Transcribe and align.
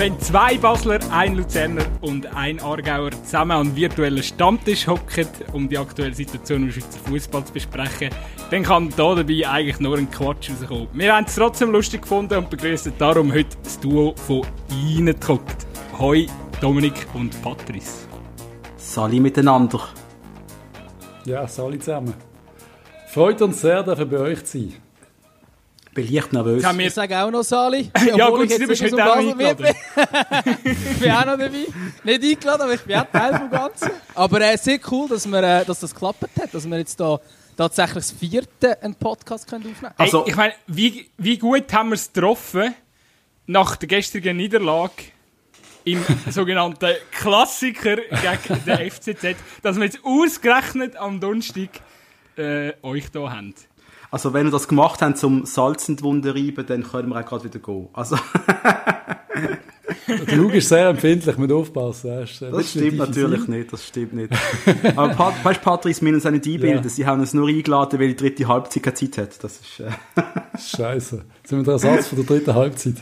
Wenn 0.00 0.18
zwei 0.18 0.56
Basler, 0.56 0.98
ein 1.12 1.36
Luzerner 1.36 1.84
und 2.00 2.34
ein 2.34 2.58
Aargauer 2.58 3.10
zusammen 3.10 3.50
an 3.50 3.76
virtuellen 3.76 4.22
Stammtisch 4.22 4.86
hocken, 4.86 5.28
um 5.52 5.68
die 5.68 5.76
aktuelle 5.76 6.14
Situation 6.14 6.62
im 6.62 6.72
Schweizer 6.72 6.98
Fußball 7.00 7.44
zu 7.44 7.52
besprechen, 7.52 8.08
dann 8.50 8.62
kann 8.62 8.88
da 8.96 9.14
dabei 9.14 9.46
eigentlich 9.46 9.78
nur 9.78 9.98
ein 9.98 10.10
Quatsch 10.10 10.48
rauskommen. 10.52 10.88
Wir 10.94 11.14
haben 11.14 11.26
es 11.26 11.34
trotzdem 11.34 11.70
lustig 11.70 12.00
gefunden 12.00 12.38
und 12.38 12.48
begrüßen 12.48 12.94
darum 12.96 13.30
heute 13.30 13.58
das 13.62 13.78
Duo 13.78 14.14
von 14.16 14.40
Ihnen 14.70 15.20
gehockt. 15.20 15.66
Hoi, 15.98 16.26
Dominik 16.62 17.06
und 17.12 17.42
Patrice. 17.42 18.06
Sali 18.78 19.20
miteinander. 19.20 19.80
Ja, 21.26 21.46
Sali 21.46 21.78
zusammen. 21.78 22.14
Freut 23.08 23.42
uns 23.42 23.60
sehr, 23.60 23.82
dass 23.82 23.98
wir 23.98 24.06
bei 24.06 24.18
euch 24.20 24.46
zu 24.46 24.60
sein. 24.60 24.89
Bin 25.94 26.12
leicht 26.12 26.32
nervös. 26.32 26.62
Ja, 26.62 26.76
wir 26.76 26.90
sagen 26.90 27.14
auch 27.14 27.30
noch 27.30 27.42
Sali. 27.42 27.90
Ja, 28.16 28.30
gut, 28.30 28.44
ich 28.44 28.56
du 28.56 28.58
jetzt 28.58 28.68
bist 28.68 28.82
nicht 28.82 28.92
heute 28.92 29.10
auch 29.10 29.16
eingeladen. 29.16 29.66
ich 30.64 30.98
bin 30.98 31.10
auch 31.10 31.26
noch 31.26 31.38
dabei. 31.38 31.66
Nicht 32.04 32.24
eingeladen, 32.24 32.62
aber 32.62 32.74
ich 32.74 32.80
bin 32.82 32.96
auch 32.96 33.06
Teil 33.12 33.38
vom 33.38 33.50
Ganzen. 33.50 33.90
Aber 34.14 34.40
äh, 34.40 34.56
sehr 34.56 34.78
cool, 34.90 35.08
dass, 35.08 35.26
wir, 35.26 35.42
äh, 35.42 35.64
dass 35.64 35.80
das 35.80 35.92
geklappt 35.92 36.22
hat, 36.40 36.54
dass 36.54 36.68
wir 36.68 36.78
jetzt 36.78 36.98
da 37.00 37.20
tatsächlich 37.56 37.94
das 37.94 38.12
vierte 38.12 38.82
einen 38.82 38.94
Podcast 38.94 39.48
können 39.48 39.62
aufnehmen 39.62 39.80
können. 39.80 39.94
Also- 39.98 40.22
hey, 40.24 40.30
ich 40.30 40.36
meine, 40.36 40.54
wie, 40.66 41.10
wie 41.18 41.38
gut 41.38 41.72
haben 41.72 41.90
wir 41.90 41.94
es 41.96 42.12
getroffen 42.12 42.74
nach 43.46 43.76
der 43.76 43.88
gestrigen 43.88 44.36
Niederlage 44.36 44.92
im 45.84 46.04
sogenannten 46.30 46.94
Klassiker 47.10 47.96
gegen 47.96 48.64
den 48.64 48.90
FCZ, 48.90 49.36
dass 49.62 49.76
wir 49.76 49.84
jetzt 49.84 49.98
ausgerechnet 50.04 50.96
am 50.96 51.20
Donnerstag 51.20 51.70
äh, 52.36 52.72
euch 52.82 53.06
hier 53.12 53.30
haben. 53.30 53.54
Also 54.10 54.32
wenn 54.32 54.46
wir 54.46 54.50
das 54.50 54.66
gemacht 54.68 55.02
haben 55.02 55.14
zum 55.14 55.46
Salz 55.46 55.88
in 55.88 55.96
die 55.96 56.02
Wunde 56.02 56.34
reiben, 56.34 56.66
dann 56.66 56.82
können 56.82 57.08
wir 57.10 57.20
auch 57.20 57.24
gerade 57.24 57.44
wieder 57.44 57.58
gehen. 57.58 57.88
Also 57.92 58.16
Der 60.08 60.36
Luke 60.36 60.56
ist 60.56 60.68
sehr 60.68 60.88
empfindlich, 60.88 61.36
mit 61.36 61.52
aufpassen. 61.52 62.26
Das 62.50 62.70
stimmt 62.70 62.98
natürlich 62.98 63.46
nicht, 63.46 63.72
das 63.72 63.86
stimmt 63.86 64.14
nicht. 64.14 64.32
Aber 64.96 65.14
Pat 65.14 65.44
weißt, 65.44 65.62
Patrice, 65.62 66.00
wir 66.00 66.12
müssen 66.12 66.16
uns 66.16 66.26
auch 66.26 66.30
nicht 66.30 66.46
einbilden. 66.46 66.82
Ja. 66.82 66.88
Sie 66.88 67.06
haben 67.06 67.20
uns 67.20 67.32
nur 67.32 67.48
eingeladen, 67.48 68.00
weil 68.00 68.08
die 68.08 68.16
dritte 68.16 68.48
Halbzeit 68.48 68.82
keine 68.82 68.94
Zeit 68.94 69.18
hat. 69.18 69.44
Das 69.44 69.60
ist... 69.60 69.80
Äh, 69.80 69.90
Scheiße. 70.76 71.24
Sind 71.44 71.58
wir 71.58 71.64
der 71.64 71.72
Ersatz 71.74 72.08
von 72.08 72.18
der 72.18 72.26
dritten 72.26 72.54
Halbzeit? 72.54 72.94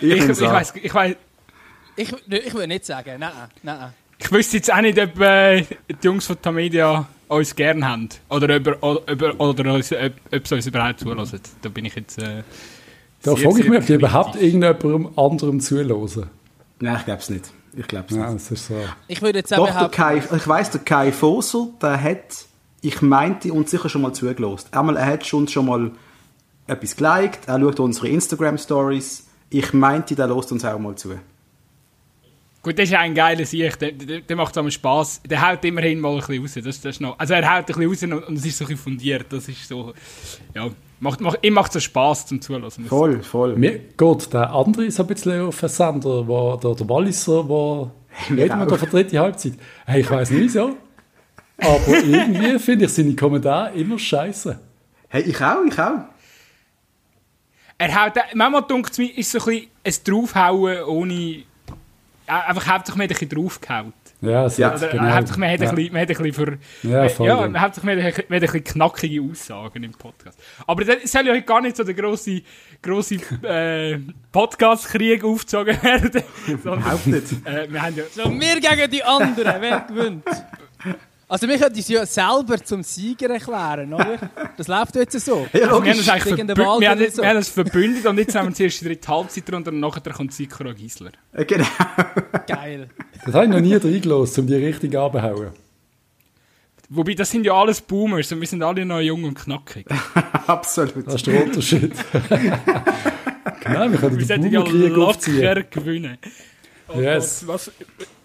ich 0.00 0.02
Ich, 0.02 0.28
ich, 0.28 0.40
weiss, 0.40 0.72
ich, 0.80 0.94
weiss, 0.94 1.16
Ich, 1.96 2.12
ich 2.28 2.54
würde 2.54 2.68
nicht 2.68 2.86
sagen, 2.86 3.18
nein, 3.18 3.32
nein. 3.62 3.92
Ich 4.22 4.32
wüsste 4.32 4.56
jetzt 4.58 4.72
auch 4.72 4.80
nicht, 4.80 4.98
ob 4.98 5.20
äh, 5.20 5.62
die 5.62 5.96
Jungs 6.02 6.26
von 6.26 6.40
Tamedia 6.40 7.06
uns 7.28 7.54
gern 7.56 7.86
haben. 7.86 8.08
Oder, 8.28 8.56
ob, 8.56 8.82
oder, 8.82 9.40
oder 9.40 9.74
uns, 9.74 9.92
ob, 9.92 10.12
ob 10.34 10.46
sie 10.46 10.54
uns 10.54 10.66
überhaupt 10.66 11.00
zulassen. 11.00 11.40
Da 11.62 11.68
bin 11.68 11.84
ich 11.84 11.94
jetzt... 11.94 12.18
Äh, 12.18 12.42
Da 13.22 13.36
sehr, 13.36 13.50
frage 13.50 13.60
ich 13.62 13.68
mich, 13.68 13.78
ob 13.78 13.86
die 13.86 13.94
überhaupt 13.94 14.36
irgendjemandem 14.36 15.08
anderem 15.16 15.60
zuhören. 15.60 16.28
Nein, 16.80 16.96
ich 16.98 17.04
glaube 17.04 17.20
es 17.20 17.30
nicht. 17.30 17.52
Ich 17.74 17.88
glaube 17.88 18.06
es 18.10 18.16
nicht. 18.16 18.34
das 18.34 18.50
ist 18.50 18.66
so. 18.66 18.74
Ich 19.08 19.22
würde 19.22 19.38
jetzt 19.38 19.56
auch 19.56 19.66
Doch, 19.66 19.90
Kai, 19.90 20.18
ich 20.18 20.48
weiss, 20.48 20.70
der 20.70 20.80
Kai 20.82 21.12
Foser, 21.12 21.68
der 21.80 22.02
hat, 22.02 22.46
ich 22.80 23.00
meinte, 23.00 23.52
uns 23.52 23.70
sicher 23.70 23.88
schon 23.88 24.02
mal 24.02 24.12
zugelost. 24.12 24.68
Einmal, 24.72 24.96
er 24.96 25.06
hat 25.06 25.32
uns 25.32 25.52
schon 25.52 25.66
mal 25.66 25.90
etwas 26.66 26.96
geliked, 26.96 27.48
er 27.48 27.60
schaut 27.60 27.80
unsere 27.80 28.08
Instagram-Stories. 28.08 29.26
Ich 29.50 29.72
meinte, 29.72 30.14
der 30.14 30.26
lost 30.26 30.52
uns 30.52 30.64
auch 30.64 30.78
mal 30.78 30.96
zu. 30.96 31.14
Gut, 32.62 32.78
das 32.78 32.84
ist 32.84 32.90
ja 32.92 33.00
ein 33.00 33.12
geiler 33.12 33.44
Sieg. 33.44 33.76
Der, 33.80 33.90
der, 33.90 34.20
der 34.20 34.36
macht 34.36 34.56
aber 34.56 34.70
Spass. 34.70 35.20
Der 35.28 35.50
haut 35.50 35.64
immerhin 35.64 35.98
mal 35.98 36.12
ein 36.12 36.18
bisschen 36.18 36.42
raus. 36.42 36.54
Das, 36.54 36.80
das 36.80 36.94
ist 36.94 37.00
noch, 37.00 37.18
also 37.18 37.34
er 37.34 37.44
haut 37.44 37.68
ein 37.68 37.88
bisschen 37.88 38.12
raus 38.12 38.22
und, 38.28 38.36
es 38.38 38.46
ist 38.46 38.58
so 38.58 38.64
ein 38.64 38.68
bisschen 38.68 38.84
fundiert. 38.84 39.26
Das 39.32 39.48
ist 39.48 39.66
so... 39.66 39.92
Ja, 40.54 40.70
macht, 41.00 41.20
macht, 41.20 41.44
ihm 41.44 41.54
macht 41.54 41.72
so 41.72 41.80
Spass 41.80 42.24
zum 42.24 42.40
Zulassen. 42.40 42.84
Voll, 42.84 43.20
voll. 43.20 43.56
Mir 43.56 43.80
geht 43.96 44.32
der 44.32 44.52
andere 44.52 44.88
so 44.92 45.02
ein 45.02 45.08
bisschen 45.08 45.40
auf 45.40 45.58
den 45.58 45.68
Sender, 45.68 46.28
wo, 46.28 46.56
der, 46.56 46.74
der 46.76 46.88
Walliser, 46.88 47.42
mir 48.28 48.44
reden 48.44 48.58
wir 48.58 48.62
auch. 48.62 48.68
da 48.68 48.76
von 48.76 48.90
dritte 48.90 49.18
Halbzeit. 49.18 49.54
Hey, 49.84 50.02
ich 50.02 50.10
weiß 50.10 50.30
nicht 50.30 50.42
wieso. 50.42 50.76
Aber 51.58 51.80
irgendwie 51.88 52.58
finde 52.60 52.84
ich 52.84 52.92
seine 52.92 53.16
Kommentare 53.16 53.74
immer 53.74 53.98
scheiße. 53.98 54.60
Hey, 55.08 55.22
ich 55.22 55.40
auch, 55.40 55.64
ich 55.66 55.78
auch. 55.80 56.04
Er 57.76 58.04
haut... 58.04 58.12
Manchmal 58.34 58.62
denkt 58.62 58.92
es 58.92 58.98
mir, 58.98 59.18
ist 59.18 59.32
so 59.32 59.38
ein 59.38 59.44
bisschen 59.44 59.68
ein 59.84 59.94
Draufhauen 60.04 60.84
ohne... 60.84 61.42
äh, 62.40 62.48
Einfach 62.48 62.66
hauptsächlich 62.66 62.96
mehr 62.96 63.04
ein 63.06 63.08
bisschen 63.08 63.28
draufgehauen. 63.28 63.92
Ja, 64.20 64.44
das 64.44 64.56
Ja, 64.56 64.72
Oder 64.74 64.88
genau. 64.88 65.04
hauptsächlich 65.10 65.36
man 65.38 65.50
hat 65.50 65.60
ein 65.60 65.64
ja. 65.66 65.72
bisschen, 65.72 65.92
man 65.92 66.02
hat 66.02 66.10
ein 66.10 66.16
bisschen 66.16 66.32
für... 66.32 66.88
Ja, 66.88 67.08
voll, 67.08 67.26
ja, 67.26 67.46
ja. 67.46 67.60
hauptsächlich 67.60 67.84
man 67.96 68.04
hat 68.04 68.04
ein 68.06 68.22
bisschen- 68.22 68.34
ein 68.34 68.40
bisschen 68.40 68.64
knackige 68.64 69.22
Aussagen 69.22 69.82
im 69.82 69.90
Podcast. 69.92 70.38
Aber 70.66 70.84
das 70.84 71.10
soll 71.10 71.26
ja 71.26 71.32
heute 71.32 71.42
gar 71.42 71.60
nicht 71.60 71.76
so 71.76 71.82
der 71.84 71.94
grosse, 71.94 72.42
grosse 72.80 73.16
äh, 73.42 73.98
Podcast-Krieg 74.30 75.24
aufgezogen 75.24 75.82
werden. 75.82 76.22
Überhaupt 76.46 77.06
nicht. 77.06 77.32
äh, 77.44 77.66
wir 77.72 77.82
haben 77.82 77.96
ja... 77.96 78.04
so 78.10 78.30
wir 78.30 78.60
gegen 78.60 78.90
die 78.90 79.02
anderen, 79.02 79.54
wer 79.60 79.80
gewinnt? 79.80 80.24
Also 81.32 81.48
wir 81.48 81.56
können 81.58 81.74
uns 81.74 81.88
ja 81.88 82.04
selber 82.04 82.62
zum 82.62 82.82
Sieger 82.82 83.30
erklären, 83.30 83.94
oder? 83.94 84.18
Das 84.58 84.68
läuft 84.68 84.94
jetzt 84.96 85.18
so. 85.20 85.46
Ja, 85.54 85.68
Also 85.70 85.82
wir 85.84 85.92
haben 85.94 86.36
den 86.36 86.46
verbü- 86.50 86.56
wir 86.80 86.88
haben, 86.90 86.98
oder 86.98 87.00
jetzt- 87.00 87.16
so. 87.16 87.22
wir 87.22 87.28
haben 87.30 87.36
uns 87.38 87.48
verbündet 87.48 88.04
und 88.06 88.18
jetzt 88.18 88.34
haben 88.34 88.48
wir 88.48 88.54
zuerst 88.54 88.80
die 88.82 88.84
dritte 88.84 89.08
Halbzeit 89.08 89.50
drunter 89.50 89.70
und 89.72 89.80
nachher 89.80 90.12
kommt 90.12 90.34
Sikora 90.34 90.72
Gisler. 90.72 91.12
Äh, 91.32 91.46
Genau. 91.46 91.64
Geil. 92.46 92.88
Das 93.24 93.34
habe 93.34 93.46
ich 93.46 93.50
noch 93.50 93.60
nie 93.60 93.74
reingelassen, 93.74 94.42
um 94.42 94.46
die 94.46 94.56
richtig 94.56 94.94
abzuhauen. 94.94 95.52
Wobei, 96.90 97.14
das 97.14 97.30
sind 97.30 97.46
ja 97.46 97.54
alles 97.54 97.80
Boomers 97.80 98.30
und 98.32 98.40
wir 98.42 98.46
sind 98.46 98.62
alle 98.62 98.84
noch 98.84 99.00
jung 99.00 99.24
und 99.24 99.34
knackig. 99.34 99.86
Absolut. 100.46 101.06
Das 101.06 101.14
ist 101.14 101.26
der 101.26 101.44
Unterschied. 101.44 101.92
genau, 103.64 103.90
wir 103.90 103.98
können 103.98 104.18
Wir 104.18 104.36
ja 104.50 104.60
Bauernkrieg 104.60 104.98
aufziehen. 104.98 105.42
locker 105.42 105.62
gewinnen. 105.62 106.18
Oh 106.94 107.00
Yes. 107.00 107.44
Gott, 107.46 107.54
was, 107.54 107.70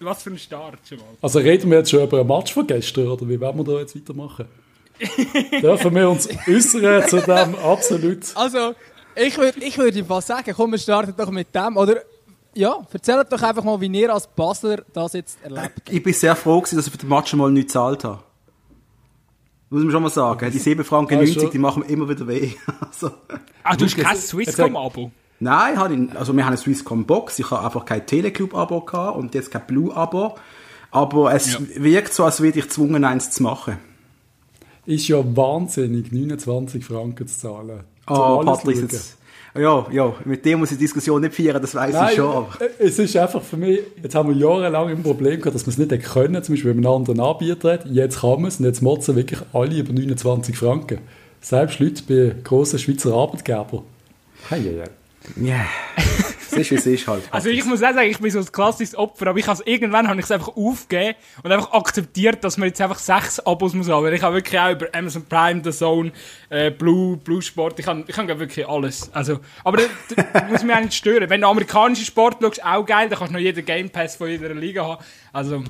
was 0.00 0.22
für 0.22 0.30
ein 0.30 0.38
Start 0.38 0.78
schon 0.88 0.98
mal. 0.98 1.06
Also 1.22 1.38
reden 1.38 1.70
wir 1.70 1.78
jetzt 1.78 1.90
schon 1.90 2.02
über 2.02 2.20
ein 2.20 2.26
Match 2.26 2.52
von 2.52 2.66
gestern, 2.66 3.08
oder 3.08 3.28
wie 3.28 3.40
werden 3.40 3.56
wir 3.58 3.64
da 3.74 3.80
jetzt 3.80 3.94
weitermachen? 3.96 4.46
Dürfen 5.62 5.94
wir 5.94 6.10
uns 6.10 6.28
äußern 6.48 7.08
zu 7.08 7.20
dem 7.20 7.54
absolut... 7.56 8.18
Also, 8.34 8.74
ich 9.14 9.36
würde 9.38 9.64
ich 9.64 9.78
würd 9.78 9.96
einfach 9.96 10.22
sagen, 10.22 10.52
komm, 10.56 10.72
wir 10.72 10.78
starten 10.78 11.14
doch 11.16 11.30
mit 11.30 11.54
dem. 11.54 11.76
Oder, 11.76 12.02
ja, 12.54 12.84
erzählt 12.92 13.26
doch 13.32 13.42
einfach 13.42 13.62
mal, 13.64 13.80
wie 13.80 13.86
ihr 13.86 14.12
als 14.12 14.26
Basler 14.26 14.82
das 14.92 15.12
jetzt 15.12 15.38
erlebt. 15.42 15.82
Ich 15.88 16.02
bin 16.02 16.12
sehr 16.12 16.34
froh 16.36 16.60
gewesen, 16.60 16.76
dass 16.76 16.86
ich 16.86 16.92
für 16.92 16.98
den 16.98 17.08
Match 17.08 17.32
mal 17.34 17.50
nichts 17.50 17.72
gezahlt 17.72 18.04
habe. 18.04 18.22
Muss 19.70 19.82
man 19.82 19.92
schon 19.92 20.02
mal 20.02 20.10
sagen. 20.10 20.50
Die 20.50 20.58
7 20.58 20.82
Franken 20.84 21.14
Ah, 21.14 21.18
90, 21.18 21.34
schon. 21.42 21.50
die 21.50 21.58
machen 21.58 21.80
mir 21.80 21.88
immer 21.88 22.08
wieder 22.08 22.26
weh. 22.26 22.52
Also, 22.80 23.10
Ah, 23.62 23.76
du 23.76 23.84
hast 23.84 23.96
kein 23.96 24.16
Swisscom-Abo? 24.16 25.10
Nein, 25.40 25.76
habe 25.78 25.94
ich, 25.94 26.16
also 26.18 26.32
wir 26.34 26.42
haben 26.44 26.48
eine 26.48 26.56
Swisscom 26.56 27.04
Box, 27.06 27.38
ich 27.38 27.50
habe 27.50 27.64
einfach 27.64 27.84
kein 27.84 28.06
Teleclub-Abo 28.06 28.80
gehabt 28.82 29.16
und 29.18 29.34
jetzt 29.34 29.50
kein 29.50 29.66
Blue-Abo. 29.66 30.34
Aber 30.90 31.34
es 31.34 31.52
Ja. 31.54 31.58
wirkt 31.76 32.14
so, 32.14 32.24
als 32.24 32.40
würde 32.40 32.58
ich 32.58 32.64
gezwungen, 32.64 33.04
eins 33.04 33.30
zu 33.30 33.42
machen. 33.42 33.76
Ist 34.86 35.06
ja 35.08 35.18
wahnsinnig, 35.36 36.12
29 36.12 36.82
Franken 36.84 37.26
zu 37.28 37.38
zahlen. 37.38 37.80
Oh, 38.08 38.12
alles 38.14 38.44
Patrice, 38.60 38.80
schauen. 38.80 38.88
jetzt. 38.90 39.14
Ja, 39.54 39.86
ja, 39.90 40.14
mit 40.24 40.44
dem 40.44 40.60
muss 40.60 40.70
ich 40.70 40.78
die 40.78 40.84
Diskussion 40.84 41.20
nicht 41.20 41.34
führen, 41.34 41.60
das 41.60 41.74
weiß 41.74 41.94
ich 42.10 42.16
schon. 42.16 42.30
Aber. 42.30 42.48
äh, 42.60 42.68
es 42.86 42.98
ist 42.98 43.16
einfach 43.16 43.42
für 43.42 43.56
mich, 43.56 43.80
jetzt 44.02 44.14
haben 44.14 44.28
wir 44.28 44.36
jahrelang 44.36 44.88
ein 44.88 45.02
Problem 45.02 45.40
gehabt, 45.40 45.54
dass 45.54 45.66
wir 45.66 45.72
es 45.72 45.78
nicht 45.78 46.04
können, 46.04 46.42
zum 46.42 46.54
Beispiel 46.54 46.70
wenn 46.70 46.80
man 46.80 46.86
einen 46.86 46.96
anderen 47.00 47.20
Anbieter 47.20 47.72
hat. 47.72 47.86
Jetzt 47.86 48.20
kann 48.20 48.40
man 48.40 48.46
es 48.46 48.60
und 48.60 48.66
jetzt 48.66 48.82
motzen 48.82 49.16
wirklich 49.16 49.40
alle 49.52 49.76
über 49.78 49.92
29 49.92 50.56
Franken. 50.56 50.98
Selbst 51.40 51.80
Leute 51.80 52.02
bei 52.08 52.34
grossen 52.44 52.78
Schweizer 52.78 53.12
Arbeitgebern. 53.14 53.82
Hei, 54.50 54.60
hei, 54.60 54.80
hei. 54.84 54.90
Ja, 55.36 55.66
es 55.96 56.56
ist, 56.56 56.70
wie 56.70 56.74
es 56.76 56.86
ist 56.86 57.08
halt. 57.08 57.24
Also 57.30 57.48
ich 57.48 57.64
muss 57.64 57.82
auch 57.82 57.92
sagen, 57.92 58.08
ich 58.08 58.18
bin 58.18 58.30
so 58.30 58.38
ein 58.38 58.50
klassisches 58.50 58.96
Opfer, 58.96 59.28
aber 59.28 59.38
ich 59.38 59.46
has, 59.46 59.60
irgendwann 59.60 60.08
habe 60.08 60.18
ich 60.18 60.24
es 60.24 60.30
einfach 60.30 60.56
aufgegeben 60.56 61.16
und 61.42 61.52
einfach 61.52 61.72
akzeptiert, 61.72 62.42
dass 62.44 62.56
man 62.56 62.68
jetzt 62.68 62.80
einfach 62.80 62.98
sechs 62.98 63.40
Abos 63.40 63.74
muss 63.74 63.88
haben. 63.88 64.04
Weil 64.04 64.14
ich 64.14 64.22
habe 64.22 64.36
wirklich 64.36 64.58
auch 64.58 64.70
über 64.70 64.86
Amazon 64.92 65.24
Prime, 65.26 65.60
The 65.62 65.70
Zone, 65.70 66.12
äh, 66.50 66.70
Blue, 66.70 67.16
Blue 67.16 67.42
Sport, 67.42 67.78
ich 67.78 67.86
habe 67.86 68.04
ich 68.06 68.16
hab 68.16 68.26
wirklich 68.26 68.66
alles. 68.68 69.10
Also, 69.12 69.40
aber 69.64 69.78
das, 69.78 69.88
das 70.32 70.48
muss 70.48 70.62
mich 70.62 70.74
auch 70.74 70.80
nicht 70.80 70.94
stören. 70.94 71.28
Wenn 71.28 71.40
du 71.40 71.48
amerikanischen 71.48 72.04
Sport 72.04 72.38
schaust, 72.40 72.64
auch 72.64 72.86
geil, 72.86 73.08
dann 73.08 73.18
kannst 73.18 73.30
du 73.32 73.36
noch 73.36 73.42
jeden 73.42 73.64
Game 73.64 73.90
Pass 73.90 74.16
von 74.16 74.28
jeder 74.28 74.54
Liga 74.54 74.84
haben. 74.84 75.04
Also 75.32 75.64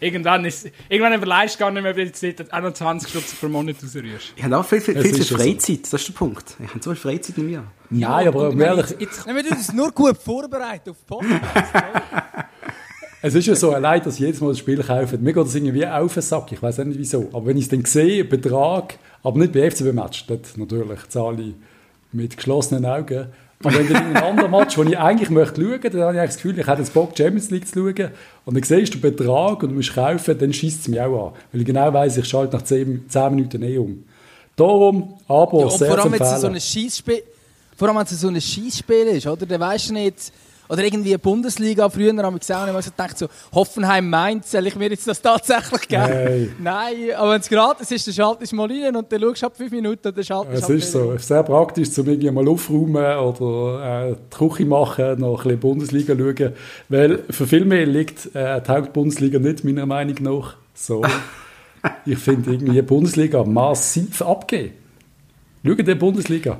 irgendwann 0.00 0.44
ist, 0.44 0.70
irgendwann 0.88 1.14
überleist 1.14 1.56
du 1.56 1.58
gar 1.60 1.70
nicht 1.70 1.82
mehr, 1.82 1.96
wenn 1.96 2.10
du 2.10 2.26
jetzt 2.26 2.52
auch 2.52 2.60
noch 2.60 2.72
20 2.72 3.08
Stunden 3.08 3.28
pro 3.40 3.48
Monat 3.48 3.76
rausrührst. 3.82 4.32
Ich 4.36 4.42
habe 4.42 4.58
auch 4.58 4.64
viel, 4.64 4.80
viel, 4.80 4.94
viel, 4.94 5.02
viel 5.02 5.12
ist 5.12 5.30
ja 5.30 5.36
so. 5.36 5.42
Freizeit, 5.42 5.80
das 5.84 6.00
ist 6.00 6.08
der 6.08 6.14
Punkt. 6.14 6.56
Ich 6.62 6.68
habe 6.68 6.82
so 6.82 6.90
viel 6.94 7.00
Freizeit 7.00 7.38
in 7.38 7.46
mir. 7.46 7.64
Aber 8.06 8.48
ich 8.48 8.52
um 8.52 8.58
meine, 8.58 8.64
ehrlich, 8.64 8.96
jetzt, 8.98 9.26
wir 9.26 9.44
tun 9.44 9.56
uns 9.56 9.72
nur 9.72 9.92
gut 9.92 10.16
vorbereitet 10.16 10.90
auf 10.90 10.96
die 10.98 11.06
Podcast. 11.06 11.42
es 13.22 13.34
ist 13.34 13.46
ja 13.46 13.54
so, 13.54 13.72
allein, 13.72 14.02
dass 14.02 14.14
ich 14.14 14.20
jedes 14.20 14.40
Mal 14.40 14.48
das 14.48 14.58
Spiel 14.58 14.82
kaufe. 14.82 15.18
Mir 15.18 15.32
geht 15.32 15.44
das 15.44 15.54
irgendwie 15.54 15.86
auf 15.86 16.14
den 16.14 16.22
Sack, 16.22 16.52
ich 16.52 16.62
weiß 16.62 16.80
auch 16.80 16.84
nicht 16.84 16.98
wieso. 16.98 17.28
Aber 17.32 17.46
wenn 17.46 17.56
ich 17.56 17.64
es 17.64 17.70
dann 17.70 17.84
sehe, 17.84 18.24
Betrag, 18.24 18.98
aber 19.22 19.38
nicht 19.38 19.52
bei 19.52 19.70
FCB-Match, 19.70 20.26
dort 20.26 20.56
natürlich 20.56 21.08
zahle 21.08 21.42
ich 21.42 21.54
mit 22.12 22.36
geschlossenen 22.36 22.86
Augen. 22.86 23.28
Aber 23.64 23.74
wenn 23.74 23.92
dann 23.92 24.10
in 24.10 24.16
einem 24.16 24.24
anderen 24.24 24.50
Match, 24.52 24.78
wo 24.78 24.84
ich 24.84 24.96
eigentlich 24.96 25.30
möchte 25.30 25.60
schauen, 25.60 25.80
dann 25.80 26.00
habe 26.02 26.16
ich 26.16 26.22
das 26.22 26.36
Gefühl, 26.36 26.58
ich 26.58 26.66
hätte 26.66 26.80
jetzt 26.80 26.94
Bock, 26.94 27.16
Champions 27.16 27.50
League 27.50 27.66
zu 27.66 27.74
schauen. 27.74 28.10
Und 28.44 28.54
dann 28.56 28.62
siehst 28.62 28.94
du 28.94 28.98
den 28.98 29.16
Betrag 29.16 29.62
und 29.62 29.70
du 29.70 29.74
musst 29.74 29.94
kaufen, 29.94 30.38
dann 30.38 30.52
schießt 30.52 30.82
es 30.82 30.88
mich 30.88 31.00
auch 31.00 31.28
an. 31.28 31.32
Weil 31.52 31.60
ich 31.62 31.66
genau 31.66 31.92
weiss, 31.92 32.16
ich 32.16 32.26
schalte 32.26 32.56
nach 32.56 32.62
10, 32.62 33.06
10 33.08 33.34
Minuten 33.34 33.62
eh 33.62 33.78
um. 33.78 34.04
Darum, 34.54 35.14
aber 35.26 35.52
und 35.54 35.72
sehr 35.72 35.88
vor 35.88 35.98
allem, 35.98 36.12
wenn 36.12 36.22
es 36.22 36.40
so 36.40 36.46
ein 36.46 36.60
Scheissspiel 36.60 37.22
vor 37.78 37.86
allem, 37.86 37.98
wenn 37.98 38.06
es 38.06 38.20
so 38.20 38.26
ein 38.26 38.40
Scheissspiel 38.40 39.06
ist, 39.06 39.26
oder? 39.28 39.46
Dann 39.46 39.60
weisst 39.60 39.90
du 39.90 39.94
nicht, 39.94 40.32
Oder 40.68 40.84
irgendwie 40.84 41.16
Bundesliga 41.16 41.88
früher 41.88 42.10
haben 42.10 42.34
wir 42.34 42.38
gesehen, 42.38 42.68
und 42.68 42.78
ich 42.78 42.84
so 42.84 42.90
gedacht, 42.90 43.18
so, 43.18 43.28
Hoffenheim 43.52 44.10
meint, 44.10 44.46
soll 44.46 44.66
ich 44.66 44.76
mir 44.76 44.90
jetzt 44.90 45.06
das 45.08 45.22
tatsächlich 45.22 45.88
geben? 45.88 46.02
Hey. 46.02 46.50
Nein, 46.60 46.94
aber 47.16 47.32
wenn 47.32 47.40
es 47.40 47.48
gratis 47.48 47.90
ist, 47.90 48.06
dann 48.06 48.14
schaltest 48.14 48.52
du 48.52 48.56
mal 48.56 48.70
rein 48.70 48.94
und 48.94 49.10
dann 49.10 49.20
schaust 49.20 49.42
du 49.42 49.46
ab 49.46 49.56
fünf 49.56 49.72
Minuten 49.72 50.08
und 50.08 50.16
dann 50.16 50.24
schaltest 50.24 50.54
Es 50.54 50.66
du 50.66 50.72
ab 50.72 50.78
ist 50.78 50.92
so 50.92 51.16
sehr 51.18 51.42
praktisch, 51.42 51.90
zum 51.90 52.06
irgendwie 52.06 52.30
mal 52.30 52.46
aufräumen 52.46 53.18
oder 53.18 54.08
äh, 54.10 54.14
die 54.14 54.36
Küche 54.36 54.66
machen, 54.66 55.20
noch 55.20 55.38
ein 55.38 55.44
bisschen 55.44 55.60
Bundesliga 55.60 56.14
schauen. 56.16 56.52
Weil 56.88 57.24
für 57.30 57.46
viel 57.46 57.64
mehr 57.64 57.86
liegt 57.86 58.34
äh, 58.34 58.60
die 58.60 58.70
Hauptbundesliga 58.70 59.38
nicht, 59.38 59.64
meiner 59.64 59.86
Meinung 59.86 60.16
nach. 60.20 60.56
So. 60.74 61.02
ich 62.04 62.18
finde 62.18 62.52
irgendwie 62.52 62.72
die 62.72 62.82
Bundesliga 62.82 63.44
massiv 63.44 64.22
abgeben. 64.22 64.72
Schau 65.64 65.74
die 65.74 65.94
Bundesliga. 65.94 66.58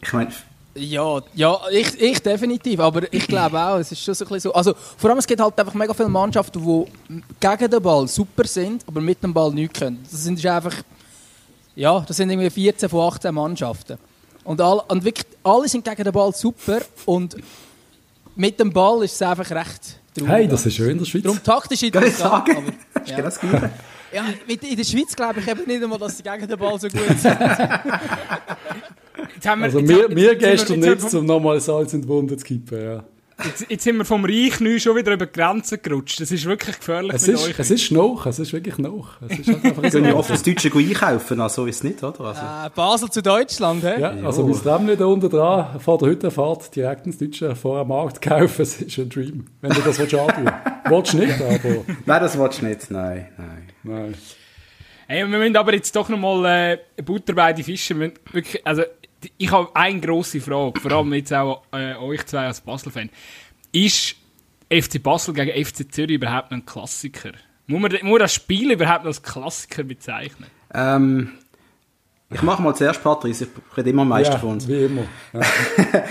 Ich 0.00 0.12
meine, 0.12 0.30
Ja, 0.74 1.20
ja 1.34 1.60
ich, 1.70 2.00
ich 2.00 2.22
definitiv, 2.22 2.80
aber 2.80 3.12
ich 3.12 3.26
glaube 3.26 3.60
auch, 3.60 3.76
es 3.76 3.92
ist 3.92 4.02
schon 4.02 4.14
so 4.14 4.24
ein 4.24 4.28
bisschen 4.28 4.40
so. 4.40 4.54
Also, 4.54 4.74
vor 4.96 5.10
allem, 5.10 5.18
es 5.18 5.26
gibt 5.26 5.40
halt 5.40 5.58
einfach 5.58 5.74
mega 5.74 5.92
viele 5.92 6.08
Mannschaften, 6.08 6.62
die 6.64 7.22
gegen 7.40 7.70
den 7.70 7.82
Ball 7.82 8.08
super 8.08 8.44
sind, 8.44 8.82
aber 8.86 9.00
mit 9.00 9.22
dem 9.22 9.34
Ball 9.34 9.52
nichts 9.52 9.78
können. 9.78 10.02
Das 10.10 10.22
sind 10.24 10.44
einfach, 10.46 10.74
ja, 11.76 12.00
das 12.00 12.16
sind 12.16 12.30
irgendwie 12.30 12.50
14 12.50 12.88
von 12.88 13.12
18 13.12 13.34
Mannschaften. 13.34 13.98
Und, 14.44 14.60
all, 14.60 14.82
und 14.88 15.04
wirklich, 15.04 15.26
alle 15.44 15.68
sind 15.68 15.84
gegen 15.84 16.04
den 16.04 16.12
Ball 16.12 16.34
super 16.34 16.80
und 17.06 17.36
mit 18.34 18.58
dem 18.58 18.72
Ball 18.72 19.04
ist 19.04 19.14
es 19.14 19.22
einfach 19.22 19.50
recht 19.50 20.00
traurig. 20.14 20.30
Hey, 20.32 20.48
das 20.48 20.66
ist 20.66 20.74
schön 20.74 20.90
in 20.90 20.98
der 20.98 21.04
Schweiz. 21.04 21.22
Darum 21.22 21.42
taktisch 21.42 21.82
aber... 21.84 22.00
das 22.00 22.10
ist 22.14 22.20
Ja. 22.20 22.38
genau 22.40 22.72
das. 23.22 23.40
Ja, 24.12 24.24
in 24.46 24.76
der 24.76 24.84
Schweiz 24.84 25.16
glaube 25.16 25.40
ich 25.40 25.48
eben 25.48 25.64
nicht 25.66 25.82
einmal, 25.82 25.98
dass 25.98 26.18
sie 26.18 26.22
gegen 26.22 26.46
den 26.46 26.58
Ball 26.58 26.78
so 26.78 26.88
gut 26.88 27.18
sind. 27.18 27.38
Jetzt 29.42 29.48
haben 29.50 29.60
wir, 29.60 29.64
Also 29.64 29.78
jetzt, 29.80 29.88
mir, 29.88 29.98
jetzt- 29.98 30.14
mir 30.14 30.22
jetzt 30.22 30.28
sind 30.30 30.40
wir- 30.40 30.50
gestern 30.50 30.82
jetzt 30.82 31.02
nicht, 31.02 31.04
haben 31.04 31.12
wir 31.12 31.20
um 31.20 31.26
nochmal 31.26 31.60
Salz 31.60 31.92
in 31.94 32.02
die 32.02 32.08
Wunde 32.08 32.36
zu 32.36 32.44
kippen. 32.44 32.80
Ja. 32.80 33.04
Jetzt, 33.44 33.66
jetzt 33.68 33.82
sind 33.82 33.96
wir 33.96 34.04
vom 34.04 34.24
Reich 34.24 34.60
neu 34.60 34.78
schon 34.78 34.94
wieder 34.94 35.12
über 35.14 35.26
die 35.26 35.32
Grenzen 35.32 35.80
gerutscht. 35.82 36.20
Das 36.20 36.30
ist 36.30 36.44
wirklich 36.44 36.76
gefährlich 36.78 37.12
Es, 37.14 37.26
mit 37.26 37.34
ist, 37.36 37.48
euch. 37.48 37.58
es 37.58 37.70
ist 37.72 37.90
noch, 37.90 38.24
es 38.26 38.38
ist 38.38 38.52
wirklich 38.52 38.78
noch. 38.78 39.20
Es 39.28 39.36
ist 39.40 39.48
halt 39.48 39.64
einfach 39.64 39.82
ja 39.82 39.90
so. 40.12 40.16
oft 40.16 40.30
das 40.30 40.42
Deutsche 40.44 40.70
einkaufen, 40.72 41.40
also 41.40 41.66
ist 41.66 41.76
es 41.76 41.82
nicht, 41.82 42.04
oder? 42.04 42.20
Also, 42.20 42.40
Äh, 42.40 42.70
Basel 42.72 43.10
zu 43.10 43.20
Deutschland, 43.20 43.82
hä? 43.82 44.00
Ja, 44.00 44.10
also 44.24 44.46
mein 44.46 44.62
Lämmchen 44.62 44.96
da 44.98 45.06
unten 45.06 45.28
dran, 45.28 45.80
vor 45.80 45.98
der 45.98 46.10
Hüttenfahrt, 46.10 46.76
direkt 46.76 47.06
ins 47.06 47.18
Deutsche, 47.18 47.56
vor 47.56 47.80
einem 47.80 47.88
Markt 47.88 48.22
kaufen, 48.22 48.54
das 48.58 48.80
ist 48.80 48.96
ein 48.98 49.08
Dream. 49.08 49.46
Wenn 49.60 49.72
du 49.72 49.80
das 49.80 49.98
willst 49.98 50.14
antun 50.14 50.44
willst. 50.88 51.12
du 51.14 51.16
nicht, 51.16 51.40
aber 51.40 51.58
Nein, 52.06 52.20
das 52.22 52.38
willst 52.38 52.60
du 52.62 52.66
nicht. 52.66 52.90
Nein, 52.92 53.26
nein. 53.38 53.68
nein. 53.82 54.14
Hey, 55.08 55.28
wir 55.28 55.38
müssen 55.38 55.56
aber 55.56 55.74
jetzt 55.74 55.96
doch 55.96 56.08
nochmal 56.08 56.78
äh, 56.96 57.02
Butter 57.02 57.32
bei 57.34 57.52
die 57.52 57.64
Fische. 57.64 57.94
Wir 57.98 58.06
müssen 58.06 58.18
Wirklich, 58.32 58.64
also, 58.64 58.82
ich 59.38 59.50
habe 59.50 59.74
eine 59.74 60.00
grosse 60.00 60.40
Frage, 60.40 60.80
vor 60.80 60.92
allem 60.92 61.12
jetzt 61.14 61.32
auch 61.32 61.62
äh, 61.72 61.94
euch 61.96 62.24
zwei 62.26 62.46
als 62.46 62.60
Basel-Fan. 62.60 63.10
Ist 63.72 64.16
FC 64.70 65.02
Basel 65.02 65.34
gegen 65.34 65.64
FC 65.64 65.92
Zürich 65.92 66.16
überhaupt 66.16 66.50
noch 66.50 66.58
ein 66.58 66.66
Klassiker? 66.66 67.32
Muss 67.66 67.80
man, 67.80 67.92
muss 67.92 68.02
man 68.02 68.18
das 68.18 68.34
Spiel 68.34 68.72
überhaupt 68.72 69.00
noch 69.00 69.08
als 69.08 69.22
Klassiker 69.22 69.84
bezeichnen? 69.84 70.46
Ähm, 70.74 71.32
ich 72.30 72.42
mache 72.42 72.62
mal 72.62 72.74
zuerst 72.74 73.02
Patrice, 73.02 73.44
ich 73.44 73.76
rede 73.76 73.90
immer 73.90 74.02
am 74.02 74.08
meisten 74.08 74.32
Ja, 74.32 74.38
von 74.38 74.50
uns. 74.50 74.66
wie 74.68 74.84
immer. 74.84 75.04
Ja. 75.32 75.40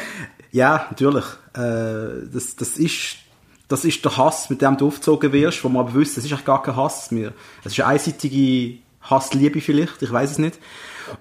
Ja, 0.53 0.87
natürlich. 0.89 1.23
Äh, 1.53 2.27
das, 2.33 2.57
das, 2.57 2.77
ist, 2.77 3.15
das 3.69 3.85
ist 3.85 4.03
der 4.03 4.17
Hass, 4.17 4.49
mit 4.49 4.61
dem 4.61 4.75
du 4.75 4.87
aufgezogen 4.87 5.31
wirst, 5.31 5.63
wo 5.63 5.69
man 5.69 5.85
aber 5.85 5.93
wüsste, 5.93 6.19
es 6.19 6.25
ist 6.25 6.31
eigentlich 6.33 6.43
gar 6.45 6.61
kein 6.61 6.75
Hass 6.75 7.09
mehr. 7.11 7.31
Es 7.63 7.71
ist 7.71 7.79
eine 7.79 7.93
einseitige 7.93 8.79
Hassliebe 9.01 9.61
vielleicht, 9.61 10.01
ich 10.01 10.11
weiß 10.11 10.31
es 10.31 10.37
nicht. 10.39 10.59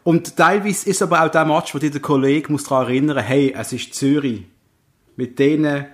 Und 0.04 0.36
teilweise 0.36 0.88
ist 0.88 1.02
aber 1.02 1.24
auch 1.24 1.30
der 1.30 1.44
Match, 1.44 1.74
wo 1.74 1.78
dir 1.78 1.90
der 1.90 2.00
Kollege 2.00 2.50
muss 2.52 2.64
daran 2.64 2.86
erinnern, 2.86 3.18
hey, 3.18 3.54
es 3.56 3.72
ist 3.72 3.94
Zürich. 3.94 4.42
Mit 5.16 5.38
denen 5.38 5.86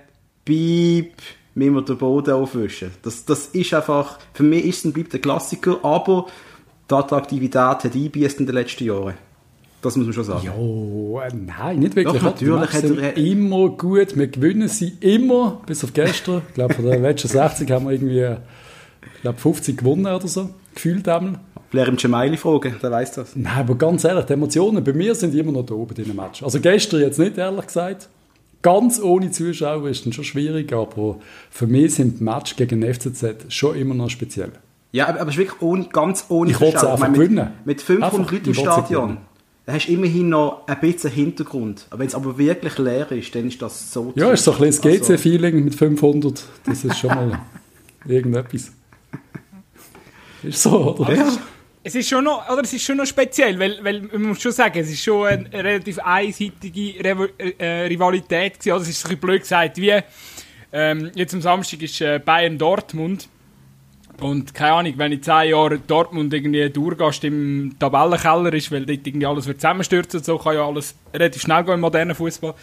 Piep, 0.45 1.13
müssen 1.55 1.73
wir 1.75 1.81
den 1.81 1.97
Boden 1.97 2.33
aufwischen. 2.33 2.91
Das, 3.01 3.25
das 3.25 3.47
ist 3.47 3.73
einfach, 3.73 4.19
für 4.33 4.43
mich 4.43 4.65
ist 4.65 4.79
es 4.79 4.85
und 4.85 4.93
bleibt 4.93 5.13
ein 5.13 5.21
Klassiker, 5.21 5.83
aber 5.83 6.27
die 6.89 6.93
Attraktivität 6.93 7.55
hat 7.55 7.83
eingebüßt 7.83 8.39
in 8.39 8.45
den 8.45 8.55
letzten 8.55 8.85
Jahren. 8.85 9.15
Das 9.81 9.95
muss 9.95 10.05
man 10.05 10.13
schon 10.13 10.23
sagen. 10.23 10.49
Oh, 10.57 11.19
äh, 11.19 11.31
nein, 11.33 11.79
nicht 11.79 11.95
wirklich. 11.95 12.15
Doch, 12.21 12.23
natürlich 12.23 12.73
hat 12.73 12.83
er- 12.83 13.17
immer 13.17 13.69
gut. 13.69 14.17
Wir 14.17 14.27
gewinnen 14.27 14.67
sie 14.67 14.93
immer, 15.01 15.61
bis 15.65 15.83
auf 15.83 15.93
gestern. 15.93 16.41
Ich 16.47 16.53
glaube, 16.55 16.73
von 16.73 16.85
den 16.85 17.01
letzten 17.01 17.27
60 17.27 17.69
haben 17.71 17.85
wir 17.85 17.91
irgendwie 17.93 18.37
ich 19.15 19.21
glaube, 19.21 19.37
50 19.37 19.77
gewonnen 19.77 20.07
oder 20.07 20.27
so. 20.27 20.49
Gefühlt 20.73 21.07
einmal. 21.07 21.39
Vielleicht 21.69 21.89
im 21.89 21.97
Gemaili 21.97 22.37
fragen, 22.37 22.75
der 22.81 22.91
weiß 22.91 23.11
das. 23.13 23.35
Nein, 23.35 23.51
aber 23.57 23.75
ganz 23.75 24.03
ehrlich, 24.03 24.25
die 24.25 24.33
Emotionen 24.33 24.83
bei 24.83 24.93
mir 24.93 25.13
sind 25.15 25.35
immer 25.35 25.51
noch 25.51 25.65
da 25.65 25.73
oben 25.73 25.95
in 25.97 26.05
dem 26.05 26.15
Match. 26.15 26.41
Also 26.43 26.59
gestern 26.59 27.01
jetzt 27.01 27.19
nicht, 27.19 27.37
ehrlich 27.37 27.65
gesagt. 27.67 28.07
Ganz 28.61 28.99
ohne 29.01 29.31
Zuschauer 29.31 29.87
ist 29.89 30.05
dann 30.05 30.13
schon 30.13 30.23
schwierig, 30.23 30.73
aber 30.73 31.17
für 31.51 31.67
mich 31.67 31.95
sind 31.95 32.19
die 32.19 32.23
Match 32.23 32.55
gegen 32.55 32.81
den 32.81 32.93
FCZ 32.93 33.45
schon 33.53 33.75
immer 33.75 33.93
noch 33.95 34.09
speziell. 34.09 34.51
Ja, 34.93 35.07
aber, 35.09 35.21
es 35.23 35.27
ist 35.29 35.37
wirklich 35.37 35.61
ohne, 35.61 35.85
ganz 35.91 36.25
ohne 36.29 36.51
Ich 36.51 36.57
Zuschauer. 36.57 36.93
einfach 36.93 37.07
mit, 37.09 37.15
gewinnen. 37.19 37.49
Mit 37.65 37.81
500 37.81 38.13
Einfach, 38.19 38.31
Leuten 38.31 38.45
im 38.45 38.51
ich 38.51 38.59
Stadion, 38.59 39.17
da 39.65 39.73
hast 39.73 39.87
du 39.87 39.91
immerhin 39.91 40.29
noch 40.29 40.65
ein 40.67 40.79
bisschen 40.79 41.11
Hintergrund. 41.11 41.85
Aber 41.89 41.99
wenn 41.99 42.07
es 42.07 42.15
aber 42.15 42.37
wirklich 42.37 42.77
leer 42.77 43.11
ist, 43.11 43.35
dann 43.35 43.47
ist 43.47 43.61
das 43.61 43.91
so 43.91 44.13
Ja, 44.15 44.31
ist 44.31 44.45
so 44.45 44.53
ein 44.53 44.59
bisschen 44.59 44.89
das 44.91 45.01
Also, 45.01 45.13
GC-Feeling 45.13 45.63
mit 45.65 45.75
500. 45.75 46.43
Das 46.65 46.83
ist 46.85 46.97
schon 46.97 47.09
mal 47.09 47.39
irgendetwas. 48.07 48.71
Ist 50.43 50.61
so, 50.63 50.95
oder? 50.97 51.13
Ja. 51.13 51.27
Es 51.87 51.95
ist 51.95 52.09
schon 52.09 52.25
noch, 52.25 52.49
oder 52.49 52.63
es 52.63 52.73
ist 52.73 52.83
schon 52.83 52.97
noch 52.97 53.05
speziell, 53.05 53.57
weil, 53.57 53.81
weil 53.81 54.01
man 54.01 54.23
muss 54.23 54.41
schon 54.41 54.51
sagen, 54.51 54.77
es 54.77 54.89
ist 54.89 55.01
schon 55.01 55.25
eine 55.25 55.49
relativ 55.53 55.97
einseitige 55.99 57.01
Revo 57.01 57.27
äh, 57.37 57.85
Rivalität 57.85 58.55
gewesen. 58.55 58.73
Also 58.73 58.83
es 58.83 58.89
ist 58.89 59.05
ein 59.05 59.07
bisschen 59.07 59.21
blöd 59.21 59.41
gesagt, 59.43 59.77
wie 59.77 59.97
ähm, 60.73 61.11
jetzt 61.15 61.33
am 61.33 61.41
Samstag 61.41 61.81
ist 61.81 62.01
äh, 62.01 62.19
Bayern 62.19 62.57
Dortmund 62.57 63.29
und 64.19 64.53
keine 64.53 64.73
Ahnung, 64.73 64.93
wenn 64.97 65.13
in 65.13 65.23
zehn 65.23 65.51
Jahren 65.51 65.81
Dortmund 65.87 66.33
irgendwie 66.33 66.69
Durchgast 66.69 67.23
im 67.23 67.73
Tabellenkeller 67.79 68.53
ist, 68.53 68.69
weil 68.69 68.85
dort 68.85 69.07
irgendwie 69.07 69.25
alles 69.25 69.47
wird 69.47 69.61
zusammenstürzen 69.61 70.21
so, 70.21 70.37
kann 70.37 70.55
ja 70.55 70.67
alles 70.67 70.93
relativ 71.13 71.41
schnell 71.41 71.63
gehen 71.63 71.75
im 71.75 71.79
modernen 71.79 72.15
Fußball. 72.15 72.53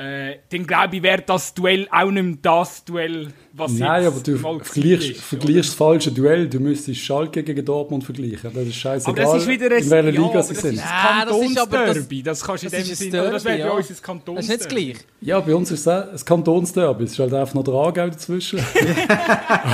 Äh, 0.00 0.38
dann 0.50 0.66
glaube 0.66 0.96
ich, 0.96 1.02
wäre 1.02 1.20
das 1.26 1.52
Duell 1.52 1.86
auch 1.90 2.10
nicht 2.10 2.22
mehr 2.22 2.36
das 2.40 2.82
Duell, 2.86 3.34
was 3.52 3.72
Nein, 3.72 4.04
jetzt 4.04 4.12
aber 4.14 4.20
du 4.22 4.38
vergleichst, 4.64 5.66
das 5.68 5.74
falsche 5.74 6.10
Duell. 6.10 6.48
Du 6.48 6.58
müsstest 6.58 7.00
Schalke 7.02 7.42
gegen 7.42 7.62
Dortmund 7.62 8.02
vergleichen. 8.04 8.50
Das 8.54 8.64
ist 8.66 8.76
scheißegal, 8.76 9.24
Aber 9.24 9.34
das 9.34 9.42
ist 9.42 9.48
wieder 9.48 9.66
ein, 9.66 9.82
in 9.82 9.90
welcher 9.90 10.10
ja, 10.10 10.20
Liga 10.26 10.42
sie 10.42 10.54
das 10.54 10.62
sind. 10.62 10.74
Ist 10.76 10.80
Ja, 10.84 11.24
das 11.26 11.38
das 11.38 11.50
ist 11.50 11.58
aber 11.58 11.70
das- 11.70 11.84
Kantonsderby, 11.84 12.22
das 12.22 12.42
kannst 12.42 12.62
du 12.62 12.66
in 12.68 12.72
das 12.72 12.80
dem 12.82 12.92
ist 12.92 13.00
ein 13.02 13.10
Sinne, 13.10 13.30
das 13.30 13.44
wäre 13.44 13.56
Derby, 13.56 13.62
bei 13.62 13.68
ja. 13.68 13.70
uns 13.72 13.80
das 13.80 13.88
Das 13.88 13.96
ist 13.98 14.02
Kantonsderby. 14.04 14.48
nicht 14.52 14.60
das 14.60 14.68
Gleiche. 14.68 14.98
Ja, 15.20 15.40
bei 15.40 15.54
uns 15.54 15.70
ist 15.70 15.80
es 15.80 15.88
auch 15.88 16.12
ein 16.12 16.24
Kantonsderby. 16.24 17.04
Es 17.04 17.12
ist 17.12 17.18
halt 17.18 17.34
einfach 17.34 17.54
noch 17.54 17.64
der 17.64 17.74
Aargau 17.74 18.06
dazwischen. 18.08 18.58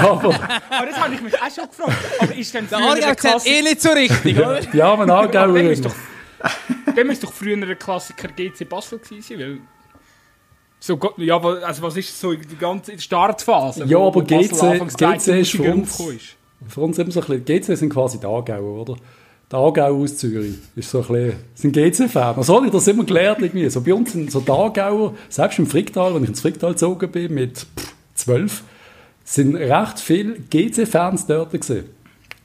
aber 0.03 0.35
Aber 0.35 0.87
das 0.87 1.00
habe 1.00 1.15
ich 1.15 1.21
mich 1.23 1.35
auch 1.35 1.55
schon 1.55 1.69
gefragt. 1.69 1.97
Aber 2.21 2.35
ist 2.35 2.53
denn 2.55 2.69
Der 2.69 2.79
Aargau 2.79 3.07
ein 3.07 3.17
zählt 3.17 3.47
eh 3.47 3.62
nicht 3.62 3.81
so 3.81 3.91
richtig, 3.91 4.37
oder? 4.39 4.61
aber 4.85 5.05
dem 5.05 5.11
Aargauer. 5.11 5.57
ist 5.71 5.85
doch, 5.85 5.95
dem 6.97 7.11
ist 7.11 7.23
doch 7.23 7.33
früher 7.33 7.57
ein 7.57 7.79
Klassiker 7.79 8.29
GC 8.29 8.69
Basel 8.69 8.99
gewesen, 8.99 9.39
weil 9.39 9.59
so, 10.87 10.99
ja, 11.19 11.38
also 11.40 11.83
was 11.83 11.97
ist 11.97 12.19
so 12.21 12.33
die 12.35 12.57
ganze 12.59 12.99
Startphase? 12.99 13.85
Ja, 13.87 13.99
aber 13.99 14.23
GC 14.23 14.49
GC 14.97 15.40
ist 15.40 15.50
für 15.50 15.62
2000er 15.64 15.73
uns- 15.73 16.00
ist. 16.00 16.37
Für 16.69 16.81
uns 16.81 16.99
immer 16.99 17.11
so 17.11 17.21
ein 17.21 17.26
bisschen, 17.26 17.45
GC 17.45 17.76
sind 17.76 17.90
quasi 17.93 18.19
die 18.19 18.26
Aargauer, 18.26 18.81
oder? 18.83 18.97
Der 19.50 19.59
Aargau 19.61 20.02
aus 20.02 20.16
Zürich 20.16 20.55
ist 20.75 20.90
so 20.90 20.99
ein 21.02 21.07
bisschen, 21.07 21.35
sind 21.55 21.73
GC-Fan. 21.73 22.35
Also 22.37 22.57
habe 22.57 22.66
ich 22.66 22.73
das 22.73 22.88
immer 22.88 23.05
gelernt 23.05 23.40
irgendwie. 23.40 23.69
So 23.71 23.81
bei 23.81 23.95
uns 23.95 24.11
sind 24.12 24.33
so 24.33 24.40
die 24.40 24.50
Aargauer, 24.50 25.14
selbst 25.28 25.59
im 25.61 25.66
Fricktal, 25.66 26.14
wenn 26.14 26.25
ich 26.25 26.31
ins 26.31 26.40
Fricktal 26.40 26.73
gezogen 26.73 27.09
bin, 27.12 27.33
mit 27.33 27.59
pff, 27.59 27.93
12, 28.16 28.64
sind 29.25 29.55
recht 29.55 30.00
viele 30.00 30.35
GC-Fans 30.50 31.26
dort 31.26 31.52
gewesen. 31.52 31.85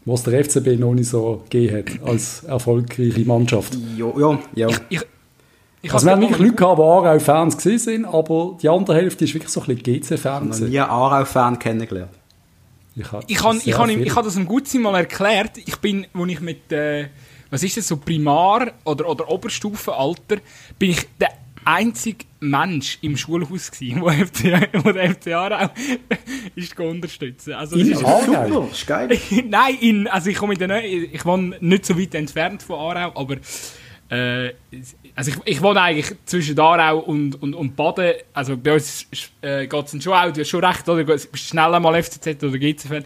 Was 0.05 0.23
der 0.23 0.43
FCB 0.43 0.77
noch 0.79 0.93
nicht 0.93 1.09
so 1.09 1.43
gegeben 1.49 1.77
hat, 2.01 2.07
als 2.07 2.43
erfolgreiche 2.43 3.21
Mannschaft. 3.25 3.75
Ja, 3.97 4.11
ja, 4.19 4.39
ja. 4.55 4.67
Ich, 4.67 4.79
ich 4.89 5.01
Also 5.89 6.05
wir 6.05 6.11
haben 6.11 6.21
wirklich 6.21 6.39
Leute 6.39 6.55
gehabt, 6.55 6.77
die 6.77 6.83
Aargau-Fans 6.83 7.57
gewesen 7.57 7.79
sind, 7.79 8.05
aber 8.05 8.57
die 8.61 8.69
andere 8.69 8.95
Hälfte 8.95 9.25
ist 9.25 9.33
wirklich 9.33 9.51
so 9.51 9.61
ein 9.61 9.75
bisschen 9.75 10.01
GC-Fan 10.01 10.47
noch 10.47 10.55
gewesen. 10.55 10.69
nie 10.69 10.79
einen 10.79 10.89
Aarau-Fan 10.89 11.57
kennengelernt. 11.57 12.11
Ich 12.95 13.11
habe 13.11 13.23
Ich 13.27 13.39
ich, 13.65 13.67
ich 14.07 14.15
habe 14.15 14.25
das 14.25 14.35
im 14.35 14.45
Gutsein 14.45 14.81
mal 14.81 14.95
erklärt. 14.95 15.57
Ich 15.57 15.77
bin, 15.77 16.05
als 16.13 16.29
ich 16.29 16.41
mit, 16.41 16.71
äh, 16.71 17.07
was 17.49 17.63
ist 17.63 17.77
das, 17.77 17.87
so 17.87 17.97
Primar- 17.97 18.73
oder, 18.83 19.07
oder 19.09 19.29
Oberstufenalter, 19.29 20.37
bin 20.77 20.91
ich 20.91 21.07
der 21.19 21.29
einzige 21.63 22.25
Mensch 22.39 22.97
im 23.01 23.15
Schulhaus 23.17 23.71
gewesen, 23.71 24.01
der 24.03 24.27
FC, 24.27 24.83
wo 24.85 24.91
der 24.91 25.15
FC 25.15 25.27
Aarau 25.33 25.69
ist 26.55 26.79
unterstützen. 26.79 27.53
Also, 27.53 27.77
das 27.77 27.87
In 27.87 27.93
ist, 27.93 28.03
Aarau? 28.03 28.47
Super, 28.47 28.67
ist 28.71 28.87
geil. 28.87 29.19
Nein, 29.49 29.77
in, 29.79 30.07
also 30.07 30.29
ich 30.29 30.37
komme 30.37 30.53
in 30.53 30.59
der 30.59 30.67
Nähe, 30.67 31.05
ich 31.05 31.25
wohne 31.25 31.55
nicht 31.59 31.85
so 31.85 31.97
weit 31.99 32.13
entfernt 32.15 32.61
von 32.63 32.77
Aarau, 32.77 33.11
aber 33.19 33.37
äh, 34.09 34.49
also 35.15 35.31
ich, 35.31 35.37
ich 35.45 35.61
wohne 35.61 35.81
eigentlich 35.81 36.15
zwischen 36.25 36.59
Aarau 36.59 36.99
und, 36.99 37.41
und, 37.41 37.53
und 37.53 37.75
Baden. 37.75 38.13
Also 38.33 38.57
bei 38.57 38.73
uns 38.73 39.07
äh, 39.41 39.67
geht 39.67 39.93
es 39.93 40.03
schon 40.03 40.13
auch, 40.13 40.31
du 40.31 40.41
hast 40.41 40.49
schon 40.49 40.63
recht, 40.63 40.87
oder? 40.87 41.03
Du 41.03 41.13
bist 41.13 41.37
schnell 41.37 41.73
einmal 41.73 42.01
FCZ 42.01 42.43
oder 42.43 42.57
GC-Fan. 42.57 43.05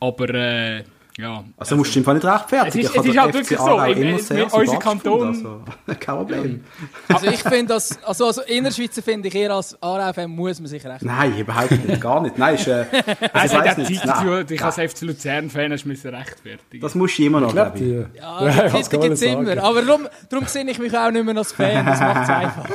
Aber 0.00 0.28
äh, 0.30 0.82
Ja. 1.18 1.44
Also 1.58 1.76
musst 1.76 1.94
du 1.94 1.98
im 1.98 2.04
Fall 2.06 2.14
nicht 2.14 2.24
rechtfertigen. 2.24 2.86
Es 2.86 2.90
ist- 2.90 2.94
Ich 2.94 3.00
es 3.00 3.06
ist 3.06 3.18
halt 3.18 3.30
FC 3.30 3.34
wirklich 3.40 3.58
so, 3.58 3.64
Aarau 3.64 3.92
im- 3.92 3.98
immer 4.02 4.10
im- 4.12 4.18
sehr 4.18 4.44
unser 4.44 4.58
sympathisch 4.58 4.78
Kanton- 4.78 5.26
Also, 5.28 5.60
kein 6.00 6.16
Problem. 6.16 6.64
Also 7.08 7.26
ich 7.26 7.40
finde, 7.42 7.66
dass, 7.66 8.02
also, 8.04 8.26
also 8.26 8.40
Innerschweizer 8.42 9.02
finde 9.02 9.28
ich, 9.28 9.34
eher 9.34 9.50
als 9.52 9.76
ARFM 9.82 10.30
muss 10.30 10.58
man 10.60 10.68
sich 10.68 10.84
recht. 10.86 11.02
Nein, 11.02 11.36
überhaupt 11.36 11.70
nicht. 11.70 12.00
Gar 12.00 12.22
nicht. 12.22 12.38
Nein, 12.38 12.54
ist, 12.54 12.66
äh, 12.66 12.86
also 13.32 13.56
ich 13.58 13.62
Also 13.62 13.80
nicht. 13.82 14.00
Zeit 14.00 14.24
Nein, 14.24 14.46
ich 14.48 14.62
als 14.64 14.74
FC 14.76 15.02
Luzern-Fan 15.02 15.72
hast 15.72 15.84
müssen 15.84 16.14
rechtfertigen. 16.14 16.80
Das 16.82 16.94
musst 16.94 17.18
du 17.18 17.22
immer 17.24 17.40
noch, 17.40 17.48
Ich 17.48 17.54
glaube, 17.54 17.78
ich. 17.78 17.82
die... 17.84 18.04
Ja, 18.18 18.46
Ja, 18.48 18.66
ich 18.66 18.72
gerade 18.88 18.88
gibt 19.08 19.12
es 19.14 19.22
immer. 19.22 19.62
Aber 19.62 19.82
darum, 19.82 20.08
darum 20.30 20.46
sehe 20.46 20.64
ich 20.70 20.78
mich 20.78 20.96
auch 20.96 21.10
nicht 21.10 21.24
mehr 21.26 21.36
als 21.36 21.52
Fan. 21.52 21.84
Das 21.84 22.00
macht 22.00 22.22
es 22.22 22.28
einfach. 22.30 22.68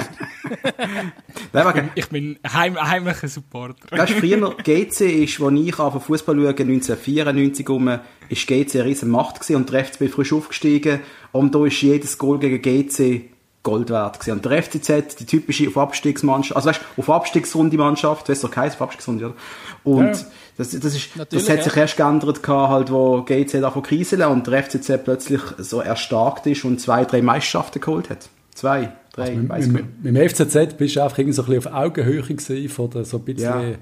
Nein, 1.54 1.92
Ich 1.96 2.08
bin 2.10 2.40
heim, 2.54 2.78
heimlicher 2.80 3.28
Supporter. 3.28 3.98
Weißt 3.98 4.14
du, 4.14 4.20
früher, 4.20 4.56
GC 4.64 5.24
ist, 5.24 5.42
als 5.42 5.54
ich 5.60 5.80
auf 5.80 6.04
Fußball 6.06 6.36
schaue, 6.36 6.48
1994 6.50 7.68
rum, 7.70 8.00
ist 8.30 8.48
GC 8.48 8.76
eine 8.76 8.86
riesen 8.86 9.10
Macht 9.10 9.36
gewesen 9.40 9.56
und 9.58 9.72
der 9.72 9.86
FCB 9.86 10.10
frisch 10.10 10.34
aufgestiegen 10.34 11.00
und 11.32 11.54
da 11.56 11.66
ist 11.66 11.82
jedes 11.82 12.18
Goal 12.18 12.40
gegen 12.40 12.62
GC 12.62 13.30
Gold 13.64 13.90
wert 13.90 14.20
gewesen. 14.20 14.38
Und 14.38 14.46
der 14.46 14.64
FCZ, 14.64 15.18
die 15.20 15.26
typische 15.26 15.68
auf 15.68 15.78
Abstiegsmannschaft, 15.78 16.56
also 16.56 16.70
weißt 16.70 16.80
du, 16.96 17.02
auf 17.02 17.10
Abstiegsrunde 17.10 17.78
Mannschaft, 17.78 18.30
weißt 18.30 18.44
du, 18.44 18.48
okay, 18.48 18.68
auf 18.68 18.82
Abstiegsrunde, 18.82 19.26
oder? 19.26 19.36
Und 19.84 20.06
Ja. 20.16 20.26
das, 20.58 20.70
das 20.72 20.96
ist, 20.96 21.16
Natürlich, 21.18 21.46
das 21.46 21.54
hat 21.58 21.64
sich 21.66 21.76
ja. 21.76 21.82
erst 21.82 21.98
geändert 21.98 22.42
gehabt, 22.44 22.72
halt, 22.72 22.92
wo 22.92 23.24
GC 23.24 23.60
davon 23.60 23.84
kriseln 23.84 24.22
und 24.24 24.48
der 24.48 24.64
FCZ 24.64 25.04
plötzlich 25.04 25.42
so 25.58 25.82
erstarkt 25.82 26.48
ist 26.48 26.64
und 26.64 26.80
zwei, 26.80 27.04
drei 27.04 27.22
Meisterschaften 27.22 27.82
geholt 27.82 28.10
hat. 28.10 28.30
Zwei, 28.56 28.94
drei, 29.14 29.32
Mit, 29.36 29.52
ich 29.60 29.68
nicht. 29.68 29.74
mit, 29.74 30.04
mit 30.04 30.16
dem 30.16 30.30
FCZ 30.30 30.78
bist 30.78 30.96
du 30.96 31.04
einfach 31.04 31.18
irgendwie 31.18 31.34
so 31.34 31.44
ein 31.44 31.50
bisschen 31.50 31.74
auf 31.74 31.80
Augenhöhe 31.80 32.22
gewesen 32.22 32.70
von 32.70 32.90
der 32.90 33.04
so 33.04 33.18
ein 33.18 33.24
bisschen 33.26 33.44
Ja. 33.72 33.78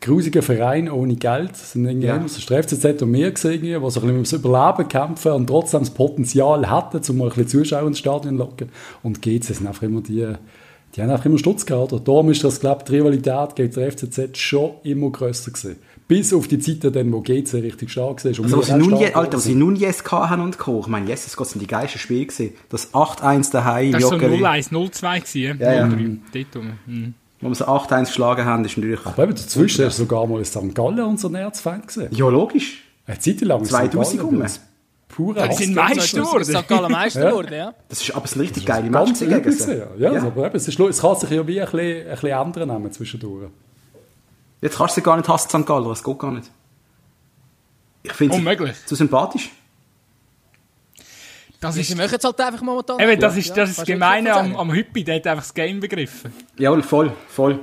Grusigen 0.00 0.42
Verein 0.42 0.90
ohne 0.90 1.16
Geld. 1.16 1.50
Das 1.52 1.72
sind 1.72 1.86
irgendwie 1.86 2.06
Ja. 2.08 2.16
immer 2.16 2.28
so 2.28 2.40
der 2.46 2.62
FCZ 2.62 3.02
und 3.02 3.12
wir 3.12 3.30
gesehen, 3.30 3.62
die 3.62 3.72
so 3.72 3.78
ein 3.78 3.82
bisschen 3.84 4.10
ums 4.10 4.32
Überleben 4.32 4.88
kämpfen 4.88 5.32
und 5.32 5.46
trotzdem 5.46 5.80
das 5.80 5.90
Potenzial 5.90 6.68
hatten, 6.68 7.00
um 7.10 7.16
mal 7.18 7.24
ein 7.24 7.28
bisschen 7.30 7.48
Zuschauer 7.48 7.86
ins 7.86 7.98
Stadion 7.98 8.36
zu 8.36 8.44
locken. 8.44 8.68
Und 9.02 9.22
GC 9.22 9.42
sind 9.54 9.66
einfach 9.66 9.82
immer 9.82 10.00
die, 10.02 10.26
die 10.94 11.02
haben 11.02 11.10
einfach 11.10 11.24
immer 11.26 11.38
Stutz 11.38 11.64
gehabt. 11.66 11.92
Oder? 11.92 12.02
Darum 12.04 12.30
ist 12.30 12.44
das, 12.44 12.60
glaube 12.60 12.80
ich, 12.82 12.84
die 12.90 12.96
Rivalität 12.96 13.56
gegen 13.56 13.72
den 13.72 13.90
FCZ 13.90 14.36
schon 14.38 14.72
immer 14.84 15.10
grösser 15.10 15.50
gewesen. 15.50 15.76
Bis 16.06 16.34
auf 16.34 16.48
die 16.48 16.58
Zeiten, 16.58 16.92
dann, 16.92 17.10
wo 17.12 17.22
GC 17.22 17.54
richtig 17.62 17.90
stark 17.90 18.22
war. 18.22 18.30
und 18.30 18.44
Also, 18.44 18.58
was 18.58 18.66
sie 18.66 18.74
nun, 18.76 18.96
je, 18.98 19.12
Alter, 19.14 19.38
was 19.38 19.44
sie 19.44 19.54
nun 19.54 19.74
yes 19.74 20.04
haben 20.10 20.42
und 20.42 20.58
Co. 20.58 20.80
Ich 20.80 20.86
meine, 20.86 21.08
yes, 21.08 21.34
das 21.34 21.48
sind 21.50 21.62
die 21.62 21.66
geilsten 21.66 21.98
Spiele 21.98 22.26
gewesen. 22.26 22.50
Das 22.68 22.92
8-1 22.92 23.50
daheim, 23.52 23.92
Das 23.92 24.02
war 24.02 24.10
so 24.10 24.16
Joggeli, 24.16 24.42
0-1, 24.44 24.70
0-2 24.70 25.20
gewesen. 25.20 25.58
Ja, 25.62 25.72
ja. 25.72 25.86
0-3, 25.86 26.18
dort 26.34 26.56
rum. 26.56 26.72
Mhm. 26.86 27.14
Wo 27.44 27.48
wir 27.50 27.54
so 27.54 27.66
8-1 27.66 28.06
geschlagen 28.06 28.44
haben, 28.44 28.64
ist 28.64 28.76
natürlich... 28.76 29.04
Aber 29.06 29.22
eben 29.24 29.34
dazwischen 29.34 29.86
ist 29.86 29.96
sogar 29.96 30.26
mal 30.26 30.44
St. 30.44 30.74
Gallen 30.74 31.00
unser 31.00 31.32
Erzfeind 31.38 31.86
gesehen. 31.86 32.08
Ja, 32.12 32.28
logisch. 32.28 32.82
Eine 33.06 33.18
Zeit 33.18 33.40
lang 33.42 33.62
ist 33.62 33.68
2000 33.70 34.06
St. 34.06 34.16
Gallen 34.18 34.30
rum. 34.34 34.40
das 34.40 34.60
pure 35.08 35.38
Ja, 35.40 35.48
die 35.48 35.54
sind 35.54 35.78
Hass- 35.78 35.94
Meister 35.96 36.20
geworden. 36.22 36.44
St. 36.44 36.68
Gallen 36.68 36.92
Meister 36.92 37.22
Ja. 37.22 37.28
geworden, 37.30 37.52
ja. 37.54 37.74
Das 37.88 38.00
ist 38.02 38.10
aber 38.14 38.24
es 38.24 38.30
sind 38.32 38.40
richtig 38.42 38.66
geile 38.66 38.88
übel 38.88 39.04
gegen 39.12 39.52
sie. 39.52 39.76
ja. 39.98 40.10
Ja, 40.12 40.22
aber 40.22 40.46
eben, 40.46 40.56
es, 40.56 40.66
ist, 40.66 40.80
es 40.80 41.00
kann 41.00 41.16
sich 41.16 41.30
ja 41.30 41.46
wie 41.46 41.60
ein 41.60 41.66
bisschen, 41.70 42.06
ein 42.08 42.10
bisschen 42.14 42.30
ändern 42.30 42.68
nehmen 42.68 42.90
zwischendurch. 42.92 43.50
Jetzt 44.60 44.78
kannst 44.78 44.96
du 44.96 45.00
sie 45.00 45.04
gar 45.04 45.16
nicht 45.18 45.28
hassen, 45.28 45.48
St. 45.60 45.66
Galler, 45.66 45.90
es 45.90 46.02
geht 46.02 46.18
gar 46.18 46.32
nicht. 46.32 46.50
Ich 48.02 48.12
finde 48.12 48.36
Unmöglich. 48.36 48.74
zu 48.86 48.94
sympathisch. 48.94 49.50
Das 51.64 51.76
ist, 51.76 51.96
machen 51.96 52.14
es 52.18 52.24
halt 52.24 52.40
einfach 52.40 52.62
momentan. 52.62 53.00
eben, 53.00 53.20
das 53.20 53.34
Ja, 53.34 53.40
ist, 53.40 53.56
das 53.56 53.70
ist 53.70 53.78
das 53.80 53.86
Gemeine 53.86 54.32
am, 54.34 54.56
am 54.56 54.72
Hüppi, 54.72 55.02
der 55.04 55.16
hat 55.16 55.26
einfach 55.26 55.44
das 55.44 55.54
Game 55.54 55.80
begriffen. 55.80 56.32
Jawohl, 56.58 56.82
voll, 56.82 57.12
voll. 57.28 57.58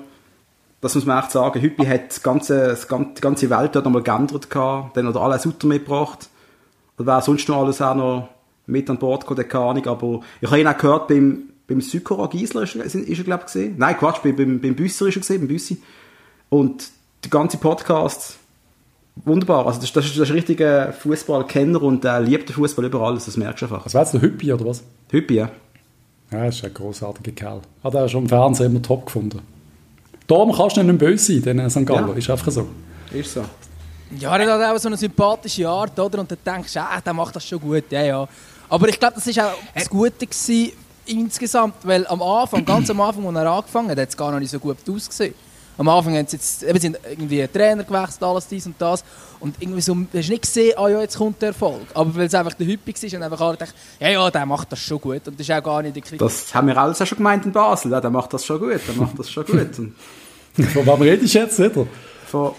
Das 0.81 0.95
muss 0.95 1.05
man 1.05 1.19
echt 1.19 1.31
sagen. 1.31 1.61
Hüppi 1.61 1.85
hat 1.85 2.09
das 2.09 2.23
ganze, 2.23 2.67
das 2.69 2.87
ganze, 2.87 3.13
die 3.15 3.21
ganze 3.21 3.49
Welt 3.49 3.75
dort 3.75 3.85
nochmal 3.85 4.01
geändert 4.01 4.49
gehabt. 4.49 4.97
Dann 4.97 5.07
hat 5.07 5.15
er 5.15 5.21
alles 5.21 5.43
Sutter 5.43 5.67
mitgebracht. 5.67 6.27
Und 6.97 7.05
wer 7.05 7.21
sonst 7.21 7.47
noch 7.49 7.57
alles 7.63 7.81
auch 7.81 7.95
noch 7.95 8.29
mit 8.65 8.89
an 8.89 8.97
Bord 8.97 9.27
gekommen, 9.27 9.47
keine 9.47 9.63
Ahnung. 9.65 9.87
Aber 9.87 10.19
ich 10.41 10.49
habe 10.49 10.59
ihn 10.59 10.67
auch 10.67 10.77
gehört 10.77 11.07
beim, 11.07 11.43
beim 11.67 11.81
Sykora 11.81 12.27
Giesler 12.27 12.63
ist, 12.63 12.75
er- 12.75 12.85
ist 12.85 12.95
er, 13.17 13.23
glaube 13.23 13.41
ich, 13.45 13.53
gesehen. 13.53 13.75
Nein, 13.77 13.97
Quatsch, 13.97 14.21
beim, 14.23 14.35
beim, 14.35 14.59
beim 14.59 14.75
Büsser 14.75 15.05
ist 15.07 15.17
er 15.17 15.21
gesehen, 15.21 15.41
beim 15.41 15.47
Büssi. 15.49 15.81
Und 16.49 16.89
der 17.23 17.29
ganze 17.29 17.57
Podcast, 17.57 18.37
wunderbar. 19.15 19.67
Also 19.67 19.81
das, 19.81 19.91
das, 19.93 20.05
ist, 20.05 20.17
das 20.17 20.23
ist 20.23 20.29
ein 20.29 20.35
richtiger 20.35 20.93
Fußballkenner 20.93 21.81
und 21.81 22.05
er 22.05 22.19
liebt 22.19 22.49
den 22.49 22.55
Fußball 22.55 22.85
über 22.85 23.01
alles. 23.01 23.25
Das 23.25 23.37
merkst 23.37 23.61
du 23.61 23.65
einfach. 23.65 23.85
Was 23.85 23.93
wäre 23.93 24.03
jetzt 24.03 24.13
der 24.13 24.21
Hüppi 24.21 24.53
oder 24.53 24.65
was? 24.65 24.83
Hüppi, 25.09 25.35
ja. 25.35 25.49
Ja, 26.31 26.45
das 26.45 26.55
ist 26.55 26.65
ein 26.65 26.73
großartiger 26.73 27.31
Kerl. 27.31 27.61
Hat 27.83 27.93
er 27.93 28.07
schon 28.07 28.23
im 28.23 28.29
Fernsehen 28.29 28.67
immer 28.67 28.81
top 28.81 29.05
gefunden. 29.05 29.41
Darum 30.27 30.53
kannst 30.53 30.77
du 30.77 30.83
nicht 30.83 30.97
böse 30.97 31.33
sein, 31.33 31.57
denn 31.57 31.69
St. 31.69 31.85
Gallen. 31.85 32.07
Ja. 32.07 32.13
Ist 32.13 32.29
einfach 32.29 32.51
so. 32.51 32.67
Ist 33.11 33.33
so. 33.33 33.43
Ja, 34.17 34.37
er 34.37 34.53
hat 34.53 34.75
auch 34.75 34.79
so 34.79 34.87
eine 34.87 34.97
sympathische 34.97 35.67
Art, 35.67 35.97
oder? 35.99 36.19
Und 36.19 36.31
dann 36.31 36.37
denkst 36.45 36.73
du, 36.73 36.81
ah, 36.81 37.01
der 37.01 37.13
macht 37.13 37.35
das 37.35 37.45
schon 37.45 37.59
gut, 37.59 37.85
ja, 37.89 38.03
ja. 38.03 38.27
Aber 38.69 38.87
ich 38.87 38.99
glaube, 38.99 39.15
das 39.15 39.35
war 39.35 39.47
auch 39.47 39.57
das 39.73 39.89
Gute 39.89 40.25
gewesen, 40.25 40.71
insgesamt, 41.05 41.75
weil 41.83 42.07
am 42.07 42.21
Anfang, 42.21 42.63
ganz 42.63 42.89
am 42.89 43.01
Anfang, 43.01 43.25
als 43.27 43.35
er 43.35 43.51
angefangen 43.51 43.89
hat, 43.89 43.97
hat 43.97 44.09
es 44.09 44.15
gar 44.15 44.31
noch 44.31 44.39
nicht 44.39 44.51
so 44.51 44.59
gut 44.59 44.77
ausgesehen. 44.89 45.33
Am 45.81 45.89
Anfang 45.89 46.15
haben 46.15 46.27
sie 46.27 46.37
jetzt, 46.37 46.61
eben, 46.61 46.79
sind 46.79 46.99
irgendwie 47.09 47.47
Trainer 47.47 47.83
gewechselt, 47.83 48.21
alles 48.21 48.47
dies 48.47 48.67
und 48.67 48.75
das. 48.77 49.03
Und 49.39 49.55
irgendwie 49.59 49.81
so, 49.81 49.95
du 49.95 50.05
hast 50.15 50.29
nicht 50.29 50.43
gesehen, 50.43 50.77
ah 50.77 50.87
ja, 50.87 51.01
jetzt 51.01 51.17
kommt 51.17 51.41
der 51.41 51.47
Erfolg. 51.47 51.87
Aber 51.95 52.15
weil 52.15 52.27
es 52.27 52.35
einfach 52.35 52.53
der 52.53 52.67
Hüppig 52.67 53.01
war 53.01 53.17
und 53.17 53.23
einfach 53.23 53.41
alle 53.41 53.57
gedacht, 53.57 53.73
ja, 53.99 54.09
ja, 54.09 54.29
der 54.29 54.45
macht 54.45 54.71
das 54.71 54.77
schon 54.77 55.01
gut. 55.01 55.27
Und 55.27 55.39
das 55.39 55.49
ist 55.49 55.51
auch 55.51 55.63
gar 55.63 55.81
nicht 55.81 55.95
der 55.95 56.03
Kritik. 56.03 56.19
Das 56.19 56.53
haben 56.53 56.67
wir 56.67 56.77
alles 56.77 57.01
auch 57.01 57.07
schon 57.07 57.17
gemeint 57.17 57.47
in 57.47 57.51
Basel. 57.51 57.91
Ja, 57.91 57.99
der 57.99 58.11
macht 58.11 58.31
das 58.31 58.45
schon 58.45 58.59
gut, 58.59 58.79
der 58.87 58.95
macht 58.95 59.17
das 59.17 59.31
schon 59.31 59.43
gut. 59.47 59.79
Und 59.79 59.95
Von 60.67 60.85
wem 60.85 61.01
redest 61.01 61.33
du 61.33 61.39
jetzt, 61.39 61.59
oder? 61.59 61.87
von, 62.27 62.51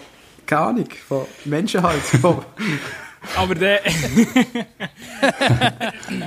keine 0.45 0.61
Ahnung, 0.61 0.89
von 1.07 1.25
Menschen 1.45 1.81
halt. 1.81 2.01
Von, 2.01 2.43
Aber 3.37 3.55
der. 3.55 3.79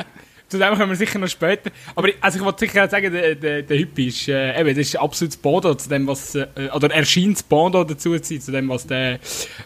Zu 0.58 0.64
dem 0.64 0.74
kommen 0.78 0.88
wir 0.90 0.96
sicher 0.96 1.18
noch 1.18 1.28
später. 1.28 1.70
Aber 1.94 2.08
ich- 2.08 2.16
also 2.20 2.38
ich 2.38 2.44
wollte 2.44 2.60
sicher 2.66 2.84
auch 2.84 2.90
sagen, 2.90 3.12
der, 3.12 3.34
der, 3.34 3.62
der 3.62 3.78
Hüppi 3.78 4.06
ist, 4.08 4.28
äh, 4.28 4.58
eben, 4.60 4.68
das 4.70 4.78
ist 4.88 4.96
absolutes 4.96 5.36
Bodo 5.36 5.74
zu 5.74 5.88
dem, 5.88 6.06
was, 6.06 6.34
äh, 6.34 6.46
oder 6.74 6.90
erscheint 6.92 7.34
das 7.36 7.42
Bodo 7.42 7.84
dazu 7.84 8.18
zu 8.18 8.24
sein, 8.24 8.40
zu 8.40 8.52
dem, 8.52 8.68
was, 8.68 8.86
der, 8.86 9.18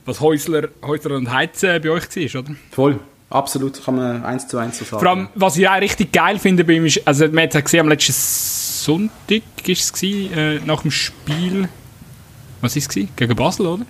was 0.05 0.21
Häusler, 0.21 0.69
Häusler 0.83 1.17
und 1.17 1.31
Heiz 1.33 1.63
äh, 1.63 1.79
bei 1.79 1.91
euch 1.91 2.05
war, 2.35 2.41
oder? 2.43 2.55
voll, 2.73 2.99
absolut, 3.31 3.85
kann 3.85 3.97
man 3.97 4.25
eins 4.25 4.49
zu 4.49 4.59
eins 4.59 4.79
so 4.79 4.85
sagen. 4.85 5.01
Vor 5.03 5.09
allem, 5.11 5.29
was 5.35 5.57
ich 5.57 5.69
auch 5.69 5.81
richtig 5.81 6.13
geil 6.13 6.39
finde 6.39 6.65
bei 6.65 6.73
ihm 6.75 6.85
ist, 6.87 7.07
also 7.07 7.27
man 7.29 7.45
hat 7.45 7.55
es 7.55 7.65
gesehen, 7.65 7.81
am 7.81 7.89
letzten 7.89 8.13
Sonntag 8.13 9.43
ist 9.69 9.81
es 9.81 9.93
gewesen, 9.93 10.33
äh, 10.33 10.61
nach 10.67 10.83
dem 10.83 10.91
Spiel, 10.91 11.69
was 12.61 12.77
ist 12.77 12.85
es 12.85 12.89
gewesen? 12.89 13.11
Gegen 13.17 13.37
Basel, 13.37 13.67
oder? 13.67 13.87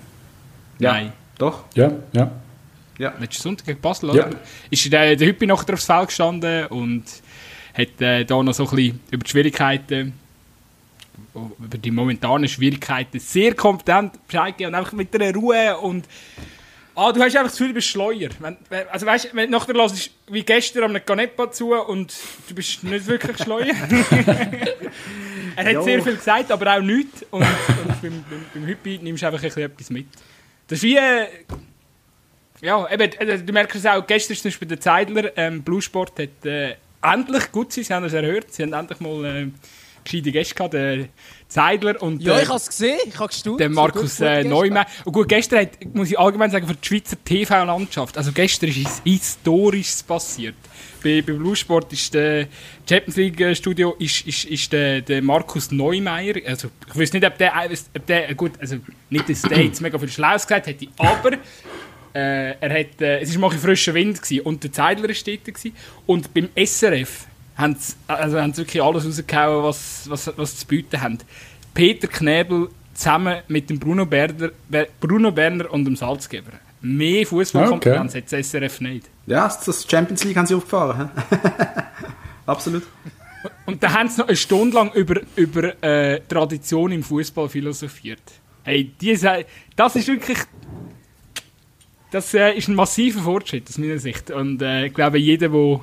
ja, 0.78 0.92
Nein. 0.92 1.12
Doch, 1.38 1.64
Ja, 1.75 1.90
ja. 2.12 2.30
Ja. 3.00 3.14
letzten 3.19 3.42
Sonntag 3.42 3.66
gegen 3.66 3.80
Basel, 3.80 4.14
Ja. 4.14 4.26
oder? 4.28 4.37
Ist 4.71 4.92
der, 4.92 5.16
der 5.16 5.28
Hüppi 5.28 5.47
nachher 5.47 5.75
aufs 5.75 5.87
Feld 5.87 6.09
gestanden 6.09 6.66
und 6.66 7.04
hat 7.75 8.00
äh, 8.00 8.25
da 8.25 8.42
noch 8.42 8.52
so 8.54 8.64
ein 8.69 8.76
bisschen 8.76 9.00
über 9.11 9.25
die 9.25 9.30
Schwierigkeiten, 9.30 10.12
über 11.35 11.78
die 11.78 11.90
momentanen 11.90 12.49
Schwierigkeiten 12.49 13.19
sehr 13.21 13.54
kompetent 13.54 14.26
Bescheid 14.26 14.57
gegeben 14.57 14.75
und 14.75 14.78
einfach 14.78 14.92
mit 14.92 15.14
einer 15.14 15.35
Ruhe 15.35 15.76
und 15.78 16.07
Ah, 16.97 17.12
du 17.12 17.21
hast 17.21 17.35
einfach 17.37 17.45
das 17.45 17.52
Gefühl, 17.52 17.69
du 17.69 17.75
bist 17.75 17.87
Schleuer. 17.88 18.28
Wenn, 18.40 18.57
also 18.90 19.07
weißt, 19.07 19.30
wenn 19.33 19.50
du 19.50 19.57
nachher 19.57 19.73
hörst, 19.75 20.11
wie 20.28 20.42
gestern 20.42 20.85
am 20.97 21.02
Canepa 21.07 21.50
zu 21.50 21.73
und 21.73 22.12
du 22.49 22.54
bist 22.54 22.83
nicht 22.85 23.07
wirklich 23.07 23.38
Schleuer. 23.38 23.69
er 25.57 25.64
hat 25.64 25.73
Ja. 25.73 25.83
sehr 25.83 26.02
viel 26.02 26.16
gesagt, 26.16 26.50
aber 26.50 26.76
auch 26.76 26.83
nichts. 26.83 27.25
Und, 27.30 27.42
und 27.42 28.02
beim, 28.02 28.25
beim, 28.28 28.45
beim 28.52 28.66
Hüppi 28.66 28.99
nimmst 29.00 29.23
du 29.23 29.26
einfach 29.28 29.38
ein 29.40 29.49
bisschen 29.49 29.62
etwas 29.62 29.88
mit. 29.88 30.07
Das 30.66 30.78
ist 30.78 30.83
wie... 30.83 30.99
Äh, 32.62 32.67
ja, 32.67 32.90
eben, 32.90 33.12
äh, 33.12 33.38
du 33.38 33.52
merkst 33.52 33.76
es 33.76 33.87
auch, 33.87 34.07
gestern 34.07 34.37
zum 34.37 34.45
Beispiel 34.50 34.69
der 34.69 34.81
Zeidler, 34.81 35.37
ähm, 35.37 35.62
Blue 35.62 35.81
Sport 35.83 36.19
hat 36.19 36.45
äh, 36.47 36.75
endlich, 37.02 37.50
gut 37.52 37.73
sie, 37.73 37.83
sie 37.83 37.93
haben 37.95 38.05
es 38.05 38.12
erhört, 38.12 38.52
sie 38.52 38.62
haben 38.62 38.73
endlich 38.73 39.00
mal 39.00 39.25
äh, 39.25 39.47
gescheite 40.05 40.33
Gäste 40.33 40.55
gehabt, 40.55 40.75
der 40.75 41.09
Zeidler 41.49 42.00
und 42.02 42.23
ja, 42.23 42.35
der- 42.35 42.43
ich 42.43 42.49
habe 42.49 42.59
es 42.59 42.67
gesehen, 42.69 42.99
ich 43.07 43.19
habe 43.19 43.29
gestaunt. 43.29 43.61
der 43.61 43.69
So 43.69 43.75
Markus 43.75 44.17
gut 44.19 44.26
äh, 44.26 44.35
gestern. 44.43 44.49
Neumann. 44.50 44.87
Und 45.05 45.12
gut, 45.12 45.29
gestern 45.29 45.59
hat, 45.61 45.71
muss 45.95 46.11
ich 46.11 46.19
allgemein 46.19 46.50
sagen, 46.50 46.67
für 46.67 46.75
die 46.75 46.87
Schweizer 46.87 47.17
TV-Landschaft, 47.25 48.17
also 48.17 48.33
gestern 48.33 48.69
ist 48.71 48.79
etwas 48.79 49.00
Historisches 49.05 50.02
passiert. 50.02 50.55
Bei, 51.02 51.23
bei 51.23 51.33
Blue 51.33 51.57
Sport 51.57 51.93
ist 51.95 52.12
der 52.12 52.47
Champions 52.88 53.17
League 53.17 53.57
Studio 53.57 53.95
ist, 53.99 54.26
ist, 54.26 54.45
ist 54.45 54.73
der, 54.73 55.00
der 55.00 55.23
Markus 55.23 55.71
Neumeier, 55.71 56.35
also 56.47 56.69
ich 56.88 56.99
weiß 56.99 57.12
nicht, 57.14 57.25
ob 57.25 57.38
der, 57.38 57.52
ob 57.97 58.07
der 58.07 58.35
gut, 58.35 58.52
also 58.61 58.76
nicht, 59.09 59.29
dass 59.29 59.43
der 59.43 59.64
jetzt 59.64 59.81
mega 59.81 59.99
viel 59.99 60.09
Schlaues 60.11 60.47
gesagt 60.47 60.67
hätte, 60.67 60.87
aber 60.99 61.33
äh, 62.14 62.52
er 62.61 62.81
hat, 62.81 63.00
äh, 63.00 63.21
es 63.21 63.35
war 63.35 63.40
mal 63.49 63.50
ein 63.52 63.59
frischer 63.59 63.95
Wind 63.95 64.23
gewesen, 64.23 64.40
und 64.45 64.62
der 64.64 64.73
Zeidler 64.73 65.09
war 65.09 65.14
dort. 65.26 65.45
Gewesen. 65.45 65.73
Und 66.07 66.35
beim 66.35 66.49
SRF 66.57 67.26
haben 67.57 67.76
sie, 67.79 67.95
also 68.07 68.40
haben 68.40 68.52
sie 68.52 68.62
wirklich 68.62 68.83
alles 68.83 69.05
rausgehauen, 69.07 69.64
was, 69.64 70.09
was, 70.09 70.31
was 70.37 70.52
sie 70.52 70.59
zu 70.59 70.67
bieten 70.67 71.00
haben. 71.00 71.19
Peter 71.75 72.09
Knebel 72.09 72.69
zusammen 72.95 73.38
mit 73.49 73.71
dem 73.71 73.79
Bruno 73.79 74.05
Berner, 74.07 74.50
Ber- 74.69 74.88
Bruno 75.00 75.31
Berner 75.33 75.71
und 75.71 75.85
dem 75.85 75.97
Salzgeber. 75.97 76.52
Mehr 76.83 77.26
Fußballkompetenz 77.26 78.14
hat 78.14 78.25
das 78.33 78.49
SRF 78.50 78.81
nicht. 78.81 79.07
Ja, 79.26 79.47
das- 79.64 79.87
Champions 79.88 80.25
League 80.25 80.37
haben 80.37 80.47
sie 80.47 80.55
aufgefahren. 80.55 81.11
absolut. 82.47 82.83
Und 83.67 83.83
da 83.83 83.93
haben 83.93 84.09
sie 84.09 84.21
noch 84.21 84.29
eine 84.29 84.37
Stunde 84.37 84.75
lang 84.76 84.93
über, 84.93 85.21
über 85.37 85.83
äh, 85.83 86.21
Tradition 86.29 86.93
im 86.93 87.02
Fußball 87.02 87.49
philosophiert. 87.49 88.21
Hey, 88.64 88.93
die, 89.00 89.19
das 89.76 89.97
ist 89.97 90.09
wirklich. 90.09 90.38
Das 92.11 92.35
äh, 92.35 92.52
ist 92.52 92.69
ein 92.69 92.75
massiver 92.75 93.21
Fortschritt 93.21 93.69
aus 93.69 93.79
meiner 93.79 93.99
Sicht. 93.99 94.31
Und 94.31 94.62
äh, 94.62 94.87
ich 94.87 94.95
glaube, 94.95 95.19
jeder, 95.19 95.49
der 95.49 95.81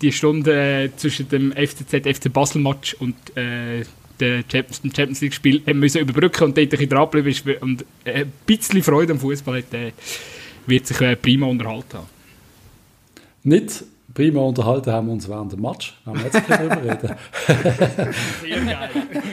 die 0.00 0.12
Stunde 0.12 0.84
äh, 0.84 0.90
zwischen 0.96 1.28
dem 1.28 1.52
FCZ, 1.52 2.06
FC 2.06 2.32
Basel-Match 2.32 2.94
und 2.94 3.14
äh, 3.36 3.84
dem 4.20 4.44
Champions 4.50 5.20
League-Spiel 5.20 5.62
müssen 5.74 6.00
überbrücken 6.00 6.44
und 6.44 6.56
dort 6.56 6.66
ein 6.66 6.68
bisschen 6.68 6.88
dranbleiben 6.88 7.30
ist 7.30 7.44
und 7.60 7.84
äh, 8.04 8.22
ein 8.22 8.32
bisschen 8.46 8.82
Freude 8.82 9.12
am 9.12 9.20
Fußball 9.20 9.58
hat, 9.58 9.72
äh, 9.74 9.92
wird 10.66 10.86
sich 10.86 11.00
äh, 11.00 11.16
prima 11.16 11.46
unterhalten 11.46 11.98
haben. 11.98 12.06
Nicht 13.44 13.84
prima 14.12 14.40
unterhalten 14.40 14.92
haben 14.92 15.06
wir 15.06 15.12
uns 15.14 15.28
während 15.28 15.52
dem 15.52 15.60
Match. 15.60 15.94
Haben 16.04 16.18
wir 16.18 16.24
jetzt 16.24 16.48
drüber 16.48 16.82
reden. 16.82 17.14
Sehr 18.42 18.60
geil. 18.64 18.90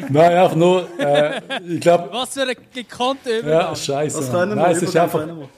Nein, 0.10 0.32
einfach 0.34 0.56
nur, 0.56 0.88
äh, 1.00 1.42
ich 1.68 1.82
glaube, 1.82 2.10
Was 2.12 2.34
für 2.34 2.44
ein 2.44 2.56
gekonnter 2.74 3.40
Übergang. 3.40 3.60
ja, 3.70 3.76
scheiße. 3.76 4.18
Das 4.20 4.32
können 4.32 4.52
wir. 4.52 4.56
Nein, 4.64 4.76
es 4.76 4.84
ist 4.84 4.96
einfach, 4.96 5.20
können 5.20 5.40
wir. 5.40 5.50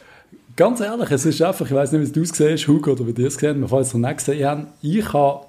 Ganz 0.57 0.81
ehrlich, 0.81 1.09
es 1.11 1.25
ist 1.25 1.41
einfach, 1.41 1.65
ich 1.65 1.73
weiß 1.73 1.93
nicht, 1.93 2.09
wie 2.09 2.11
du 2.11 2.21
es 2.21 2.31
gesehen 2.31 2.51
hast, 2.51 2.67
Hugo, 2.67 2.91
oder 2.91 3.07
wie 3.07 3.13
du 3.13 3.25
es 3.25 3.37
gesehen 3.37 3.63
hast, 3.63 3.69
falls 3.69 3.93
ihr 3.93 3.99
es 3.99 4.07
nicht 4.07 4.17
gesehen 4.17 4.47
habt, 4.47 4.67
ich 4.81 5.13
habe, 5.13 5.45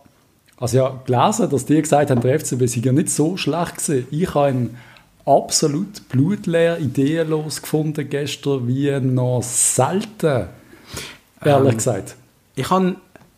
also 0.58 0.76
ja, 0.76 1.00
gelesen, 1.04 1.50
dass 1.50 1.66
die 1.66 1.82
gesagt 1.82 2.10
haben, 2.10 2.20
der 2.20 2.38
FCB 2.38 2.66
sei 2.66 2.80
ja 2.80 2.92
nicht 2.92 3.10
so 3.10 3.36
schlecht 3.36 3.78
gewesen. 3.78 4.06
Ich 4.10 4.34
habe 4.34 4.50
ihn 4.50 4.76
absolut 5.24 6.08
blutleer, 6.08 6.78
ideenlos 6.78 7.62
gefunden 7.62 8.08
gestern, 8.08 8.68
wie 8.68 8.98
noch 9.00 9.42
selten, 9.42 10.48
ehrlich 11.44 11.72
Ähm, 11.72 11.76
gesagt. 11.76 12.16
Ich 12.54 12.70
habe, 12.70 12.96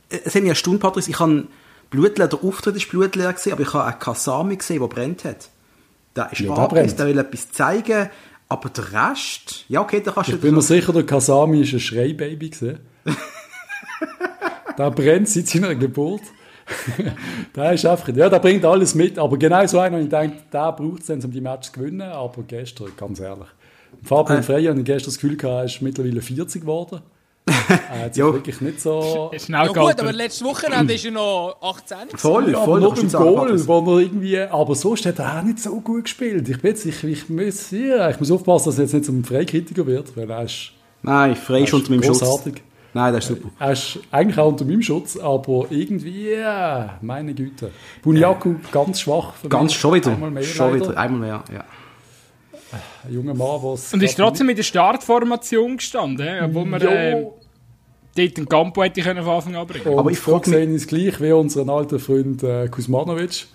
es 0.09 0.35
hat 0.35 0.43
mich 0.43 0.51
erstaunt, 0.51 0.81
Patrice, 0.81 1.11
ich 1.11 1.19
habe 1.19 1.47
Blutleer, 1.91 2.29
der 2.29 2.45
Auftritt 2.45 2.77
ist 2.77 2.89
blutleer 2.89 3.33
gesehen, 3.33 3.53
aber 3.53 3.63
ich 3.63 3.75
habe 3.75 3.85
einen 3.85 3.99
Kasami 3.99 4.57
gesehen, 4.57 4.79
der 4.81 4.87
brennt 4.87 5.25
hat. 5.25 5.49
Der 6.15 6.31
ist 6.33 6.41
Ja, 6.41 6.69
der 6.69 6.87
der 6.87 7.07
will 7.07 7.19
etwas 7.19 7.51
zeigen, 7.53 8.09
aber 8.51 8.69
der 8.69 8.93
Rest, 8.93 9.65
ja 9.69 9.81
okay, 9.81 10.03
da 10.05 10.11
kannst 10.11 10.31
du... 10.31 10.35
Ich 10.35 10.41
bin 10.41 10.55
mir 10.55 10.61
sicher, 10.61 10.93
der 10.93 11.07
Kasami 11.07 11.61
ist 11.63 11.73
ein 11.73 11.81
Schreibaby 11.81 12.51
gewesen. 12.51 12.81
der 14.79 14.91
brennt 14.91 15.29
seit 15.29 15.47
seiner 15.47 15.75
Geburt. 15.77 16.23
der 17.57 17.73
ist 17.73 17.87
einfach, 17.87 18.09
ja, 18.09 18.29
der 18.29 18.41
bringt 18.41 18.65
alles 18.65 18.97
mit, 18.97 19.19
aber 19.19 19.39
genau 19.39 19.65
so 19.67 19.79
einer, 19.79 20.01
ich 20.01 20.09
denke, 20.09 20.39
der 20.53 20.73
braucht 20.73 21.01
es 21.01 21.07
dann, 21.07 21.23
um 21.23 21.31
die 21.31 21.41
Matches 21.41 21.73
zu 21.73 21.79
gewinnen, 21.79 22.03
aber 22.03 22.43
gestern, 22.43 22.89
ganz 22.97 23.21
ehrlich. 23.21 23.49
Fabian 24.03 24.41
Äh. 24.41 24.43
Frey, 24.43 24.69
ich 24.69 24.85
gestern 24.85 25.11
das 25.11 25.15
Gefühl 25.15 25.37
gehabt, 25.37 25.59
er 25.61 25.65
ist 25.65 25.81
mittlerweile 25.81 26.21
40 26.21 26.63
geworden. 26.63 27.03
Er 27.93 28.05
hat 28.05 28.15
sich 28.15 28.21
Jo. 28.21 28.33
wirklich 28.33 28.61
nicht 28.61 28.81
so... 28.81 29.31
Schnell 29.37 29.67
Ja 29.67 29.73
gut, 29.73 30.01
aber 30.01 30.13
letztes 30.13 30.45
Wochenende 30.45 30.95
ist 30.95 31.05
er 31.05 31.11
noch 31.11 31.57
18. 31.61 31.99
gewesen. 31.99 32.19
Voll, 32.19 32.51
Ja, 32.53 32.57
aber 32.59 32.65
voll, 32.65 32.81
das 32.91 32.99
im 33.01 33.07
ist 33.07 33.13
Goal, 33.17 33.67
wo 33.67 33.97
er 33.97 34.01
irgendwie, 34.01 34.39
aber 34.41 34.75
sonst 34.75 35.07
hat 35.07 35.19
er 35.19 35.39
auch 35.39 35.43
nicht 35.43 35.59
so 35.59 35.81
gut 35.81 36.05
gespielt. 36.05 36.49
Ich, 36.49 36.61
bin 36.61 36.71
jetzt, 36.71 36.87
ich, 36.87 37.03
ich, 37.05 37.29
muss, 37.29 37.71
ja, 37.71 38.11
ich 38.11 38.19
muss 38.21 38.31
aufpassen, 38.31 38.71
dass 38.71 38.79
er 38.79 38.85
jetzt 38.85 38.95
nicht 38.95 39.05
zum 39.07 39.25
Freikritiker 39.25 39.87
wird, 39.87 40.17
weil 40.17 40.31
er 40.31 40.45
ist, 40.45 40.73
Nein, 41.03 41.35
frei 41.37 41.63
ist 41.63 41.73
er 41.73 41.77
unter 41.77 41.91
meinem 41.91 42.03
Schutz. 42.03 42.19
grossartig. 42.21 42.63
Nein, 42.93 43.15
das 43.15 43.25
ist 43.25 43.29
super. 43.37 43.51
Er 43.59 43.73
ist 43.73 43.99
eigentlich 44.11 44.39
auch 44.39 44.49
unter 44.49 44.65
meinem 44.65 44.83
Schutz, 44.83 45.17
aber 45.17 45.67
irgendwie, 45.71 46.31
ja, 46.31 46.99
meine 47.03 47.35
Güte. 47.35 47.71
Bunyaku 48.03 48.57
ganz 48.73 49.01
schwach. 49.01 49.35
für 49.35 49.49
Ganz 49.49 49.71
mich. 49.73 49.79
schon 49.81 49.95
wieder. 49.95 50.11
Einmal 50.13 50.31
mehr 50.33 50.43
schon 50.43 50.73
leider. 50.73 50.89
wieder. 50.89 50.99
Einmal 50.99 51.21
mehr, 51.21 51.45
ja. 51.55 51.65
Ein 53.05 53.13
junger 53.15 53.35
Mann, 53.35 53.61
der 53.63 53.71
Und 53.95 54.03
ist 54.03 54.17
trotzdem 54.17 54.49
in 54.49 54.57
der 54.57 54.63
Startformation 54.63 55.77
gestanden, 55.77 56.29
obwohl 56.45 56.67
man 56.67 56.81
äh, 56.83 57.27
dort 58.17 58.37
einen 58.37 58.49
Campo 58.49 58.83
hätte 58.83 59.01
können 59.03 59.23
von 59.25 59.33
Anfang 59.35 59.57
an 59.57 59.67
bringen 59.67 59.99
Aber 59.99 60.11
ich 60.11 60.17
ich 60.19 60.23
frage 60.23 60.39
frag 60.45 60.47
mich- 60.49 60.57
sehen 60.57 60.75
es 60.75 60.87
gleich 60.87 61.21
wie 61.21 61.33
unseren 61.33 61.71
alten 61.71 61.99
Freund 61.99 62.43
äh, 62.43 62.69
Kuzmanovic, 62.69 63.47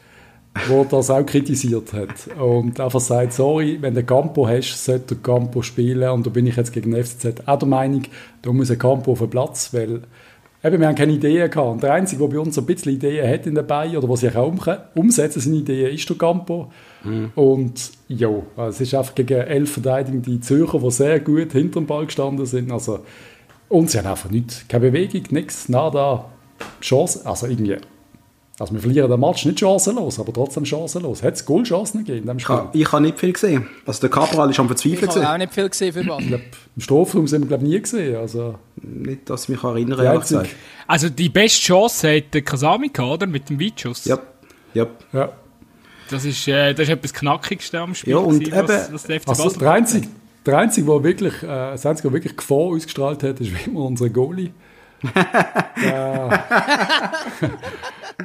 der 0.69 0.85
das 0.85 1.09
auch 1.09 1.25
kritisiert 1.25 1.91
hat. 1.93 2.37
Und 2.39 2.79
einfach 2.79 2.99
sagt, 3.01 3.33
sorry, 3.33 3.77
wenn 3.81 3.93
du 3.95 4.03
Campo 4.03 4.47
hast, 4.47 4.83
sollte 4.85 5.15
der 5.15 5.23
Campo 5.23 5.61
spielen. 5.61 6.09
Und 6.09 6.25
da 6.25 6.29
bin 6.29 6.47
ich 6.47 6.55
jetzt 6.55 6.71
gegen 6.73 6.91
den 6.91 7.03
FCZ 7.03 7.47
auch 7.47 7.59
der 7.59 7.67
Meinung, 7.67 8.03
da 8.41 8.51
muss 8.53 8.71
ein 8.71 8.79
Campo 8.79 9.11
auf 9.11 9.19
den 9.19 9.29
Platz, 9.29 9.73
weil 9.73 10.01
eben, 10.63 10.79
wir 10.79 10.87
haben 10.87 10.95
keine 10.95 11.11
Ideen 11.11 11.49
gehabt. 11.51 11.71
Und 11.73 11.83
der 11.83 11.93
Einzige, 11.93 12.21
der 12.25 12.33
bei 12.35 12.39
uns 12.39 12.57
ein 12.57 12.65
bisschen 12.65 12.93
Ideen 12.93 13.29
hat 13.29 13.45
in 13.45 13.55
dabei, 13.55 13.97
oder 13.97 14.07
was 14.07 14.21
sich 14.21 14.33
auch 14.35 14.47
um, 14.47 14.59
umsetzen 14.95 15.41
seine 15.41 15.57
Ideen, 15.57 15.93
ist 15.93 16.09
der 16.09 16.17
Campo. 16.17 16.71
Und 17.35 17.91
ja, 18.07 18.29
also 18.57 18.69
es 18.69 18.81
ist 18.81 18.95
einfach 18.95 19.13
gegen 19.13 19.39
elf 19.41 19.73
verteidigende 19.73 20.39
Zürcher, 20.39 20.79
die 20.79 20.89
sehr 20.91 21.19
gut 21.19 21.51
hinter 21.51 21.79
dem 21.81 21.85
Ball 21.85 22.05
gestanden 22.05 22.45
sind. 22.47 22.71
Also, 22.71 23.01
und 23.69 23.89
sie 23.89 23.97
haben 23.97 24.07
einfach 24.07 24.29
nichts, 24.29 24.65
keine 24.67 24.91
Bewegung, 24.91 25.23
nichts, 25.31 25.69
nada, 25.69 26.25
Chance, 26.81 27.21
also 27.25 27.47
irgendwie, 27.47 27.77
also 28.57 28.73
wir 28.73 28.79
verlieren 28.79 29.09
den 29.11 29.19
Match 29.19 29.45
nicht 29.45 29.59
chancenlos, 29.59 30.17
aber 30.19 30.31
trotzdem 30.31 30.63
chancenlos. 30.65 31.21
Hat 31.21 31.33
es 31.33 31.45
Goalchancen 31.45 32.05
gegeben 32.05 32.19
in 32.19 32.27
dem 32.27 32.37
Ich 32.37 32.43
Spiel? 32.43 32.55
habe 32.55 32.77
ich 32.77 32.91
hab 32.91 33.01
nicht 33.01 33.19
viel 33.19 33.33
gesehen. 33.33 33.67
Also 33.85 33.99
der 34.01 34.09
Cabral 34.09 34.49
ist 34.49 34.59
am 34.59 34.65
Ich 34.67 34.69
Verzweifeln. 34.97 35.11
habe 35.25 35.33
auch 35.33 35.37
nicht 35.37 35.53
viel 35.53 35.67
gesehen 35.69 35.91
für 35.93 36.03
Basel. 36.05 36.23
Ich 36.23 36.27
glaub, 36.29 36.41
Im 36.77 36.81
Strafraum 36.81 37.27
sind 37.27 37.41
wir 37.41 37.47
glaube 37.49 37.65
nie 37.65 37.81
gesehen, 37.81 38.15
also 38.15 38.55
Nicht, 38.81 39.29
dass 39.29 39.43
ich 39.43 39.49
mich 39.49 39.63
erinnere, 39.63 40.01
die 40.01 40.05
ehrlich 40.07 40.21
gesagt. 40.21 40.49
Also 40.87 41.09
die 41.09 41.27
beste 41.29 41.59
Chance 41.61 42.15
hat 42.15 42.33
der 42.33 42.41
Kasami 42.43 42.87
gehabt, 42.89 43.11
oder? 43.11 43.27
Mit 43.27 43.49
dem 43.49 43.59
Weitschuss. 43.59 44.05
Ja, 44.05 44.19
ja. 44.73 44.87
ja. 45.11 45.29
Das 46.09 46.23
ist, 46.23 46.47
äh, 46.47 46.73
das 46.73 46.83
ist 46.87 46.93
etwas 46.93 47.13
Knackigste 47.13 47.79
am 47.79 47.93
Spiel, 47.95 48.11
Ja, 48.13 48.17
und 48.19 48.39
gewesen, 48.39 48.53
was, 48.67 48.85
eben- 48.87 48.93
was 48.93 49.03
der 49.03 49.19
FC 49.19 49.27
Also 49.27 49.43
Basel 49.43 49.59
der 49.59 49.71
einzige, 49.71 50.07
der 50.45 50.57
einzige, 50.57 50.87
der 50.87 51.03
wirklich, 51.03 51.43
äh, 51.43 51.47
das 51.47 51.85
einzige, 51.85 52.09
der 52.09 52.13
wirklich 52.13 52.37
Gefahr 52.37 52.57
ausgestrahlt 52.57 53.23
hat, 53.23 53.39
ist 53.39 53.51
wie 53.51 53.69
immer 53.69 53.81
unser 53.81 54.09
Goalie. 54.09 54.51
äh, 55.13 56.37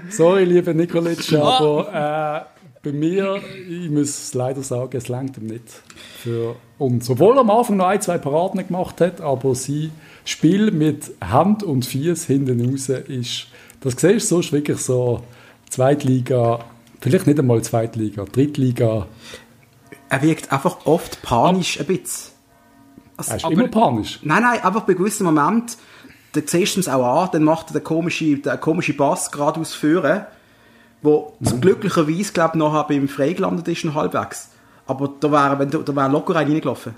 sorry, 0.10 0.44
lieber 0.44 0.72
Nikolic, 0.72 1.32
aber 1.32 2.46
äh, 2.56 2.60
bei 2.82 2.92
mir, 2.92 3.40
ich 3.68 3.90
muss 3.90 4.08
es 4.08 4.34
leider 4.34 4.62
sagen, 4.62 4.96
es 4.96 5.08
langt 5.08 5.36
ihm 5.36 5.46
nicht 5.46 5.64
für 6.22 6.56
uns. 6.78 7.10
Obwohl 7.10 7.36
er 7.36 7.40
am 7.40 7.50
Anfang 7.50 7.76
noch 7.76 7.88
ein, 7.88 8.00
zwei 8.00 8.16
Paraden 8.18 8.66
gemacht 8.66 9.00
hat, 9.00 9.20
aber 9.20 9.54
sein 9.54 9.90
Spiel 10.24 10.70
mit 10.70 11.10
Hand 11.20 11.62
und 11.62 11.84
Fies 11.84 12.24
hinten 12.24 12.70
raus 12.70 12.88
ist, 12.88 13.48
das 13.80 13.94
siehst 13.98 14.30
du 14.30 14.36
sonst 14.36 14.52
wirklich 14.52 14.78
so 14.78 15.22
Zweitliga, 15.68 16.64
vielleicht 17.00 17.26
nicht 17.26 17.38
einmal 17.38 17.62
Zweitliga, 17.62 18.24
Drittliga, 18.24 19.06
Er 20.10 20.20
wirkt 20.22 20.52
einfach 20.52 20.84
oft 20.84 21.22
panisch 21.22 21.80
ein 21.80 21.86
bisschen. 21.86 22.32
Also, 23.16 23.30
er 23.30 23.36
ist 23.38 23.44
Aber- 23.44 23.54
immer 23.54 23.68
panisch. 23.68 24.20
Nein, 24.22 24.42
nein, 24.42 24.62
einfach 24.62 24.82
bei 24.82 24.92
gewissen 24.94 25.24
Momenten, 25.24 25.76
da 26.32 26.40
siehst 26.44 26.76
du 26.76 26.80
es 26.80 26.88
auch 26.88 27.22
an, 27.22 27.28
dann 27.32 27.44
macht 27.44 27.70
er 27.70 27.74
den 27.74 27.84
komischen, 27.84 28.42
den 28.42 28.60
komischen 28.60 28.96
Bass 28.96 29.30
geradeaus 29.32 29.72
führen, 29.72 30.26
wo 31.02 31.34
zum 31.42 31.60
glücklicherweise, 31.60 32.32
glaube 32.32 32.50
ich, 32.54 32.58
noch 32.58 32.86
beim 32.86 33.08
Frei 33.08 33.32
gelandet 33.32 33.66
ist, 33.68 33.84
noch 33.84 33.94
halbwegs. 33.94 34.50
Aber 34.86 35.08
da 35.20 35.30
wäre, 35.32 35.58
wenn, 35.58 35.70
da 35.70 35.96
wäre 35.96 36.08
locker 36.10 36.34
rein 36.34 36.50
reingelaufen. 36.50 36.94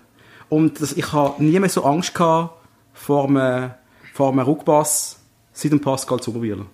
Und 0.48 0.80
das, 0.80 0.92
ich 0.92 1.12
habe 1.12 1.42
nie 1.42 1.58
mehr 1.58 1.68
so 1.68 1.84
Angst 1.84 2.14
gehabt 2.14 2.54
vor 2.92 3.28
einem, 3.28 3.70
vor 4.12 4.30
einem 4.32 4.40
Rückpass 4.40 5.18
seit 5.52 5.72
dem 5.72 5.80
Pascal 5.80 6.20
Zuberwieler. 6.20 6.66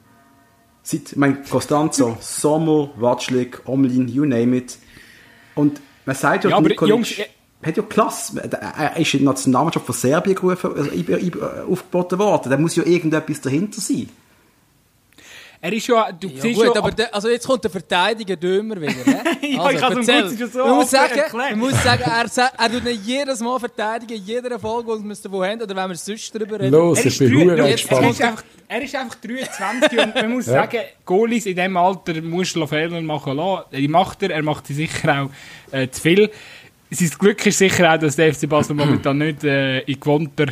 Seit, 0.83 1.13
ich 1.13 1.17
meine, 1.17 1.43
Costanzo, 1.43 2.17
Sommer, 2.21 2.91
Watschlik, 2.97 3.63
Omlin, 3.67 4.09
you 4.09 4.25
name 4.25 4.57
it. 4.57 4.79
Und 5.55 5.81
man 6.09 6.17
sagt 6.17 6.45
ja, 6.45 6.51
Ja, 6.51 6.57
aber 6.57 6.69
Nikolic 6.69 6.91
Jungs, 6.91 7.19
äh- 7.19 7.27
hat 7.63 7.77
ja 7.77 7.83
Klasse. 7.83 8.41
Er 8.41 8.97
ist 8.97 9.13
in 9.15 9.21
die 9.21 9.25
Nationalmannschaft 9.27 9.85
von 9.85 9.95
Serbien 9.95 10.37
gerufen, 10.37 10.71
also, 10.77 10.91
aufgeboten 11.71 12.19
worden. 12.19 12.51
Da 12.51 12.57
muss 12.57 12.77
ja 12.77 12.85
irgendetwas 12.85 13.41
dahinter 13.41 13.81
sein. 13.81 14.09
Er 15.61 15.73
ist 15.73 15.89
ja, 15.89 16.13
du 16.13 16.29
Ja, 16.29 16.41
siehst 16.41 16.57
gut, 16.61 16.67
ja, 16.75 16.81
aber 16.81 16.93
der, 16.93 17.13
also 17.13 17.29
jetzt 17.29 17.45
kommt 17.47 17.65
der 17.65 17.71
Verteidiger 17.71 18.37
Dömer 18.37 18.81
wieder. 18.81 18.93
He? 19.41 19.55
Ja, 19.57 19.71
ich 19.71 19.83
hab's 19.83 19.95
ihm 19.97 19.99
erzähl. 20.01 20.23
kurz 20.23 20.39
schon 20.39 20.51
so 20.53 20.59
man, 20.67 20.75
muss 20.77 20.91
sagen, 20.91 21.21
man 21.33 21.59
muss 21.59 21.83
sagen, 21.83 22.03
er, 22.05 22.29
sa- 22.29 22.53
er 22.57 22.71
tut 22.71 22.85
nicht 22.85 23.05
jedes 23.05 23.41
Mal 23.41 23.59
verteidigen, 23.59 24.15
in 24.19 24.25
jeder 24.25 24.57
Folge, 24.59 24.97
die 25.03 25.09
wir 25.09 25.33
wo 25.33 25.45
haben, 25.45 25.61
oder 25.61 25.75
wenn 25.75 25.89
wir 25.89 25.97
sonst 25.97 26.33
darüber 26.33 26.61
reden. 26.61 26.71
Los, 26.71 26.99
er 27.01 27.07
ich 27.07 27.21
ist, 27.21 27.31
bin 27.31 27.49
er, 27.51 27.73
gespannt. 27.73 28.11
ist 28.11 28.23
einfach, 28.23 28.45
er 28.69 28.83
ist 28.83 28.95
einfach 28.95 29.15
23 29.17 29.99
und 29.99 30.15
man 30.15 30.31
muss 30.33 30.47
Ja. 30.49 30.53
sagen, 30.53 30.79
Goalies 31.05 31.47
in 31.47 31.57
diesem 31.57 31.77
Alter 31.77 32.23
musst 32.23 32.55
du 32.55 32.65
Fehler 32.67 33.01
machen 33.01 33.37
lassen. 33.37 33.65
Die 33.73 33.89
macht 33.89 34.23
er, 34.23 34.31
er 34.31 34.43
macht 34.43 34.67
sie 34.69 34.75
sicher 34.75 35.23
auch 35.23 35.75
äh, 35.75 35.89
zu 35.91 36.01
viel. 36.01 36.31
Sein 36.91 37.11
Glück 37.19 37.45
ist 37.45 37.59
sicher 37.59 37.93
auch, 37.95 37.99
dass 37.99 38.15
der 38.17 38.33
FC 38.33 38.49
Basel 38.49 38.77
momentan 38.77 39.19
nicht 39.19 39.43
äh, 39.45 39.81
in 39.81 39.99
gewohnter 39.99 40.47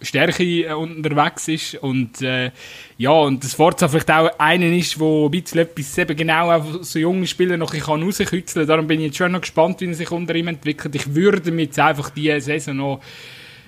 Stärke 0.00 0.42
äh, 0.42 0.72
unterwegs 0.72 1.48
ist 1.48 1.74
und 1.76 2.20
äh, 2.20 2.50
ja, 2.98 3.10
und 3.10 3.42
das 3.42 3.54
Forza 3.54 3.88
vielleicht 3.88 4.10
auch 4.10 4.30
einer 4.38 4.66
ist, 4.66 4.98
wo 5.00 5.26
ein 5.26 5.30
bisschen 5.30 5.60
etwas 5.60 5.96
eben 5.98 6.16
genau 6.16 6.50
auf 6.50 6.64
so 6.82 6.98
junge 6.98 7.26
Spieler 7.26 7.56
noch 7.56 7.72
bisschen 7.72 8.02
rauskitzeln 8.02 8.66
kann. 8.66 8.68
Darum 8.68 8.86
bin 8.86 9.00
ich 9.00 9.06
jetzt 9.06 9.16
schon 9.16 9.32
noch 9.32 9.40
gespannt, 9.40 9.80
wie 9.80 9.86
er 9.86 9.94
sich 9.94 10.10
unter 10.10 10.34
ihm 10.34 10.48
entwickelt. 10.48 10.94
Ich 10.94 11.14
würde 11.14 11.50
mir 11.50 11.62
jetzt 11.62 11.78
einfach 11.78 12.10
diese 12.10 12.40
Saison 12.40 12.76
noch 12.76 13.00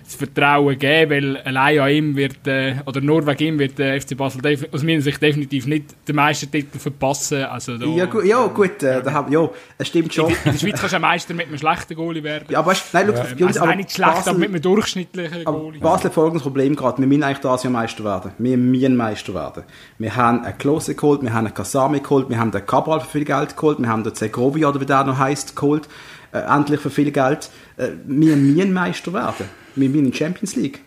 das 0.08 0.16
Vertrauen 0.16 0.78
geben, 0.78 1.10
weil 1.10 1.36
allein 1.42 1.78
an 1.80 1.90
ihm 1.90 2.16
wird, 2.16 2.46
äh, 2.46 2.76
oder 2.86 3.00
nur 3.02 3.26
wegen 3.26 3.44
ihm 3.44 3.58
wird 3.58 3.78
der 3.78 4.00
FC 4.00 4.16
Basel 4.16 4.40
aus 4.72 4.82
meiner 4.82 5.02
Sicht 5.02 5.20
definitiv 5.20 5.66
nicht 5.66 5.84
den 6.08 6.16
Meistertitel 6.16 6.78
verpassen. 6.78 7.44
Also 7.44 7.76
da, 7.76 7.84
Ja, 7.84 8.06
gut, 8.06 8.24
ja, 8.24 8.46
gut 8.46 8.82
äh, 8.82 9.02
da 9.02 9.12
haben, 9.12 9.30
ja, 9.30 9.48
es 9.76 9.88
stimmt 9.88 10.14
schon. 10.14 10.30
In 10.30 10.52
der 10.52 10.58
Schweiz 10.58 10.80
kannst 10.80 10.94
du 10.94 10.98
Meister 10.98 11.34
mit 11.34 11.48
einem 11.48 11.58
schlechten 11.58 11.94
Goalie 11.94 12.22
werden. 12.22 12.46
Ja, 12.48 12.60
aber 12.60 12.70
weißt, 12.70 12.94
nein, 12.94 13.06
bei 13.08 13.20
uns, 13.20 13.42
also 13.48 13.60
aber 13.60 13.74
nicht 13.76 13.92
schlecht, 13.92 14.14
Basel- 14.14 14.30
aber 14.30 14.38
mit 14.38 14.48
einem 14.48 14.62
durchschnittlichen 14.62 15.44
Goalie. 15.44 15.80
Basel 15.80 16.04
hat 16.06 16.14
folgendes 16.14 16.42
Problem 16.42 16.74
gerade. 16.74 16.98
Wir 16.98 17.06
müssen 17.06 17.22
eigentlich 17.22 17.38
das 17.38 17.62
Jahr 17.62 17.72
Meister 17.72 18.04
werden. 18.04 18.30
Wir 18.38 18.56
müssen 18.56 18.96
Meister 18.96 19.34
werden. 19.34 19.64
Wir 19.98 20.16
haben 20.16 20.42
einen 20.44 20.56
Klose 20.56 20.94
geholt, 20.94 21.20
wir 21.22 21.34
haben 21.34 21.46
einen 21.46 21.54
Kasami 21.54 22.00
geholt, 22.00 22.30
wir 22.30 22.38
haben 22.38 22.50
den 22.50 22.64
Cabral 22.64 23.00
für 23.00 23.08
viel 23.08 23.24
Geld 23.24 23.56
geholt, 23.56 23.78
wir 23.78 23.88
haben 23.88 24.04
den 24.04 24.14
Zegrovia, 24.14 24.68
oder 24.70 24.80
wie 24.80 24.86
der 24.86 25.04
noch 25.04 25.18
heisst, 25.18 25.54
geholt. 25.54 25.86
Äh, 26.32 26.38
endlich 26.40 26.80
für 26.80 26.90
viel 26.90 27.10
Geld. 27.10 27.50
Äh, 27.76 27.88
wir 28.06 28.36
müssen 28.36 28.72
Meister 28.72 29.12
werden. 29.12 29.46
Wir 29.76 29.88
müssen 29.88 30.04
in 30.06 30.10
die 30.12 30.16
Champions 30.16 30.56
League. 30.56 30.80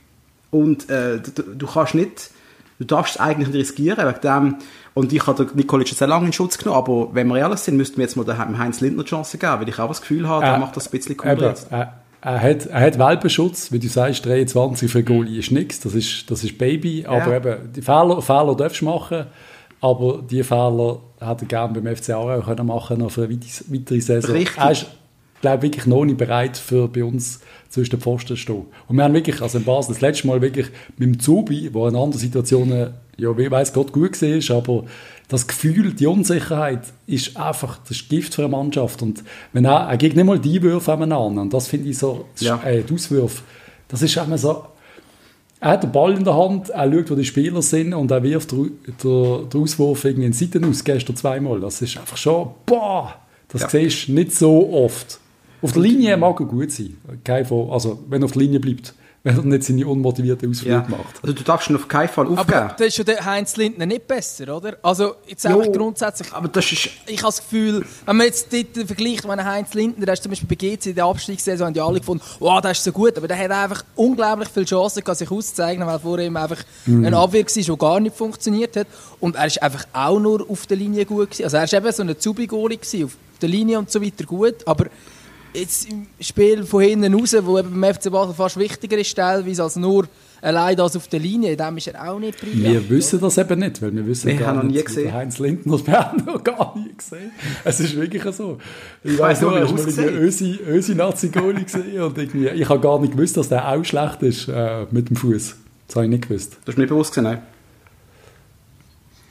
Und 0.51 0.89
äh, 0.89 1.19
du, 1.19 1.41
du 1.55 1.65
kannst 1.67 1.95
nicht, 1.95 2.29
du 2.79 2.85
darfst 2.85 3.15
es 3.15 3.21
eigentlich 3.21 3.47
nicht 3.47 3.57
riskieren, 3.57 4.07
wegen 4.07 4.21
dem, 4.21 4.55
und 4.93 5.13
ich 5.13 5.25
habe 5.25 5.47
Nikolic 5.53 5.87
sehr 5.87 6.07
lange 6.07 6.25
in 6.27 6.33
Schutz 6.33 6.57
genommen, 6.57 6.77
aber 6.77 7.09
wenn 7.15 7.27
wir 7.27 7.37
ehrlich 7.37 7.59
sind, 7.59 7.77
müssten 7.77 7.97
wir 7.97 8.03
jetzt 8.03 8.17
mal 8.17 8.25
dem 8.25 8.57
Heinz 8.59 8.81
Lindner 8.81 9.05
Chance 9.05 9.37
geben, 9.37 9.53
weil 9.61 9.69
ich 9.69 9.79
auch 9.79 9.87
das 9.87 10.01
Gefühl 10.01 10.27
habe, 10.27 10.43
der 10.45 10.55
Äh, 10.55 10.59
macht 10.59 10.75
das 10.75 10.87
ein 10.87 10.91
bisschen 10.91 11.15
Eben, 11.23 11.41
jetzt. 11.41 11.71
er, 11.71 12.01
er, 12.19 12.41
hat, 12.41 12.65
er 12.65 12.79
hat 12.81 12.99
Welpenschutz, 12.99 13.71
wie 13.71 13.79
du 13.79 13.87
sagst, 13.87 14.25
23 14.25 14.91
für 14.91 15.01
Goalie 15.03 15.39
ist 15.39 15.51
nichts, 15.51 15.79
das 15.79 15.93
ist, 15.95 16.29
das 16.29 16.43
ist 16.43 16.57
Baby, 16.57 17.05
aber 17.07 17.31
Ja. 17.31 17.37
eben, 17.37 17.71
die 17.73 17.81
Fehler, 17.81 18.21
Fehler 18.21 18.55
darfst 18.55 18.81
du 18.81 18.85
machen, 18.85 19.25
aber 19.79 20.21
die 20.29 20.43
Fehler 20.43 20.99
hätte 21.19 21.45
er 21.45 21.47
gerne 21.47 21.79
beim 21.79 21.95
FC 21.95 22.09
Aarau 22.09 22.41
können 22.41 22.67
machen 22.67 22.97
noch 22.99 23.11
für 23.11 23.23
eine 23.23 23.31
weite- 23.33 23.63
weitere 23.69 24.01
Saison. 24.01 24.31
Richtig. 24.35 24.57
Er 24.57 24.71
ist, 24.71 24.87
glaube 25.41 25.63
wirklich 25.63 25.85
noch 25.85 26.05
nicht 26.05 26.17
bereit 26.17 26.57
für 26.57 26.87
bei 26.87 27.03
uns 27.03 27.39
zwischen 27.69 27.91
den 27.91 27.99
Pfosten 28.01 28.27
zu 28.29 28.35
stehen. 28.35 28.65
Und 28.87 28.95
wir 28.97 29.03
haben 29.03 29.13
wirklich, 29.13 29.41
also 29.41 29.57
in 29.57 29.63
Basel, 29.63 29.93
das 29.93 30.01
letzte 30.01 30.27
Mal 30.27 30.41
wirklich 30.41 30.67
mit 30.97 31.07
dem 31.07 31.19
Zubi, 31.19 31.69
wo 31.73 31.87
in 31.87 31.95
anderen 31.95 32.13
Situationen, 32.19 32.93
ja, 33.17 33.37
wie 33.37 33.49
weiß 33.49 33.73
Gott, 33.73 33.91
gut 33.91 34.21
war, 34.21 34.57
aber 34.57 34.83
das 35.29 35.47
Gefühl, 35.47 35.93
die 35.93 36.07
Unsicherheit 36.07 36.81
ist 37.07 37.37
einfach, 37.37 37.79
das 37.87 38.07
Gift 38.09 38.35
für 38.35 38.41
eine 38.43 38.51
Mannschaft. 38.51 39.01
Und 39.01 39.23
wenn 39.53 39.63
er, 39.65 39.87
er 39.89 39.97
geht 39.97 40.15
nicht 40.15 40.25
mal 40.25 40.39
die 40.39 40.61
Würfe 40.61 40.91
aneinander. 40.91 41.41
Und 41.43 41.53
das 41.53 41.67
finde 41.67 41.89
ich 41.89 41.97
so, 41.97 42.25
Ja. 42.39 42.61
äh, 42.63 42.83
die 42.83 42.93
Auswürfe, 42.93 43.41
das 43.87 44.01
ist 44.01 44.17
immer 44.17 44.37
so, 44.37 44.65
er 45.61 45.69
hat 45.71 45.83
den 45.83 45.91
Ball 45.91 46.13
in 46.17 46.23
der 46.23 46.35
Hand, 46.35 46.69
er 46.71 46.91
schaut, 46.91 47.11
wo 47.11 47.15
die 47.15 47.23
Spieler 47.23 47.61
sind 47.61 47.93
und 47.93 48.09
er 48.11 48.23
wirft 48.23 48.51
den, 48.51 48.71
den, 49.03 49.49
den 49.49 49.61
Auswurf 49.61 50.03
irgendwie 50.05 50.25
in 50.25 50.33
Seiten 50.33 50.65
aus, 50.65 50.83
gestern 50.83 51.15
zweimal. 51.15 51.59
Das 51.61 51.81
ist 51.81 51.97
einfach 51.97 52.17
schon, 52.17 52.49
boah, 52.65 53.13
das 53.47 53.61
Ja. 53.61 53.69
siehst 53.69 54.07
du 54.07 54.13
nicht 54.13 54.33
so 54.33 54.73
oft. 54.73 55.19
Auf 55.61 55.73
der 55.73 55.81
Linie 55.81 56.17
mag 56.17 56.39
er 56.39 56.45
gut 56.45 56.71
sein, 56.71 56.97
kein 57.23 57.45
von, 57.45 57.69
also 57.71 58.03
wenn 58.09 58.21
er 58.21 58.25
auf 58.25 58.31
der 58.31 58.41
Linie 58.41 58.59
bleibt, 58.59 58.93
wenn 59.23 59.37
er 59.37 59.43
nicht 59.43 59.63
seine 59.63 59.85
unmotivierte 59.85 60.49
Ausflüge 60.49 60.73
Ja. 60.73 60.85
macht. 60.89 61.19
Also 61.21 61.35
du 61.35 61.43
darfst 61.43 61.69
ihn 61.69 61.75
auf 61.75 61.87
keinen 61.87 62.09
Fall 62.09 62.25
aufgeben. 62.25 62.57
Aber 62.57 62.73
das 62.75 62.87
ist 62.87 62.97
ja 62.97 63.03
der 63.03 63.23
Heinz 63.23 63.55
Lindner 63.55 63.85
nicht 63.85 64.07
besser, 64.07 64.57
oder? 64.57 64.77
Also, 64.81 65.13
jetzt 65.27 65.45
einfach 65.45 65.63
Jo. 65.65 65.71
grundsätzlich. 65.71 66.33
aber 66.33 66.47
das 66.47 66.71
ist, 66.71 66.89
Ich 67.05 67.17
habe 67.19 67.27
das 67.27 67.37
Gefühl, 67.37 67.85
wenn 68.07 68.15
man 68.17 68.25
jetzt 68.25 68.51
dort 68.51 68.87
vergleicht, 68.87 69.27
wenn 69.27 69.45
Heinz 69.45 69.75
Lindner, 69.75 70.05
der 70.07 70.13
ist 70.15 70.23
zum 70.23 70.31
Beispiel 70.31 70.49
bei 70.49 70.55
GC 70.55 70.87
in 70.87 70.95
der 70.95 71.05
Abstiegssaison, 71.05 71.67
haben 71.67 71.73
die 71.75 71.81
alle 71.81 71.99
gefunden, 71.99 72.23
wow, 72.39 72.59
der 72.61 72.71
ist 72.71 72.83
so 72.83 72.91
gut, 72.91 73.15
aber 73.15 73.27
der 73.27 73.37
hat 73.37 73.51
einfach 73.51 73.83
unglaublich 73.95 74.49
viele 74.51 74.65
Chancen, 74.65 75.03
gehabt, 75.03 75.19
sich 75.19 75.29
auszuzeichnen, 75.29 75.87
weil 75.87 75.99
vor 75.99 76.17
ihm 76.17 76.35
einfach 76.35 76.57
eine 76.87 77.15
Abwehr 77.15 77.45
war, 77.45 77.63
die 77.63 77.77
gar 77.77 77.99
nicht 77.99 78.15
funktioniert 78.15 78.75
hat. 78.75 78.87
Und 79.19 79.35
er 79.35 79.45
ist 79.45 79.61
einfach 79.61 79.85
auch 79.93 80.19
nur 80.19 80.49
auf 80.49 80.65
der 80.65 80.77
Linie 80.77 81.05
gut 81.05 81.29
gewesen. 81.29 81.43
Also 81.43 81.57
er 81.57 81.65
ist 81.65 81.73
eben 81.75 81.91
so 81.91 82.01
ein 82.01 82.19
Zubi-Goalie 82.19 82.77
gewesen, 82.77 83.03
auf 83.05 83.11
der 83.39 83.49
Linie 83.49 83.77
und 83.77 83.91
so 83.91 84.01
weiter 84.01 84.23
gut, 84.25 84.55
aber 84.65 84.87
jetzt 85.53 85.89
im 85.89 86.07
Spiel 86.19 86.63
von 86.63 86.81
hinten 86.81 87.13
raus, 87.13 87.35
wo 87.41 87.57
eben 87.59 87.79
beim 87.79 87.93
FC 87.93 88.11
Basel 88.11 88.33
fast 88.33 88.57
wichtiger 88.57 88.97
ist 88.97 89.15
teilweise 89.15 89.63
als 89.63 89.75
nur 89.75 90.07
allein 90.41 90.75
das 90.75 90.95
auf 90.95 91.07
der 91.07 91.19
Linie, 91.19 91.55
dem 91.55 91.77
ist 91.77 91.87
er 91.87 92.09
auch 92.09 92.19
nicht 92.19 92.39
brillant. 92.39 92.63
Wir 92.63 92.89
wissen 92.89 93.19
das 93.19 93.37
eben 93.37 93.59
nicht, 93.59 93.81
weil 93.81 93.95
wir 93.95 94.05
wissen 94.07 94.27
Wir 94.27 94.35
gar 94.37 94.47
haben 94.47 94.55
noch 94.57 94.63
nicht, 94.63 94.75
nie 94.77 94.83
gesehen. 94.83 95.03
der 95.03 95.13
Heinz 95.13 95.39
Lindner, 95.39 95.77
das 95.77 95.87
wir 95.87 95.93
haben 95.99 96.25
noch 96.25 96.43
gar 96.43 96.75
nie 96.77 96.91
gesehen. 96.95 97.31
Es 97.63 97.79
ist 97.79 97.95
wirklich 97.95 98.23
so. 98.35 98.57
Ich 99.03 99.11
weiss 99.19 99.19
weiß 99.19 99.41
nur, 99.41 99.51
ich 99.53 99.57
er 99.59 99.67
habe 99.67 100.01
mal 100.01 100.13
Ösi, 100.21 100.59
Ösi 100.67 100.95
Nazi-Goalie 100.95 101.63
gesehen 101.63 102.01
und 102.01 102.17
irgendwie, 102.17 102.47
ich 102.49 102.69
habe 102.69 102.79
gar 102.79 102.99
nicht 102.99 103.13
gewusst, 103.13 103.37
dass 103.37 103.49
der 103.49 103.67
auch 103.67 103.83
schlecht 103.83 104.23
ist 104.23 104.47
äh, 104.47 104.85
mit 104.91 105.09
dem 105.09 105.15
Fuß. 105.15 105.55
Das 105.87 105.95
habe 105.95 106.05
ich 106.05 106.11
nicht 106.11 106.27
gewusst. 106.27 106.57
das 106.65 106.73
ist 106.73 106.77
mir 106.77 106.83
nicht 106.83 106.89
bewusst 106.89 107.11
gewesen, 107.13 107.25
nein. 107.25 107.41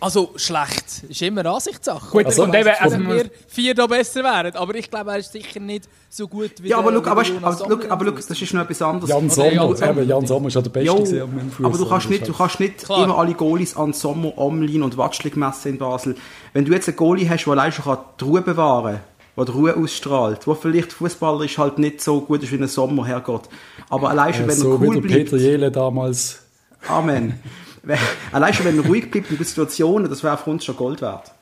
Also 0.00 0.30
schlecht 0.36 1.04
ist 1.08 1.20
immer 1.20 1.40
eine 1.40 1.50
Ansichtssache. 1.50 2.10
Gut, 2.10 2.24
also, 2.26 2.44
und 2.44 2.54
eben, 2.54 2.70
also 2.78 2.96
wenn 2.96 3.08
wir 3.08 3.30
vier 3.48 3.74
da 3.74 3.86
besser 3.86 4.22
wären, 4.24 4.56
aber 4.56 4.74
ich 4.74 4.90
glaube, 4.90 5.10
er 5.10 5.18
ist 5.18 5.30
sicher 5.30 5.60
nicht 5.60 5.88
so 6.08 6.26
gut 6.26 6.52
wie 6.62 6.68
Ja, 6.68 6.78
aber 6.78 6.90
der- 6.90 7.00
look, 7.00 7.06
aber, 7.06 7.22
wie 7.22 7.28
der 7.32 7.44
aber, 7.44 7.90
aber, 7.90 8.10
das 8.12 8.30
ist 8.30 8.54
noch 8.54 8.62
etwas 8.62 8.80
anderes. 8.80 9.10
Jan 9.10 9.28
Sommer, 9.28 9.52
Jan 9.52 9.76
Sommer. 9.76 9.90
eben, 9.98 10.08
Jan 10.08 10.26
Sommer 10.26 10.48
ist 10.48 10.54
ja 10.54 10.62
der 10.62 10.70
Beste 10.70 10.86
Jo, 10.86 10.94
gewesen 10.96 11.52
aber 11.62 11.76
du 11.78 11.86
kannst 11.86 12.08
nicht, 12.08 12.26
du 12.26 12.32
kannst 12.32 12.60
nicht 12.60 12.78
Klar. 12.84 13.04
immer 13.04 13.18
alle 13.18 13.34
Goalies 13.34 13.76
an 13.76 13.92
Sommer, 13.92 14.36
Omlin 14.38 14.82
und 14.82 14.96
Watschlik 14.96 15.36
messen 15.36 15.72
in 15.72 15.78
Basel. 15.78 16.16
Wenn 16.54 16.64
du 16.64 16.72
jetzt 16.72 16.88
einen 16.88 16.96
Goalie 16.96 17.28
hast, 17.28 17.44
der 17.44 17.52
allein 17.52 17.70
schon 17.72 17.98
die 18.18 18.24
Ruhe 18.24 18.40
bewahren 18.40 18.94
kann, 18.94 19.00
der 19.36 19.44
die 19.44 19.52
Ruhe 19.52 19.76
ausstrahlt, 19.76 20.46
wo 20.46 20.54
vielleicht 20.54 20.92
Fußballer 20.94 21.44
ist 21.44 21.58
halt 21.58 21.78
nicht 21.78 22.00
so 22.00 22.22
gut 22.22 22.42
ist 22.42 22.50
wie 22.52 22.56
ein 22.56 22.66
Sommer, 22.68 23.04
Herrgott. 23.06 23.48
Aber 23.90 24.08
allein 24.10 24.32
schon, 24.32 24.44
Äh, 24.44 24.48
wenn 24.48 24.56
so 24.56 24.72
er 24.72 24.80
wie 24.80 24.86
cool 24.86 24.94
der 24.94 25.00
bleibt, 25.02 25.30
Peter 25.30 25.36
Jele 25.36 25.70
damals. 25.70 26.40
Amen. 26.88 27.38
Allein 28.32 28.54
schon, 28.54 28.66
wenn 28.66 28.78
er 28.78 28.86
ruhig 28.86 29.10
bleibt 29.10 29.30
in 29.30 29.36
den 29.36 29.44
Situationen, 29.44 30.08
das 30.08 30.22
wäre 30.22 30.36
für 30.38 30.50
uns 30.50 30.64
schon 30.64 30.76
Gold 30.76 31.00
wert. 31.00 31.32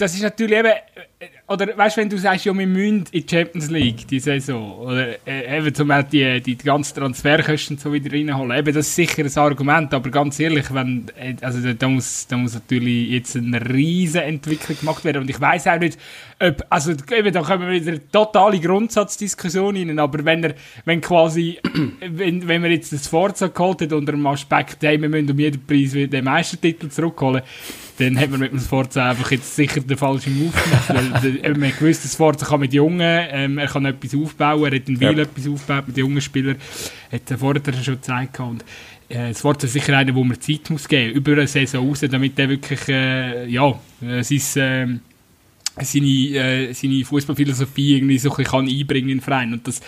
das 0.00 0.14
ist 0.14 0.22
natürlich 0.22 0.56
eben, 0.56 0.68
äh, 0.68 1.28
oder 1.50 1.76
weißt 1.76 1.96
wenn 1.96 2.08
du 2.08 2.16
sagst, 2.16 2.44
ja, 2.44 2.56
wir 2.56 2.64
müssen 2.64 3.06
in 3.10 3.24
die 3.26 3.26
Champions 3.28 3.70
League 3.70 4.06
die 4.06 4.20
Saison, 4.20 4.78
oder 4.78 5.16
äh, 5.26 5.58
eben 5.58 5.74
zum 5.74 5.88
Beispiel 5.88 6.40
die, 6.40 6.54
die 6.54 6.64
ganzen 6.64 6.94
Transferkosten 6.94 7.76
so 7.76 7.92
wieder 7.92 8.12
reinholen, 8.12 8.56
eben 8.56 8.72
das 8.72 8.86
ist 8.86 8.94
sicher 8.94 9.24
ein 9.24 9.36
Argument, 9.36 9.92
aber 9.92 10.10
ganz 10.10 10.38
ehrlich, 10.38 10.72
wenn, 10.72 11.06
äh, 11.18 11.34
also 11.40 11.72
da, 11.72 11.88
muss, 11.88 12.28
da 12.28 12.36
muss 12.36 12.54
natürlich 12.54 13.10
jetzt 13.10 13.36
eine 13.36 13.68
riesen 13.68 14.20
Entwicklung 14.20 14.78
gemacht 14.78 15.04
werden. 15.04 15.22
Und 15.22 15.30
ich 15.30 15.40
weiß 15.40 15.66
auch 15.66 15.80
nicht, 15.80 15.98
ob, 16.38 16.64
also 16.70 16.92
eben, 16.92 17.32
da 17.32 17.42
kommen 17.42 17.68
wir 17.68 17.84
wieder 17.84 17.98
totale 18.12 18.60
Grundsatzdiskussion 18.60 19.76
rein, 19.76 19.98
aber 19.98 20.24
wenn 20.24 20.44
er, 20.44 20.54
wenn 20.84 21.00
quasi, 21.00 21.58
wenn, 22.00 22.46
wenn 22.46 22.62
wir 22.62 22.70
jetzt 22.70 22.92
das 22.92 23.08
Forza 23.08 23.48
geholt 23.48 23.82
hat 23.82 23.92
unter 23.92 24.12
dem 24.12 24.24
Aspekt, 24.28 24.84
hey, 24.84 25.02
wir 25.02 25.08
müssen 25.08 25.32
um 25.32 25.38
jeden 25.40 25.66
Preis 25.66 25.94
den 25.94 26.24
Meistertitel 26.24 26.88
zurückholen, 26.90 27.42
dann 28.00 28.18
hat 28.18 28.30
man 28.30 28.40
mit 28.40 28.52
dem 28.52 28.60
Sforza 28.60 29.10
einfach 29.10 29.30
jetzt 29.30 29.54
sicher 29.54 29.80
den 29.80 29.96
falschen 29.96 30.38
Move 30.38 30.52
gemacht, 30.52 31.22
weil 31.22 31.36
eben, 31.44 31.60
man 31.60 31.72
gewusst, 31.78 32.04
das 32.04 32.14
Sforza 32.14 32.46
kann 32.46 32.60
mit 32.60 32.72
Jungen, 32.72 33.00
ähm, 33.30 33.58
er 33.58 33.66
kann 33.68 33.84
etwas 33.84 34.14
aufbauen, 34.14 34.64
er 34.72 34.78
hat 34.80 34.88
in 34.88 35.00
Wiel 35.00 35.16
Ja. 35.18 35.22
etwas 35.24 35.46
aufgebaut 35.46 35.88
mit 35.88 35.96
jungen 35.96 36.20
Spielern, 36.20 36.56
hat 37.12 37.30
er 37.30 37.38
vorher 37.38 37.62
schon 37.82 37.94
gezeigt 37.94 38.40
und 38.40 38.64
äh, 39.08 39.34
Sforza 39.34 39.66
ist 39.66 39.72
sicher 39.74 39.96
einer, 39.96 40.14
wo 40.14 40.24
man 40.24 40.40
Zeit 40.40 40.70
muss 40.70 40.88
geben, 40.88 41.14
über 41.14 41.32
eine 41.32 41.46
Saison 41.46 41.88
raus, 41.88 42.00
damit 42.08 42.38
er 42.38 42.48
wirklich, 42.48 42.88
äh, 42.88 43.46
ja, 43.48 43.78
äh, 44.02 44.22
sein, 44.22 44.40
ähm, 44.56 45.00
seine, 45.82 46.06
äh, 46.08 46.72
seine 46.72 47.04
Fußballphilosophie 47.04 47.96
irgendwie 47.96 48.18
so 48.18 48.30
ein 48.30 48.36
bisschen 48.36 48.50
kann 48.50 48.68
einbringen 48.68 49.10
in 49.10 49.18
den 49.18 49.22
Verein 49.24 49.52
und 49.52 49.66
das 49.66 49.80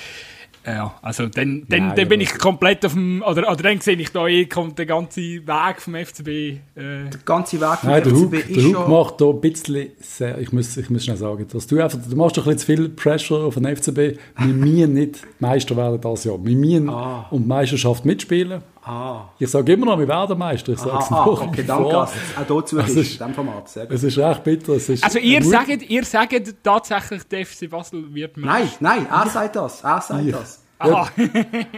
ja, 0.67 0.95
also 1.03 1.27
dann, 1.27 1.65
dann, 1.69 1.89
Nein, 1.89 1.97
dann 1.97 2.09
bin 2.09 2.21
ich 2.21 2.39
komplett 2.39 2.85
auf 2.87 2.93
dem, 2.93 3.23
oder, 3.23 3.51
oder 3.51 3.63
dann 3.63 3.81
sehe 3.81 3.97
ich 3.97 4.11
da 4.13 4.27
eh, 4.27 4.47
kommt 4.47 4.79
der 4.79 4.87
ganze 4.87 5.21
Weg 5.21 5.81
vom 5.81 5.95
FCB 5.95 6.29
äh, 6.29 6.59
Der 6.75 7.11
ganze 7.25 7.61
Weg 7.61 7.79
vom 7.79 7.91
Nein, 7.91 8.03
der 8.05 8.13
Hug, 8.13 8.35
FCB 8.35 8.49
der 8.49 8.57
ist 8.57 8.65
Hug 8.67 8.73
schon... 8.75 8.91
macht 8.91 9.21
da 9.21 9.25
ein 9.27 9.41
bisschen, 9.41 9.89
sehr, 10.01 10.39
ich 10.39 10.53
muss, 10.53 10.77
ich 10.77 10.89
muss 10.91 11.05
schnell 11.05 11.17
sagen, 11.17 11.47
dass 11.53 11.67
du 11.67 11.83
einfach, 11.83 11.99
du 12.09 12.17
machst 12.17 12.37
doch 12.37 12.47
ein 12.47 12.55
bisschen 12.55 12.77
zu 12.77 12.85
viel 12.85 12.89
Pressure 12.91 13.45
auf 13.45 13.55
den 13.55 13.65
FCB. 13.77 14.19
Wir 14.39 14.55
müssen 14.55 14.95
nicht 14.95 15.21
Meister 15.41 15.77
werden 15.77 16.01
dieses 16.01 16.25
Jahr. 16.25 16.39
Wir 16.45 16.57
müssen 16.57 16.89
Ah. 16.89 17.27
um 17.31 17.43
die 17.43 17.49
Meisterschaft 17.49 18.05
mitspielen. 18.05 18.63
Ah, 18.85 19.27
Ich 19.39 19.49
sage 19.49 19.73
immer 19.75 19.87
noch, 19.87 19.99
wir 19.99 20.09
werden 20.09 20.37
Meister. 20.37 20.73
Ich 20.73 20.79
sage 20.81 20.99
es 20.99 21.11
ah, 21.13 21.25
ah, 21.25 21.27
okay, 21.29 21.63
danke, 21.65 21.85
vor. 21.91 22.03
auch 22.03 22.11
dazu 22.49 22.77
Das 22.77 22.89
ist, 22.91 22.97
ist- 22.97 23.13
in 23.13 23.19
diesem 23.19 23.35
Format. 23.35 23.69
Sehr 23.69 23.87
gut. 23.87 23.95
Es 23.95 24.03
ist 24.03 24.19
recht 24.19 24.43
bitter. 24.45 24.73
Es 24.73 24.89
ist 24.89 25.05
Also 25.05 25.19
ihr 25.21 25.43
sagt, 25.45 25.69
ihr 25.89 26.05
sagt 26.05 26.55
tatsächlich, 26.65 27.23
der 27.29 27.47
FC 27.47 27.71
Basel 27.71 28.13
wird 28.13 28.37
Nein, 28.37 28.47
Meister. 28.65 28.77
nein, 28.81 29.07
er 29.11 29.27
sagt 29.31 29.55
das, 29.57 29.85
er 29.85 30.01
sagt 30.01 30.25
Ich. 30.27 30.33
das. 30.33 30.59
Aha. 30.81 31.09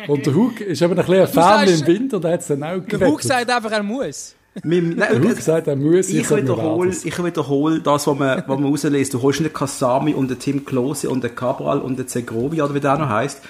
Und 0.08 0.24
der 0.24 0.34
Hug 0.34 0.58
ist 0.62 0.80
eben 0.80 0.92
ein 0.92 0.96
bisschen 0.96 1.20
ein 1.20 1.28
Fan 1.28 1.66
sagst- 1.68 1.80
im 1.82 1.86
Winter, 1.86 2.20
der 2.20 2.32
hat 2.32 2.40
es 2.40 2.46
dann 2.46 2.62
auch 2.62 2.78
Der 2.86 3.06
Hug 3.06 3.20
sagt 3.22 3.50
einfach, 3.50 3.70
er 3.70 3.82
muss. 3.82 4.34
Nein, 4.62 4.96
Der 4.96 5.20
Hug 5.22 5.36
sagt, 5.42 5.66
er 5.66 5.76
muss. 5.76 6.08
ich, 6.08 6.30
wir 6.30 6.36
wiederhole, 6.38 6.88
ich 6.90 7.24
wiederhole 7.24 7.80
das, 7.80 8.06
was 8.06 8.16
man, 8.18 8.38
was 8.46 8.58
man 8.58 8.64
rauslässt. 8.64 9.12
Du 9.12 9.20
holst 9.20 9.42
nicht 9.42 9.52
Kasami 9.54 10.14
und 10.14 10.30
den 10.30 10.38
Tim 10.38 10.64
Klose 10.64 11.10
und 11.10 11.22
den 11.22 11.34
Cabral 11.34 11.80
und 11.80 11.98
den 11.98 12.08
Zegrovi, 12.08 12.62
oder 12.62 12.72
wie 12.72 12.80
der 12.80 12.96
noch 12.96 13.10
heisst, 13.10 13.42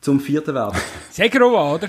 zum 0.00 0.20
vierten 0.20 0.54
werden. 0.54 0.78
Segrova, 1.10 1.74
oder? 1.74 1.88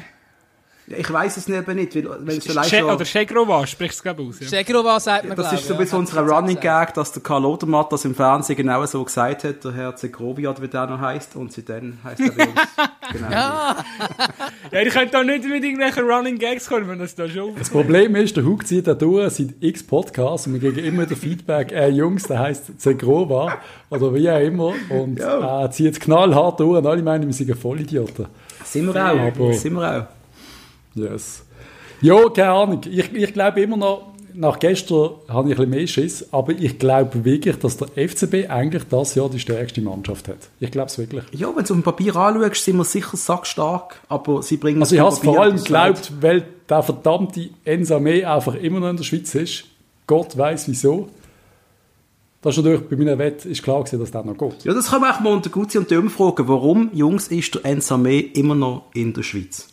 Ja, 0.87 0.97
Ich 0.97 1.11
weiß 1.11 1.37
es 1.37 1.47
eben 1.49 1.75
nicht, 1.75 1.95
weil, 1.95 2.07
wenn 2.19 2.37
es 2.37 2.45
vielleicht 2.45 2.69
schon... 2.69 2.83
oder 2.83 3.05
Segrova, 3.05 3.65
sprichst 3.65 3.99
du 3.99 4.03
glaube 4.03 4.21
ich 4.23 4.29
aus. 4.29 4.39
Ja. 4.41 4.47
Schegrova 4.59 4.99
sagt 4.99 5.27
man, 5.27 5.35
Das 5.35 5.49
glaub 5.49 5.59
ist 5.59 5.67
so 5.67 5.73
ich, 5.73 5.79
ein 5.79 5.83
bisschen 5.83 6.05
ja. 6.05 6.21
unser 6.21 6.35
Running 6.35 6.59
Gag, 6.59 6.93
dass 6.93 7.11
der 7.11 7.23
Karl 7.23 7.43
Odermatt 7.45 7.91
das 7.91 8.05
im 8.05 8.13
Fernsehen 8.13 8.55
genau 8.55 8.85
so 8.85 9.03
gesagt 9.03 9.43
hat, 9.45 9.63
der 9.63 9.73
Herr 9.73 9.95
Zegrovi, 9.95 10.47
oder 10.47 10.61
wie 10.61 10.67
der 10.67 10.85
noch 10.87 10.99
heisst, 10.99 11.35
und 11.35 11.51
seitdem 11.51 11.97
heisst 12.03 12.19
er 12.21 12.31
bei 12.31 12.43
uns. 12.43 12.53
Genau. 13.13 13.29
ja, 14.71 14.81
ihr 14.81 14.89
könnt 14.89 15.13
da 15.13 15.23
nicht 15.23 15.43
mit 15.47 15.63
irgendwelchen 15.63 16.03
Running 16.09 16.39
Gags 16.39 16.67
kommen, 16.67 16.87
wenn 16.89 16.97
das 16.99 17.13
da 17.13 17.29
schon... 17.29 17.55
Das 17.55 17.69
Problem 17.69 18.15
ist, 18.15 18.35
der 18.35 18.43
Hug 18.45 18.65
zieht 18.65 18.87
da 18.87 18.95
durch 18.95 19.31
seit 19.33 19.49
x 19.59 19.83
Podcasts 19.85 20.47
und 20.47 20.59
wir 20.59 20.71
kriegen 20.71 20.85
immer 20.85 21.03
wieder 21.03 21.15
Feedback, 21.15 21.71
äh, 21.71 21.89
Jungs, 21.89 22.23
der 22.23 22.39
heisst 22.39 22.81
Zegrova 22.81 23.59
oder 23.91 24.13
wie 24.15 24.29
auch 24.29 24.39
immer 24.39 24.73
und 24.89 25.19
Ja. 25.19 25.61
er 25.61 25.71
zieht 25.71 25.99
knallhart 25.99 26.59
durch 26.59 26.79
und 26.79 26.87
alle 26.87 27.03
meinen, 27.03 27.27
wir 27.27 27.33
sind 27.33 27.55
Vollidioten. 27.55 28.25
Sind 28.63 28.91
wir 28.91 28.95
auch, 29.05 29.19
Aber- 29.19 29.53
sind 29.53 29.73
wir 29.73 29.97
auch. 29.99 30.05
Yes. 30.95 31.43
Ja, 32.01 32.29
keine 32.29 32.51
Ahnung. 32.51 32.81
Ich, 32.89 33.13
ich 33.13 33.33
glaube 33.33 33.61
immer 33.61 33.77
noch, 33.77 34.15
nach 34.35 34.59
gestern 34.59 35.11
habe 35.29 35.49
ich 35.49 35.55
ein 35.55 35.57
bisschen 35.57 35.69
mehr 35.69 35.87
Schiss, 35.87 36.33
aber 36.33 36.51
ich 36.51 36.77
glaube 36.77 37.23
wirklich, 37.23 37.57
dass 37.57 37.77
der 37.77 37.87
FCB 37.87 38.49
eigentlich 38.49 38.83
das 38.89 39.15
Jahr 39.15 39.29
die 39.29 39.39
stärkste 39.39 39.81
Mannschaft 39.81 40.27
hat. 40.27 40.49
Ich 40.59 40.71
glaube 40.71 40.87
es 40.87 40.97
wirklich. 40.97 41.23
Ja, 41.31 41.47
wenn 41.47 41.63
du 41.63 41.73
auf 41.73 41.79
dem 41.79 41.83
Papier 41.83 42.15
anschaust, 42.15 42.63
sind 42.63 42.77
wir 42.77 42.83
sicher 42.83 43.15
sackstark, 43.15 44.01
aber 44.09 44.43
sie 44.43 44.57
bringen 44.57 44.81
Also 44.81 44.95
ich 44.95 45.01
habe 45.01 45.13
es 45.13 45.19
vor 45.19 45.41
allem 45.41 45.57
geglaubt, 45.57 46.11
weil 46.19 46.45
der 46.67 46.83
verdammte 46.83 47.49
Ensame 47.63 48.29
einfach 48.29 48.55
immer 48.55 48.79
noch 48.79 48.89
in 48.89 48.97
der 48.97 49.03
Schweiz 49.03 49.33
ist. 49.35 49.65
Gott 50.07 50.37
weiß 50.37 50.67
wieso. 50.67 51.09
Das 52.41 52.55
ist 52.55 52.63
natürlich 52.63 52.87
bei 52.87 52.95
meiner 52.95 53.17
Wette 53.17 53.49
ist 53.49 53.63
klar 53.63 53.83
gewesen, 53.83 53.99
dass 53.99 54.11
das 54.11 54.23
noch 54.23 54.37
geht. 54.37 54.65
Ja, 54.65 54.73
das 54.73 54.91
kann 54.91 55.01
man 55.01 55.11
auch 55.11 55.19
mal 55.19 55.33
unter 55.33 55.49
Gutzi 55.49 55.79
und 55.79 55.89
Döm 55.89 56.09
fragen. 56.09 56.47
Warum, 56.47 56.91
Jungs, 56.93 57.29
ist 57.29 57.55
der 57.55 57.65
Ensame 57.65 58.19
immer 58.19 58.53
noch 58.53 58.83
in 58.93 59.13
der 59.13 59.23
Schweiz? 59.23 59.69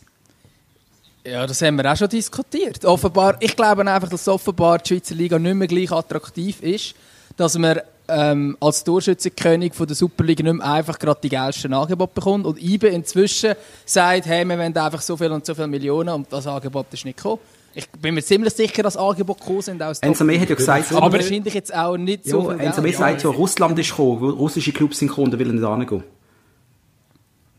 Ja, 1.25 1.47
das 1.47 1.61
haben 1.61 1.77
wir 1.77 1.91
auch 1.91 1.95
schon 1.95 2.09
diskutiert. 2.09 2.83
Offenbar, 2.83 3.37
ich 3.39 3.55
glaube 3.55 3.89
einfach, 3.89 4.09
dass 4.09 4.27
offenbar 4.27 4.79
die 4.79 4.89
Schweizer 4.89 5.15
Liga 5.15 5.39
nicht 5.39 5.55
mehr 5.55 5.67
gleich 5.67 5.91
attraktiv 5.91 6.61
ist, 6.61 6.95
dass 7.37 7.57
man 7.57 7.79
ähm, 8.09 8.57
als 8.59 8.83
Torschützenkönig 8.83 9.73
von 9.73 9.87
der 9.87 9.95
Superliga 9.95 10.43
nicht 10.43 10.55
mehr 10.55 10.69
einfach 10.69 10.99
gerade 10.99 11.21
die 11.23 11.29
geilsten 11.29 11.73
Angebote 11.73 12.13
bekommt 12.13 12.45
und 12.45 12.61
IBE 12.61 12.89
inzwischen 12.89 13.53
sagt, 13.85 14.25
hey, 14.25 14.43
wir 14.43 14.57
wollen 14.57 14.75
einfach 14.75 15.01
so 15.01 15.15
viel 15.15 15.31
und 15.31 15.45
so 15.45 15.55
viele 15.55 15.67
Millionen 15.67 16.09
und 16.09 16.27
das 16.31 16.45
Angebot 16.45 16.87
ist 16.91 17.05
nicht 17.05 17.17
gekommen. 17.17 17.39
Ich 17.75 17.89
bin 17.89 18.13
mir 18.13 18.21
ziemlich 18.21 18.53
sicher, 18.53 18.83
dass 18.83 18.97
Angebote 18.97 19.39
gekommen 19.39 19.61
sind 19.61 19.81
aus 19.81 19.99
Ensame 19.99 20.39
hat 20.39 20.49
ja 20.49 20.55
gesagt, 20.55 20.93
aber, 20.93 21.13
wahrscheinlich 21.13 21.53
jetzt 21.53 21.73
auch 21.73 21.97
nicht 21.97 22.25
so 22.25 22.51
ja, 22.51 22.71
viel 22.71 22.83
Geld. 22.83 22.95
sagt 22.97 23.21
so, 23.21 23.31
Russland 23.31 23.79
ist 23.79 23.89
gekommen, 23.89 24.29
russische 24.31 24.73
Clubs 24.73 24.99
sind 24.99 25.07
gekommen, 25.07 25.31
da 25.31 25.39
will 25.39 25.47
er 25.47 25.53
nicht 25.53 25.89
hingehen. 25.89 26.03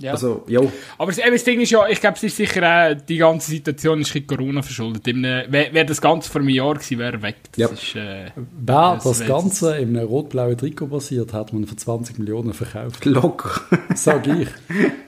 Ja. 0.04 0.12
Also, 0.12 0.44
ja. 0.48 0.60
Aber 0.98 1.10
das, 1.10 1.18
eben, 1.18 1.32
das 1.32 1.44
Ding 1.44 1.60
ist 1.62 1.70
ja, 1.70 1.88
ich 1.88 1.98
glaube, 2.00 2.16
es 2.16 2.22
ist 2.24 2.36
sicher 2.36 2.62
auch, 2.62 2.94
die 3.08 3.16
ganze 3.16 3.50
Situation 3.50 4.02
ist 4.02 4.14
ein 4.14 4.26
Corona 4.26 4.60
verschuldet. 4.60 5.06
Wäre 5.06 5.48
wär 5.72 5.84
das 5.84 6.00
Ganze 6.00 6.30
vor 6.30 6.42
einem 6.42 6.50
Jahr 6.50 6.74
gewesen, 6.74 6.98
wäre 6.98 7.12
er 7.14 7.22
weg. 7.22 7.36
Das 7.52 7.58
Ja. 7.58 7.68
ist, 7.68 7.94
äh, 7.96 8.30
Wer 8.36 9.00
Das 9.02 9.04
das, 9.04 9.26
Ganze 9.26 9.78
in 9.78 9.96
einem 9.96 10.06
rot-blauen 10.06 10.58
Trikot 10.58 10.88
basiert, 10.88 11.32
hat 11.32 11.52
man 11.54 11.66
für 11.66 11.76
20 11.76 12.18
Millionen 12.18 12.52
verkauft. 12.52 13.04
Locker. 13.06 13.62
Sag 13.94 14.26
ich. 14.26 14.48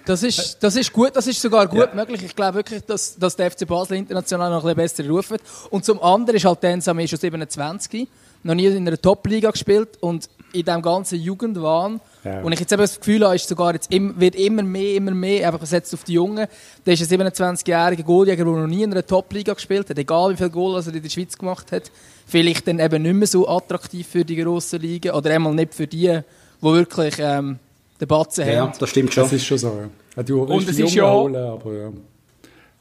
Das 0.07 0.23
ist, 0.23 0.59
das 0.63 0.77
ist 0.77 0.93
gut, 0.93 1.11
das 1.15 1.27
ist 1.27 1.43
sogar 1.43 1.67
gut 1.67 1.95
möglich. 1.95 2.23
Ich 2.25 2.35
glaube 2.35 2.55
wirklich, 2.57 2.83
dass, 2.85 3.17
dass 3.19 3.37
der 3.37 3.51
FC 3.51 3.67
Basel 3.67 3.99
international 3.99 4.51
noch 4.51 4.65
ein 4.65 4.75
bisschen 4.77 5.05
besser 5.05 5.11
ruft. 5.11 5.43
Und 5.71 5.85
zum 5.85 6.03
anderen 6.03 6.37
ist 6.37 6.45
halt 6.47 6.63
der 6.63 6.71
Ensame 6.71 7.07
schon 7.07 7.19
27, 7.19 8.09
noch 8.45 8.55
nie 8.55 8.67
in 8.67 8.87
einer 8.87 9.01
Top-Liga 9.01 9.51
gespielt 9.51 9.99
und 10.01 10.29
in 10.57 10.64
diesem 10.64 10.83
ganzen 10.83 11.21
Jugendwahn. 11.21 12.01
Ja. 12.25 12.40
Und 12.42 12.53
ich 12.53 12.61
jetzt 12.61 12.73
eben 12.73 12.83
das 12.83 12.99
Gefühl 12.99 13.25
habe, 13.25 13.37
ist 13.37 13.49
sogar 13.49 13.75
jetzt 13.75 13.92
im, 13.92 14.19
wird 14.21 14.35
immer 14.35 14.62
mehr, 14.62 14.95
immer 14.95 15.12
mehr 15.12 15.47
einfach 15.47 15.61
gesetzt 15.61 15.95
auf 15.95 16.05
die 16.05 16.14
Jungen. 16.14 16.47
Der 16.85 16.95
ist 16.95 17.12
ein 17.12 17.21
27-jähriger 17.21 18.03
Goaljäger, 18.03 18.45
der 18.45 18.53
noch 18.55 18.66
nie 18.66 18.83
in 18.83 18.92
einer 18.92 19.07
Top-Liga 19.07 19.55
gespielt 19.55 19.90
hat, 19.90 19.99
egal 19.99 20.33
wie 20.33 20.37
viel 20.37 20.51
Goal 20.51 20.81
er 20.81 20.95
in 20.95 21.03
der 21.03 21.09
Schweiz 21.09 21.37
gemacht 21.37 21.71
hat. 21.73 21.90
Vielleicht 22.27 22.66
dann 22.66 22.81
eben 22.81 23.03
nicht 23.03 23.14
mehr 23.14 23.29
so 23.29 23.49
attraktiv 23.49 24.07
für 24.07 24.25
die 24.25 24.37
grossen 24.37 24.81
Ligen 24.81 25.12
oder 25.12 25.31
einmal 25.31 25.55
nicht 25.55 25.75
für 25.75 25.87
die, 25.87 26.09
die 26.09 26.23
wirklich 26.62 27.14
ähm, 27.19 27.59
den 28.01 28.09
Batzen 28.09 28.49
ja, 28.49 28.62
haben. 28.62 28.73
das 28.79 28.90
stimmt 28.90 29.12
schon. 29.12 29.25
Das 29.25 29.33
ist 29.33 29.45
schon 29.45 29.59
so, 29.59 29.69
ja. 29.69 29.88
ja 30.16 30.23
du 30.23 30.42
Und 30.42 30.69
es 30.69 30.77
die 30.77 30.83
ist 30.83 30.95
ja- 30.95 31.11
holen, 31.11 31.37
aber 31.37 31.73
ja. 31.73 31.92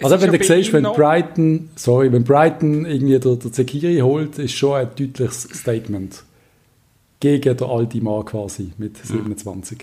Also 0.04 0.20
wenn 0.22 0.34
ja 0.34 0.38
du 0.38 0.44
siehst, 0.44 0.74
wenn 0.74 0.84
Brighton, 0.84 1.70
sorry, 1.76 2.12
wenn 2.12 2.24
Brighton 2.24 2.86
irgendwie 2.86 3.18
der, 3.18 3.36
der 3.38 3.52
Zekiri 3.52 4.00
holt, 4.00 4.38
ist 4.40 4.54
schon 4.54 4.74
ein 4.74 4.90
deutliches 4.96 5.44
Statement. 5.54 6.24
Gegen 7.26 7.58
den 7.58 7.68
alten 7.68 8.04
Mann 8.04 8.24
quasi 8.24 8.72
mit 8.78 8.98
27. 9.04 9.80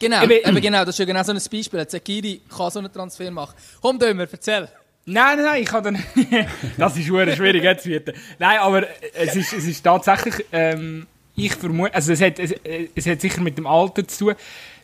Genau, 0.00 0.24
Eben- 0.24 0.48
eben, 0.48 0.60
genau, 0.60 0.80
das 0.84 0.96
ist 0.96 0.98
ja 0.98 1.04
genau 1.04 1.22
so 1.22 1.30
ein 1.30 1.38
Beispiel. 1.38 1.86
Zekiri 1.86 2.40
kann 2.48 2.68
so 2.72 2.80
einen 2.80 2.92
Transfer 2.92 3.30
machen. 3.30 3.54
Komm, 3.80 3.96
Dömer, 3.96 4.26
erzähl. 4.30 4.68
Nein, 5.06 5.36
nein, 5.36 5.44
nein, 5.44 5.62
ich 5.62 5.68
kann 5.68 5.84
dann. 5.84 6.02
das 6.76 6.96
ist 6.96 7.06
schwer 7.06 7.36
schwierig 7.36 7.62
jetzt 7.62 7.86
wieder. 7.86 8.12
Nein, 8.40 8.58
aber 8.58 8.88
es 9.14 9.36
ist, 9.36 9.52
es 9.52 9.66
ist 9.68 9.82
tatsächlich. 9.82 10.44
Ähm, 10.50 11.06
ich 11.36 11.54
vermute, 11.54 11.94
also 11.94 12.12
es 12.12 12.20
hat, 12.20 12.40
es, 12.40 12.54
es 12.94 13.06
hat 13.06 13.20
sicher 13.20 13.40
mit 13.40 13.56
dem 13.56 13.68
Alter 13.68 14.06
zu 14.08 14.24
tun. 14.26 14.34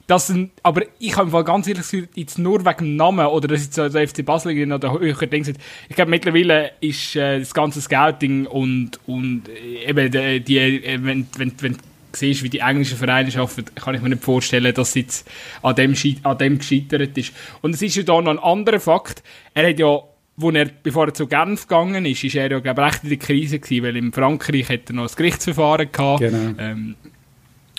Dass 0.06 0.28
ein, 0.28 0.52
aber 0.62 0.82
ich 1.00 1.16
habe 1.16 1.26
im 1.26 1.32
Fall 1.32 1.42
ganz 1.42 1.66
ehrlich 1.66 1.88
gesagt, 1.88 2.16
jetzt 2.16 2.38
nur 2.38 2.64
wegen 2.64 2.84
dem 2.84 2.96
Namen 2.96 3.26
oder 3.26 3.48
dass 3.48 3.64
jetzt 3.64 3.74
so 3.74 3.88
der 3.88 4.06
FC 4.06 4.24
Basel 4.24 4.52
irgendwie 4.52 4.66
noch 4.66 4.78
der 4.78 4.92
höhere 4.92 5.26
Ding 5.26 5.42
sind. 5.42 5.58
Ich 5.88 5.96
glaube, 5.96 6.10
mittlerweile 6.10 6.72
ist 6.80 7.16
äh, 7.16 7.40
das 7.40 7.52
ganze 7.52 7.80
Scouting 7.80 8.46
und, 8.46 9.00
und 9.06 9.48
äh, 9.48 9.90
eben 9.90 10.10
die, 10.10 10.40
die 10.40 10.58
äh, 10.58 10.98
wenn, 11.02 11.26
wenn, 11.36 11.52
wenn 11.60 11.72
du 11.72 11.78
siehst, 12.16 12.42
wie 12.42 12.48
die 12.48 12.60
englischen 12.60 12.96
Vereine 12.96 13.30
arbeiten, 13.36 13.74
kann 13.74 13.94
ich 13.94 14.02
mir 14.02 14.10
nicht 14.10 14.24
vorstellen, 14.24 14.72
dass 14.74 14.90
es 14.90 14.94
jetzt 14.94 15.30
an 15.62 15.74
dem, 15.74 15.94
an 16.22 16.38
dem 16.38 16.58
gescheitert 16.58 17.16
ist. 17.16 17.32
Und 17.62 17.74
es 17.74 17.82
ist 17.82 17.96
ja 17.96 18.02
da 18.02 18.20
noch 18.20 18.30
ein 18.30 18.38
anderer 18.38 18.80
Fakt. 18.80 19.22
Er 19.54 19.68
hat 19.68 19.78
ja, 19.78 20.00
wo 20.36 20.50
er, 20.50 20.66
bevor 20.82 21.06
er 21.06 21.14
zu 21.14 21.26
Genf 21.26 21.66
gegangen 21.66 22.04
ist, 22.06 22.24
ist 22.24 22.34
er 22.34 22.50
ja, 22.50 22.58
glaube 22.60 22.82
ich, 22.82 22.86
recht 22.86 23.04
in 23.04 23.08
der 23.10 23.18
Krise 23.18 23.58
gewesen, 23.58 23.84
weil 23.84 23.96
in 23.96 24.12
Frankreich 24.12 24.68
hat 24.68 24.88
er 24.88 24.94
noch 24.94 25.08
ein 25.08 25.16
Gerichtsverfahren 25.16 25.90
gehabt. 25.90 26.20
Genau. 26.20 26.54
Ähm, 26.58 26.94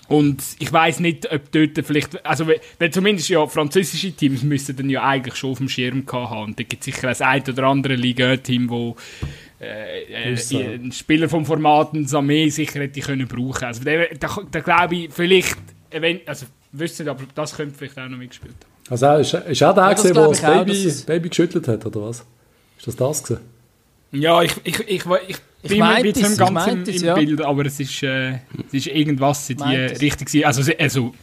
und 0.08 0.42
ich 0.60 0.72
weiß 0.72 1.00
nicht, 1.02 1.32
ob 1.32 1.52
dort 1.52 1.86
vielleicht, 1.86 2.26
also 2.26 2.48
weil- 2.48 2.60
weil 2.80 2.92
zumindest 2.92 3.30
ja 3.30 3.46
französische 3.48 4.12
Teams 4.12 4.44
müssten 4.44 4.76
dann 4.76 4.90
ja 4.90 5.04
eigentlich 5.04 5.36
schon 5.36 5.52
auf 5.52 5.58
dem 5.58 5.70
Schirm 5.70 6.04
haben. 6.12 6.50
Und 6.52 6.60
da 6.60 6.64
gibt 6.64 6.82
es 6.82 6.86
sicher 6.86 7.10
ein 7.10 7.22
ein 7.22 7.44
oder 7.50 7.64
andere 7.64 7.96
Liga-Team, 7.96 8.70
wo 8.70 8.96
äh, 9.60 10.04
äh, 10.34 10.74
einen 10.74 10.92
Spieler 10.92 11.28
vom 11.30 11.46
Format 11.46 11.94
ein 11.94 12.06
Samé 12.06 12.50
sicher 12.52 12.80
hätte 12.80 13.00
können 13.02 13.28
brauchen. 13.28 13.64
Also 13.66 13.84
da, 13.84 13.92
da, 14.20 14.38
da 14.52 14.60
glaube 14.60 14.96
ich 14.96 15.10
vielleicht, 15.12 15.58
wenn, 15.92 16.20
also 16.28 16.46
wüsste 16.72 17.04
nicht, 17.04 17.10
aber 17.10 17.24
das 17.34 17.56
könnte 17.56 17.76
vielleicht 17.78 17.98
auch 17.98 18.08
noch 18.08 18.18
mitgespielt 18.18 18.54
haben. 18.54 18.92
Also 18.92 19.16
ist, 19.16 19.34
ist 19.34 19.64
auch 19.64 19.74
der, 19.74 19.84
Ja, 19.84 19.90
das 19.92 20.02
gewesen, 20.04 20.14
der 20.16 20.28
das 20.28 20.42
Baby, 20.42 20.72
dass 20.72 20.86
es- 20.86 21.02
Baby 21.04 21.30
geschüttelt 21.30 21.68
hat, 21.68 21.86
oder 21.86 22.02
was? 22.04 22.24
Ist 22.78 22.88
das 22.88 22.96
das 22.96 23.24
gewesen? 23.24 23.42
Ja, 24.12 24.42
ich, 24.42 24.54
ich, 24.64 24.80
ich, 24.80 24.88
ich, 24.88 25.04
Ich 25.64 25.70
bin 25.70 25.80
mir 25.80 25.86
ein 25.86 25.94
meinte 26.04 26.14
bisschen 26.14 26.32
es, 26.34 26.40
im 26.40 26.58
im, 26.58 26.84
es, 26.96 27.02
ja. 27.02 27.14
Bild, 27.16 27.42
aber 27.42 27.66
es 27.66 27.80
ist, 27.80 28.02
äh, 28.04 28.34
es 28.68 28.74
ist 28.74 28.88
irgendwas 28.88 29.50
in 29.50 29.58
die. 29.58 29.64
Richtung. 29.66 30.44
Also, 30.46 30.72
also 30.80 31.14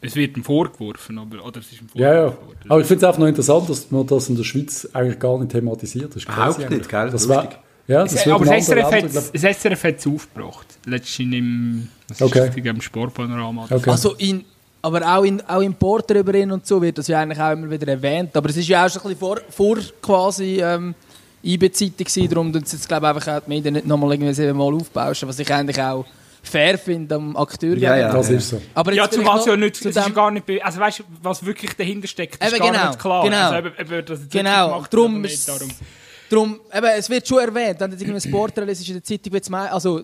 es 0.00 0.14
wird 0.14 0.36
ihm 0.36 0.44
vorgeworfen, 0.44 1.18
aber, 1.18 1.44
oder 1.44 1.60
es 1.60 1.72
ist 1.72 1.80
ihm 1.80 1.88
Ja, 1.94 2.12
ja. 2.14 2.20
vorgeworfen 2.30 2.46
worden. 2.48 2.70
Aber 2.70 2.80
ich 2.82 2.86
finde 2.86 2.98
es 2.98 3.08
einfach 3.08 3.20
noch 3.20 3.26
interessant, 3.28 3.70
dass 3.70 3.90
man 3.90 4.06
das 4.06 4.28
in 4.28 4.36
der 4.36 4.44
Schweiz 4.44 4.88
eigentlich 4.92 5.18
gar 5.18 5.38
nicht 5.38 5.52
thematisiert. 5.52 6.10
Das 6.10 6.16
ist 6.16 6.24
Überhaupt 6.28 6.58
nicht, 6.58 6.70
eigentlich. 6.70 6.88
gell? 6.88 7.10
Das 7.10 7.28
wär, 7.28 7.48
ja, 7.86 8.02
das 8.02 8.12
Es- 8.14 8.26
wird 8.26 8.34
aber 8.34 8.44
das 8.44 8.66
SRF, 8.66 8.92
hat, 8.92 9.04
das 9.14 9.30
SRF 9.32 9.84
hat 9.84 9.98
es 9.98 10.06
aufgebracht. 10.06 10.66
Letztens 10.86 11.34
im, 11.34 11.88
Okay. 12.20 12.40
richtig, 12.40 12.66
im 12.66 12.80
Sportpanorama. 12.82 13.66
Okay. 13.70 13.90
Also 13.90 14.14
in, 14.16 14.44
aber 14.82 15.00
auch 15.16 15.22
in, 15.24 15.40
auch 15.48 15.62
in 15.62 15.72
Porter 15.74 16.16
über 16.18 16.34
ihn 16.34 16.50
und 16.52 16.66
so 16.66 16.82
wird 16.82 16.98
das 16.98 17.08
ja 17.08 17.20
eigentlich 17.20 17.40
auch 17.40 17.52
immer 17.52 17.70
wieder 17.70 17.88
erwähnt. 17.88 18.36
Aber 18.36 18.50
es 18.50 18.56
ist 18.58 18.68
ja 18.68 18.84
auch 18.84 18.90
schon 18.90 19.00
ein 19.02 19.08
bisschen 19.08 19.20
vor, 19.20 19.38
vor 19.48 19.78
quasi 20.02 20.60
ähm, 20.62 20.94
IB-Zeiten 21.44 21.96
gewesen, 22.04 22.28
darum 22.28 22.52
tun 22.52 22.64
sie 22.64 22.76
jetzt 22.76 22.88
glaube 22.88 23.06
ich 23.06 23.14
einfach 23.14 23.36
auch 23.36 23.40
die 23.44 23.48
Medien 23.48 23.74
nicht 23.74 23.86
nochmal 23.86 24.12
irgendwie 24.12 24.32
siebenmal 24.34 24.74
aufbauschen, 24.74 25.28
was 25.28 25.38
ich 25.38 25.52
eigentlich 25.52 25.80
auch 25.80 26.04
fair 26.42 26.76
finde 26.78 27.14
am 27.14 27.36
Akteur. 27.36 27.76
Ja, 27.76 27.96
ja. 27.96 28.12
das 28.12 28.28
ist 28.30 28.48
so. 28.50 28.60
Aber 28.74 28.92
Ja, 28.92 29.04
jetzt 29.04 29.14
zumal 29.14 29.38
es 29.38 29.46
ja 29.46 29.56
nicht, 29.56 29.76
zu 29.76 29.88
es 29.88 29.96
ist 29.96 30.14
gar 30.14 30.30
nicht, 30.30 30.44
also 30.62 30.80
weißt 30.80 30.98
du, 31.00 31.02
was 31.22 31.44
wirklich 31.44 31.72
dahinter 31.74 32.06
steckt, 32.08 32.42
ist 32.44 32.50
Eben, 32.52 32.60
gar 32.62 32.70
genau, 32.72 32.86
nicht 32.88 32.98
klar. 32.98 33.24
genau. 33.24 33.50
Also, 33.50 33.68
ob 33.68 33.90
er 33.90 34.02
das 34.02 34.20
jetzt 34.20 34.32
Genau, 34.32 34.68
gemacht 34.74 34.92
darum 34.94 35.24
ist- 35.24 35.48
darum. 35.48 35.70
Darum, 36.30 36.60
eben, 36.74 36.86
es 36.98 37.08
wird 37.10 37.28
schon 37.28 37.38
erwähnt, 37.38 37.78
wenn 37.80 37.90
du 37.90 37.96
irgendwie 37.96 38.14
ein 38.14 38.20
Sportrelease 38.32 38.82
ist 38.82 38.88
in 38.88 38.94
der 38.94 39.04
Zeitung, 39.04 39.32
wird's 39.32 39.48
mei- 39.50 39.70
also 39.70 40.02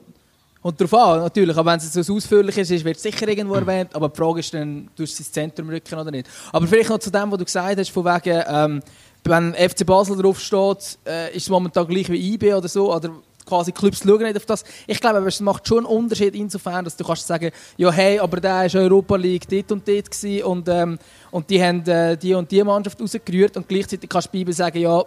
und 0.62 0.78
darauf 0.78 0.92
an, 0.94 1.20
natürlich, 1.22 1.56
aber 1.56 1.72
wenn 1.72 1.78
es 1.78 1.90
so 1.92 2.14
ausführlich 2.14 2.56
ist, 2.58 2.70
wird 2.84 2.96
es 2.96 3.02
sicher 3.02 3.26
irgendwo 3.26 3.54
erwähnt, 3.54 3.94
aber 3.94 4.10
die 4.10 4.16
Frage 4.18 4.40
ist 4.40 4.52
dann, 4.52 4.88
tust 4.94 4.98
du 4.98 5.02
es 5.04 5.18
ins 5.20 5.32
Zentrum 5.32 5.70
rücken 5.70 5.98
oder 5.98 6.10
nicht. 6.10 6.28
Aber 6.52 6.66
vielleicht 6.66 6.90
noch 6.90 6.98
zu 6.98 7.10
dem, 7.10 7.30
was 7.32 7.38
du 7.38 7.44
gesagt 7.46 7.78
hast, 7.78 7.90
von 7.90 8.04
wegen, 8.04 8.42
ähm, 8.46 8.82
wenn 9.24 9.54
FC 9.54 9.84
Basel 9.84 10.16
draufsteht, 10.16 10.98
äh, 11.06 11.36
ist 11.36 11.44
es 11.44 11.48
momentan 11.48 11.86
gleich 11.86 12.08
wie 12.10 12.34
IB 12.34 12.54
oder 12.54 12.68
so, 12.68 12.94
oder 12.94 13.10
quasi 13.46 13.72
Clubs 13.72 14.02
schauen 14.02 14.22
nicht 14.22 14.36
auf 14.36 14.46
das. 14.46 14.64
Ich 14.86 15.00
glaube, 15.00 15.26
es 15.26 15.40
macht 15.40 15.66
schon 15.66 15.78
einen 15.78 15.86
Unterschied 15.86 16.34
insofern, 16.34 16.84
dass 16.84 16.96
du 16.96 17.04
kannst 17.04 17.26
sagen, 17.26 17.50
ja 17.76 17.90
hey, 17.90 18.18
aber 18.18 18.40
der 18.40 18.66
ist 18.66 18.76
Europa 18.76 19.16
League 19.16 19.48
dort 19.48 19.72
und 19.72 19.86
dort 19.86 20.10
gewesen 20.10 20.44
und, 20.44 20.68
ähm, 20.68 20.98
und 21.30 21.50
die 21.50 21.62
haben 21.62 21.86
äh, 21.86 22.16
die 22.16 22.34
und 22.34 22.50
die 22.50 22.62
Mannschaft 22.62 23.00
rausgerührt 23.00 23.56
und 23.56 23.68
gleichzeitig 23.68 24.08
kannst 24.08 24.32
du 24.32 24.38
IB 24.38 24.52
sagen, 24.52 24.78
ja, 24.78 25.04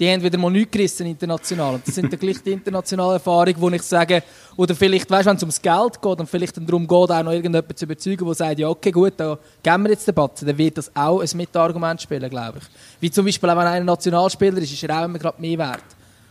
die 0.00 0.10
haben 0.10 0.22
wieder 0.22 0.38
mal 0.38 0.50
nichts 0.50 0.72
gerissen 0.72 1.06
international. 1.06 1.74
Und 1.74 1.86
das 1.86 1.94
sind 1.94 2.10
dann 2.10 2.18
gleich 2.18 2.42
die 2.42 2.52
internationalen 2.52 3.12
Erfahrungen, 3.12 3.60
wo 3.60 3.68
ich 3.68 3.82
sage, 3.82 4.22
oder 4.56 4.74
vielleicht, 4.74 5.10
weißt, 5.10 5.26
wenn 5.26 5.36
es 5.36 5.42
ums 5.42 5.60
Geld 5.60 6.00
geht 6.00 6.20
und 6.20 6.26
vielleicht 6.26 6.56
dann 6.56 6.66
darum 6.66 6.88
geht, 6.88 7.10
auch 7.10 7.22
noch 7.22 7.32
irgendjemanden 7.32 7.76
zu 7.76 7.84
überzeugen, 7.84 8.24
der 8.24 8.34
sagt, 8.34 8.58
ja, 8.58 8.68
okay, 8.68 8.90
gut, 8.90 9.12
da 9.18 9.38
geben 9.62 9.82
wir 9.82 9.90
jetzt 9.90 10.08
den 10.08 10.14
Batzen, 10.14 10.48
dann 10.48 10.56
wird 10.56 10.78
das 10.78 10.90
auch 10.96 11.20
ein 11.20 11.28
Mitargument 11.34 12.00
spielen, 12.00 12.30
glaube 12.30 12.58
ich. 12.58 12.64
Wie 12.98 13.10
zum 13.10 13.26
Beispiel, 13.26 13.50
auch 13.50 13.56
wenn 13.56 13.66
einer 13.66 13.84
Nationalspieler 13.84 14.56
ist, 14.56 14.72
ist 14.72 14.82
er 14.82 15.00
auch 15.00 15.04
immer 15.04 15.18
gerade 15.18 15.40
mehr 15.40 15.58
wert. 15.58 15.84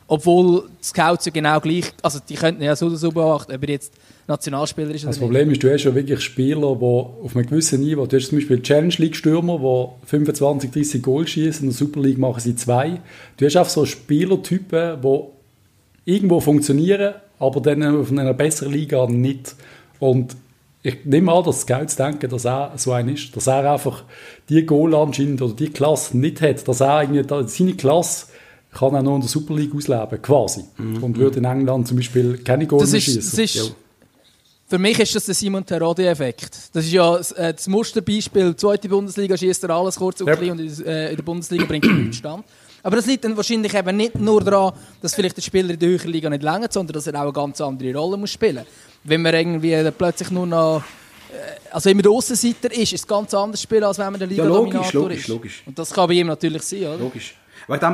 Obwohl 0.07 0.67
die 0.81 0.85
Scouts 0.85 1.25
ja 1.25 1.31
genau 1.31 1.59
gleich, 1.59 1.93
also 2.01 2.19
die 2.27 2.33
könnten 2.33 2.63
ja 2.63 2.75
so 2.75 2.87
oder 2.87 2.97
so 2.97 3.11
beachten, 3.11 3.53
ob 3.53 3.69
jetzt 3.69 3.93
Nationalspieler 4.29 4.91
ist 4.91 5.05
Das 5.05 5.17
nicht. 5.17 5.25
Problem 5.25 5.49
ist, 5.51 5.63
du 5.63 5.73
hast 5.73 5.83
ja 5.83 5.93
wirklich 5.93 6.21
Spieler, 6.21 6.75
die 6.75 6.85
auf 6.85 7.35
einem 7.35 7.47
gewissen 7.47 7.81
Niveau, 7.81 8.05
du 8.05 8.15
hast 8.15 8.27
zum 8.27 8.37
Beispiel 8.37 8.61
Challenge 8.61 8.93
League 8.97 9.15
Stürmer, 9.15 9.57
die 9.57 10.07
25, 10.07 10.71
30 10.71 11.01
Goal 11.01 11.27
schießen, 11.27 11.63
in 11.63 11.69
der 11.69 11.77
Super 11.77 11.99
League 11.99 12.19
machen 12.19 12.39
sie 12.39 12.55
zwei. 12.55 13.01
Du 13.37 13.45
hast 13.45 13.57
einfach 13.57 13.71
so 13.71 13.85
Spielertypen, 13.85 15.01
die 15.01 15.19
irgendwo 16.05 16.39
funktionieren, 16.39 17.15
aber 17.39 17.59
dann 17.59 17.83
auf 17.83 18.11
einer 18.11 18.33
besseren 18.33 18.71
Liga 18.71 19.07
nicht. 19.07 19.55
Und 19.99 20.35
ich 20.83 21.03
nehme 21.05 21.33
an, 21.33 21.43
dass 21.43 21.61
Scouts 21.61 21.95
denken, 21.95 22.29
dass 22.29 22.45
er 22.45 22.73
so 22.77 22.91
ein 22.91 23.09
ist, 23.09 23.35
dass 23.35 23.47
er 23.47 23.71
einfach 23.71 24.03
die 24.47 24.65
Goal 24.65 24.95
anscheinend 24.95 25.41
oder 25.41 25.53
die 25.53 25.69
Klasse 25.69 26.17
nicht 26.17 26.41
hat, 26.41 26.67
dass 26.67 26.81
er 26.81 27.01
irgendwie 27.01 27.47
seine 27.47 27.73
Klasse 27.73 28.27
kann 28.71 28.93
er 28.93 29.01
noch 29.01 29.15
in 29.15 29.21
der 29.21 29.29
Super 29.29 29.55
League 29.55 29.73
ausleben, 29.75 30.21
quasi. 30.21 30.63
Und 30.77 31.17
würde 31.17 31.39
in 31.39 31.45
England 31.45 31.87
zum 31.87 31.97
Beispiel 31.97 32.37
keine 32.37 32.67
Goal 32.67 32.81
das 32.81 32.91
mehr 32.91 32.99
ist, 32.99 33.07
das 33.17 33.23
schießen. 33.23 33.43
ist, 33.43 33.75
für 34.69 34.77
mich 34.77 34.99
ist 34.99 35.15
das 35.15 35.25
der 35.25 35.35
Simon 35.35 35.65
Terodde-Effekt. 35.65 36.51
Das 36.73 36.85
ist 36.85 36.91
ja 36.91 37.17
das, 37.17 37.31
äh, 37.33 37.53
das 37.53 37.67
Musterbeispiel. 37.67 38.55
Zweite 38.55 38.87
Bundesliga 38.87 39.35
schießt 39.35 39.63
er 39.63 39.71
alles 39.71 39.95
kurz 39.95 40.21
und 40.21 40.27
Ja. 40.27 40.35
klein 40.35 40.51
und 40.51 40.59
in, 40.59 40.85
äh, 40.85 41.09
in 41.09 41.15
der 41.15 41.23
Bundesliga 41.23 41.65
bringt 41.65 41.85
er 41.85 41.91
nichts 41.93 42.17
stand. 42.17 42.45
Aber 42.83 42.95
das 42.95 43.05
liegt 43.07 43.25
dann 43.25 43.35
wahrscheinlich 43.35 43.73
eben 43.73 43.97
nicht 43.97 44.15
nur 44.15 44.41
daran, 44.41 44.73
dass 45.01 45.13
vielleicht 45.15 45.35
der 45.35 45.41
Spieler 45.41 45.71
in 45.71 45.79
der 45.79 45.89
höheren 45.89 46.11
Liga 46.11 46.29
nicht 46.29 46.43
länger, 46.43 46.67
sondern 46.69 46.93
dass 46.93 47.07
er 47.07 47.15
auch 47.15 47.23
eine 47.23 47.33
ganz 47.33 47.59
andere 47.59 47.93
Rolle 47.95 48.17
muss 48.17 48.31
spielen 48.31 48.65
wenn 49.05 49.21
man 49.21 49.33
irgendwie 49.33 49.71
dann 49.71 49.93
plötzlich 49.93 50.29
nur 50.29 50.45
noch 50.45 50.83
äh, 51.31 51.71
also 51.71 51.89
immer 51.89 52.01
der 52.01 52.11
Aussenseiter 52.11 52.69
ist, 52.71 52.93
ist 52.93 52.95
es 52.95 53.07
ganz 53.07 53.33
anders 53.33 53.61
spielen, 53.61 53.83
als 53.85 53.97
wenn 53.97 54.11
man 54.11 54.19
der 54.19 54.27
Ja, 54.27 54.43
Liga-Dominator 54.43 54.81
logisch, 54.83 54.93
logisch, 54.93 55.19
ist. 55.19 55.27
logisch. 55.29 55.63
Und 55.65 55.79
das 55.79 55.91
kann 55.91 56.07
bei 56.07 56.15
ihm 56.15 56.27
natürlich 56.27 56.61
sein, 56.63 56.79
oder? 56.85 56.97
Logisch. 56.97 57.33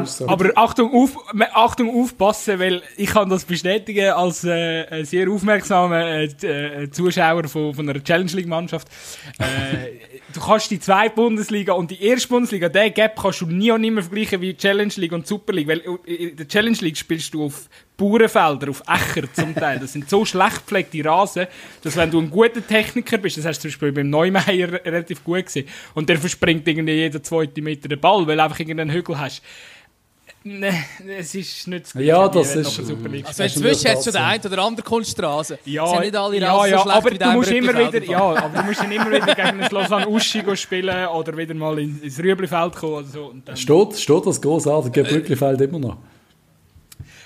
So. 0.06 0.30
Aber 0.30 0.52
Achtung, 0.56 0.94
auf, 0.94 1.18
Achtung 1.54 2.02
aufpassen, 2.02 2.60
weil 2.60 2.82
ich 2.96 3.10
kann 3.10 3.30
das 3.30 3.44
bestätigen 3.44 4.12
als 4.12 4.46
äh, 4.46 5.04
sehr 5.04 5.30
aufmerksamer 5.30 6.02
äh, 6.02 6.26
äh, 6.26 6.90
Zuschauer 6.90 7.50
von, 7.50 7.74
von 7.74 7.90
einer 7.90 8.02
Challenge 8.02 8.32
League 8.32 8.48
Mannschaft. 8.48 8.88
Äh, 9.38 10.00
du 10.34 10.40
kannst 10.40 10.72
die 10.72 10.80
zweite 10.80 11.16
Bundesliga 11.16 11.74
und 11.74 11.92
die 11.92 12.02
erste 12.02 12.30
Bundesliga, 12.30 12.70
den 12.70 12.94
Gap 12.94 13.20
kannst 13.22 13.42
du 13.42 13.48
nie 13.48 13.70
und 13.72 13.82
nimmer 13.82 14.02
vergleichen 14.02 14.40
wie 14.40 14.54
die 14.54 14.58
Challenge 14.58 14.94
League 14.96 15.12
und 15.12 15.28
Super 15.28 15.52
League, 15.52 15.68
weil 15.68 15.82
äh, 16.06 16.14
in 16.14 16.38
der 16.38 16.48
Challenge 16.48 16.78
League 16.80 16.98
spielst 16.98 17.34
du 17.34 17.46
auf 17.46 17.68
Bauernfelder, 17.98 18.70
auf 18.70 18.82
Äcker 18.88 19.32
zum 19.34 19.56
Teil. 19.56 19.80
Das 19.80 19.94
sind 19.94 20.10
so 20.10 20.26
schlecht 20.26 20.58
gepflegte 20.68 21.04
Rasen, 21.06 21.48
dass 21.84 21.96
wenn 21.96 22.12
du 22.12 22.20
ein 22.20 22.30
guter 22.30 22.66
Techniker 22.66 23.18
bist, 23.18 23.38
das 23.38 23.46
hast 23.46 23.60
du 23.60 23.62
zum 23.64 23.70
Beispiel 23.72 23.92
beim 23.92 24.10
Neumeier 24.10 24.72
relativ 24.86 25.24
gut 25.24 25.46
gesehen, 25.46 25.68
und 25.94 26.10
der 26.10 26.18
verspringt 26.18 26.68
irgendwie 26.68 26.94
jeden 26.94 27.24
zweiten 27.24 27.64
Meter 27.64 27.88
den 27.88 28.00
Ball, 28.00 28.26
weil 28.28 28.36
du 28.38 28.44
einfach 28.44 28.60
irgendeinen 28.60 28.92
Hügel 28.92 29.18
hast. 29.20 29.42
Nein, 30.48 30.86
es 31.18 31.34
ist 31.34 31.68
nicht 31.68 31.86
das 31.86 31.94
Gleiche, 31.94 32.08
Ja, 32.08 32.28
das 32.28 32.56
wenn 32.56 32.62
du 32.64 32.70
ist- 32.70 32.80
Also 32.80 32.94
Hast 33.26 33.38
du 33.40 33.44
inzwischen 33.44 33.90
hat 33.90 34.04
schon 34.04 34.14
der 34.14 34.14
das 34.14 34.16
eine 34.46 34.54
oder 34.54 34.64
andere 34.64 34.86
Kunststraße. 34.86 35.58
ja, 35.66 35.88
sind 35.88 36.00
nicht 36.02 36.16
alle 36.16 36.38
ja, 36.40 36.54
Rasen 36.54 36.72
ja, 36.72 36.78
so 36.78 36.84
schlecht 36.84 36.98
aber 36.98 37.10
du 37.12 37.32
musst 37.38 37.52
immer 37.52 37.74
wieder, 37.94 38.04
ja, 38.04 38.20
aber 38.22 38.60
du 38.60 38.64
musst 38.68 38.80
dann 38.80 38.92
immer 38.92 39.10
wieder 39.12 39.26
gegen 39.26 39.42
einen 39.42 39.68
Lausanne 39.72 40.08
Uschi 40.08 40.44
go 40.44 40.56
spielen 40.56 41.08
oder 41.08 41.36
wieder 41.36 41.54
mal 41.56 41.80
in- 41.80 42.00
ins 42.00 42.20
Rüeblifeld 42.20 42.76
kommen 42.76 42.94
oder 42.94 43.08
so. 43.08 43.26
Und 43.26 43.48
dann, 43.48 43.58
Steht, 43.58 43.98
steht 43.98 44.26
das 44.28 44.40
großartige 44.40 45.04
Brücklifeld 45.04 45.62
immer 45.62 45.80
noch? 45.80 45.98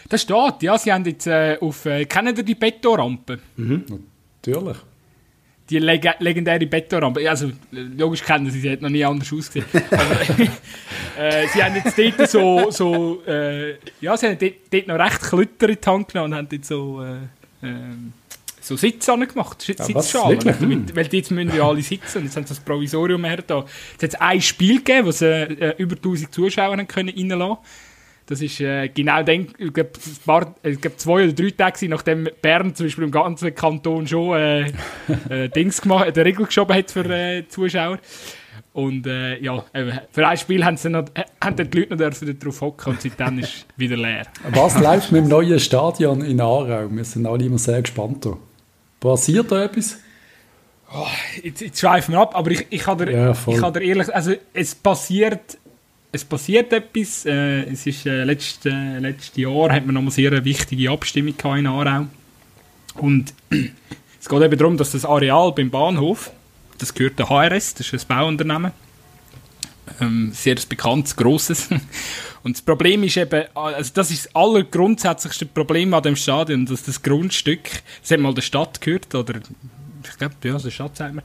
Das 0.09 0.23
steht, 0.23 0.63
ja, 0.63 0.77
sie 0.77 0.91
haben 0.91 1.05
jetzt 1.05 1.27
äh, 1.27 1.57
auf, 1.61 1.85
äh, 1.85 2.05
kennen 2.05 2.35
ihr 2.35 2.43
die 2.43 2.55
Betonrampe? 2.55 3.39
Natürlich. 3.55 4.77
Die 5.69 5.77
leg 5.77 6.03
legendäre 6.17 6.65
Betonrampe. 6.65 7.29
Also, 7.29 7.51
logisch 7.71 8.23
kennen 8.23 8.49
sie, 8.49 8.59
sie 8.59 8.71
hat 8.71 8.81
noch 8.81 8.89
nie 8.89 9.05
anders 9.05 9.31
ausgesehen. 9.31 9.65
Aber, 9.91 10.21
äh, 11.19 11.47
sie 11.47 11.63
haben 11.63 11.75
jetzt 11.75 11.95
dort 11.95 12.27
so, 12.27 12.71
so 12.71 13.23
äh, 13.27 13.75
ja, 14.01 14.17
sie 14.17 14.27
haben 14.27 14.37
dort, 14.39 14.53
dort 14.71 14.87
noch 14.87 14.99
recht 14.99 15.21
Klütter 15.21 15.69
in 15.69 15.77
die 15.79 15.89
Hand 15.89 16.07
genommen 16.07 16.33
und 16.33 16.37
haben 16.39 16.49
dort 16.49 16.65
so, 16.65 17.03
äh, 17.03 17.67
ähm, 17.67 18.13
so 18.61 18.75
Sitze 18.75 19.15
gemacht, 19.15 19.63
was? 19.77 19.85
Sitzschalen. 19.85 20.37
Wirklich? 20.37 20.57
Damit, 20.59 20.95
weil 20.95 21.07
jetzt 21.07 21.29
müssen 21.29 21.55
ja 21.55 21.67
alle 21.67 21.83
sitzen 21.83 22.19
und 22.19 22.23
jetzt 22.25 22.35
haben 22.35 22.45
sie 22.45 22.55
das 22.55 22.59
Provisorium 22.61 23.23
her 23.25 23.43
da. 23.45 23.63
Es 23.97 24.03
hat 24.03 24.21
ein 24.21 24.41
Spiel 24.41 24.77
gegeben, 24.77 25.07
wo 25.07 25.11
sie 25.11 25.25
äh, 25.25 25.75
über 25.77 25.95
1000 25.95 26.33
Zuschauer 26.33 26.71
haben 26.71 26.87
können 26.87 27.13
reinlassen 27.15 27.57
das 28.29 28.41
ist 28.41 28.59
äh, 28.61 28.89
genau 28.89 29.23
dann, 29.23 29.47
ich 29.57 29.73
glaube, 29.73 29.89
glaub, 30.23 30.99
zwei 30.99 31.23
oder 31.23 31.33
drei 31.33 31.49
Tage, 31.49 31.89
nachdem 31.89 32.29
Bern 32.43 32.75
zum 32.75 32.85
Beispiel 32.85 33.05
im 33.05 33.11
ganzen 33.11 33.55
Kanton 33.55 34.05
schon 34.05 34.37
äh, 34.37 34.71
äh, 35.29 35.49
Dings 35.49 35.81
gemacht, 35.81 36.15
eine 36.15 36.25
Regel 36.25 36.45
geschoben 36.45 36.75
hat 36.75 36.91
für 36.91 37.05
äh, 37.09 37.47
Zuschauer. 37.47 37.97
Und 38.71 39.07
äh, 39.07 39.39
ja, 39.41 39.65
eben, 39.73 39.99
für 40.11 40.27
ein 40.27 40.37
Spiel 40.37 40.63
haben, 40.63 40.77
sie 40.77 40.91
noch, 40.91 41.05
äh, 41.15 41.23
haben 41.43 41.55
die 41.55 41.79
Leute 41.79 41.89
noch 41.89 41.97
dürfen 41.97 42.37
drauf 42.37 42.61
hocken 42.61 42.93
und 42.93 43.01
seitdem 43.01 43.39
ist 43.39 43.47
es 43.49 43.65
wieder 43.77 43.97
leer. 43.97 44.27
Was 44.51 44.79
läuft 44.79 45.11
mit 45.11 45.23
dem 45.23 45.29
neuen 45.29 45.59
Stadion 45.59 46.21
in 46.21 46.39
Aarau? 46.39 46.87
Wir 46.91 47.03
sind 47.05 47.25
alle 47.25 47.45
immer 47.45 47.57
sehr 47.57 47.81
gespannt. 47.81 48.27
Da. 48.27 48.37
Passiert 48.99 49.51
da 49.51 49.63
etwas? 49.63 49.97
Jetzt, 51.41 51.61
jetzt 51.61 51.79
schweifen 51.79 52.13
wir 52.13 52.19
ab, 52.19 52.35
aber 52.35 52.51
ich, 52.51 52.67
ich 52.69 52.81
kann 52.81 52.99
dir, 52.99 53.11
Ja, 53.11 53.31
ich 53.31 53.57
kann 53.57 53.73
dir 53.73 53.81
ehrlich 53.81 54.13
also 54.13 54.33
es 54.53 54.75
passiert, 54.75 55.57
es 56.11 56.25
passiert 56.25 56.73
etwas. 56.73 57.25
Äh, 57.25 57.71
es 57.71 57.85
ist 57.85 58.05
äh, 58.05 58.23
letztes 58.23 58.65
äh, 58.65 58.99
letztes 58.99 59.35
Jahr 59.35 59.71
hat 59.71 59.85
man 59.85 59.95
noch 59.95 60.01
mal 60.01 60.11
sehr 60.11 60.31
eine 60.31 60.43
wichtige 60.43 60.91
Abstimmung 60.91 61.35
in 61.57 61.67
Aarau. 61.67 62.07
Und 62.95 63.33
es 64.19 64.27
geht 64.27 64.41
eben 64.41 64.57
darum, 64.57 64.77
dass 64.77 64.91
das 64.91 65.05
Areal 65.05 65.51
beim 65.51 65.69
Bahnhof, 65.69 66.31
das 66.77 66.93
gehört 66.93 67.19
der 67.19 67.29
HRS, 67.29 67.75
das 67.75 67.93
ist 67.93 68.05
ein 68.05 68.07
Bauunternehmen, 68.07 68.71
ähm, 70.01 70.31
sehr 70.33 70.55
bekanntes, 70.67 71.15
grosses. 71.15 71.69
Und 72.43 72.55
das 72.55 72.61
Problem 72.61 73.03
ist 73.03 73.17
eben, 73.17 73.45
also 73.53 73.91
das 73.93 74.11
ist 74.11 74.27
das 74.27 74.35
allergrundsätzlichste 74.35 75.45
Problem 75.45 75.93
an 75.93 76.03
dem 76.03 76.15
Stadion, 76.15 76.65
dass 76.65 76.83
das 76.83 77.01
Grundstück, 77.01 77.69
das 78.01 78.11
hat 78.11 78.19
mal 78.19 78.33
der 78.33 78.41
Stadt 78.41 78.79
gehört, 78.79 79.13
oder 79.13 79.35
ich 80.03 80.17
glaube, 80.17 80.35
ja, 80.43 80.57
der 80.57 80.71
Stadt 80.71 80.95
sagt 80.95 81.15
man, 81.15 81.23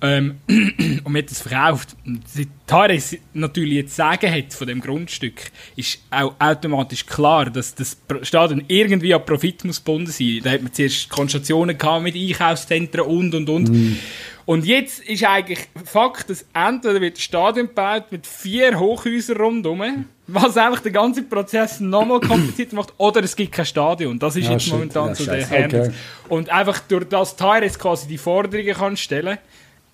ähm, 0.00 0.36
und 0.48 1.04
man 1.12 1.22
hat 1.22 1.30
es 1.30 1.42
verkauft. 1.42 1.96
Und 2.06 2.22
die 2.36 2.48
HRS 2.70 3.16
natürlich 3.32 3.74
jetzt 3.74 3.96
sagen 3.96 4.30
hat 4.32 4.52
von 4.52 4.66
dem 4.66 4.80
Grundstück, 4.80 5.50
ist 5.76 5.98
auch 6.10 6.34
automatisch 6.38 7.06
klar, 7.06 7.50
dass 7.50 7.74
das 7.74 7.96
Stadion 8.22 8.64
irgendwie 8.68 9.14
an 9.14 9.24
Profit 9.24 9.64
muss 9.64 9.78
gebunden 9.84 10.10
sein. 10.10 10.40
Da 10.42 10.50
hat 10.50 10.62
man 10.62 10.72
zuerst 10.72 11.08
Konstellationen 11.08 11.76
gehabt 11.76 12.02
mit 12.02 12.14
Einkaufszentren 12.14 13.04
und 13.06 13.34
und 13.34 13.48
und. 13.48 13.96
Und 14.44 14.64
jetzt 14.64 15.00
ist 15.00 15.24
eigentlich 15.24 15.68
Fakt, 15.84 16.30
dass 16.30 16.46
entweder 16.54 17.00
wird 17.02 17.16
das 17.16 17.22
Stadion 17.22 17.66
gebaut 17.66 18.04
mit 18.10 18.26
vier 18.26 18.78
Hochhäusern 18.78 19.36
rundherum, 19.36 20.06
was 20.26 20.56
einfach 20.56 20.80
den 20.80 20.94
ganzen 20.94 21.28
Prozess 21.28 21.80
nochmal 21.80 22.20
komplizierter 22.20 22.76
macht, 22.76 22.94
oder 22.96 23.22
es 23.22 23.36
gibt 23.36 23.52
kein 23.52 23.66
Stadion. 23.66 24.18
Das 24.18 24.36
ist 24.36 24.48
Ah, 24.48 24.52
jetzt 24.52 24.70
momentan 24.70 25.08
Ja, 25.08 25.14
so 25.14 25.24
der. 25.26 25.44
Kern. 25.44 25.66
Okay. 25.66 25.90
Und 26.30 26.48
einfach 26.48 26.78
durch 26.80 27.04
das 27.10 27.36
Tires 27.36 27.78
quasi 27.78 28.08
die 28.08 28.16
Forderungen 28.16 28.72
kann 28.74 28.96
stellen, 28.96 29.36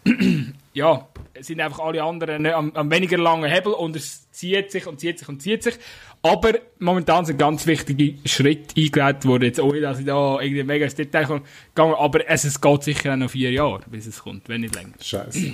ja, 0.75 1.07
es 1.35 1.47
sind 1.47 1.61
einfach 1.61 1.81
alle 1.81 2.03
anderen 2.03 2.47
am, 2.47 2.73
am 2.75 2.90
weniger 2.90 3.19
langen 3.19 3.51
Hebel 3.51 3.73
und 3.73 3.97
es 3.97 4.31
zieht 4.31 4.71
sich 4.71 4.87
und 4.87 5.01
zieht 5.01 5.19
sich 5.19 5.29
und 5.29 5.40
zieht 5.43 5.62
sich. 5.62 5.75
Aber 6.23 6.53
momentan 6.79 7.25
sind 7.27 7.38
ganz 7.38 7.67
wichtige 7.67 8.14
Schritte 8.29 8.81
eingeleitet 8.81 9.27
worden. 9.27 9.45
Jetzt 9.45 9.61
ohne, 9.61 9.81
dass 9.81 9.99
ich 9.99 10.07
da 10.07 10.40
irgendwie 10.40 10.62
mega 10.64 10.85
ins 10.85 10.95
Detail 10.95 11.27
komme, 11.27 11.43
gegangen. 11.75 11.95
Aber 11.99 12.29
es, 12.29 12.45
es 12.45 12.61
geht 12.61 12.83
sicher 12.83 13.12
auch 13.12 13.17
noch 13.17 13.31
vier 13.31 13.51
Jahre, 13.53 13.81
bis 13.90 14.07
es 14.07 14.23
kommt, 14.23 14.49
wenn 14.49 14.62
nicht 14.62 14.75
länger. 14.75 14.95
Scheiße. 15.03 15.53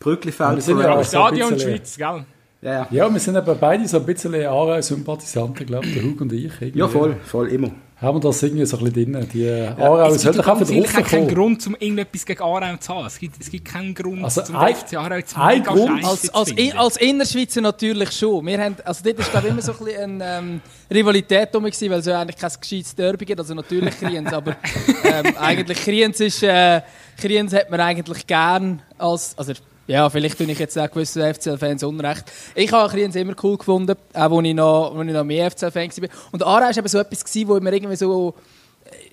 Brücklifeld 0.00 0.56
Wir 0.56 0.62
sind 0.62 0.78
ja 0.80 0.92
auch- 0.94 1.04
so 1.04 1.10
Stadion 1.18 1.50
bisschen- 1.54 1.70
Schweiz, 1.70 1.96
gell? 1.96 2.24
Ja, 2.62 2.72
ja. 2.72 2.86
Ja, 2.90 3.12
wir 3.12 3.18
sind 3.20 3.36
eben 3.36 3.58
beide 3.58 3.88
so 3.88 3.98
ein 3.98 4.06
bisschen 4.06 4.34
Aarau-Sympathisanten, 4.34 5.66
glaube 5.66 5.86
ich, 5.86 5.94
der 5.94 6.02
Hug 6.04 6.20
und 6.20 6.32
ich. 6.32 6.52
Irgendwie. 6.60 6.78
ja, 6.78 6.88
voll, 6.88 7.16
voll, 7.24 7.48
immer. 7.48 7.70
Haben 8.02 8.16
wir 8.16 8.20
das 8.20 8.42
irgendwie 8.42 8.66
so 8.66 8.76
ein 8.78 8.84
bisschen 8.84 9.12
drin? 9.12 9.28
Die 9.32 9.48
Aarau 9.48 10.08
es 10.08 10.22
soll 10.22 10.32
gibt 10.32 10.44
doch 10.44 10.52
einfach 10.60 10.66
drauf 10.74 10.98
auch 10.98 11.08
keinen. 11.08 11.28
Grund, 11.28 11.64
um 11.68 11.76
irgendetwas 11.78 12.26
gegen 12.26 12.42
Aarau 12.42 12.76
zu 12.76 12.92
haben. 12.94 13.06
Es 13.06 13.18
gibt, 13.18 13.40
es 13.40 13.48
gibt 13.48 13.64
keinen 13.64 13.94
Grund, 13.94 14.24
Also 14.24 14.42
zum 14.42 14.56
ein- 14.56 14.74
FC 14.74 14.94
Aarau 14.96 15.20
zu 15.22 15.40
ein 15.40 15.62
Grund- 15.62 16.04
Als, 16.04 16.28
als, 16.34 16.50
in, 16.50 16.72
als 16.72 16.96
Innerschweizer 16.96 17.60
natürlich 17.60 18.10
schon. 18.10 18.44
Wir 18.44 18.58
haben, 18.60 18.74
also 18.84 19.04
dort 19.04 19.18
war 19.18 19.24
glaube 19.26 19.46
ich 19.46 19.52
immer 19.52 19.62
so 19.62 19.72
ein 19.72 19.78
bisschen 19.84 20.20
eine 20.22 20.38
ähm, 20.38 20.60
Rivalität 20.92 21.54
rum, 21.54 21.62
gewesen, 21.64 21.90
weil 21.90 22.00
es 22.00 22.06
ja 22.06 22.20
eigentlich 22.20 22.36
kein 22.36 22.50
gescheites 22.60 22.94
Derby 22.94 23.24
gibt. 23.24 23.38
Also 23.38 23.54
natürlich 23.54 23.96
Kriens, 23.98 24.32
aber 24.32 24.56
ähm, 25.04 25.36
eigentlich 25.40 25.78
Kriens 25.84 26.18
ist, 26.18 26.42
äh, 26.42 26.80
Kriens 27.20 27.54
hat 27.54 27.70
man 27.70 27.78
eigentlich 27.80 28.26
gern 28.26 28.82
als, 28.98 29.38
also 29.38 29.52
ja, 29.92 30.08
vielleicht 30.08 30.38
tue 30.38 30.50
ich 30.50 30.58
jetzt 30.58 30.78
auch 30.78 30.90
gewissen 30.90 31.22
FCL-Fans 31.34 31.82
unrecht. 31.84 32.24
Ich 32.54 32.72
habe 32.72 32.90
Kriens 32.90 33.14
immer 33.14 33.34
cool 33.42 33.58
gefunden, 33.58 33.94
auch 34.14 34.38
als 34.38 34.46
ich 34.46 34.54
noch, 34.54 34.96
als 34.96 35.06
ich 35.06 35.12
noch 35.12 35.24
mehr 35.24 35.50
FCL-Fan 35.50 35.90
war. 35.90 36.08
Und 36.32 36.42
Aarau 36.42 36.64
war 36.64 36.76
eben 36.76 36.88
so 36.88 36.98
etwas, 36.98 37.22
gewesen, 37.22 37.48
wo 37.48 37.60
mir 37.60 37.74
irgendwie 37.74 37.96
so 37.96 38.34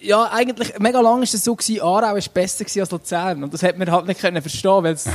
ja, 0.02 0.30
eigentlich, 0.32 0.80
mega 0.80 1.02
lange 1.02 1.18
war 1.18 1.24
es 1.24 1.32
so, 1.32 1.54
gewesen, 1.54 1.82
Aarau 1.82 2.16
war 2.16 2.22
besser 2.34 2.64
gewesen 2.64 2.80
als 2.80 2.92
Luzern. 2.92 3.44
Und 3.44 3.54
das 3.54 3.62
hat 3.62 3.78
man 3.78 3.92
halt 3.92 4.08
nicht 4.08 4.22
können 4.22 4.42
verstehen, 4.42 4.84
weil 4.84 4.94
es, 4.94 5.10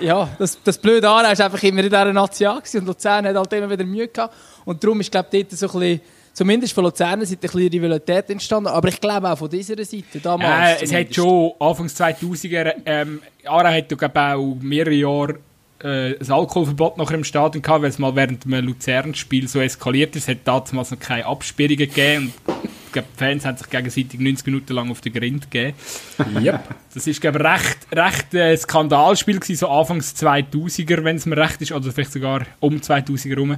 ja, 0.00 0.28
das, 0.36 0.58
das 0.64 0.78
blöde 0.78 1.08
Aarau 1.08 1.22
war 1.22 1.44
einfach 1.44 1.62
immer 1.62 1.80
in 1.80 1.90
dieser 1.90 2.12
Nation 2.12 2.60
und 2.74 2.86
Luzern 2.86 3.26
hat 3.26 3.36
halt 3.36 3.52
immer 3.52 3.70
wieder 3.70 3.84
Mühe 3.84 4.08
gehabt. 4.08 4.34
Und 4.64 4.82
darum 4.82 5.00
ist, 5.00 5.12
glaube 5.12 5.28
ich, 5.30 5.46
dort 5.46 5.58
so 5.58 5.66
ein 5.66 5.80
bisschen, 5.80 6.00
zumindest 6.38 6.72
von 6.72 6.84
Luzerner 6.84 7.26
Seite, 7.26 7.48
ein 7.48 7.50
bisschen 7.50 7.68
Rivalität 7.68 8.30
entstanden. 8.30 8.68
Aber 8.68 8.88
ich 8.88 9.00
glaube 9.00 9.28
auch 9.28 9.36
von 9.36 9.50
dieser 9.50 9.84
Seite, 9.84 10.20
damals 10.22 10.80
Ja, 10.80 10.84
es 10.84 10.94
hat 10.94 11.12
schon 11.12 11.52
Anfangs 11.58 12.00
2000er, 12.00 12.74
ähm, 12.86 13.20
Aarau 13.44 13.68
hat 13.68 13.90
ja 13.90 14.34
auch 14.36 14.56
mehrere 14.60 14.94
Jahre 14.94 15.40
äh, 15.82 16.16
ein 16.16 16.30
Alkoholverbot 16.30 16.96
nachher 16.96 17.14
im 17.14 17.24
Stadion 17.24 17.60
gehabt, 17.60 17.82
weil 17.82 17.90
es 17.90 17.98
mal 17.98 18.14
während 18.14 18.46
einem 18.46 18.66
Luzern-Spiel 18.66 19.48
so 19.48 19.60
eskaliert 19.60 20.14
ist. 20.14 20.28
Es 20.28 20.28
hat 20.28 20.38
damals 20.44 20.92
noch 20.92 21.00
keine 21.00 21.26
Absperrungen 21.26 21.76
gegeben. 21.76 22.32
Und 22.46 22.54
ich 22.86 22.92
glaube, 22.92 23.08
die 23.12 23.18
Fans 23.18 23.44
haben 23.44 23.56
sich 23.56 23.68
gegenseitig 23.68 24.20
90 24.20 24.46
Minuten 24.46 24.72
lang 24.74 24.90
auf 24.92 25.00
den 25.00 25.12
Grind 25.12 25.50
gegeben. 25.50 25.76
Yep. 26.40 26.60
Das 26.94 27.06
ist, 27.06 27.20
glaube 27.20 27.38
ich, 27.38 27.44
recht, 27.44 27.78
recht 27.92 28.34
äh, 28.34 28.56
Skandalspiel 28.56 29.40
gewesen, 29.40 29.58
so 29.58 29.68
Anfangs 29.68 30.14
2000er, 30.14 31.02
wenn 31.02 31.16
es 31.16 31.26
mir 31.26 31.36
recht 31.36 31.60
ist, 31.62 31.72
oder 31.72 31.90
vielleicht 31.90 32.12
sogar 32.12 32.46
um 32.60 32.76
2000er 32.76 33.36
rum. 33.36 33.56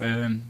Ähm, 0.00 0.42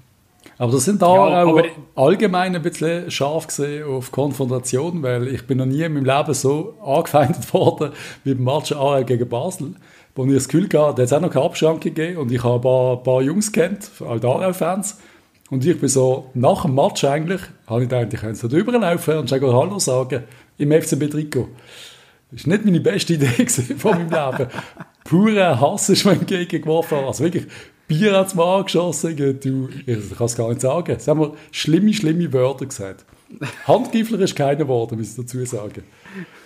Aber 0.58 0.72
das 0.72 0.84
sind 0.86 1.02
Aarau 1.02 1.50
aber- 1.56 1.64
allgemein 1.94 2.54
ein 2.56 2.62
bisschen 2.62 3.10
scharf 3.10 3.46
gesehen 3.46 3.84
auf 3.84 4.10
Konfrontation, 4.10 5.02
weil 5.02 5.28
ich 5.28 5.46
bin 5.46 5.58
noch 5.58 5.66
nie 5.66 5.82
in 5.82 5.92
meinem 5.94 6.04
Leben 6.04 6.34
so 6.34 6.74
angefeindet 6.84 7.52
worden 7.54 7.92
wie 8.24 8.34
beim 8.34 8.44
Match 8.44 8.72
Aarau 8.72 9.04
gegen 9.04 9.28
Basel, 9.28 9.74
wo 10.16 10.24
ich 10.24 10.34
das 10.34 10.48
Gefühl 10.48 10.64
hatte, 10.64 10.72
da 10.74 10.86
hat 10.88 10.98
es 10.98 11.12
auch 11.12 11.20
noch 11.20 11.30
keine 11.30 11.44
Abschrankung 11.44 11.80
gegeben 11.80 12.18
und 12.18 12.32
ich 12.32 12.42
habe 12.42 12.56
ein 12.56 12.60
paar, 12.62 12.96
paar 13.02 13.22
Jungs 13.22 13.52
kennt, 13.52 13.90
halt 14.04 14.24
Aarau-Fans, 14.24 14.98
und 15.50 15.64
ich 15.64 15.80
bin 15.80 15.88
so, 15.88 16.26
nach 16.34 16.62
dem 16.62 16.74
Match 16.74 17.04
eigentlich, 17.04 17.40
habe 17.66 17.82
ich 17.84 17.88
gedacht, 17.88 18.12
ich 18.12 18.20
könnte 18.20 18.34
so 18.34 18.48
drüberlaufen 18.48 19.16
und 19.16 19.30
schon 19.30 19.40
Hallo 19.40 19.78
sagen 19.78 20.24
im 20.58 20.70
FCB-Trikot. 20.72 21.48
Das 22.32 22.46
war 22.46 22.52
nicht 22.52 22.66
meine 22.66 22.80
beste 22.80 23.14
Idee 23.14 23.46
von 23.78 23.92
meinem 23.92 24.10
Leben. 24.10 24.50
Purer 25.04 25.58
Hass 25.58 25.88
ist 25.88 26.04
mir 26.04 26.12
entgegengeworfen. 26.12 26.98
Also 26.98 27.24
wirklich, 27.24 27.46
Bier 27.88 28.16
hat 28.16 28.28
es 28.28 28.34
mir 28.34 28.44
angeschossen. 28.44 29.16
Du, 29.16 29.68
ich 29.86 30.16
kann 30.16 30.26
es 30.26 30.36
gar 30.36 30.48
nicht 30.50 30.60
sagen. 30.60 30.96
Sie 30.98 31.10
haben 31.10 31.18
mir 31.18 31.32
schlimme, 31.50 31.92
schlimme 31.92 32.32
Wörter 32.32 32.66
gesagt. 32.66 33.04
Handgifler 33.66 34.20
ist 34.20 34.36
keiner 34.36 34.56
geworden, 34.56 34.98
muss 34.98 35.10
ich 35.10 35.16
dazu 35.16 35.44
sagen. 35.44 35.84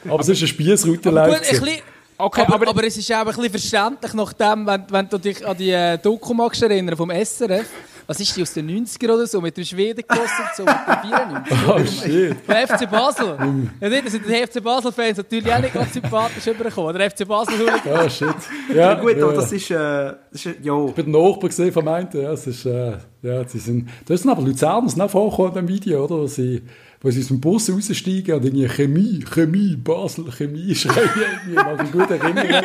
Aber 0.08 0.20
es 0.20 0.28
ist 0.28 0.42
ein 0.42 0.56
Aber 0.56 1.38
bisschen, 1.38 1.82
Okay, 2.18 2.42
aber, 2.42 2.54
aber, 2.54 2.68
aber, 2.68 2.84
es 2.84 2.96
ist 2.96 3.10
auch 3.12 3.18
ein 3.18 3.26
bisschen 3.26 3.50
verständlich, 3.50 4.14
nachdem, 4.14 4.64
wenn, 4.66 4.84
wenn 4.90 5.08
du 5.08 5.18
dich 5.18 5.44
an 5.44 5.56
die 5.56 5.70
äh, 5.70 5.98
Doku 5.98 6.34
magst 6.34 6.62
erinnern 6.62 6.96
vom 6.96 7.10
SRF. 7.10 7.66
Was 8.06 8.18
ist 8.20 8.36
die 8.36 8.42
aus 8.42 8.52
den 8.52 8.68
90er 8.86 9.04
oder 9.12 9.26
so? 9.26 9.40
Mit 9.40 9.56
dem 9.56 9.64
Schweden 9.64 10.02
gekostet, 10.06 10.46
so 10.56 10.64
mit 10.64 10.74
dem 10.74 11.10
94. 11.10 11.58
Oh 11.68 11.78
shit. 11.86 12.36
Der 12.48 12.66
FC 12.68 12.90
Basel. 12.90 13.36
ja, 13.80 13.88
dort 13.88 14.10
sind 14.10 14.24
die 14.26 14.46
FC 14.46 14.62
Basel-Fans 14.62 15.18
natürlich 15.18 15.52
auch 15.52 15.60
nicht 15.60 15.72
ganz 15.74 15.92
sympathisch 15.92 16.46
übergekommen. 16.46 16.96
Der 16.96 17.10
FC 17.10 17.26
basel 17.26 17.54
Oh 17.84 18.08
shit. 18.08 18.28
Ja, 18.68 18.74
Ja, 18.74 18.94
gut, 18.94 19.16
ja. 19.16 19.24
aber 19.24 19.34
das 19.34 19.52
ist, 19.52 19.70
äh, 19.70 19.74
das 19.74 20.46
ist 20.46 20.56
ja, 20.62 20.84
Ich 20.86 20.94
bin 20.94 21.12
der 21.12 21.22
Nachbar 21.22 21.48
gesehen 21.48 21.72
von 21.72 21.84
meinten, 21.84 22.20
ja, 22.22 22.32
es 22.32 22.46
ist, 22.46 22.66
äh, 22.66 22.96
ja, 23.22 23.46
sie 23.46 23.58
sind, 23.58 23.88
da 24.06 24.16
sind 24.16 24.30
aber 24.30 24.42
Luzerner 24.42 24.88
sind 24.88 25.00
auch 25.00 25.10
vorgekommen 25.10 25.50
in 25.56 25.66
dem 25.66 25.68
Video, 25.68 26.04
oder? 26.04 26.16
Wo 26.16 26.26
sie, 26.26 26.62
wo 27.00 27.10
sie 27.10 27.20
aus 27.20 27.28
dem 27.28 27.40
Bus 27.40 27.70
raussteigen 27.70 28.34
und 28.34 28.44
irgendwie 28.44 28.68
Chemie, 28.68 29.24
Chemie, 29.32 29.76
Basel, 29.76 30.30
Chemie 30.32 30.74
schreien, 30.74 31.08
irgendwie, 31.54 31.82
mich 31.82 31.92
gut 31.92 32.10
erinnern. 32.10 32.64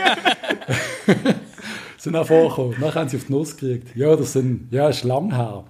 sind 2.08 2.16
auch 2.16 2.28
vorgekommen. 2.28 2.76
Nachher 2.80 3.02
haben 3.02 3.10
sie 3.10 3.18
auf 3.18 3.26
die 3.26 3.32
Nuss 3.32 3.58
gekriegt. 3.58 3.96
Ja, 3.96 4.16
das 4.16 4.34
sind, 4.34 4.68
ja, 4.72 4.90
ist 4.90 5.04
lang 5.04 5.36
her. 5.36 5.64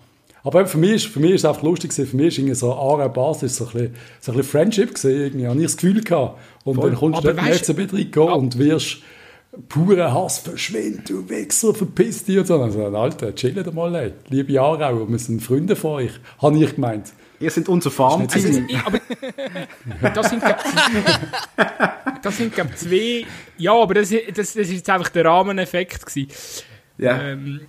Aber 0.43 0.65
für 0.65 0.77
mich, 0.77 0.91
ist, 0.91 1.05
für 1.07 1.19
mich 1.19 1.31
ist 1.31 1.41
es 1.41 1.45
einfach 1.45 1.63
lustig 1.63 1.91
gewesen. 1.91 2.09
Für 2.09 2.15
mich 2.17 2.38
irgendwie 2.38 2.55
so 2.55 2.73
Aarau 2.73 3.09
Basel 3.09 3.47
ist 3.47 3.55
so 3.55 3.65
ein 3.65 3.71
bisschen, 3.71 3.95
so 4.21 4.31
ein 4.31 4.38
bisschen 4.38 4.51
Friendship 4.51 4.95
gewesen, 4.95 5.11
irgendwie. 5.11 5.47
Habe 5.47 5.57
ich 5.57 5.65
das 5.65 5.77
Gefühl 5.77 6.01
gehabt. 6.01 6.39
Und 6.63 6.81
dann 6.81 6.95
kommst 6.95 7.23
du 7.23 7.29
in 7.29 7.35
den 7.35 7.45
FCB 7.45 8.17
und 8.17 8.57
wirst 8.57 8.97
purer 9.69 10.13
Hass, 10.13 10.39
verschwind, 10.39 11.09
du 11.09 11.27
Wichser, 11.29 11.73
verpiss 11.73 12.23
dich 12.23 12.38
und 12.38 12.47
so. 12.47 12.61
Also, 12.61 12.85
Alter, 12.85 13.33
chillt 13.33 13.73
mal, 13.73 13.93
ey. 13.95 14.13
liebe 14.29 14.59
Aarauer, 14.61 15.09
wir 15.09 15.19
sind 15.19 15.41
Freunde 15.41 15.75
von 15.75 15.91
euch, 16.03 16.11
habe 16.41 16.57
ich 16.63 16.75
gemeint. 16.75 17.13
Ihr 17.39 17.51
seid 17.51 17.67
unser 17.69 17.89
also, 17.89 17.89
Farmteam. 17.89 18.67
ich, 18.67 18.77
aber 18.77 18.99
das 20.13 20.29
sind, 20.29 20.43
das 22.21 22.38
sind 22.38 22.53
glaub, 22.53 22.75
zwei. 22.75 23.25
Ja, 23.57 23.73
aber 23.73 23.95
das, 23.95 24.09
das, 24.09 24.35
das 24.35 24.55
ist 24.55 24.71
jetzt 24.71 24.89
einfach 24.89 25.09
der 25.09 25.25
Rahmeneffekt 25.25 26.05
gewesen. 26.05 26.31
Ja. 26.97 27.21
Ähm, 27.21 27.61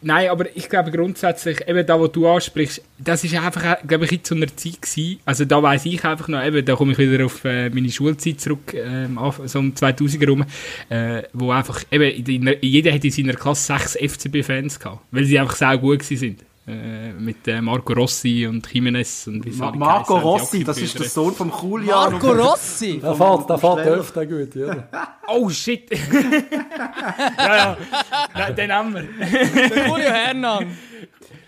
nein, 0.00 0.28
aber 0.28 0.56
ich 0.56 0.68
glaube 0.68 0.90
grundsätzlich, 0.90 1.68
eben 1.68 1.86
da, 1.86 1.98
wo 2.00 2.08
du 2.08 2.26
ansprichst, 2.26 2.82
das 2.98 3.22
ist 3.22 3.34
einfach, 3.34 3.86
glaube 3.86 4.06
ich, 4.06 4.12
in 4.12 4.20
so 4.24 4.34
einer 4.34 4.48
Zeit 4.48 4.82
gewesen. 4.82 5.20
Also 5.24 5.44
da 5.44 5.62
weiß 5.62 5.86
ich 5.86 6.04
einfach 6.04 6.26
noch, 6.26 6.44
eben, 6.44 6.64
da 6.64 6.74
komme 6.74 6.92
ich 6.92 6.98
wieder 6.98 7.24
auf 7.26 7.44
äh, 7.44 7.70
meine 7.70 7.90
Schulzeit 7.90 8.40
zurück, 8.40 8.74
ähm, 8.74 9.18
so 9.44 9.60
um 9.60 9.72
2000er 9.72 10.28
rum, 10.28 10.44
äh, 10.88 11.22
wo 11.32 11.52
einfach, 11.52 11.84
eben, 11.92 12.10
in 12.26 12.58
jeder 12.60 12.92
hat 12.92 13.04
in 13.04 13.10
seiner 13.12 13.34
Klasse 13.34 13.78
sechs 13.78 13.96
FCB-Fans 13.96 14.80
gehabt, 14.80 15.02
weil 15.12 15.24
sie 15.24 15.38
einfach 15.38 15.54
sehr 15.54 15.78
gut 15.78 16.00
gewesen 16.00 16.16
sind. 16.16 16.47
Äh, 16.68 17.12
mit 17.14 17.48
äh, 17.48 17.62
Marco 17.62 17.94
Rossi 17.94 18.46
und 18.46 18.70
Jimenez 18.70 19.26
und 19.26 19.42
wie 19.42 19.52
Ma 19.52 19.72
Marco 19.72 20.18
die 20.18 20.22
Rossi, 20.22 20.64
das 20.64 20.76
ist 20.76 20.98
der. 20.98 21.08
Sohn 21.08 21.34
vom 21.34 21.50
Julian. 21.50 22.12
Marco 22.12 22.30
Rossi! 22.32 23.00
Der 23.00 23.14
fährt, 23.14 23.48
der 23.48 23.58
fährt 23.58 23.78
öfter 23.86 24.26
gut, 24.26 24.54
ja. 24.54 24.88
Oh 25.28 25.48
shit! 25.48 25.90
ja, 27.38 27.76
ja, 28.36 28.50
den 28.50 28.70
haben 28.70 28.94
wir. 28.94 29.02
Der 29.02 29.88
Julio 29.88 30.10
Hernan. 30.10 30.76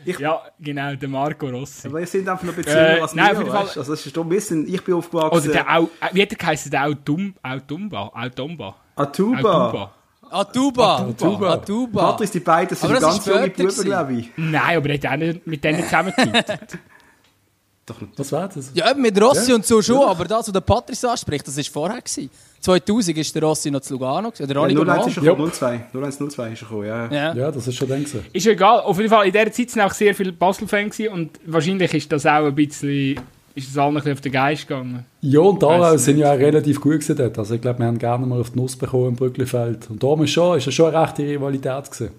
Ja, 0.06 0.40
genau, 0.58 0.94
der 0.94 1.08
Marco 1.10 1.48
Rossi. 1.48 1.88
Aber 1.88 1.98
wir 1.98 2.06
sind 2.06 2.26
einfach 2.26 2.44
noch 2.44 2.54
ein 2.54 2.56
bisschen 2.56 2.78
Äh, 2.78 3.00
als 3.00 3.14
nein, 3.14 3.38
wir, 3.38 3.52
weißt? 3.52 3.76
Also, 3.76 3.92
das 3.92 4.06
ist 4.06 4.16
doch, 4.16 4.28
wir 4.28 4.40
sind, 4.40 4.70
ich 4.70 4.82
bin 4.82 4.94
aufgewachsen. 4.94 5.36
Oder 5.36 5.52
der 5.52 5.76
Au, 5.76 5.84
äh, 6.00 6.14
wie 6.14 6.22
hat 6.22 6.30
der 6.30 6.38
geheißen? 6.38 6.70
Der 6.70 6.86
Autumba? 6.86 7.40
Autumba? 7.42 8.10
Autumba? 8.14 8.74
Atuba. 8.96 9.94
Atuba. 10.30 10.96
Atuba. 11.08 11.52
Atuba. 11.54 12.10
Patrice, 12.12 12.32
die 12.32 12.40
beiden 12.40 12.76
sind 12.76 12.90
Aber 12.90 13.00
ganz 13.00 13.26
junge 13.26 13.50
Buben, 13.50 13.84
glaube 13.84 14.12
ich. 14.14 14.30
Nein, 14.36 14.76
aber 14.76 14.88
er 14.90 14.94
hat 14.94 15.06
auch 15.06 15.16
nicht 15.16 15.46
mit 15.46 15.62
denen 15.64 15.82
zusammengetütet. 15.82 16.78
Doch 17.86 18.00
nicht. 18.00 18.12
Was 18.16 18.30
war 18.30 18.48
das? 18.48 18.70
Ja, 18.74 18.90
eben 18.90 19.02
mit 19.02 19.20
Rossi 19.20 19.50
Ja, 19.50 19.56
und 19.56 19.66
so 19.66 19.82
schon, 19.82 20.06
aber 20.08 20.24
das, 20.24 20.46
was 20.46 20.52
der 20.52 20.60
Patrice 20.60 21.10
anspricht, 21.10 21.46
das 21.48 21.56
war 21.56 21.64
vorher. 21.64 22.00
Gewesen. 22.00 22.30
2000 22.60 23.18
ist 23.18 23.34
der 23.34 23.42
Rossi 23.42 23.70
noch 23.70 23.80
zu 23.80 23.94
Lugano, 23.94 24.28
oder 24.28 24.46
Ja, 24.46 24.54
noch 24.54 24.66
nicht 24.66 24.78
01 24.78 25.06
ist 25.08 25.16
er 25.16 25.22
Ja. 25.24 25.30
gekommen, 25.32 25.52
02. 25.52 25.86
0102 25.92 26.52
ist 26.52 26.62
er 26.62 26.68
gekommen, 26.68 26.86
ja. 26.86 27.06
Ja. 27.10 27.34
Ja, 27.34 27.50
das 27.50 27.66
ist 27.66 27.74
schon 27.76 27.88
dann 27.88 28.04
gewesen. 28.04 28.24
ist 28.32 28.46
egal, 28.46 28.80
auf 28.80 28.96
jeden 28.98 29.08
Fall, 29.10 29.26
in 29.26 29.32
dieser 29.32 29.50
Zeit 29.50 29.70
sind 29.70 29.80
auch 29.82 29.92
sehr 29.94 30.14
viele 30.14 30.32
Basel-Fans 30.32 31.00
und 31.12 31.30
wahrscheinlich 31.46 31.92
ist 31.94 32.12
das 32.12 32.26
auch 32.26 32.44
ein 32.46 32.54
bisschen, 32.54 33.18
ist 33.54 33.68
das 33.68 33.78
allen 33.78 33.90
ein 33.90 33.94
bisschen 33.96 34.12
auf 34.12 34.20
den 34.20 34.32
Geist 34.32 34.68
gegangen. 34.68 35.04
Ja, 35.20 35.40
und 35.40 35.62
Aarau 35.62 35.96
sind 35.96 36.18
ja 36.18 36.32
auch 36.32 36.38
relativ 36.38 36.80
gut 36.80 37.00
gewesen 37.00 37.16
dort. 37.16 37.38
Also 37.38 37.54
ich 37.54 37.60
glaube, 37.60 37.80
wir 37.80 37.86
haben 37.86 37.98
gerne 37.98 38.26
mal 38.26 38.40
auf 38.40 38.50
die 38.50 38.58
Nuss 38.58 38.76
bekommen 38.76 39.08
im 39.08 39.16
Brücklifeld. 39.16 39.90
Und 39.90 40.02
da 40.02 40.14
ist 40.22 40.30
schon, 40.30 40.58
ist 40.58 40.66
ja 40.66 40.72
schon 40.72 40.94
eine 40.94 41.02
rechte 41.02 41.22
Rivalität 41.22 41.90
gewesen. 41.90 42.10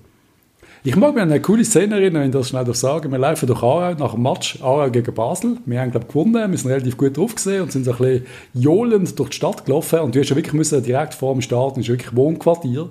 Ich 0.84 0.96
mag 0.96 1.14
mich 1.14 1.22
an 1.22 1.30
eine 1.30 1.40
coole 1.42 1.64
Szene 1.64 1.96
erinnern, 1.96 2.24
wenn 2.24 2.30
ich 2.30 2.36
das 2.36 2.50
schnell 2.50 2.66
darf 2.66 2.76
sagen. 2.76 3.12
Wir 3.12 3.20
laufen 3.20 3.46
durch 3.46 3.62
Aarau 3.62 3.94
nach 3.94 4.14
dem 4.14 4.24
Match 4.24 4.60
Aarau 4.62 4.90
gegen 4.90 5.14
Basel. 5.14 5.58
Wir 5.66 5.80
haben, 5.80 5.92
glaube 5.92 6.08
ich, 6.08 6.14
gewonnen. 6.14 6.52
Wir 6.52 6.58
sind 6.58 6.72
relativ 6.72 6.98
gut 6.98 7.16
drauf 7.16 7.36
gesehen 7.36 7.62
und 7.62 7.72
sind 7.72 7.86
so 7.86 7.92
ein 7.92 7.98
bisschen 7.98 8.26
johlend 8.56 9.20
durch 9.20 9.30
die 9.30 9.36
Stadt 9.36 9.66
gelaufen. 9.66 10.00
Und 10.00 10.16
du 10.16 10.20
hast 10.20 10.30
ja 10.30 10.36
wirklich 10.36 10.54
müssen, 10.54 10.82
direkt 10.82 11.14
vor 11.14 11.34
dem 11.34 11.42
Start, 11.42 11.78
ist 11.78 11.88
wirklich 11.88 12.16
Wohnquartier. 12.16 12.90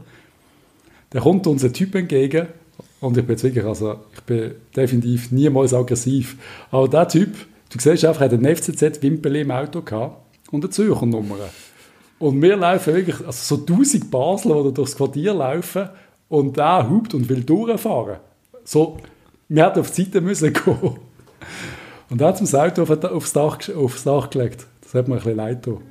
Da 1.10 1.20
kommt 1.20 1.48
uns 1.48 1.64
ein 1.64 1.72
Typ 1.72 1.94
entgegen. 1.96 2.46
Und 3.00 3.16
ich 3.16 3.24
bin 3.24 3.32
jetzt 3.32 3.42
wirklich, 3.42 3.64
also 3.64 3.96
ich 4.14 4.20
bin 4.20 4.52
definitiv 4.76 5.32
niemals 5.32 5.74
aggressiv. 5.74 6.36
Aber 6.70 6.86
der 6.86 7.08
Typ, 7.08 7.34
du 7.70 7.78
siehst 7.78 8.04
einfach, 8.04 8.22
er 8.22 8.30
hat 8.30 8.32
einen 8.32 8.56
FCZ-Wimpel 8.56 9.36
im 9.36 9.50
Auto 9.50 9.82
gehabt 9.82 10.16
und 10.50 10.64
eine 10.64 10.70
Zürcher 10.70 11.06
Nummer. 11.06 11.36
Und 12.18 12.42
wir 12.42 12.56
laufen 12.56 12.94
wirklich, 12.94 13.26
also 13.26 13.56
so 13.56 13.62
1000 13.62 14.10
Basler, 14.10 14.62
die 14.64 14.74
durchs 14.74 14.96
Quartier 14.96 15.32
laufen 15.32 15.88
und 16.28 16.56
der 16.56 16.88
hupt 16.88 17.14
und 17.14 17.28
will 17.28 17.42
durchfahren. 17.42 18.18
So, 18.64 18.98
wir 19.48 19.64
hätten 19.64 19.80
auf 19.80 19.90
die 19.90 20.04
Seite 20.04 20.20
müssen 20.20 20.52
gehen. 20.52 20.98
Und 22.10 22.20
er 22.20 22.28
hat 22.28 22.40
das 22.40 22.54
Auto 22.54 22.82
auf, 22.82 23.04
aufs, 23.04 23.32
Dach, 23.32 23.58
aufs 23.74 24.04
Dach 24.04 24.28
gelegt. 24.28 24.66
Das 24.82 24.94
hat 24.94 25.08
mir 25.08 25.14
ein 25.14 25.20
bisschen 25.20 25.36
leid 25.36 25.62
getan. 25.62 25.82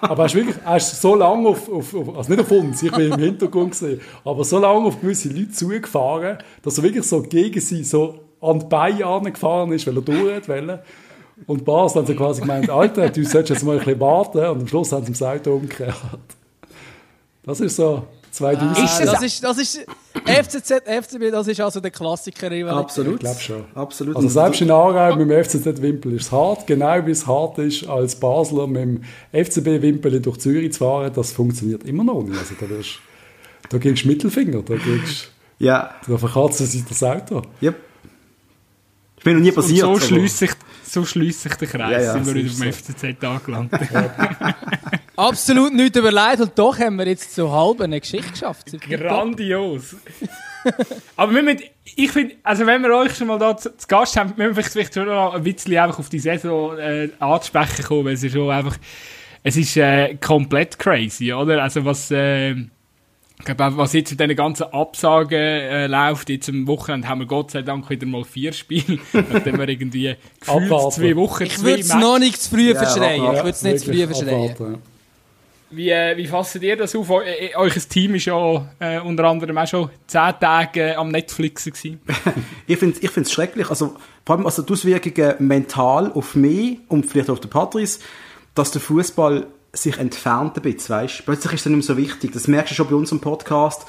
Aber 0.00 0.24
er 0.24 0.26
ist 0.26 0.34
wirklich, 0.34 0.56
er 0.64 0.76
ist 0.76 1.00
so 1.00 1.14
lange 1.14 1.48
auf, 1.48 1.68
auf, 1.70 1.94
auf, 1.94 2.16
also 2.16 2.30
nicht 2.30 2.40
auf 2.40 2.50
uns, 2.50 2.82
ich 2.82 2.90
bin 2.90 3.12
im 3.12 3.20
Hintergrund 3.20 3.70
gesehen, 3.72 4.00
aber 4.24 4.42
so 4.44 4.58
lange 4.58 4.86
auf 4.86 5.00
gewisse 5.00 5.28
Leute 5.28 5.50
zugefahren, 5.50 6.38
dass 6.62 6.78
er 6.78 6.84
wirklich 6.84 7.04
so 7.04 7.22
gegen 7.22 7.60
sie 7.60 7.84
so 7.84 8.25
an 8.40 8.60
die 8.60 8.66
Beine 8.66 9.06
angefahren 9.06 9.72
ist, 9.72 9.86
weil 9.86 9.96
er 9.96 10.02
durch 10.02 10.34
hat 10.34 10.48
wollen. 10.48 10.78
Und 11.46 11.64
Basel 11.64 12.00
haben 12.00 12.06
sie 12.06 12.14
quasi 12.14 12.40
gemeint, 12.40 12.70
Alter, 12.70 13.10
du 13.10 13.22
solltest 13.24 13.50
jetzt 13.50 13.64
mal 13.64 13.72
ein 13.72 13.84
bisschen 13.84 14.00
warten. 14.00 14.38
Und 14.38 14.60
am 14.62 14.68
Schluss 14.68 14.92
haben 14.92 15.04
sie 15.04 15.12
das 15.12 15.22
Auto 15.22 15.54
umgekehrt. 15.54 15.94
Das 17.44 17.60
ist 17.60 17.76
so 17.76 18.04
2000. 18.36 18.78
Ah, 18.78 19.04
das, 19.04 19.22
ist, 19.22 19.44
das 19.44 19.58
ist 19.58 19.86
FCZ, 20.24 20.82
FCB, 20.84 21.30
das 21.30 21.46
ist 21.48 21.60
also 21.60 21.80
der 21.80 21.90
klassiker. 21.90 22.50
Absolut. 22.74 23.14
Ich 23.14 23.20
glaub 23.20 23.40
schon. 23.40 23.64
Absolut. 23.74 24.16
Also 24.16 24.28
selbst 24.28 24.60
in 24.60 24.70
Aarau 24.70 25.16
mit 25.16 25.30
dem 25.30 25.44
FCZ-Wimpel 25.44 26.14
ist 26.14 26.24
es 26.24 26.32
hart, 26.32 26.66
genau 26.66 27.06
wie 27.06 27.10
es 27.10 27.26
hart 27.26 27.58
ist, 27.58 27.86
als 27.88 28.16
Basler 28.16 28.66
mit 28.66 28.82
dem 28.82 29.02
FCB-Wimpel 29.32 30.20
durch 30.20 30.38
Zürich 30.38 30.72
zu 30.72 30.80
fahren, 30.80 31.12
das 31.14 31.32
funktioniert 31.32 31.84
immer 31.84 32.04
noch 32.04 32.22
nicht. 32.22 32.38
Also 32.38 32.54
da, 32.58 32.68
wirst, 32.68 32.98
da 33.70 33.78
kriegst 33.78 34.04
du 34.04 34.08
Mittelfinger, 34.08 34.62
da, 34.62 34.76
kriegst, 34.76 35.30
ja, 35.58 35.94
da 36.06 36.18
verkratzt 36.18 36.58
sich 36.58 36.84
das 36.84 37.02
Auto. 37.02 37.42
yep. 37.62 37.76
Ich 39.26 39.28
bin 39.32 39.38
noch 39.38 39.42
nie 39.42 39.48
Und 39.50 39.54
passiert. 39.56 39.80
so 39.80 39.90
aber- 39.90 40.00
schließt 40.00 40.38
sich, 40.38 40.50
so 40.84 41.04
schließt 41.04 41.42
sich 41.42 41.54
der 41.56 41.66
Kreis, 41.66 41.90
Ja, 41.90 42.00
ja, 42.00 42.12
sind 42.12 42.26
wir 42.26 42.32
so 42.32 42.34
wieder 42.38 42.58
beim 42.60 42.68
es. 42.68 42.76
FCZ 42.76 43.24
angelangt. 43.24 43.72
Absolut 45.16 45.72
nicht 45.74 45.96
überlegt 45.96 46.40
und 46.42 46.56
doch 46.56 46.78
haben 46.78 46.96
wir 46.96 47.08
jetzt 47.08 47.34
so 47.34 47.50
halb 47.50 47.80
eine 47.80 48.00
Geschichte 48.00 48.30
geschafft. 48.30 48.66
Grandios. 48.88 49.96
Aber 51.16 51.34
wir 51.34 51.42
müssen, 51.42 51.62
ich 51.96 52.10
finde, 52.12 52.36
also 52.44 52.66
wenn 52.66 52.82
wir 52.82 52.94
euch 52.94 53.16
schon 53.16 53.26
mal 53.26 53.38
da 53.38 53.56
zu, 53.56 53.76
zu 53.76 53.86
Gast 53.88 54.16
haben, 54.16 54.28
müssen 54.36 54.54
wir 54.54 54.54
vielleicht, 54.54 54.72
vielleicht 54.72 54.94
schon 54.94 55.06
noch 55.06 55.34
ein 55.34 55.42
bisschen 55.42 55.76
einfach 55.76 55.98
auf 55.98 56.08
die 56.08 56.20
Saison 56.20 56.78
äh, 56.78 57.08
anzusprechen 57.18 57.84
kommen, 57.84 58.04
weil 58.04 58.14
es 58.14 58.22
ist 58.22 58.32
schon 58.32 58.48
einfach, 58.50 58.76
es 59.42 59.56
ist 59.56 59.76
äh, 59.76 60.14
komplett 60.16 60.78
crazy, 60.78 61.32
oder? 61.32 61.62
Also 61.64 61.84
was, 61.84 62.12
äh, 62.12 62.54
ich 63.38 63.44
glaube, 63.44 63.76
was 63.76 63.92
jetzt 63.92 64.10
mit 64.12 64.20
diesen 64.20 64.34
ganzen 64.36 64.64
Absagen 64.72 65.38
äh, 65.38 65.86
läuft, 65.86 66.28
jetzt 66.30 66.48
am 66.48 66.66
Wochenende 66.66 67.06
haben 67.08 67.20
wir 67.20 67.26
Gott 67.26 67.50
sei 67.50 67.62
Dank 67.62 67.88
wieder 67.90 68.06
mal 68.06 68.24
vier 68.24 68.52
Spiele, 68.52 68.98
nachdem 69.12 69.58
wir 69.58 69.68
irgendwie 69.68 70.14
gefühlt 70.40 70.64
Abwarten. 70.64 70.90
zwei 70.92 71.16
Wochen, 71.16 71.42
Ich 71.44 71.56
zwei 71.58 71.64
würde 71.66 71.80
es 71.80 71.94
noch 71.94 72.18
nicht 72.18 72.40
zu 72.42 72.50
früh 72.50 72.70
Ja, 72.72 72.76
verschreien. 72.76 73.22
ja, 73.22 73.30
Ich 73.32 73.38
würde 73.38 73.50
es 73.50 73.62
nicht 73.62 73.80
zu 73.80 73.86
früh 73.92 74.06
verschreien. 74.06 74.50
abwarten. 74.52 74.78
Wie, 75.68 75.90
äh, 75.90 76.16
wie 76.16 76.26
fasst 76.28 76.54
ihr 76.62 76.76
das 76.76 76.94
auf? 76.94 77.10
Eu 77.10 77.20
äh, 77.22 77.50
euer 77.56 77.70
Team 77.70 78.14
ist 78.14 78.26
ja 78.26 78.66
äh, 78.78 79.00
unter 79.00 79.24
anderem 79.24 79.58
auch 79.58 79.66
schon 79.66 79.90
zehn 80.06 80.32
Tage 80.40 80.80
äh, 80.92 80.94
am 80.94 81.08
Netflix 81.08 81.64
gewesen. 81.64 82.00
Ich 82.68 82.78
finde 82.78 82.96
es 82.96 83.02
ich 83.02 83.10
find's 83.10 83.32
schrecklich. 83.32 83.68
Also, 83.68 83.96
vor 84.24 84.36
allem 84.36 84.46
also 84.46 84.62
die 84.62 84.72
Auswirkungen 84.72 85.34
mental 85.40 86.12
auf 86.12 86.36
mich 86.36 86.78
und 86.88 87.04
vielleicht 87.06 87.30
auf 87.30 87.40
den 87.40 87.50
Patrice, 87.50 87.98
dass 88.54 88.70
der 88.70 88.80
Fußball 88.80 89.46
sich 89.76 89.98
entfernt 89.98 90.56
ein 90.56 90.62
bisschen, 90.62 90.94
weißt? 90.94 91.24
Plötzlich 91.24 91.52
ist 91.52 91.60
es 91.60 91.66
nicht 91.66 91.76
mehr 91.76 91.82
so 91.82 91.96
wichtig. 91.96 92.32
Das 92.32 92.48
merkst 92.48 92.72
du 92.72 92.74
schon 92.74 92.88
bei 92.88 92.94
unserem 92.94 93.20
Podcast. 93.20 93.86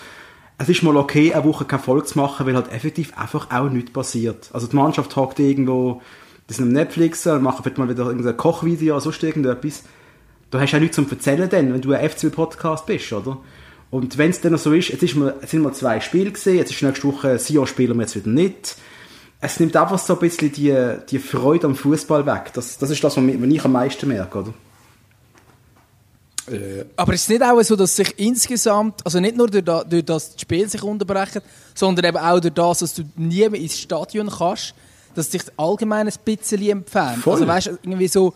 Es 0.58 0.70
ist 0.70 0.84
mal 0.84 0.98
okay, 0.98 1.34
eine 1.34 1.44
Woche 1.44 1.66
keine 1.66 1.82
Folge 1.82 2.06
zu 2.06 2.18
machen, 2.18 2.46
weil 2.46 2.56
halt 2.56 2.72
effektiv 2.72 3.18
einfach 3.18 3.52
auch 3.52 3.70
nichts 3.70 3.92
passiert. 3.92 4.50
Also 4.54 4.68
die 4.68 4.76
Mannschaft 4.76 5.16
hockt 5.16 5.40
irgendwo, 5.40 6.02
die 6.50 6.54
sind 6.54 6.66
am 6.66 6.72
Netflix 6.72 7.26
machen 7.26 7.62
vielleicht 7.62 7.78
mal 7.78 7.90
wieder 7.90 8.06
irgendein 8.06 8.38
Kochvideo 8.38 8.96
oder 8.96 9.02
sonst 9.02 9.24
irgendetwas. 9.24 9.84
Da 10.50 10.60
hast 10.60 10.72
du 10.72 10.78
auch 10.78 10.82
nichts 10.82 10.96
zum 10.96 11.10
Erzählen 11.10 11.50
dann, 11.50 11.74
wenn 11.74 11.82
du 11.82 11.92
ein 11.92 12.10
FCB-Podcast 12.10 12.86
bist, 12.86 13.12
oder? 13.14 13.38
Und 13.90 14.18
wenn 14.18 14.32
es 14.32 14.42
dann 14.42 14.58
so 14.58 14.74
ist, 14.74 14.90
jetzt, 14.90 15.04
ist 15.04 15.16
mal, 15.16 15.36
jetzt 15.42 15.52
sind 15.52 15.62
mal 15.62 15.74
zwei 15.74 16.00
Spiele 16.00 16.32
gesehen, 16.32 16.58
jetzt 16.58 16.72
ist 16.72 16.82
nächste 16.82 17.08
Woche 17.08 17.40
Sion 17.40 17.68
spielen 17.68 17.96
wir 17.96 18.04
jetzt 18.04 18.16
wieder 18.16 18.30
nicht. 18.30 18.76
es 19.40 19.60
nimmt 19.60 19.76
einfach 19.76 20.00
so 20.00 20.14
ein 20.14 20.20
bisschen 20.20 20.52
die, 20.52 20.76
die 21.10 21.20
Freude 21.20 21.68
am 21.68 21.76
Fußball 21.76 22.26
weg. 22.26 22.52
Das, 22.54 22.78
das 22.78 22.90
ist 22.90 23.04
das, 23.04 23.18
was 23.18 23.24
ich 23.24 23.66
am 23.66 23.72
meisten 23.72 24.08
merke, 24.08 24.40
oder? 24.40 24.54
Äh, 26.52 26.86
Aber 26.96 27.14
ist 27.14 27.24
es 27.24 27.30
nicht 27.30 27.44
auch 27.44 27.62
so, 27.62 27.76
dass 27.76 27.96
sich 27.96 28.14
insgesamt, 28.18 29.02
also 29.06 29.20
nicht 29.20 29.36
nur 29.36 29.48
durch, 29.48 29.64
da, 29.64 29.84
durch 29.84 30.06
das 30.06 30.34
das 30.34 30.42
Spiel 30.42 30.68
sich 30.70 30.82
unterbrechen, 30.84 31.42
sondern 31.74 32.06
eben 32.06 32.18
auch 32.18 32.40
durch 32.40 32.54
das, 32.54 32.80
dass 32.80 32.94
du 32.94 33.04
nie 33.16 33.48
mehr 33.50 33.60
ins 33.60 33.78
Stadion 33.80 34.30
kannst, 34.30 34.74
dass 35.16 35.32
sich 35.32 35.42
allgemein 35.58 36.08
ein 36.08 36.14
bisschen 36.24 36.62
entfernt? 36.70 37.24
Voll. 37.24 37.34
Also 37.34 37.48
weißt 37.48 37.68
irgendwie 37.84 38.08
so, 38.08 38.34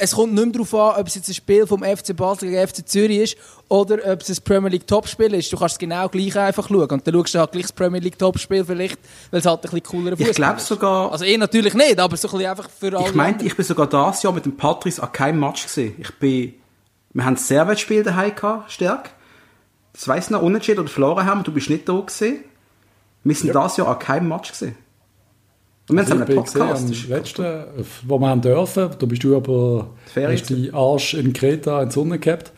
es 0.00 0.12
kommt 0.12 0.32
nicht 0.32 0.44
mehr 0.44 0.52
darauf 0.52 0.74
an, 0.74 1.00
ob 1.00 1.08
es 1.08 1.16
jetzt 1.16 1.28
ein 1.28 1.34
Spiel 1.34 1.66
vom 1.66 1.82
FC 1.82 2.14
Basel 2.16 2.50
gegen 2.50 2.68
FC 2.68 2.88
Zürich 2.88 3.18
ist 3.18 3.36
oder 3.68 3.96
ob 4.12 4.20
es 4.20 4.28
ein 4.30 4.36
Premier 4.44 4.70
League 4.70 4.86
Topspiel 4.86 5.34
ist. 5.34 5.52
Du 5.52 5.56
kannst 5.56 5.72
es 5.74 5.78
genau 5.78 6.08
gleich 6.08 6.36
einfach 6.38 6.68
schauen. 6.68 6.88
Und 6.88 7.04
dann 7.06 7.14
schaust 7.14 7.34
du 7.34 7.38
halt 7.40 7.50
gleich 7.52 7.62
das 7.62 7.72
Premier 7.72 7.98
League 8.00 8.16
Topspiel 8.18 8.64
vielleicht, 8.64 8.98
weil 9.32 9.40
es 9.40 9.46
halt 9.46 9.58
ein 9.58 9.62
bisschen 9.62 9.82
coolerer 9.82 10.12
Ich 10.12 10.18
Fußball 10.26 10.34
glaube 10.34 10.58
ist. 10.58 10.66
sogar, 10.68 11.10
Also 11.10 11.24
ich 11.24 11.36
natürlich 11.36 11.74
nicht, 11.74 11.98
aber 11.98 12.16
so 12.16 12.28
ein 12.28 12.32
bisschen 12.32 12.50
einfach 12.50 12.70
für 12.70 12.96
alle 12.96 13.08
ich 13.08 13.14
meinte, 13.14 13.44
ich 13.44 13.56
bin 13.56 13.64
sogar 13.64 13.88
dieses 13.88 14.22
Jahr 14.22 14.32
mit 14.32 14.44
dem 14.44 14.56
Patrice 14.56 15.02
an 15.02 15.10
keinem 15.10 15.40
Match 15.40 15.64
gesehen. 15.64 15.96
Ich 15.98 16.14
bin, 16.18 16.54
wir 17.12 17.24
haben 17.24 17.34
das 17.34 17.48
Servetspiel 17.48 18.02
daheim 18.02 18.34
gehabt, 18.34 18.70
Stärk. 18.70 19.10
Das 19.92 20.06
weiss 20.06 20.30
noch, 20.30 20.42
unentschieden 20.42 20.80
oder 20.80 20.88
verloren 20.88 21.26
haben, 21.26 21.42
du 21.42 21.52
bist 21.52 21.70
nicht 21.70 21.88
da 21.88 21.98
gesehen. 22.00 22.44
Wir 23.24 23.34
sind 23.34 23.54
dieses 23.54 23.76
Jahr 23.76 23.88
an 23.88 23.98
keinem 23.98 24.28
Match 24.28 24.50
gesehen. 24.50 24.76
Und 25.88 25.96
wir 25.96 26.04
haben 26.04 26.22
ich 26.22 26.28
einen 26.28 26.36
Podcast. 26.36 26.88
gesehen, 26.88 26.88
das 26.88 27.04
am 27.04 27.10
letzten, 27.10 27.86
wo 28.06 28.18
wir 28.18 28.28
haben 28.28 28.42
dürfen, 28.42 28.90
da 28.98 29.06
bist 29.06 29.24
du 29.24 29.36
aber 29.36 29.90
hast 30.14 30.50
die 30.50 30.72
Arsch 30.72 31.14
in 31.14 31.32
Kreta 31.32 31.82
in 31.82 31.88
die 31.88 31.94
Sonne 31.94 32.18
gehabt. 32.18 32.52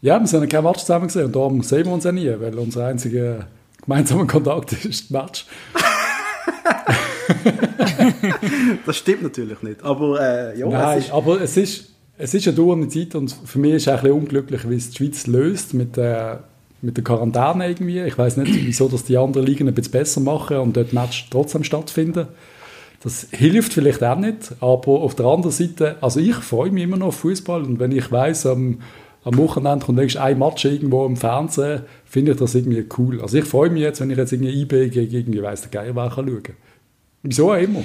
Ja, 0.00 0.18
wir 0.20 0.26
sind 0.26 0.48
kein 0.48 0.64
Match 0.64 0.80
zusammen 0.80 1.06
gesehen 1.06 1.26
und 1.26 1.36
darum 1.36 1.62
sehen 1.62 1.86
wir 1.86 1.92
uns 1.92 2.04
ja 2.04 2.12
nie, 2.12 2.28
weil 2.38 2.56
unser 2.58 2.86
einziger 2.86 3.46
gemeinsamer 3.82 4.26
Kontakt 4.26 4.72
ist 4.84 5.04
das 5.04 5.10
Match. 5.10 5.46
Das 8.86 8.96
stimmt 8.96 9.22
natürlich 9.22 9.62
nicht. 9.62 9.82
Aber 9.82 10.20
äh, 10.20 10.58
ja, 10.58 10.66
Nein, 10.66 10.98
es 10.98 11.04
ist, 11.04 11.12
aber 11.12 11.40
es 11.40 11.56
ist, 11.56 11.90
es 12.18 12.34
ist 12.34 12.48
eine 12.48 12.56
dauernde 12.56 12.88
Zeit 12.88 13.14
und 13.14 13.30
für 13.30 13.58
mich 13.58 13.74
ist 13.74 13.82
es 13.82 13.88
ein 13.88 14.00
bisschen 14.00 14.12
unglücklich, 14.12 14.68
wie 14.68 14.74
es 14.74 14.90
die 14.90 14.96
Schweiz 14.96 15.26
löst 15.26 15.72
mit 15.72 15.96
der, 15.96 16.44
mit 16.82 16.96
der 16.96 17.04
Quarantäne 17.04 17.68
irgendwie. 17.68 18.00
Ich 18.00 18.18
weiß 18.18 18.36
nicht, 18.38 18.52
wieso 18.66 18.88
dass 18.88 19.04
die 19.04 19.16
anderen 19.16 19.46
Ligen 19.46 19.68
ein 19.68 19.74
bisschen 19.74 19.92
besser 19.92 20.20
machen 20.20 20.58
und 20.58 20.76
dort 20.76 20.92
Match 20.92 21.28
trotzdem 21.30 21.62
stattfinden. 21.62 22.26
Das 23.02 23.28
hilft 23.30 23.72
vielleicht 23.72 24.02
auch 24.02 24.18
nicht, 24.18 24.52
aber 24.58 24.88
auf 24.88 25.14
der 25.14 25.26
anderen 25.26 25.52
Seite, 25.52 25.96
also 26.00 26.18
ich 26.18 26.34
freue 26.34 26.72
mich 26.72 26.82
immer 26.82 26.96
noch 26.96 27.08
auf 27.08 27.16
Fußball 27.16 27.62
und 27.62 27.78
wenn 27.78 27.92
ich 27.92 28.10
weiß 28.10 28.46
am, 28.46 28.80
am 29.22 29.36
Wochenende 29.36 29.86
kommt 29.86 29.98
nächstes 29.98 30.20
ein 30.20 30.40
Match 30.40 30.64
irgendwo 30.64 31.06
im 31.06 31.16
Fernsehen, 31.16 31.82
finde 32.04 32.32
ich 32.32 32.38
das 32.38 32.56
irgendwie 32.56 32.84
cool. 32.98 33.20
Also 33.20 33.38
ich 33.38 33.44
freue 33.44 33.70
mich 33.70 33.82
jetzt, 33.82 34.00
wenn 34.00 34.10
ich 34.10 34.16
jetzt 34.16 34.32
irgendwie 34.32 34.62
IB 34.62 34.88
gegen 34.88 35.14
irgendwie 35.14 35.42
weiss 35.42 35.60
der 35.60 35.70
Geier 35.70 35.94
wer 35.94 36.10
kann 36.10 36.26
schauen. 36.26 36.56
Wieso 37.22 37.52
auch 37.52 37.56
immer. 37.56 37.84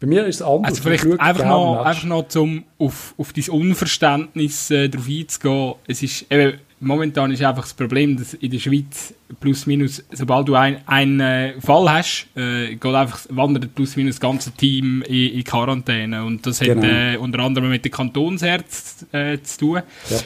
Bei 0.00 0.06
mir 0.06 0.26
ist 0.26 0.36
es 0.36 0.42
anders. 0.42 0.72
Also 0.72 0.82
vielleicht 0.82 1.20
einfach 1.20 1.44
noch, 1.44 1.84
einfach 1.84 2.04
noch 2.04 2.28
zum 2.28 2.64
auf, 2.78 3.14
auf 3.18 3.32
dein 3.32 3.48
Unverständnis 3.48 4.70
äh, 4.70 4.88
darauf 4.88 5.08
einzugehen. 5.08 5.74
Es 5.88 6.02
ist, 6.04 6.30
eben, 6.30 6.58
momentan 6.78 7.32
ist 7.32 7.42
einfach 7.42 7.64
das 7.64 7.74
Problem, 7.74 8.16
dass 8.16 8.34
in 8.34 8.50
der 8.52 8.60
Schweiz 8.60 9.12
plus 9.40 9.66
minus, 9.66 10.04
sobald 10.12 10.46
du 10.46 10.54
einen 10.54 10.78
ein, 10.86 11.18
äh, 11.20 11.60
Fall 11.60 11.90
hast, 11.90 12.28
äh, 12.36 12.76
geht 12.76 12.94
einfach, 12.94 13.26
wandert 13.30 13.74
plus 13.74 13.96
minus 13.96 14.16
das 14.16 14.20
ganze 14.20 14.52
Team 14.52 15.02
in, 15.02 15.32
in 15.32 15.44
Quarantäne. 15.44 16.24
Und 16.24 16.46
das 16.46 16.60
hat 16.60 16.68
Genau. 16.68 16.86
äh, 16.86 17.16
unter 17.16 17.40
anderem 17.40 17.70
mit 17.70 17.84
den 17.84 17.90
Kantonsärzten 17.92 19.12
äh, 19.12 19.42
zu 19.42 19.58
tun. 19.58 19.82
Ja. 20.10 20.18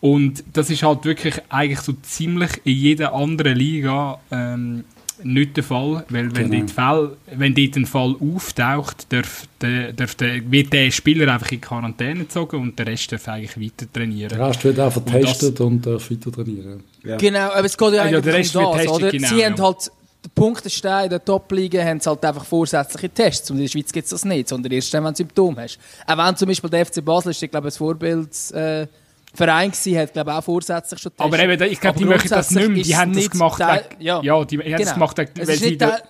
Und 0.00 0.42
das 0.54 0.70
ist 0.70 0.82
halt 0.82 1.04
wirklich 1.04 1.34
eigentlich 1.50 1.80
so 1.80 1.92
ziemlich 2.00 2.52
in 2.64 2.74
jeder 2.74 3.12
anderen 3.12 3.54
Liga 3.54 4.18
ähm, 4.30 4.84
nicht 5.22 5.56
der 5.56 5.64
Fall, 5.64 6.04
weil 6.08 6.34
wenn, 6.34 6.50
Genau. 6.50 6.58
dort 6.60 6.70
Fall, 6.70 7.10
wenn 7.36 7.54
dort 7.54 7.76
ein 7.76 7.86
Fall 7.86 8.16
auftaucht, 8.20 9.06
darf, 9.12 9.46
der, 9.60 9.92
darf 9.92 10.14
der, 10.16 10.50
wird 10.50 10.72
der 10.72 10.90
Spieler 10.90 11.32
einfach 11.32 11.50
in 11.52 11.60
Quarantäne 11.60 12.20
gezogen 12.20 12.56
und 12.60 12.78
der 12.78 12.86
Rest 12.86 13.12
darf 13.12 13.28
eigentlich 13.28 13.56
weiter 13.60 13.92
trainieren. 13.92 14.30
Der 14.36 14.48
Rest 14.48 14.64
wird 14.64 14.78
einfach 14.78 15.00
Und 15.04 15.12
getestet 15.12 15.60
und 15.60 15.84
darf 15.86 16.10
weiter 16.10 16.32
trainieren. 16.32 16.82
ja. 17.04 17.16
Genau, 17.16 17.50
aber 17.52 17.64
es 17.64 17.76
geht 17.76 17.92
ja 17.94 18.02
Ah, 18.02 18.08
ja, 18.08 18.18
eigentlich 18.18 18.24
der 18.24 18.34
Rest 18.34 18.56
um 18.56 18.62
das, 18.64 18.72
testet, 18.76 18.90
oder? 18.94 19.10
genau, 19.10 19.28
Sie 19.28 19.40
ja. 19.40 19.46
haben 19.50 19.62
halt, 19.62 19.90
der 20.24 20.30
Punktenstein 20.34 21.04
in 21.04 21.10
der 21.10 21.24
Top-Liga 21.24 21.82
haben 21.82 21.98
sie 22.00 22.10
halt 22.10 22.24
einfach 22.24 22.44
vorsätzliche 22.44 23.08
Tests. 23.08 23.50
Und 23.50 23.56
in 23.56 23.62
der 23.62 23.68
Schweiz 23.70 23.90
gibt 23.90 24.04
es 24.04 24.10
das 24.10 24.24
nicht, 24.26 24.48
sondern 24.48 24.70
erst 24.72 24.92
dann, 24.92 25.02
wenn 25.04 25.12
du 25.12 25.16
Symptome 25.16 25.62
hast. 25.62 25.78
Auch 26.06 26.18
wenn 26.18 26.36
zum 26.36 26.48
Beispiel 26.48 26.68
der 26.68 26.84
FC 26.84 27.02
Basel, 27.02 27.30
ist, 27.30 27.42
ich 27.42 27.50
glaube, 27.50 27.68
ein 27.68 27.72
Vorbildsverein 27.72 28.82
äh, 28.84 28.86
Verein 29.34 29.70
gewesen, 29.70 29.98
hat, 29.98 30.12
glaube 30.12 30.30
ich, 30.30 30.36
auch 30.36 30.44
vorsätzlich 30.44 31.00
schon 31.00 31.12
Tests. 31.12 31.24
Aber 31.24 31.38
eben, 31.38 31.62
ich 31.70 31.80
glaube, 31.80 31.98
die 31.98 32.04
möchten 32.04 32.28
das 32.28 32.50
nicht 32.50 32.68
mehr. 32.68 32.82
Die 32.82 32.96
haben 32.96 33.12
das 33.12 33.30
gemacht, 33.30 33.58
Teil- 33.60 33.84
wegen- 33.90 34.02
ja. 34.02 34.20
ja, 34.22 34.44
die 34.44 34.58
haben 34.58 34.70
das 34.70 34.80
Genau. 34.80 34.92
gemacht, 34.94 35.18
wegen- 35.18 35.30
Es 35.40 35.48
weil 35.48 35.56
sie 35.56 35.78
Teil- 35.78 36.02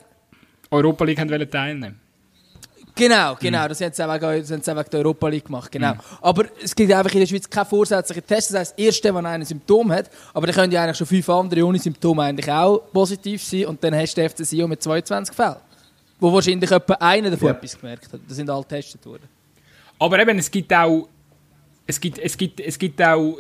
Europa 0.71 1.05
League 1.05 1.19
haben 1.19 1.51
teilnehmen 1.51 2.01
Genau, 2.95 3.33
Mhm. 3.35 3.39
genau. 3.41 3.69
Das 3.69 3.81
haben 3.81 3.93
sie 3.93 4.05
auch 4.05 4.13
wegen, 4.15 4.41
das 4.43 4.51
haben 4.51 4.63
sie 4.63 4.73
auch 4.73 4.77
wegen 4.77 4.91
der 4.91 5.01
Europa 5.01 5.29
League 5.29 5.45
gemacht. 5.45 5.71
Genau. 5.73 5.95
Aber 6.21 6.45
es 6.63 6.75
gibt 6.75 6.93
einfach 6.93 7.13
in 7.15 7.21
der 7.21 7.27
Schweiz 7.27 7.49
keine 7.49 7.65
vorsätzlichen 7.67 8.27
Tests. 8.27 8.51
Das 8.53 8.59
heisst, 8.61 8.75
erst 8.79 9.05
wenn 9.05 9.17
einer 9.17 9.29
ein 9.29 9.45
Symptom 9.45 9.91
hat, 9.93 10.11
aber 10.35 10.47
dann 10.47 10.55
können 10.57 10.73
ja 10.73 10.83
eigentlich 10.83 10.97
schon 10.99 11.07
fünf 11.07 11.29
andere 11.31 11.65
ohne 11.65 11.79
Symptome 11.79 12.23
eigentlich 12.25 12.51
auch 12.51 12.79
positiv 12.93 13.43
sein 13.43 13.67
und 13.67 13.83
dann 13.83 13.95
hast 13.95 14.15
du 14.17 14.23
FC 14.29 14.45
Sion 14.45 14.69
mit 14.69 14.83
22 14.83 15.35
Fällen. 15.35 15.57
Wo 16.19 16.33
wahrscheinlich 16.33 16.71
etwa 16.71 16.95
einer 16.95 17.31
davon 17.31 17.49
Ja. 17.49 17.55
etwas 17.55 17.79
gemerkt 17.81 18.13
hat. 18.13 18.21
Das 18.29 18.37
sind 18.37 18.51
alle 18.51 18.63
getestet 18.63 19.07
worden. 19.07 19.29
Aber 19.99 20.19
eben, 20.19 20.39
es 20.39 20.51
gibt 20.51 20.73
auch, 20.75 21.09
es 21.91 22.01
gibt, 22.01 22.19
es 22.19 22.37
gibt, 22.37 22.61
es 22.61 22.79
gibt 22.79 23.03
auch, 23.03 23.39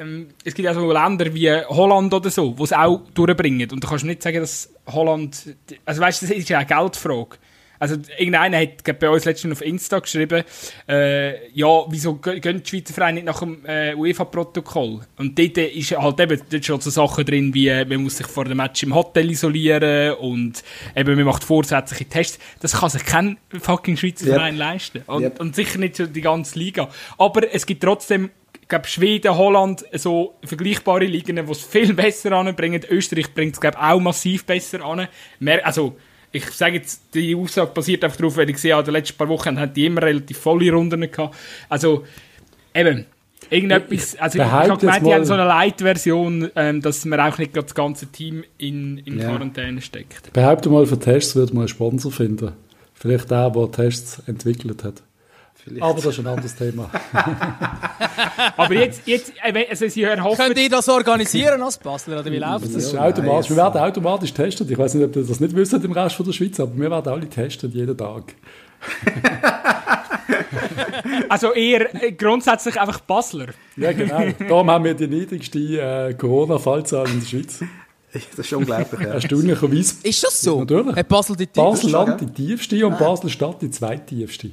ähm, 0.00 0.30
es 0.44 0.52
gibt 0.52 0.68
auch 0.68 0.74
so 0.74 0.92
Länder 0.92 1.32
wie 1.32 1.50
Holland 1.68 2.12
oder 2.12 2.28
so, 2.28 2.50
die 2.50 2.62
es 2.62 2.72
auch 2.72 3.02
durchbringen. 3.14 3.70
Und 3.70 3.82
du 3.82 3.88
kannst 3.88 4.04
nicht 4.04 4.22
sagen, 4.22 4.40
dass 4.40 4.68
Holland, 4.86 5.56
also 5.84 6.00
weißt 6.00 6.22
du, 6.22 6.26
das 6.26 6.36
ist 6.36 6.48
ja 6.48 6.58
eine 6.58 6.66
Geldfrage. 6.66 7.36
Also 7.78 7.96
irgendeiner 8.18 8.58
hat 8.58 8.84
glaub, 8.84 8.98
bei 8.98 9.08
uns 9.08 9.24
letztens 9.24 9.52
auf 9.52 9.62
Insta 9.64 9.98
geschrieben, 10.00 10.42
äh, 10.88 11.48
ja, 11.52 11.84
wieso 11.88 12.14
gehen 12.14 12.62
die 12.62 12.68
Schweizer 12.68 12.94
Vereine 12.94 13.14
nicht 13.16 13.26
nach 13.26 13.40
dem 13.40 13.64
äh, 13.66 13.94
UEFA-Protokoll? 13.94 15.00
Und 15.16 15.38
dort 15.38 15.58
ist 15.58 15.90
halt 15.96 16.20
eben 16.20 16.40
dort 16.50 16.64
schon 16.64 16.80
so 16.80 16.90
Sachen 16.90 17.24
drin, 17.24 17.54
wie 17.54 17.68
äh, 17.68 17.84
man 17.84 18.02
muss 18.02 18.16
sich 18.16 18.26
vor 18.26 18.44
dem 18.44 18.56
Match 18.56 18.82
im 18.82 18.94
Hotel 18.94 19.30
isolieren 19.30 20.14
und 20.14 20.62
eben 20.96 21.16
man 21.16 21.24
macht 21.24 21.44
vorsätzliche 21.44 22.06
Tests. 22.06 22.38
Das 22.60 22.78
kann 22.80 22.90
sich 22.90 23.04
kein 23.04 23.38
fucking 23.60 23.96
Schweizer 23.96 24.26
Yep. 24.26 24.34
Verein 24.34 24.56
leisten. 24.56 25.02
Und, 25.06 25.22
Yep. 25.22 25.40
und 25.40 25.54
sicher 25.54 25.78
nicht 25.78 25.96
so 25.96 26.06
die 26.06 26.20
ganze 26.20 26.58
Liga. 26.58 26.88
Aber 27.16 27.52
es 27.52 27.64
gibt 27.66 27.82
trotzdem, 27.82 28.30
ich 28.60 28.68
glaube, 28.68 28.86
Schweden, 28.86 29.36
Holland, 29.36 29.84
so 29.92 30.34
vergleichbare 30.44 31.06
Ligen, 31.06 31.36
die 31.36 31.52
es 31.52 31.64
viel 31.64 31.94
besser 31.94 32.32
anbringen. 32.32 32.82
Österreich 32.90 33.32
bringt 33.32 33.54
es, 33.54 33.60
glaube 33.60 33.78
ich, 33.80 33.82
auch 33.84 34.00
massiv 34.00 34.44
besser 34.44 34.84
an. 34.84 35.08
Also, 35.62 35.96
ich 36.32 36.50
sage 36.50 36.76
jetzt, 36.76 37.14
die 37.14 37.34
Aussage 37.34 37.70
basiert 37.72 38.04
einfach 38.04 38.18
darauf, 38.18 38.36
weil 38.36 38.50
ich 38.50 38.58
sehe, 38.58 38.78
in 38.78 38.84
den 38.84 38.94
letzten 38.94 39.16
paar 39.16 39.28
Wochen 39.28 39.58
haben 39.58 39.72
die 39.72 39.86
immer 39.86 40.02
relativ 40.02 40.38
volle 40.38 40.70
Runden 40.70 41.00
gehabt. 41.00 41.34
Also, 41.68 42.04
eben, 42.74 43.06
irgendetwas, 43.50 44.16
also 44.16 44.38
ich, 44.38 44.44
habe 44.44 44.76
gemeint, 44.76 45.06
die 45.06 45.14
haben 45.14 45.24
so 45.24 45.34
eine 45.34 45.44
Light-Version, 45.44 46.50
ähm, 46.54 46.82
dass 46.82 47.04
man 47.04 47.20
auch 47.20 47.38
nicht 47.38 47.56
das 47.56 47.74
ganze 47.74 48.06
Team 48.06 48.44
in, 48.58 48.98
in 48.98 49.18
Ja. 49.18 49.30
Quarantäne 49.30 49.80
steckt. 49.80 50.32
Behaupte 50.32 50.68
mal, 50.68 50.86
für 50.86 50.98
Tests 50.98 51.34
würde 51.34 51.54
man 51.54 51.62
einen 51.62 51.68
Sponsor 51.68 52.12
finden. 52.12 52.52
Vielleicht 52.94 53.30
der, 53.30 53.50
der 53.50 53.70
Tests 53.70 54.22
entwickelt 54.26 54.84
hat. 54.84 55.02
Vielleicht. 55.64 55.82
Aber 55.82 55.94
das 55.94 56.06
ist 56.06 56.18
ein 56.20 56.26
anderes 56.26 56.54
Thema. 56.54 56.90
Aber 58.56 58.74
jetzt, 58.74 59.02
jetzt 59.06 59.32
äh, 59.42 59.66
also 59.68 59.88
sie 59.88 60.02
erhoffen... 60.02 60.44
Könnt 60.44 60.58
ihr 60.58 60.70
das 60.70 60.88
organisieren 60.88 61.60
als 61.62 61.78
Basler 61.78 62.20
oder 62.20 62.30
wie 62.30 62.38
läuft 62.38 62.64
Das 62.66 62.72
das? 62.72 62.84
ist 62.84 62.96
automatisch. 62.96 63.50
Wir 63.50 63.56
werden 63.56 63.80
automatisch 63.80 64.32
testet. 64.32 64.70
Ich 64.70 64.78
weiß 64.78 64.94
nicht, 64.94 65.04
ob 65.04 65.16
ihr 65.16 65.24
das 65.24 65.40
nicht 65.40 65.54
wisst 65.54 65.72
im 65.72 65.92
Rest 65.92 66.16
von 66.16 66.26
der 66.26 66.32
Schweiz, 66.32 66.58
aber 66.60 66.76
wir 66.76 66.90
werden 66.90 67.12
alle 67.12 67.28
testet, 67.28 67.74
jeden 67.74 67.96
Tag. 67.96 68.34
Also 71.28 71.52
eher 71.52 71.94
äh, 72.02 72.12
grundsätzlich 72.12 72.80
einfach 72.80 73.00
Basler. 73.00 73.48
Ja, 73.76 73.92
genau. 73.92 74.20
Darum 74.48 74.70
haben 74.70 74.84
wir 74.84 74.94
die 74.94 75.06
niedrigste 75.06 75.58
äh, 75.58 76.14
Corona-Fallzahl 76.14 77.08
in 77.08 77.20
der 77.20 77.26
Schweiz. 77.26 77.60
Das 78.36 78.46
ist 78.46 78.52
unglaublich, 78.52 79.00
ja. 79.00 79.14
Erstaunlicherweise. 79.14 79.96
Ist 80.02 80.24
das 80.24 80.40
so? 80.40 80.60
Natürlich. 80.60 80.96
Hat 80.96 81.08
Basel 81.08 81.36
die 81.36 81.46
Titel? 81.46 81.60
Basel-Land 81.60 82.20
die 82.22 82.26
tiefste 82.26 82.86
und 82.86 82.98
Basel-Stadt 82.98 83.60
die 83.60 83.70
zweittiefste. 83.70 84.50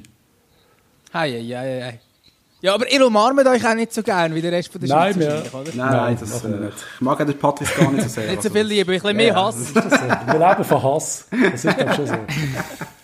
Hei, 1.16 1.30
hei, 1.30 1.56
hei, 1.56 1.82
hei. 1.82 2.00
Ja, 2.60 2.74
aber 2.74 2.92
ihr 2.92 3.06
umarmt 3.06 3.46
euch 3.46 3.66
auch 3.66 3.74
nicht 3.74 3.90
so 3.90 4.02
gern 4.02 4.34
wie 4.34 4.42
der 4.42 4.52
Rest 4.52 4.70
von 4.70 4.82
der 4.82 4.90
Nein, 4.90 5.14
Schweiz 5.14 5.24
wahrscheinlich, 5.24 5.54
oder? 5.54 5.62
Nein, 5.62 5.76
Nein, 5.76 5.96
nein, 5.96 6.16
das, 6.20 6.44
äh, 6.44 6.48
nicht. 6.48 6.72
ich 6.94 7.00
mag 7.00 7.20
auch 7.20 7.24
den 7.24 7.38
Patrice 7.38 7.74
gar 7.74 7.90
nicht 7.90 8.02
so 8.02 8.08
sehr. 8.08 8.30
Nicht 8.30 8.42
so 8.42 8.48
also. 8.48 8.58
viel 8.58 8.66
Liebe, 8.66 8.92
ein 8.92 9.00
bisschen 9.00 9.16
mehr 9.16 9.26
Ja, 9.28 9.46
Hass. 9.46 9.72
Das. 9.72 9.92
Wir 9.92 10.48
leben 10.48 10.64
von 10.64 10.82
Hass. 10.82 11.26
Das 11.30 11.64
ist 11.64 11.80
ich, 11.80 11.94
schon 11.94 12.06
so. 12.06 12.14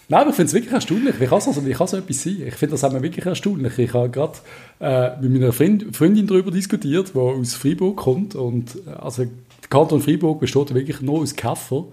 Nein, 0.09 0.21
aber 0.21 0.29
ich 0.29 0.37
finde 0.37 0.49
es 0.49 0.53
wirklich 0.53 0.75
erstaunlich. 0.75 1.21
Wie 1.21 1.27
kann 1.27 1.41
so, 1.41 1.65
wie 1.65 1.73
kann 1.73 1.87
so 1.87 1.97
etwas 1.97 2.23
sein? 2.23 2.43
Ich 2.47 2.55
finde 2.55 2.73
das 2.73 2.83
haben 2.83 2.95
wir 2.95 3.03
wirklich 3.03 3.25
erstaunlich. 3.25 3.79
Ich 3.79 3.95
habe 3.95 4.11
gerade 4.11 4.39
äh, 4.81 5.17
mit 5.23 5.33
meiner 5.33 5.53
Freund, 5.55 5.97
Freundin 5.97 6.27
darüber 6.27 6.51
diskutiert, 6.51 7.13
die 7.15 7.19
aus 7.19 7.55
Freiburg 7.55 7.97
kommt. 7.97 8.35
Und, 8.35 8.77
äh, 8.87 8.91
also, 9.01 9.25
der 9.25 9.69
Kanton 9.71 10.03
Freiburg 10.03 10.41
besteht 10.41 10.75
wirklich 10.75 11.01
nur 11.01 11.21
aus 11.21 11.35
Käfer. 11.35 11.85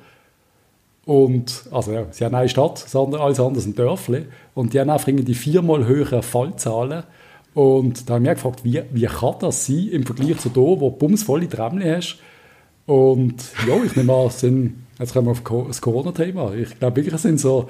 Und, 1.09 1.63
also 1.71 1.91
ja, 1.91 2.05
sie 2.11 2.23
haben 2.23 2.35
eine 2.35 2.47
Stadt, 2.49 2.85
alles 2.93 3.39
andere 3.39 3.61
sind 3.61 3.79
Dörfli. 3.79 4.27
Und 4.53 4.75
die 4.75 4.79
haben 4.79 4.91
einfach 4.91 5.07
irgendwie 5.07 5.25
die 5.25 5.33
viermal 5.33 5.87
höhere 5.87 6.21
Fallzahlen. 6.21 7.01
Und 7.55 8.07
da 8.07 8.13
habe 8.13 8.23
ich 8.23 8.29
mich 8.29 8.35
gefragt, 8.35 8.63
wie, 8.63 8.83
wie 8.91 9.07
kann 9.07 9.33
das 9.39 9.65
sein 9.65 9.89
im 9.91 10.05
Vergleich 10.05 10.37
zu 10.37 10.49
da, 10.49 10.61
wo 10.61 10.75
du 10.75 10.91
bumsvolle 10.91 11.49
Trämchen 11.49 11.83
hast. 11.83 12.19
Und 12.85 13.37
ja, 13.67 13.83
ich 13.83 13.95
nehme 13.95 14.13
an, 14.13 14.27
es 14.27 14.39
sind 14.41 14.85
Jetzt 14.99 15.13
kommen 15.13 15.27
wir 15.27 15.31
auf 15.31 15.65
das 15.67 15.81
Corona-Thema. 15.81 16.53
Ich 16.53 16.77
glaube 16.77 16.97
wirklich, 16.97 17.15
es 17.15 17.21
sind 17.23 17.39
so 17.39 17.69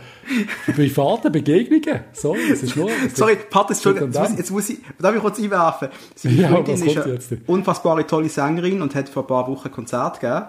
private 0.76 1.30
Begegnungen. 1.30 2.02
Sorry, 2.12 2.40
es 2.52 2.64
ist 2.64 2.76
nur... 2.76 2.90
es 2.90 3.16
Sorry, 3.16 3.38
Pat, 3.50 3.70
jetzt 3.70 3.86
muss, 3.86 3.96
ich, 4.02 4.38
jetzt 4.38 4.52
muss 4.52 4.70
ich, 4.72 4.80
darf 5.00 5.16
ich 5.16 5.22
kurz 5.22 5.40
einwerfen? 5.40 5.90
Seine 6.16 6.36
Ja, 6.36 6.50
Freundin 6.50 6.76
ist 6.76 6.98
eine 6.98 7.14
jetzt? 7.14 7.32
unfassbare 7.46 8.06
tolle 8.06 8.28
Sängerin 8.28 8.82
und 8.82 8.96
hat 8.96 9.08
vor 9.08 9.24
ein 9.24 9.28
paar 9.28 9.48
Wochen 9.48 9.68
ein 9.68 9.72
Konzert 9.72 10.20
gegeben. 10.20 10.48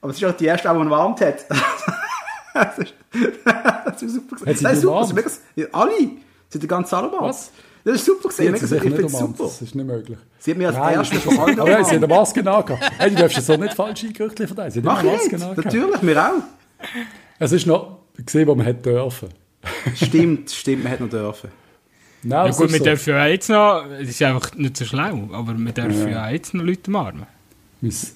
Aber 0.00 0.10
es 0.10 0.16
ist 0.16 0.24
auch 0.24 0.36
die 0.36 0.46
erste, 0.46 0.68
die 0.68 0.74
ihn 0.74 0.80
umarmt 0.82 1.20
hat. 1.20 1.44
das 2.54 2.78
ist, 2.78 2.94
das 3.44 4.02
ist 4.02 4.14
super. 4.14 4.36
Hat 4.46 4.56
sie 4.58 4.64
das 4.64 4.72
ist 4.74 4.80
super. 4.82 4.92
umarmt? 4.94 5.08
Sie 5.08 5.14
mega- 5.14 5.30
ja, 5.56 5.66
alle. 5.72 6.10
Den 6.54 6.68
ganzen 6.68 6.94
alle 6.94 7.08
umarmt. 7.08 7.28
Was? 7.28 7.50
Das 7.84 7.94
ist 7.96 8.04
super 8.04 8.28
gesehen. 8.28 8.54
ich 8.54 8.60
nicht 8.62 8.70
finde 8.82 9.04
es 9.06 9.12
super. 9.12 9.44
Das 9.44 9.62
ist 9.62 9.74
nicht 9.74 9.86
möglich. 9.86 10.18
Sie 10.38 10.50
hat 10.50 10.58
mir 10.58 10.68
als 10.68 10.76
Nein. 10.76 10.94
erste 10.94 11.16
von 11.20 11.38
allen 11.40 11.60
Aber 11.60 11.70
ja, 11.70 11.84
sie 11.84 11.96
hat 11.96 12.04
eine. 12.04 12.06
Maske 12.14 12.42
nachgehabt. 12.42 12.92
Hey, 12.98 13.10
du 13.10 13.16
darfst 13.16 13.40
so 13.46 13.56
nicht 13.56 13.74
falsche 13.74 14.12
Gerüchte 14.12 14.46
verteilen. 14.46 14.70
Sie 14.70 14.78
hat 14.80 14.84
Mach 14.84 14.98
eine 15.00 15.08
ich 15.08 15.14
Maske 15.16 15.34
nicht. 15.36 15.40
nachgehabt. 15.46 15.64
Natürlich, 15.64 16.02
wir 16.02 16.26
auch. 16.26 16.32
Es 17.38 17.52
ist 17.52 17.66
noch 17.66 17.98
gesehen, 18.16 18.46
was 18.48 18.56
man 18.56 18.66
hätte 18.66 18.82
dürfen. 18.90 19.28
Stimmt, 19.94 20.50
stimmt, 20.50 20.82
man 20.84 20.90
hätte 20.92 21.02
noch 21.04 21.10
dürfen. 21.10 21.50
Nein, 22.22 22.46
Ja 22.46 22.52
gut, 22.52 22.66
ist 22.66 22.72
wir 22.72 22.78
so. 22.78 22.84
dürfen 22.84 23.10
ja 23.10 23.26
jetzt 23.26 23.48
noch, 23.48 23.84
es 24.00 24.08
ist 24.08 24.22
einfach 24.22 24.54
nicht 24.54 24.76
so 24.76 24.84
schlau, 24.84 25.28
aber 25.32 25.54
wir 25.56 25.72
dürfen 25.72 26.08
ja, 26.10 26.28
jetzt 26.30 26.52
noch 26.54 26.64
Leute 26.64 26.88
umarmen. 26.90 27.26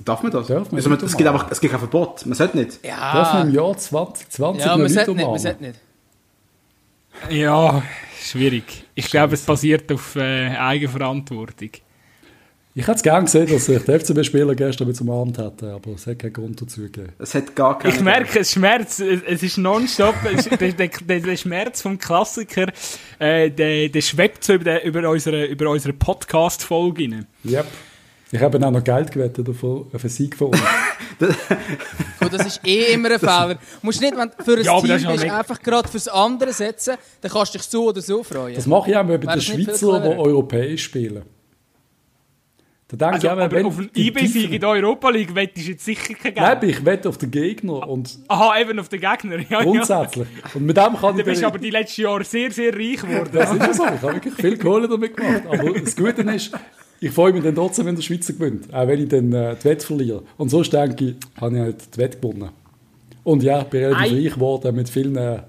Darf 0.05 0.23
man 0.23 0.33
das? 0.33 0.49
Darf 0.49 0.73
man 0.73 0.77
also, 0.77 0.91
es, 0.93 1.01
gibt 1.01 1.21
umarmen. 1.21 1.41
einfach, 1.41 1.51
es 1.53 1.61
gibt 1.61 1.71
kein 1.71 1.81
Verbot. 1.81 2.27
Man 2.27 2.35
sollte 2.35 2.57
nicht. 2.57 2.85
Darf 2.85 3.33
man 3.35 3.43
Ja, 3.43 3.49
im 3.49 3.55
Jahr 3.55 3.77
2020 3.77 4.65
ja 4.65 4.71
noch 4.71 4.77
man 4.77 4.83
nicht 4.85 4.95
sollte 4.95 5.11
nicht, 5.11 5.17
man 5.17 5.25
umarmen? 5.25 5.39
sollte 5.39 5.63
nicht. 5.63 5.81
Ja, 7.31 7.83
schwierig. 8.21 8.85
Ich 8.95 9.07
glaube, 9.07 9.35
es 9.35 9.43
basiert 9.43 9.93
auf 9.93 10.17
äh, 10.17 10.49
Eigenverantwortung. 10.57 11.71
Ich 12.75 12.87
hätte 12.87 12.97
es 12.97 13.03
gerne 13.03 13.25
gesehen, 13.25 13.49
dass 13.49 13.67
sich 13.67 13.83
der 13.83 14.01
FCB-Spieler 14.01 14.55
gestern 14.55 14.89
mit 14.89 14.99
umarmt 14.99 15.37
hätte, 15.37 15.73
aber 15.75 15.91
es 15.91 16.07
hat 16.07 16.21
keinen 16.21 16.33
Grund 16.33 16.61
dazu 16.61 16.81
gegeben. 16.81 17.13
Es 17.19 17.35
hat 17.35 17.55
gar 17.55 17.79
keine. 17.79 17.95
Ich 17.95 18.01
merke, 18.01 18.41
es 18.41 18.53
Schmerz, 18.53 18.99
es 18.99 19.43
ist 19.43 19.59
nonstop, 19.59 20.15
der, 20.59 20.73
der, 20.73 21.21
der, 21.21 21.37
Schmerz 21.37 21.83
vom 21.83 21.99
Klassiker, 21.99 22.69
äh, 23.19 23.51
der, 23.51 23.91
der 23.91 24.01
schwebt 24.01 24.43
so 24.43 24.55
über, 24.55 24.83
über 24.85 25.07
unsere, 25.11 25.45
über 25.45 25.69
unsere 25.69 25.93
Podcast-Folge 25.93 27.03
rein. 27.03 27.27
Yep. 27.45 27.67
Ich 28.35 28.41
habe 28.41 28.66
auch 28.66 28.70
noch 28.70 28.83
Geld 28.83 29.12
gewettet 29.12 29.47
auf, 29.49 29.62
auf 29.62 29.87
einen 29.93 30.09
Sieg 30.09 30.35
von 30.37 30.49
uns. 30.49 30.61
Gut, 32.18 32.33
das 32.33 32.47
ist 32.47 32.61
eh 32.66 32.95
immer 32.95 33.11
ein 33.11 33.18
Fehler. 33.18 33.55
Du 33.55 33.61
musst 33.83 34.01
nicht, 34.01 34.16
wenn 34.16 34.30
du 34.37 34.43
für 34.45 34.57
ein 34.57 34.64
Ja, 34.64 34.80
Team 34.80 34.91
ist 34.97 35.07
bist, 35.07 35.24
einfach 35.30 35.62
gerade 35.62 35.89
fürs 35.89 36.09
andere 36.09 36.53
setzen, 36.53 36.95
dann 37.20 37.30
kannst 37.30 37.55
du 37.55 37.59
dich 37.59 37.66
so 37.66 37.89
oder 37.89 38.01
so 38.01 38.22
freuen. 38.24 38.55
Das 38.55 38.66
mache 38.66 38.91
ich 38.91 38.97
auch 38.97 39.07
Wäre 39.07 39.18
den 39.18 39.41
Schweizer, 39.41 40.01
die 40.01 40.18
europäisch 40.18 40.83
spielen. 40.85 41.22
Da 42.89 42.97
denke 42.97 43.14
Also, 43.14 43.26
ich 43.26 43.33
auch, 43.33 43.37
aber 43.39 43.57
wenn 43.57 43.66
auf 43.66 43.78
einen 43.78 43.91
die 43.95 44.09
IB-Sieg 44.09 44.33
Tiefen- 44.33 44.53
in 44.55 44.61
der 44.61 44.68
Europa 44.70 45.09
League 45.11 45.35
wettest 45.35 45.66
du 45.66 45.70
jetzt 45.72 45.85
sicher 45.85 46.14
kein 46.14 46.35
Geld. 46.35 46.37
Nein, 46.37 46.68
ich 46.68 46.85
wette 46.85 47.09
auf 47.09 47.18
den 47.18 47.30
Gegner 47.30 47.89
und 47.89 48.18
Aha, 48.28 48.59
eben 48.61 48.78
auf 48.78 48.89
den 48.89 49.01
Gegner. 49.01 49.37
Ja, 49.39 49.45
ja. 49.49 49.62
grundsätzlich. 49.62 50.28
Und 50.55 50.64
mit 50.66 50.76
dem 50.76 50.97
kann 50.97 51.14
Du 51.14 51.20
ich 51.20 51.24
bist 51.24 51.43
aber 51.45 51.59
die 51.59 51.70
letzten 51.70 52.03
Jahre 52.03 52.24
sehr, 52.24 52.51
sehr 52.51 52.72
reich 52.74 53.01
geworden. 53.01 53.30
Das 53.33 53.51
ist 53.53 53.59
ja 53.61 53.72
so. 53.74 53.85
Ich 53.85 53.91
habe 54.03 54.14
wirklich 54.14 54.35
viel 54.35 54.59
Kohle 54.59 54.89
damit 54.89 55.16
gemacht. 55.16 55.43
Aber 55.51 55.70
das 55.78 55.97
Gute 55.97 56.22
ist, 56.22 56.51
ich 57.03 57.11
freue 57.12 57.32
mich 57.32 57.42
dann 57.42 57.55
trotzdem, 57.55 57.86
wenn 57.86 57.96
der 57.96 58.03
Schweizer 58.03 58.32
gewinnt. 58.32 58.72
Auch 58.72 58.86
wenn 58.86 59.03
ich 59.03 59.09
dann 59.09 59.32
äh, 59.32 59.55
die 59.57 59.64
Wette 59.64 59.86
verliere. 59.86 60.22
Und 60.38 60.48
sonst 60.48 60.72
denke 60.72 61.05
ich, 61.05 61.14
habe 61.40 61.55
ich 61.57 61.61
halt 61.62 61.94
die 61.94 61.98
Wette 61.98 62.18
gewonnen. 62.18 62.50
Und 63.24 63.42
ja, 63.42 63.61
ich 63.61 63.66
bin 63.66 63.84
relativ 63.84 64.12
Ei. 64.12 64.22
reich 64.24 64.34
geworden 64.34 64.74
mit 64.76 64.88
vielen, 64.88 65.16
äh, 65.16 65.42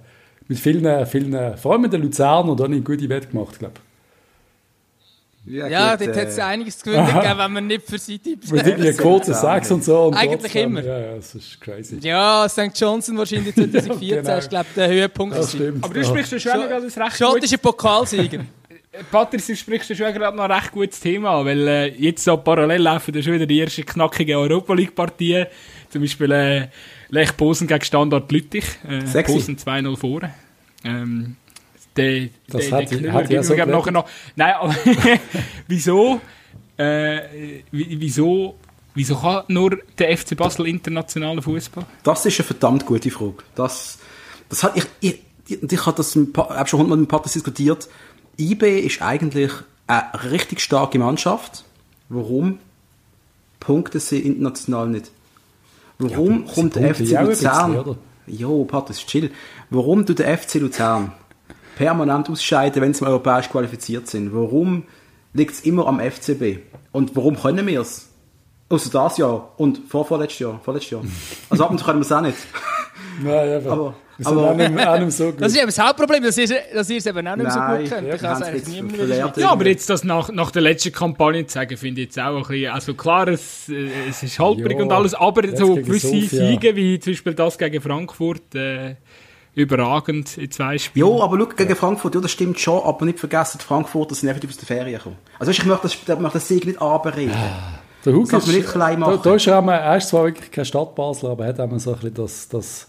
mit 0.48 0.60
vielen, 0.60 1.06
vielen, 1.06 1.58
vor 1.58 1.72
allem 1.74 1.82
mit 1.82 1.94
den 1.94 2.02
Luzernern, 2.02 2.58
da 2.58 2.64
habe 2.66 2.74
ich 2.74 2.78
eine 2.78 2.82
gute 2.98 3.08
Wette 3.10 3.28
gemacht, 3.28 3.58
glaube 3.60 3.74
ja, 5.46 5.96
gut, 5.98 6.08
dort 6.08 6.16
äh, 6.16 6.22
hat 6.22 6.28
es 6.30 6.40
einiges 6.40 6.78
zu 6.80 6.86
gewinnen 6.86 7.06
gegeben, 7.06 7.38
wenn 7.38 7.52
man 7.52 7.68
nicht 7.68 7.86
für 7.86 7.98
sie 8.00 8.18
Tipps 8.18 8.46
ich. 8.46 8.52
Mit 8.54 8.66
irgendwie 8.66 8.92
Luzern. 9.04 9.34
6 9.60 9.72
und 9.72 9.84
so. 9.84 10.04
Und 10.06 10.14
Eigentlich 10.14 10.40
trotzdem- 10.42 10.70
immer. 10.78 10.82
Ja, 10.86 11.00
ja, 11.00 11.16
das 11.18 11.36
ist 11.36 11.60
crazy. 11.60 11.98
Ja, 12.02 12.48
St. 12.48 12.72
Johnson 12.76 13.18
wahrscheinlich 13.18 13.54
2014 13.56 14.24
Genau. 14.24 14.38
ist, 14.38 14.50
glaube 14.50 14.66
ich, 14.70 14.76
der 14.76 14.88
Höhepunkt. 14.88 15.36
Das 15.36 15.50
stimmt. 15.52 15.84
Aber 15.84 15.94
du 15.94 16.00
Ja. 16.00 16.06
sprichst 16.06 16.32
ja 16.32 16.40
schon 16.40 16.52
gerade 16.54 16.86
das 16.86 16.98
recht 16.98 17.10
gut. 17.10 17.18
Schottische 17.18 17.58
Pokalsieger. 17.58 18.40
Patrick, 19.12 19.46
du 19.46 19.56
sprichst 19.56 19.90
ja 19.90 19.96
schon 19.96 20.14
gerade 20.14 20.38
noch 20.38 20.44
ein 20.44 20.52
recht 20.52 20.72
gutes 20.72 21.00
Thema 21.00 21.40
an, 21.40 21.46
weil 21.48 21.68
äh, 21.68 21.88
jetzt 21.98 22.24
so 22.24 22.38
parallel 22.38 22.82
laufen 22.82 23.14
ja 23.16 23.24
schon 23.24 23.34
wieder 23.34 23.48
die 23.48 23.60
ersten 23.60 23.86
knackigen 23.86 24.36
Europa 24.38 24.74
League 24.74 24.94
Partien. 24.94 25.48
Zum 25.90 26.02
Beispiel 26.02 26.32
äh, 26.32 26.68
Lech 27.10 27.36
Posen 27.36 27.68
gegen 27.68 27.84
Standard 27.84 28.32
Lüttich. 28.32 28.66
Äh. 28.88 29.24
Posen 29.24 29.58
2-0 29.58 29.98
vorne. 29.98 30.34
Ähm, 30.84 31.36
der, 31.96 32.30
Das 32.48 32.70
der, 32.70 32.78
hat 32.78 32.90
Knüller 32.90 33.16
auch 33.16 33.28
geben 33.28 33.44
so 33.44 33.56
nachher 33.56 33.92
noch. 33.92 34.08
Nein, 34.36 34.54
aber 34.60 34.76
wieso, 35.68 36.22
äh, 36.78 37.20
wie- 37.72 38.00
wieso, 38.00 38.58
wieso 38.94 39.16
kann 39.16 39.44
nur 39.48 39.80
der 39.98 40.16
FC 40.18 40.36
Basel 40.36 40.68
internationalen 40.68 41.42
Fußball? 41.42 41.86
Das 42.04 42.26
ist 42.26 42.40
eine 42.40 42.46
verdammt 42.46 42.86
gute 42.86 43.10
Frage. 43.12 43.38
Das, 43.56 43.98
das 44.50 44.64
hat, 44.64 44.78
ich, 44.78 44.86
ich, 45.00 45.20
ich, 45.48 45.64
ich 45.72 45.86
habe 45.86 45.98
das 45.98 46.16
mit, 46.16 46.36
hab 46.38 46.68
schon 46.70 46.80
hundertmal 46.80 47.00
mit 47.00 47.10
Patrick 47.10 47.34
diskutiert. 47.34 47.88
IB 48.38 48.80
ist 48.80 49.02
eigentlich 49.02 49.52
eine 49.88 50.32
richtig 50.32 50.62
starke 50.62 50.98
Mannschaft. 51.00 51.64
Warum 52.10 52.60
punkten 53.60 54.00
sie 54.00 54.20
international 54.20 54.88
nicht? 54.88 55.12
Warum 56.00 56.46
sie 56.48 56.54
kommt 56.54 56.76
der 56.76 56.96
FC 56.96 57.02
ja 57.02 57.22
Luzern? 57.22 57.98
Jo, 58.28 58.64
Patrick, 58.66 58.98
chill. 59.08 59.32
Warum 59.70 60.06
tut 60.06 60.20
der 60.20 60.38
FC 60.38 60.56
Luzern 60.56 61.12
permanent 61.76 62.30
ausscheiden, 62.30 62.82
wenn 62.82 62.94
sie 62.94 63.04
mal 63.04 63.10
europäisch 63.12 63.50
qualifiziert 63.50 64.08
sind? 64.08 64.34
Warum 64.34 64.84
liegt 65.34 65.54
es 65.54 65.62
immer 65.62 65.88
am 65.88 66.00
FCB? 66.00 66.60
Und 66.92 67.16
warum 67.16 67.36
können 67.40 67.66
wir 67.68 67.82
es? 67.82 68.08
Außer 68.70 68.90
das 68.90 69.18
Jahr 69.18 69.52
und 69.58 69.82
vor 69.90 70.06
vorletztes 70.06 70.40
Jahr. 70.40 70.60
Vorletztes 70.64 70.92
Jahr. 70.92 71.02
Also 71.50 71.64
ab 71.66 71.72
und 71.72 71.78
zu 71.80 71.86
können 71.86 72.00
wir 72.00 72.06
es 72.06 72.12
auch 72.12 72.22
nicht. 72.22 72.38
Nein, 73.24 73.50
einfach. 73.50 73.72
Aber- 73.72 73.96
sind 74.18 74.28
aber- 74.28 74.52
auch 74.52 74.56
nicht, 74.56 74.88
auch 74.88 75.00
nicht 75.00 75.12
so 75.18 75.26
gut. 75.32 75.36
Das 75.42 75.52
ist 75.52 75.58
eben 75.58 75.66
das 75.68 75.80
Hauptproblem, 75.80 76.24
dass 76.24 76.38
ihr 76.38 76.44
es 76.44 77.06
eben 77.06 77.28
auch 77.28 77.36
nicht 77.36 77.44
mehr 77.44 77.52
so 77.52 77.60
Nein, 77.60 77.82
gut 77.82 77.90
könnt. 77.92 78.08
ja, 78.08 78.14
Ich 78.16 78.22
kann 78.22 78.36
es 78.36 78.42
eigentlich 78.44 78.56
jetzt 78.62 78.68
niemandem 78.70 78.98
verlernt. 78.98 79.38
Ja, 79.38 79.50
aber 79.52 79.66
jetzt 79.68 79.90
das 79.90 80.04
nach, 80.04 80.30
nach 80.32 80.52
der 80.52 80.62
letzten 80.62 80.92
Kampagne 80.92 81.46
zu 81.48 81.54
sagen, 81.54 81.78
finde 81.78 82.02
ich 82.02 82.08
jetzt 82.08 82.20
auch 82.20 82.36
ein 82.36 82.44
bisschen, 82.44 82.72
also 82.72 82.94
klar, 82.94 83.28
es, 83.28 83.70
äh, 83.70 83.88
es 84.10 84.22
ist 84.24 84.38
holprig 84.40 84.78
Ja, 84.78 84.84
und 84.84 84.92
alles, 84.92 85.14
aber 85.14 85.42
so 85.56 85.76
gewisse 85.76 86.08
Sofia. 86.08 86.48
Siege, 86.48 86.76
wie 86.76 87.00
zum 87.00 87.14
Beispiel 87.14 87.34
das 87.34 87.58
gegen 87.58 87.82
Frankfurt, 87.82 88.54
äh, 88.56 88.96
überragend 89.56 90.38
in 90.38 90.50
zwei 90.50 90.78
Spielen. 90.78 91.06
Jo, 91.08 91.22
aber 91.22 91.38
schau, 91.40 91.46
gegen 91.56 91.76
Frankfurt, 91.76 92.16
ja, 92.16 92.22
das 92.22 92.32
stimmt 92.32 92.60
schon, 92.60 92.82
aber 92.84 93.06
nicht 93.06 93.20
vergessen, 93.20 93.60
die 93.62 93.66
Frankfurter 93.66 94.16
sind 94.16 94.30
einfach 94.30 94.48
aus 94.48 94.58
der 94.58 94.66
Ferien 94.68 94.98
gekommen. 94.98 95.18
Also 95.40 95.52
ich 95.52 95.64
möchte 95.66 95.84
das, 95.84 95.94
ich 95.94 96.08
möchte 96.08 96.34
das 96.34 96.48
Sieg 96.48 96.66
nicht 96.66 96.82
anbereden. 96.82 97.34
Der 98.06 98.14
Hug 98.14 98.30
Das 98.30 98.48
man 98.48 98.56
nicht 98.56 98.68
klein 98.68 99.00
Da, 99.00 99.08
machen. 99.08 99.20
da 99.24 99.36
ist 99.36 99.48
er, 99.48 99.60
einmal- 99.60 99.80
er 99.80 99.98
ist 99.98 100.10
zwar 100.10 100.26
wirklich 100.26 100.52
kein 100.52 100.66
Stadtbasler, 100.66 101.30
aber 101.30 101.44
er 101.46 101.50
hat 101.50 101.60
einmal 101.60 101.80
so 101.80 101.92
ein 101.92 102.00
bisschen 102.00 102.14
das, 102.16 102.50
das, 102.50 102.88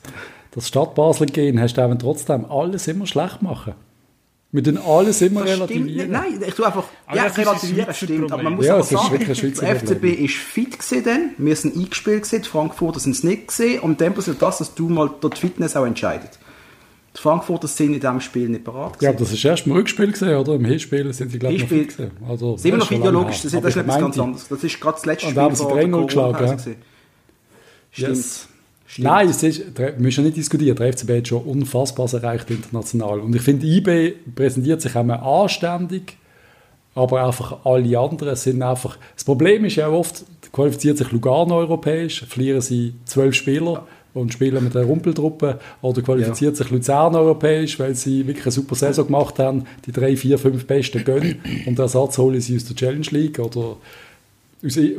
das 0.55 0.69
Stadtbasler 0.69 1.27
gehen, 1.27 1.61
hast 1.61 1.75
du 1.77 1.83
eben 1.83 1.99
trotzdem 1.99 2.45
alles 2.45 2.87
immer 2.89 3.07
schlecht 3.07 3.43
machen. 3.43 3.75
Wir 4.53 4.63
tun 4.63 4.79
alles 4.79 5.21
immer 5.21 5.41
Das 5.41 5.51
relativieren. 5.51 6.13
Nein, 6.13 6.41
ich 6.47 6.55
tue 6.55 6.65
einfach, 6.65 6.85
Aber 7.07 7.17
ja, 7.17 7.25
das 7.25 7.33
ist 7.33 7.39
ein 7.39 7.45
relativieren 7.49 7.95
stimmt, 7.95 8.33
aber 8.33 8.43
man 8.45 8.55
muss 8.55 8.67
Ja, 8.67 8.75
aber 8.75 8.83
es 8.85 8.93
ist 8.93 8.99
sagen, 9.01 9.11
wirklich 9.13 9.29
ein 9.31 9.35
Schweizer 9.35 9.67
der 9.67 9.77
FCB 9.81 10.05
ist 10.25 10.35
fit 10.37 10.79
gewesen 10.79 11.31
wir 11.39 11.57
sind 11.57 11.75
eingespielt 11.77 12.23
gewesen, 12.23 12.43
die 12.43 12.49
Frankfurter 12.49 13.01
sind 13.01 13.13
es 13.17 13.25
nicht 13.25 13.49
gesehen 13.49 13.81
und 13.81 14.01
dann 14.01 14.15
passiert 14.15 14.41
das, 14.41 14.59
dass 14.59 14.73
du 14.75 14.89
mal 14.89 15.11
dort 15.21 15.39
Fitness 15.39 15.75
auch 15.77 15.85
entscheidet. 15.85 16.39
Die 17.17 17.21
Frankfurter 17.21 17.67
sind 17.67 17.95
in 17.95 18.01
diesem 18.01 18.21
Spiel 18.21 18.49
nicht 18.49 18.63
bereit 18.63 18.93
Ja, 18.93 18.93
gewesen. 18.93 19.09
aber 19.09 19.19
das 19.19 19.33
ist 19.33 19.45
erst 19.45 19.67
im 19.67 19.73
Rückspiel 19.73 20.13
gesehen, 20.13 20.37
oder? 20.37 20.55
Im 20.55 20.65
Hinspiel 20.65 21.13
sind 21.13 21.31
sie, 21.33 21.39
glaube 21.41 21.57
ich, 21.57 21.63
noch 21.63 21.69
fit 21.69 21.89
gewesen. 21.97 22.11
Also, 22.29 22.57
immer 22.63 22.79
das 22.79 22.91
noch 22.91 22.97
ideologisch, 22.97 23.43
das 23.43 23.53
ist, 23.53 23.65
das 23.65 23.71
ist 23.71 23.77
etwas 23.77 23.99
ganz 23.99 24.19
anderes. 24.21 24.49
Das 24.49 24.63
ist 24.65 24.81
gerade 24.81 24.95
das 24.95 25.07
letzte 25.07 25.27
Und 25.27 25.31
Spiel 25.31 25.35
da 25.35 25.43
haben 25.43 25.55
sie 25.57 25.63
vor 25.65 25.75
der 25.75 25.85
3-0 25.89 26.05
geschlagen, 26.07 26.33
ja. 26.35 26.53
gewesen. 26.53 26.77
Stimmt. 27.91 28.09
Yes. 28.09 28.49
Stimmt. 28.95 29.09
Nein, 29.09 29.29
es 29.29 29.43
ist, 29.43 29.77
der- 29.77 29.95
wir 29.97 30.01
müssen 30.01 30.23
nicht 30.23 30.37
diskutieren. 30.37 30.77
Der 30.77 30.87
FCB 30.93 31.17
hat 31.19 31.27
schon 31.27 31.43
Unfassbares 31.43 32.13
erreicht 32.13 32.49
international. 32.49 33.19
Und 33.19 33.35
ich 33.35 33.43
finde, 33.43 33.67
IB 33.67 34.13
präsentiert 34.37 34.81
sich 34.81 34.95
einmal 34.95 35.19
anständig, 35.19 36.17
aber 36.95 37.27
einfach 37.27 37.65
alle 37.67 37.99
anderen 37.99 38.37
sind 38.37 38.63
einfach. 38.63 38.97
Das 39.17 39.25
Problem 39.25 39.65
ist 39.65 39.75
ja 39.75 39.89
oft, 39.89 40.25
qualifiziert 40.53 40.97
sich 40.99 41.11
Lugano 41.11 41.57
europäisch, 41.57 42.25
verlieren 42.25 42.61
sie 42.61 42.95
zwölf 43.05 43.35
Spieler 43.35 43.85
und 44.15 44.33
spielen 44.33 44.63
mit 44.63 44.77
einer 44.77 44.87
Rumpeltruppe. 44.87 45.59
Oder 45.83 46.01
qualifiziert 46.03 46.57
sich 46.57 46.71
Luzern 46.71 47.17
europäisch, 47.17 47.81
weil 47.81 47.97
sie 47.97 48.25
wirklich 48.29 48.45
eine 48.47 48.53
super 48.53 48.77
Saison 48.77 49.07
gemacht 49.07 49.41
haben, 49.41 49.65
die 49.87 49.91
drei, 49.91 50.17
vier, 50.17 50.39
fünf 50.39 50.69
Besten 50.69 51.03
gönnen 51.03 51.41
und 51.67 51.79
den 51.79 51.83
Ersatz 51.83 52.17
holen 52.19 52.41
sie 52.41 52.55
aus 52.55 52.67
der 52.67 52.77
Challenge 52.77 53.07
League 53.11 53.41
oder 53.41 53.75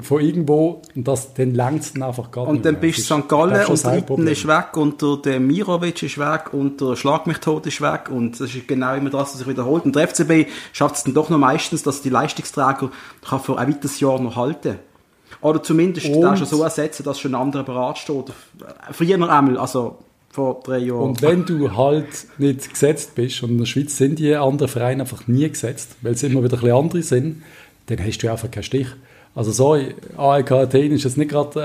von 0.02 0.22
irgendwo 0.22 0.82
und 0.96 1.08
das, 1.08 1.34
dann 1.34 1.54
längt 1.56 1.82
es 1.82 2.02
einfach 2.02 2.30
gar 2.32 2.48
Und 2.48 2.66
dann 2.66 2.74
mehr. 2.74 2.82
bist 2.82 3.10
du 3.10 3.20
St. 3.22 3.28
Gallen 3.28 3.66
und 3.66 3.84
Hauptproblem. 3.86 4.28
ist 4.28 4.48
weg 4.48 4.78
und 4.78 5.26
der, 5.26 5.40
Mirovic 5.40 6.04
ist 6.04 6.18
weg 6.18 6.54
und 6.54 6.80
der 6.82 6.96
Schlag 6.96 7.26
mich 7.28 7.38
tot 7.40 7.66
ist 7.66 7.82
weg 7.82 8.10
und 8.10 8.40
das 8.40 8.54
ist 8.54 8.68
genau 8.68 8.96
immer 8.96 9.10
das, 9.10 9.32
was 9.34 9.40
sich 9.40 9.48
wiederholt. 9.48 9.86
Und 9.86 9.96
der 9.96 10.08
FCB 10.08 10.48
schafft 10.74 10.96
es 10.98 11.04
dann 11.04 11.14
doch 11.14 11.30
noch 11.30 11.38
meistens, 11.40 11.84
dass 11.84 12.02
die 12.02 12.10
Leistungsträger 12.10 12.92
kann 13.28 13.40
für 13.40 13.58
ein 13.58 13.68
weiteres 13.68 14.00
Jahr 14.00 14.20
noch 14.22 14.36
halten 14.36 14.78
Oder 15.42 15.62
zumindest 15.64 16.08
Und- 16.08 16.38
schon 16.38 16.48
so 16.48 16.62
ersetzen, 16.64 17.04
dass 17.04 17.20
schon 17.20 17.34
ein 17.36 17.42
anderer 17.42 17.64
bereit 17.64 17.98
steht. 17.98 18.26
Früher 18.92 19.16
einmal, 19.16 19.58
also 19.58 19.98
vor 20.30 20.62
drei 20.64 20.80
Jahren. 20.80 21.00
Und 21.02 21.22
wenn 21.22 21.46
du 21.46 21.76
halt 21.76 22.08
nicht 22.38 22.70
gesetzt 22.70 23.16
bist, 23.16 23.42
und 23.42 23.52
in 23.52 23.58
der 23.60 23.66
Schweiz 23.66 23.98
sind 23.98 24.20
die 24.20 24.36
anderen 24.36 24.68
Vereine 24.70 25.04
einfach 25.04 25.28
nie 25.28 25.48
gesetzt, 25.50 25.96
weil 26.02 26.16
sie 26.18 26.28
immer 26.28 26.44
wieder 26.44 26.58
ein 26.58 26.62
bisschen 26.62 26.78
andere 26.78 27.02
sind, 27.04 27.44
dann 27.88 28.00
hast 28.06 28.18
du 28.20 28.30
einfach 28.32 28.50
keinen 28.52 28.64
Stich. 28.64 28.88
Also 29.36 29.52
sorry, 29.52 29.94
AEK 30.18 30.52
Athen 30.52 30.92
ist 30.94 31.04
jetzt 31.04 31.18
nicht 31.18 31.30
gerade 31.30 31.60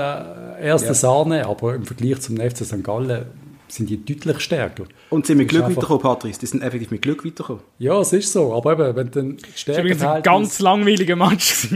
äh, 0.59 0.67
erste 0.67 0.89
Ja. 0.89 0.93
Sahne, 0.93 1.45
aber 1.47 1.73
im 1.75 1.85
Vergleich 1.85 2.19
zum 2.19 2.35
FC 2.37 2.65
St. 2.65 2.83
Gallen 2.83 3.25
sind 3.69 3.89
die 3.89 4.03
deutlich 4.03 4.41
stärker. 4.41 4.83
Und 5.09 5.25
sind 5.25 5.37
mit 5.37 5.47
Glück 5.47 5.63
einfach- 5.63 5.77
weitergekommen, 5.77 6.01
Patrice. 6.01 6.39
Die 6.41 6.45
sind 6.47 6.61
effektiv 6.61 6.91
mit 6.91 7.01
Glück 7.01 7.23
weitergekommen. 7.23 7.61
Ja, 7.79 7.97
es 8.01 8.11
ist 8.11 8.33
so, 8.33 8.53
aber 8.53 8.73
eben, 8.73 8.95
wenn 8.97 9.11
dann 9.11 9.37
Das 9.37 9.67
war 9.69 9.77
übrigens 9.79 10.03
ein 10.03 10.21
ganz 10.23 10.59
langweiliger 10.59 11.15
Match. 11.15 11.69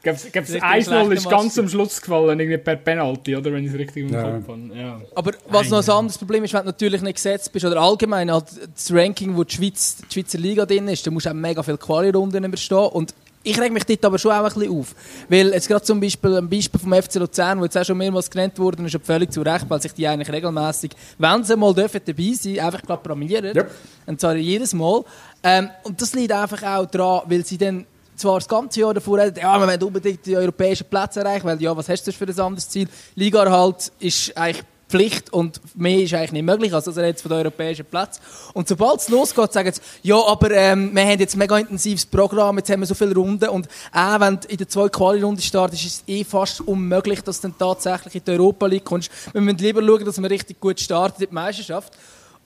Gab's, 0.00 0.30
gab's 0.32 0.50
Richtig 0.52 0.62
1-0 0.62 0.84
schlechter 0.84 1.12
ist 1.12 1.24
Match. 1.24 1.28
ganz 1.36 1.58
am 1.58 1.68
Schluss 1.68 2.00
gefallen, 2.00 2.38
irgendwie 2.38 2.58
per 2.58 2.76
Penalty, 2.76 3.34
oder? 3.36 3.52
Wenn 3.52 3.64
ich 3.64 3.72
es 3.72 3.78
richtig 3.78 4.04
im 4.04 4.12
Ja. 4.14 4.22
Kopf 4.22 4.46
habe. 4.48 4.60
Ja. 4.72 5.00
Aber 5.16 5.32
was 5.48 5.68
noch 5.70 5.82
ein 5.82 5.90
anderes 5.90 6.16
Problem 6.18 6.44
ist, 6.44 6.54
wenn 6.54 6.60
du 6.60 6.66
natürlich 6.66 7.02
nicht 7.02 7.16
gesetzt 7.16 7.52
bist, 7.52 7.64
oder 7.64 7.80
allgemein 7.80 8.30
halt 8.32 8.44
das 8.72 8.92
Ranking, 8.94 9.36
wo 9.36 9.42
die, 9.42 9.56
Schweiz, 9.56 9.96
die 10.08 10.14
Schweizer 10.14 10.38
Liga 10.38 10.64
drin 10.66 10.86
ist, 10.86 11.04
da 11.04 11.10
musst 11.10 11.26
du 11.26 11.30
auch 11.30 11.34
mega 11.34 11.64
viele 11.64 11.78
Quali-Runden 11.78 12.44
überstehen. 12.44 12.78
Und 12.78 13.12
ich 13.48 13.60
reg 13.60 13.72
mich 13.72 13.84
dort 13.84 14.04
aber 14.04 14.18
schon 14.18 14.32
auch 14.32 14.44
ein 14.44 14.52
bisschen 14.52 14.78
auf. 14.78 14.94
Weil 15.28 15.48
jetzt 15.52 15.68
gerade 15.68 15.84
zum 15.84 16.00
Beispiel 16.00 16.36
ein 16.36 16.48
Beispiel 16.48 16.80
vom 16.80 16.92
FC 16.92 17.14
Luzern, 17.16 17.60
wo 17.60 17.64
jetzt 17.64 17.76
auch 17.76 17.84
schon 17.84 17.98
mehrmals 17.98 18.30
genannt 18.30 18.58
wurde, 18.58 18.84
ist 18.84 18.92
ja 18.92 19.00
völlig 19.02 19.32
zu 19.32 19.42
Recht, 19.42 19.64
weil 19.68 19.80
sich 19.80 19.92
die 19.92 20.06
eigentlich 20.06 20.30
regelmäßig, 20.30 20.90
wenn 21.18 21.44
sie 21.44 21.56
mal 21.56 21.74
dürfen 21.74 22.00
dabei 22.04 22.32
sein, 22.34 22.58
einfach 22.60 22.82
gerade 22.82 23.02
blamieren. 23.02 23.56
Yep. 23.56 23.70
Und 24.06 24.20
zwar 24.20 24.36
jedes 24.36 24.74
Mal. 24.74 25.04
Ähm, 25.42 25.70
und 25.84 26.00
das 26.00 26.14
liegt 26.14 26.32
einfach 26.32 26.62
auch 26.62 26.86
daran, 26.86 27.22
weil 27.26 27.44
sie 27.44 27.58
dann 27.58 27.86
zwar 28.16 28.38
das 28.38 28.48
ganze 28.48 28.80
Jahr 28.80 28.94
davor 28.94 29.18
reden, 29.18 29.38
ja, 29.40 29.58
wir 29.58 29.66
wollen 29.66 29.82
unbedingt 29.82 30.26
die 30.26 30.36
europäischen 30.36 30.86
Plätze 30.88 31.20
erreichen, 31.20 31.46
weil 31.46 31.60
ja, 31.62 31.76
was 31.76 31.88
hast 31.88 32.06
du 32.06 32.12
für 32.12 32.24
ein 32.24 32.40
anderes 32.40 32.68
Ziel? 32.68 32.88
Liga-Erhalt 33.14 33.92
ist 34.00 34.36
eigentlich 34.36 34.64
Pflicht 34.88 35.32
und 35.32 35.60
mehr 35.76 36.00
ist 36.00 36.14
eigentlich 36.14 36.32
nicht 36.32 36.44
möglich, 36.44 36.72
also 36.72 36.90
er 36.92 37.06
jetzt 37.06 37.22
von 37.22 37.28
den 37.28 37.38
europäischen 37.38 37.84
Plätzen. 37.84 38.20
Und 38.54 38.68
sobald 38.68 39.00
es 39.00 39.08
losgeht, 39.08 39.52
sagen 39.52 39.72
sie, 39.72 39.80
ja, 40.02 40.16
aber 40.16 40.50
ähm, 40.50 40.94
wir 40.94 41.04
haben 41.04 41.18
jetzt 41.20 41.34
ein 41.34 41.38
mega 41.38 41.58
intensives 41.58 42.06
Programm, 42.06 42.58
jetzt 42.58 42.70
haben 42.70 42.80
wir 42.80 42.86
so 42.86 42.94
viele 42.94 43.14
Runden 43.14 43.48
und 43.48 43.68
auch 43.92 44.20
wenn 44.20 44.40
du 44.40 44.48
in 44.48 44.56
der 44.56 44.68
zweiten 44.68 44.92
Quali-Runde 44.92 45.42
startest, 45.42 45.84
ist 45.84 45.94
es 45.94 46.04
eh 46.06 46.24
fast 46.24 46.60
unmöglich, 46.62 47.20
dass 47.22 47.40
du 47.40 47.48
dann 47.48 47.58
tatsächlich 47.58 48.14
in 48.14 48.22
die 48.24 48.30
Europa 48.32 48.66
League 48.66 48.84
kommst. 48.84 49.10
Wir 49.32 49.40
müssen 49.40 49.58
lieber 49.58 49.82
schauen, 49.82 50.04
dass 50.04 50.20
wir 50.20 50.30
richtig 50.30 50.60
gut 50.60 50.80
starten 50.80 51.22
in 51.22 51.28
die 51.28 51.34
Meisterschaft. 51.34 51.92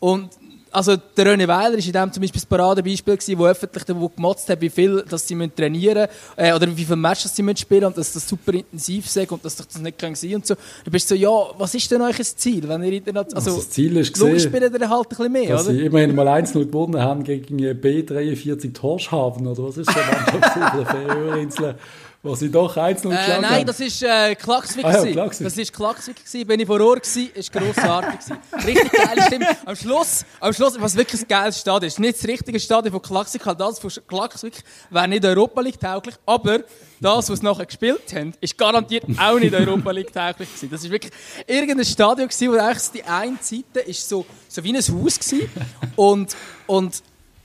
Und 0.00 0.30
also 0.72 0.96
der 0.96 1.26
René 1.26 1.46
Weiler 1.46 1.76
war 1.76 1.86
in 1.86 1.92
dem 1.92 2.12
zum 2.12 2.20
Beispiel 2.20 2.40
das 2.40 2.46
Paradebeispiel, 2.46 3.16
gewesen, 3.16 3.38
wo 3.38 3.46
öffentlich 3.46 3.84
wo 3.88 4.08
gemotzt 4.08 4.48
hat, 4.48 4.60
wie 4.60 4.70
viel 4.70 5.04
dass 5.08 5.26
sie 5.26 5.34
müssen 5.34 5.54
trainieren 5.54 6.08
müssen, 6.08 6.48
äh, 6.48 6.52
oder 6.52 6.76
wie 6.76 6.84
viele 6.84 6.96
Matches 6.96 7.36
sie 7.36 7.42
müssen 7.42 7.58
spielen 7.58 7.84
und 7.84 7.96
dass 7.96 8.12
das 8.12 8.28
super 8.28 8.54
intensiv 8.54 9.08
sei 9.08 9.26
und 9.28 9.44
dass 9.44 9.56
das 9.56 9.78
nicht 9.78 9.98
kann 9.98 10.14
sein 10.14 10.36
und 10.36 10.46
so. 10.46 10.54
Du 10.84 10.90
bist 10.90 11.08
so, 11.08 11.14
ja, 11.14 11.30
was 11.58 11.74
ist 11.74 11.90
denn 11.90 12.02
euch 12.02 12.16
das 12.16 12.36
Ziel? 12.36 12.66
Wenn 12.68 12.82
ihr 12.82 12.92
international, 12.92 13.36
also, 13.36 13.50
Also 13.50 13.62
das 13.62 13.70
Ziel 13.70 13.96
ist 13.96 14.12
gesehen, 14.12 14.40
spielen 14.40 14.74
ihr 14.74 14.88
halt 14.88 15.06
ein 15.06 15.08
bisschen 15.08 15.32
mehr, 15.32 15.48
dass 15.48 15.66
oder? 15.66 15.74
sie 15.74 15.84
immerhin 15.84 16.14
mal 16.14 16.28
1-0 16.28 16.64
gewonnen 16.66 17.00
haben 17.00 17.24
gegen 17.24 17.58
B43 17.58 18.72
Torschhaven, 18.72 19.46
oder 19.46 19.62
was 19.64 19.76
ist 19.76 19.90
so 19.90 19.98
Mannschaft 19.98 20.52
von 20.52 20.78
der 20.78 20.86
Färöerinseln, 20.86 21.74
wo 22.22 22.36
sie 22.36 22.50
doch 22.50 22.76
1-0 22.76 23.10
Äh, 23.10 23.40
nein, 23.40 23.44
haben. 23.50 23.66
das 23.66 23.80
war 23.80 24.28
äh, 24.28 24.34
Klagsvik. 24.36 24.84
Ah 24.84 25.04
ja. 25.04 25.26
Das 25.26 25.40
war 25.40 25.94
gewesen. 25.94 26.46
Bin 26.46 26.60
ich 26.60 26.66
vor 26.66 26.80
Ort 26.80 27.02
gewesen, 27.02 27.30
ist 27.34 27.52
grossartig. 27.52 28.20
gewesen. 28.20 28.38
Richtig 28.64 28.92
geile 28.92 29.22
Stimme. 29.22 29.46
Am 29.64 29.74
Schluss, 29.74 30.24
am 30.38 30.52
Schluss, 30.52 30.80
was 30.80 30.96
wirklich 30.96 31.22
ein 31.22 31.28
geiles 31.28 31.58
Stadion 31.58 31.88
ist. 31.88 31.98
Nicht 31.98 32.18
das 32.18 32.28
richtige 32.28 32.60
Stadion 32.60 32.92
von 32.92 33.02
Klagsvik, 33.02 33.44
halt 33.44 33.58
das 33.60 33.80
von 33.80 33.90
Klagsvik 34.06 34.62
wäre 34.90 35.08
nicht 35.08 35.24
Europa 35.24 35.60
League 35.62 35.80
tauglich, 35.80 36.14
aber 36.24 36.60
das, 37.00 37.28
was 37.28 37.40
sie 37.40 37.44
nachher 37.44 37.66
gespielt 37.66 38.14
haben, 38.14 38.32
ist 38.40 38.56
garantiert 38.56 39.04
auch 39.18 39.38
nicht 39.40 39.52
Europa 39.52 39.90
League 39.90 40.12
tauglich 40.12 40.48
gewesen. 40.48 40.70
Das 40.70 40.84
ist 40.84 40.90
wirklich 40.90 41.12
irgendein 41.48 41.84
Stadion 41.84 42.28
gewesen, 42.28 42.52
wo 42.52 42.56
eigentlich 42.56 42.90
die 42.94 43.02
eine 43.02 43.36
Seite 43.40 43.80
ist 43.80 44.08
so, 44.08 44.24
so 44.48 44.62
wie 44.62 44.70
ein 44.72 44.76
Haus 44.76 45.18
gewesen 45.18 45.48
und, 45.96 46.36
und 46.68 47.02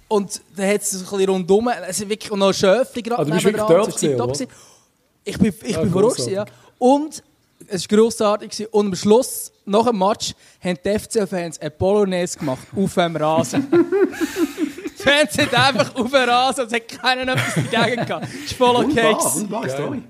und 0.08 0.41
da 0.55 0.64
hat 0.64 0.82
es 0.82 0.91
so 0.91 0.97
ein 0.99 1.03
bisschen 1.18 1.30
rundum, 1.30 1.70
es 1.88 1.99
ist 1.99 2.10
wirklich 2.10 2.32
noch 2.32 2.53
Schöfli 2.53 3.01
gerade 3.01 3.30
nebendran, 3.30 3.70
wirklich 3.70 4.16
dort 4.16 4.36
so 4.38 4.45
gewesen, 4.45 4.47
gewesen. 4.47 4.47
Ich 5.24 5.38
bin, 5.38 5.53
ich 5.64 5.78
Ah, 5.78 5.82
bin 5.82 5.91
vor 5.91 6.03
Ort, 6.03 6.16
grossartig. 6.16 6.26
gewesen, 6.26 6.34
ja. 6.36 6.45
Und 6.80 7.24
es 7.68 7.89
war 7.91 7.97
grossartig. 7.97 8.49
gewesen. 8.51 8.68
Und 8.72 8.86
am 8.88 8.95
Schluss, 8.95 9.51
nach 9.66 9.86
dem 9.88 9.97
Match, 9.99 10.34
haben 10.64 10.78
die 10.86 10.99
FCL-Fans 10.99 11.60
eine 11.60 11.72
Polonaise 11.72 12.38
gemacht, 12.39 12.66
auf 12.76 12.93
dem 12.93 13.16
Rasen. 13.18 13.68
die 14.97 15.03
Fans 15.03 15.34
sind 15.34 15.53
einfach 15.53 15.93
auf 15.95 16.10
dem 16.12 16.30
Rasen 16.30 16.66
es 16.68 16.74
hat 16.74 16.88
keiner 16.88 17.34
etwas 17.34 17.55
dagegen 17.72 18.05
gehabt. 18.05 18.28
Es 18.34 18.51
ist 18.51 18.53
voll 18.53 18.76
okay. 18.78 19.14
Wunderbar, 19.14 19.70
Story. 19.70 20.01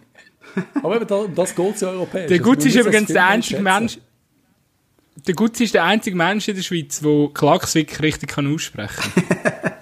Aber 0.83 0.95
eben, 0.95 1.07
da- 1.07 1.15
um 1.15 1.33
das 1.35 1.55
geht 1.55 1.75
es 1.75 1.81
ja 1.81 1.89
europäisch. 1.89 2.27
Der 2.29 2.37
Also, 2.39 2.49
Gutz 2.51 2.65
ist 2.65 2.75
das 2.75 2.85
übrigens 2.85 3.07
der 3.13 3.25
einzige. 3.27 3.61
Mensch. 3.61 3.99
Der 5.27 5.33
Gutz 5.33 5.59
ist 5.59 5.73
der 5.73 5.83
einzige 5.83 6.15
Mensch 6.15 6.47
in 6.47 6.55
der 6.55 6.61
Schweiz, 6.63 6.99
der 6.99 7.29
Klagsvik 7.33 8.01
richtig 8.01 8.29
kann 8.29 8.53
aussprechen 8.53 9.11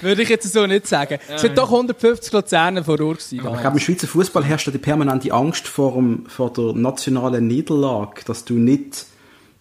Würde 0.00 0.22
ich 0.22 0.28
jetzt 0.28 0.52
so 0.52 0.66
nicht 0.66 0.86
sagen. 0.86 1.18
Es 1.28 1.42
sind 1.42 1.56
doch 1.56 1.70
150 1.70 2.32
Luzerner 2.32 2.84
vor 2.84 3.00
Ort 3.00 3.18
gewesen. 3.18 3.36
Ich 3.36 3.42
damals. 3.42 3.60
glaube, 3.60 3.76
im 3.78 3.82
Schweizer 3.82 4.06
Fußball 4.06 4.44
herrscht 4.44 4.66
ja 4.66 4.72
die 4.72 4.78
permanente 4.78 5.32
Angst 5.32 5.66
vor, 5.68 5.94
dem, 5.94 6.26
vor 6.26 6.52
der 6.52 6.74
nationalen 6.74 7.46
Niederlage, 7.46 8.22
dass 8.26 8.44
du 8.44 8.54
nicht, 8.54 9.06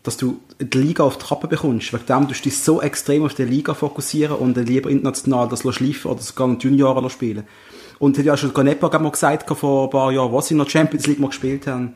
dass 0.04 0.18
du 0.18 0.40
die 0.60 0.78
Liga 0.78 1.04
auf 1.04 1.18
die 1.18 1.26
Kappe 1.26 1.48
bekommst. 1.48 1.94
Wegen 1.94 2.06
dem 2.06 2.28
tust 2.28 2.46
du 2.46 2.50
dich 2.50 2.60
so 2.60 2.82
extrem 2.82 3.24
auf 3.24 3.34
die 3.34 3.44
Liga 3.44 3.74
fokussieren 3.74 4.38
und 4.38 4.58
dann 4.58 4.66
lieber 4.66 4.90
international 4.90 5.48
das 5.48 5.62
schleifen 5.62 6.12
oder 6.12 6.22
sogar 6.22 6.48
noch 6.48 6.58
die 6.58 6.68
Junioren 6.68 7.10
spielen. 7.10 7.44
Und 8.00 8.18
hat 8.18 8.26
ja 8.26 8.38
schon 8.38 8.54
Ganepa 8.54 8.98
mal 9.00 9.12
gesagt 9.12 9.50
vor 9.58 9.86
ein 9.86 9.90
paar 9.90 10.12
Jahren, 10.12 10.32
was 10.32 10.48
sie 10.48 10.54
in 10.54 10.60
der 10.60 10.70
Champions 10.70 11.06
League 11.08 11.20
mal 11.20 11.28
gespielt 11.28 11.68
haben, 11.68 11.96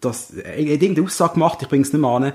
dass, 0.00 0.30
er 0.30 0.52
hat 0.52 0.82
irgendeine 0.82 1.06
Aussage 1.06 1.34
gemacht, 1.34 1.58
ich 1.62 1.68
bringe 1.68 1.82
es 1.82 1.92
nicht 1.92 2.00
mehr 2.00 2.10
an, 2.10 2.32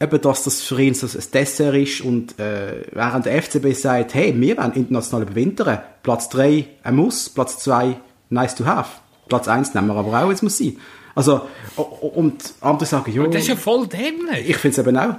eben, 0.00 0.20
dass 0.20 0.44
das 0.44 0.62
für 0.62 0.80
ihn 0.80 0.94
so 0.94 1.06
ein 1.06 1.24
Dessert 1.32 1.74
ist 1.74 2.00
und 2.00 2.38
äh, 2.38 2.84
während 2.92 3.26
der 3.26 3.42
FCB 3.42 3.72
sagt, 3.74 4.14
hey, 4.14 4.34
wir 4.36 4.56
wollen 4.56 4.72
international 4.72 5.26
überwintern, 5.26 5.80
Platz 6.02 6.28
3 6.30 6.66
ein 6.82 6.96
Muss, 6.96 7.28
Platz 7.28 7.58
2 7.58 7.96
nice 8.30 8.54
to 8.54 8.64
have, 8.64 8.88
Platz 9.28 9.46
1 9.46 9.74
nehmen 9.74 9.88
wir 9.88 9.96
aber 9.96 10.24
auch, 10.24 10.30
jetzt 10.30 10.42
muss 10.42 10.58
sein. 10.58 10.76
Also, 11.14 11.42
und 11.76 12.54
andere 12.60 12.86
sagen, 12.86 13.12
ja, 13.12 13.26
das 13.26 13.42
ist 13.42 13.48
ja 13.48 13.56
voll 13.56 13.86
dämlich. 13.86 14.48
ich 14.48 14.56
finde 14.56 14.80
es 14.80 14.86
eben 14.86 14.96
auch. 14.96 15.16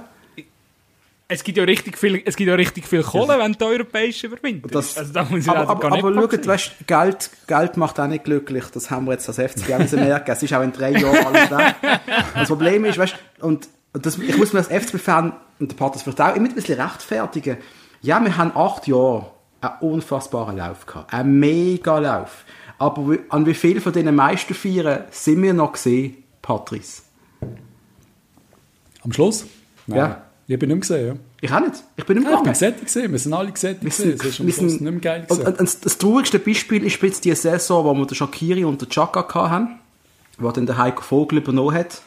Es 1.28 1.44
gibt 1.44 1.56
ja 1.56 1.64
richtig 1.64 1.96
viel, 1.96 2.20
es 2.26 2.36
gibt 2.36 2.48
ja 2.48 2.54
richtig 2.54 2.86
viel 2.86 3.02
Kohle, 3.02 3.38
wenn 3.38 3.52
die 3.52 3.64
europäische 3.64 4.26
überwintern. 4.26 4.70
Das, 4.70 4.98
also 4.98 5.12
da 5.14 5.24
muss 5.24 5.40
ich 5.40 5.48
aber 5.48 5.60
aber, 5.60 5.80
gar 5.80 5.90
nicht 5.90 6.04
aber 6.04 6.14
schaut, 6.14 6.46
weißt, 6.46 6.72
Geld, 6.86 7.30
Geld 7.46 7.76
macht 7.78 7.98
auch 8.00 8.06
nicht 8.06 8.24
glücklich. 8.24 8.64
Das 8.74 8.90
haben 8.90 9.06
wir 9.06 9.12
jetzt 9.12 9.28
als 9.28 9.38
FCG 9.38 9.74
auch 9.74 9.92
merken. 9.92 10.30
Es 10.30 10.42
ist 10.42 10.52
auch 10.52 10.62
in 10.62 10.72
drei 10.72 10.90
Jahren 10.90 11.24
alles 11.24 11.50
weg. 11.50 11.74
Das 12.34 12.48
Problem 12.48 12.84
ist, 12.84 12.98
weißt, 12.98 13.14
und 13.40 13.66
das, 13.92 14.18
ich 14.18 14.36
muss 14.38 14.52
mir 14.52 14.60
als 14.60 14.68
FCB-Fan, 14.68 15.32
und 15.60 15.70
der 15.70 15.76
Part 15.76 15.94
das 15.94 16.02
vielleicht 16.02 16.20
auch, 16.20 16.34
immer 16.34 16.48
ein 16.48 16.54
bisschen 16.54 16.80
rechtfertigen. 16.80 17.58
Ja, 18.00 18.22
wir 18.24 18.36
haben 18.36 18.52
acht 18.56 18.86
Jahre 18.88 19.26
einen 19.60 19.74
unfassbaren 19.80 20.56
Lauf 20.56 20.86
gehabt. 20.86 21.12
Einen 21.12 21.38
mega 21.38 21.98
Lauf. 21.98 22.44
Aber 22.78 23.10
wie- 23.12 23.20
an 23.28 23.46
wie 23.46 23.54
viel 23.54 23.80
von 23.80 23.92
diesen 23.92 24.14
Meisterfeiern 24.14 25.04
sind 25.10 25.40
wir 25.42 25.54
noch 25.54 25.72
gesehen, 25.72 26.16
Patrice? 26.40 27.02
Am 29.04 29.12
Schluss? 29.12 29.46
Nein. 29.86 29.98
Ja. 29.98 30.22
Ich 30.48 30.58
bin 30.58 30.68
nicht 30.70 30.80
gesehen, 30.82 31.06
ja. 31.06 31.14
Ich 31.40 31.52
auch 31.52 31.60
nicht. 31.60 31.82
Ich 31.96 32.04
bin 32.04 32.18
nicht 32.18 32.28
Ja, 32.28 32.36
ich 32.36 32.42
bin 32.42 32.52
gesättigt 32.52 32.84
gesehen. 32.86 33.12
Wir 33.12 33.18
sind 33.18 33.32
alle 33.32 33.52
gesättigt 33.52 33.84
gesehen. 33.84 34.14
Es 34.18 34.24
ist 34.24 34.40
am 34.40 34.46
wir 34.46 34.52
Schluss 34.52 34.70
sind, 34.72 34.80
nicht 34.82 34.90
mehr 34.92 35.00
geil 35.00 35.22
gewesen. 35.22 35.46
und, 35.46 35.60
und 35.60 35.84
das 35.84 35.98
traurigste 35.98 36.38
Beispiel 36.38 36.84
ist 36.84 37.00
jetzt 37.02 37.24
die 37.24 37.34
Saison, 37.34 37.84
wo 37.84 37.94
wir 37.94 38.06
den 38.06 38.14
Shakiri 38.14 38.64
und 38.64 38.80
den 38.80 38.88
Chaka 38.88 39.48
hatten, 39.50 39.78
wo 40.38 40.50
dann 40.50 40.66
der 40.66 40.76
Heiko 40.78 41.02
Vogel 41.02 41.38
übernommen 41.38 41.74
hat. 41.74 42.02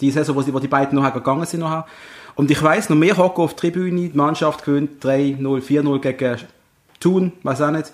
Die 0.00 0.10
Saison, 0.10 0.36
wo, 0.36 0.42
sie, 0.42 0.54
wo 0.54 0.58
die 0.58 0.68
beiden 0.68 0.98
noch 0.98 1.12
gegangen 1.12 1.46
sind. 1.46 1.60
Noch. 1.60 1.84
Und 2.34 2.50
ich 2.50 2.62
weiss 2.62 2.88
noch, 2.88 3.00
wir 3.00 3.16
hocken 3.16 3.44
auf 3.44 3.54
der 3.54 3.72
Tribüne, 3.72 4.08
die 4.08 4.16
Mannschaft 4.16 4.64
gewinnt 4.64 5.04
3-0, 5.04 5.38
4-0 5.40 5.98
gegen 5.98 6.36
Thun, 7.00 7.32
weiß 7.42 7.62
auch 7.62 7.70
nicht. 7.70 7.92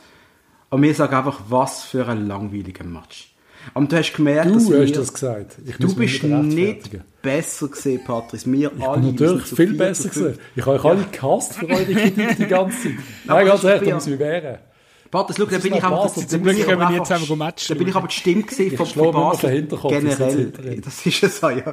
Und 0.70 0.82
wir 0.82 0.94
sagen 0.94 1.14
einfach, 1.14 1.40
was 1.48 1.84
für 1.84 2.06
ein 2.06 2.26
langweiliger 2.26 2.84
Match. 2.84 3.32
Und 3.74 3.90
du 3.90 3.96
hast 3.96 4.12
gemerkt, 4.12 4.54
dass 4.54 4.64
Du 4.64 4.72
wir, 4.72 4.82
hast 4.82 4.96
das 4.96 5.12
gesagt. 5.12 5.56
Ich 5.66 5.76
du 5.76 5.94
bist 5.94 6.22
nicht 6.22 6.90
besser 7.22 7.68
gesehen, 7.68 8.00
Patrice. 8.04 8.50
Wir 8.50 8.70
Ich 8.76 8.84
alle 8.84 9.00
bin 9.00 9.14
natürlich 9.14 9.42
viel 9.44 9.74
besser 9.74 10.08
gesehen. 10.08 10.38
Ich 10.54 10.64
habe 10.64 10.76
euch 10.76 10.84
alle 10.84 11.04
gehasst 11.10 11.54
für 11.54 11.68
eure 11.68 11.84
Kritik 11.94 12.36
die 12.36 12.46
ganze 12.46 12.82
Zeit. 12.82 12.92
Aber 13.26 13.38
Nein, 13.40 13.48
ganz 13.48 13.64
ehrlich, 13.64 13.88
da 13.88 13.94
muss 13.94 14.06
ich 14.06 14.10
mich 14.12 14.20
wehren. 14.20 14.58
Patrice, 15.10 15.38
schau, 15.42 15.46
da 15.50 15.58
bin 15.58 15.74
ich 15.74 15.82
aber, 15.84 16.08
Zum 16.08 16.42
Glück 16.42 16.64
können 16.64 16.80
wir 16.80 16.90
jetzt 16.90 17.12
einfach- 17.12 17.22
einfach 17.22 17.36
Match 17.36 17.68
Da 17.68 17.74
bin 17.74 17.88
ich 17.88 17.94
aber 17.94 18.08
die 18.08 18.14
Stimme 18.14 18.42
gesehen 18.42 18.76
von, 18.76 19.12
Basel 19.12 19.62
das 19.62 19.80
generell. 19.82 20.80
Das 20.84 21.06
ist 21.06 21.20
ja 21.20 21.28
so, 21.28 21.48
ja. 21.50 21.72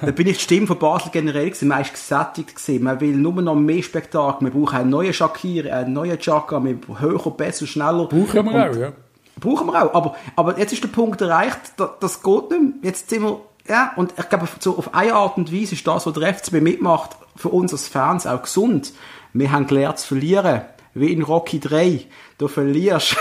Da 0.00 0.10
bin 0.12 0.26
ich 0.28 0.36
die 0.38 0.42
Stimme 0.42 0.66
von 0.66 0.78
Basel 0.78 1.10
generell 1.12 1.46
gewesen. 1.50 1.68
Man 1.68 1.82
ist 1.82 1.92
gesättigt 1.92 2.54
gewesen. 2.54 2.84
Man 2.84 3.00
will 3.00 3.16
nur 3.16 3.34
noch 3.42 3.54
mehr 3.54 3.82
Spektakel. 3.82 4.52
Wir 4.52 4.60
brauchen 4.60 4.76
einen 4.78 4.90
neuen 4.90 5.12
Shakir, 5.12 5.74
einen 5.74 5.92
neuen 5.92 6.18
Chaka. 6.18 6.62
Wir 6.64 6.76
höher, 6.98 7.30
besser, 7.30 7.66
schneller. 7.66 8.06
Brauchen 8.06 8.32
wir 8.34 8.40
Und- 8.44 8.54
auch, 8.56 8.76
ja. 8.76 8.92
Brauchen 9.38 9.66
wir 9.68 9.82
auch. 9.84 9.94
Aber, 9.94 10.16
aber 10.36 10.58
jetzt 10.58 10.72
ist 10.72 10.82
der 10.84 10.88
Punkt 10.88 11.20
erreicht, 11.22 11.58
da, 11.76 11.94
das 12.00 12.22
geht 12.22 12.50
nicht 12.50 12.62
mehr. 12.62 12.72
Jetzt 12.82 13.08
sind 13.10 13.22
wir, 13.22 13.40
ja, 13.68 13.92
und 13.96 14.12
ich 14.18 14.28
glaube, 14.28 14.48
so 14.58 14.76
auf 14.76 14.94
eine 14.94 15.14
Art 15.14 15.36
und 15.38 15.52
Weise 15.52 15.74
ist 15.74 15.86
das, 15.86 16.06
was 16.06 16.12
der 16.12 16.34
FCB 16.34 16.60
mitmacht, 16.60 17.10
für 17.36 17.48
uns 17.48 17.72
als 17.72 17.88
Fans 17.88 18.26
auch 18.26 18.42
gesund. 18.42 18.92
Wir 19.32 19.50
haben 19.50 19.66
gelernt 19.66 19.98
zu 19.98 20.08
verlieren. 20.08 20.62
Wie 20.94 21.12
in 21.12 21.22
Rocky 21.22 21.60
3. 21.60 22.04
Du 22.38 22.48
verlierst. 22.48 23.16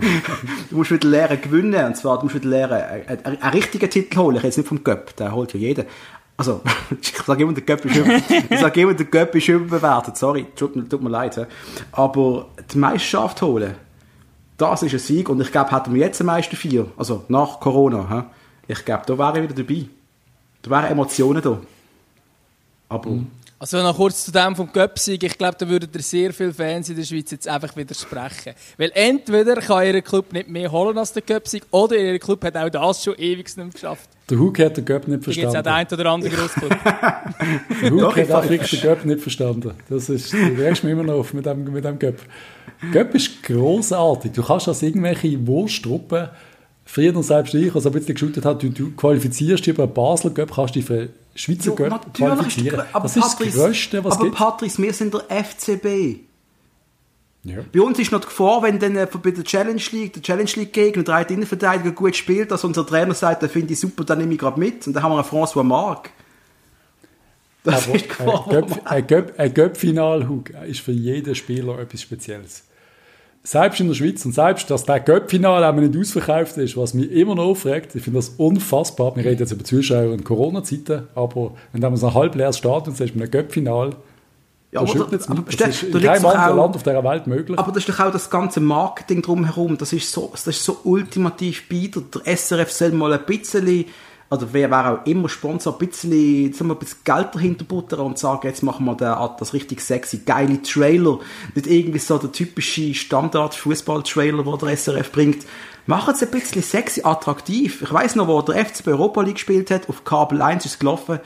du 0.70 0.76
musst 0.76 0.90
wieder 0.90 1.08
lernen 1.08 1.40
gewinnen. 1.40 1.86
Und 1.86 1.96
zwar, 1.96 2.18
du 2.18 2.24
musst 2.24 2.34
wieder 2.34 2.48
lernen, 2.48 2.82
einen, 3.06 3.24
einen, 3.24 3.42
einen 3.42 3.52
richtigen 3.52 3.88
Titel 3.88 4.18
holen. 4.18 4.36
Ich 4.36 4.42
jetzt 4.42 4.58
nicht 4.58 4.68
vom 4.68 4.84
Göpp, 4.84 5.16
der 5.16 5.32
holt 5.32 5.54
ja 5.54 5.60
jeder. 5.60 5.84
Also, 6.36 6.62
ich 7.00 7.16
sage 7.16 7.42
immer, 7.42 7.52
der 7.52 7.62
Göpp 7.62 7.84
ist, 7.84 7.96
über, 7.96 9.34
ist 9.34 9.48
überbewertet. 9.48 10.16
Sorry, 10.16 10.46
tut 10.56 10.76
mir, 10.76 10.88
tut 10.88 11.02
mir 11.02 11.10
leid. 11.10 11.46
Aber 11.92 12.48
die 12.72 12.78
Meisterschaft 12.78 13.42
holen, 13.42 13.74
das 14.56 14.82
ist 14.82 14.92
ein 14.92 14.98
Sieg. 14.98 15.28
Und 15.28 15.40
ich 15.40 15.52
glaube, 15.52 15.70
hätten 15.70 15.94
wir 15.94 16.00
jetzt 16.00 16.20
am 16.20 16.26
meisten 16.28 16.56
vier, 16.56 16.86
also 16.96 17.24
nach 17.28 17.60
Corona, 17.60 18.30
ich 18.66 18.84
glaube, 18.84 19.02
da 19.06 19.18
wäre 19.18 19.38
ich 19.38 19.50
wieder 19.50 19.62
dabei. 19.62 19.86
Da 20.62 20.70
wären 20.70 20.92
Emotionen 20.92 21.42
da. 21.42 21.58
Aber 22.88 23.10
Also 23.62 23.76
noch 23.82 23.94
kurz 23.94 24.24
zu 24.24 24.32
dem 24.32 24.56
vom 24.56 24.72
Göpsig. 24.72 25.22
Ich 25.22 25.36
glaube, 25.36 25.54
da 25.58 25.68
würden 25.68 25.92
dir 25.92 26.00
sehr 26.00 26.32
viele 26.32 26.54
Fans 26.54 26.88
in 26.88 26.96
der 26.96 27.04
Schweiz 27.04 27.30
jetzt 27.30 27.46
einfach 27.46 27.76
widersprechen. 27.76 28.54
Weil 28.78 28.90
entweder 28.94 29.56
kann 29.56 29.84
ihr 29.84 30.00
Club 30.00 30.32
nicht 30.32 30.48
mehr 30.48 30.72
holen 30.72 30.96
als 30.96 31.12
der 31.12 31.20
Göpsig 31.20 31.64
oder 31.70 31.94
ihr 31.94 32.18
Club 32.18 32.42
hat 32.42 32.56
auch 32.56 32.70
das 32.70 33.04
schon 33.04 33.16
ewig 33.18 33.44
nicht 33.44 33.56
mehr 33.58 33.68
geschafft. 33.68 34.08
Der 34.30 34.38
Hug 34.38 34.58
hat 34.58 34.78
den 34.78 34.86
Göpp 34.86 35.06
nicht 35.08 35.26
Da 35.26 35.32
gibt 35.32 35.44
es 35.46 35.54
auch 35.54 35.62
den 35.62 35.64
verstanden. 35.64 35.68
einen 35.68 36.00
oder 36.00 36.10
anderen 36.10 36.36
Grossclub. 36.36 36.70
Der 37.82 37.92
ich 38.24 38.30
hat 38.30 38.32
auch 38.32 38.48
wirklich 38.48 38.70
den 38.70 38.80
Göpp 38.80 39.04
nicht 39.04 39.20
verstanden. 39.20 39.74
Das 39.90 40.08
ist, 40.08 40.32
du 40.32 40.38
regst 40.38 40.82
mich 40.82 40.92
immer 40.92 41.02
noch 41.02 41.18
auf 41.18 41.34
mit 41.34 41.44
dem, 41.44 41.64
mit 41.64 41.84
dem 41.84 41.98
Göpp. 41.98 42.22
Göpp 42.92 43.14
ist 43.14 43.42
grossartig. 43.42 44.32
Du 44.32 44.42
kannst 44.42 44.68
als 44.68 44.80
irgendwelche 44.80 45.46
Wurstruppen, 45.46 46.30
früher 46.84 47.14
und 47.16 47.22
selbst 47.22 47.54
ich, 47.54 47.74
also 47.74 47.88
ein 47.88 47.92
bisschen 47.92 48.14
geschootet 48.14 48.44
hat, 48.44 48.62
du, 48.62 48.70
du 48.70 48.90
qualifizierst 48.92 49.66
über 49.66 49.86
Basel 49.86 50.32
Göpp, 50.32 50.52
kannst 50.54 50.74
dich 50.74 50.84
für 50.84 51.08
Schweizer 51.34 51.70
Ja, 51.70 51.76
Göpp 51.76 52.14
qualifizieren. 52.14 52.82
aber 52.92 53.02
das 53.04 53.16
ist 53.16 53.22
Patrice- 53.22 53.44
das 53.56 53.64
Größte, 53.66 54.04
was 54.04 54.14
aber 54.14 54.24
gibt. 54.24 54.36
Patrice, 54.36 54.82
wir 54.82 54.92
sind 54.92 55.14
der 55.14 55.24
FCB. 55.44 56.20
Ja. 57.42 57.58
Bei 57.72 57.80
uns 57.80 57.98
ist 57.98 58.12
noch 58.12 58.20
die 58.20 58.26
Gefahr, 58.26 58.62
wenn 58.62 58.78
dann 58.78 58.96
äh, 58.96 59.06
bei 59.22 59.30
der 59.30 59.44
Challenge 59.44 59.80
League, 59.92 60.12
der 60.12 60.22
Challenge 60.22 60.50
League 60.56 60.72
Gegner, 60.74 61.02
der 61.04 61.14
eine 61.14 61.28
Innenverteidiger 61.28 61.92
gut 61.92 62.14
spielt, 62.14 62.50
dass 62.50 62.64
unser 62.64 62.86
Trainer 62.86 63.14
sagt, 63.14 63.40
den 63.42 63.48
finde 63.48 63.72
ich 63.72 63.80
super, 63.80 64.04
dann 64.04 64.18
nehme 64.18 64.34
ich 64.34 64.38
gerade 64.38 64.60
mit. 64.60 64.86
Und 64.86 64.92
dann 64.94 65.02
haben 65.02 65.12
wir 65.12 65.18
einen 65.20 65.26
François 65.28 65.62
Marc. 65.62 66.10
Das 67.64 67.86
Aber 67.86 67.94
ist 67.94 68.04
die 68.04 68.08
Gefahr. 68.08 68.46
ein 68.46 68.52
Göpp- 68.56 68.84
ein 68.86 69.06
Göpp- 69.06 69.38
ein 69.38 69.54
Göpp-Final, 69.54 70.28
ist 70.66 70.80
für 70.80 70.92
jeden 70.92 71.34
Spieler 71.34 71.78
etwas 71.78 72.02
Spezielles. 72.02 72.64
Selbst 73.42 73.80
in 73.80 73.88
der 73.88 73.94
Schweiz 73.94 74.24
und 74.26 74.32
selbst, 74.34 74.70
dass 74.70 74.84
der 74.84 75.00
Göpp-Final 75.00 75.64
auch 75.64 75.74
nicht 75.74 75.96
ausverkauft 75.96 76.58
ist, 76.58 76.76
was 76.76 76.92
mich 76.92 77.10
immer 77.10 77.34
noch 77.34 77.44
aufregt, 77.44 77.94
ich 77.94 78.02
finde 78.02 78.18
das 78.18 78.30
unfassbar. 78.36 79.16
Wir 79.16 79.24
reden 79.24 79.40
jetzt 79.40 79.52
über 79.52 79.64
Zuschauer 79.64 80.12
in 80.12 80.22
Corona-Zeiten, 80.24 81.08
aber 81.14 81.52
wenn 81.72 81.80
du 81.80 81.96
so 81.96 82.08
ein 82.08 82.14
halb 82.14 82.34
leeres 82.34 82.58
Stadion 82.58 82.94
siehst 82.94 83.16
mit 83.16 83.22
einem 83.22 83.30
Göpp-Final, 83.30 83.96
Ja, 84.72 84.84
da 84.84 84.92
aber, 84.92 85.12
es 85.12 85.28
aber. 85.28 85.42
Das 85.42 85.82
ist 85.82 85.82
da 85.82 85.98
in 85.98 86.04
keinem 86.04 86.26
anderen 86.26 86.56
Land 86.56 86.76
auf 86.76 86.82
dieser 86.82 87.02
Welt 87.02 87.26
möglich. 87.26 87.58
Aber 87.58 87.72
das 87.72 87.78
ist 87.78 87.88
doch 87.88 88.06
auch 88.06 88.12
das 88.12 88.30
ganze 88.30 88.60
Marketing 88.60 89.20
drumherum. 89.22 89.76
Das 89.78 89.92
ist 89.92 90.12
so, 90.12 90.28
das 90.32 90.46
ist 90.46 90.64
so 90.64 90.78
ultimativ 90.84 91.68
bieder. 91.68 92.02
Der 92.02 92.36
SRF 92.36 92.70
soll 92.70 92.92
mal 92.92 93.12
ein 93.12 93.24
bisschen, 93.26 93.86
oder 94.30 94.46
wer 94.52 94.70
wäre 94.70 95.00
auch 95.00 95.06
immer 95.06 95.28
Sponsor, 95.28 95.72
ein 95.74 95.86
bisschen, 95.86 96.52
sagen 96.52 96.68
wir, 96.70 96.74
ein 96.76 96.78
bisschen 96.78 96.98
Geld 97.04 97.28
dahinter 97.34 97.64
buttern 97.64 98.00
und 98.00 98.18
sagen, 98.18 98.46
jetzt 98.46 98.62
machen 98.62 98.84
wir 98.86 98.94
den, 98.94 99.12
das 99.38 99.52
richtig 99.52 99.80
sexy, 99.80 100.18
geile 100.24 100.62
Trailer. 100.62 101.18
Nicht 101.54 101.66
irgendwie 101.66 101.98
so 101.98 102.16
der 102.16 102.30
typische 102.30 102.94
Standard-Fußball-Trailer, 102.94 104.44
den 104.44 104.58
der 104.58 104.76
SRF 104.76 105.10
bringt. 105.12 105.44
Machen 105.86 106.14
es 106.14 106.22
ein 106.22 106.30
bisschen 106.30 106.62
sexy, 106.62 107.00
attraktiv. 107.02 107.82
Ich 107.82 107.92
weiß 107.92 108.14
noch, 108.14 108.28
wo 108.28 108.40
der 108.42 108.64
FCB 108.64 108.88
Europa 108.88 109.22
League 109.22 109.34
gespielt 109.34 109.70
hat, 109.70 109.88
auf 109.88 110.04
Kabel 110.04 110.40
1 110.42 110.64
ist 110.64 110.72
es 110.74 110.78
gelaufen. 110.78 111.18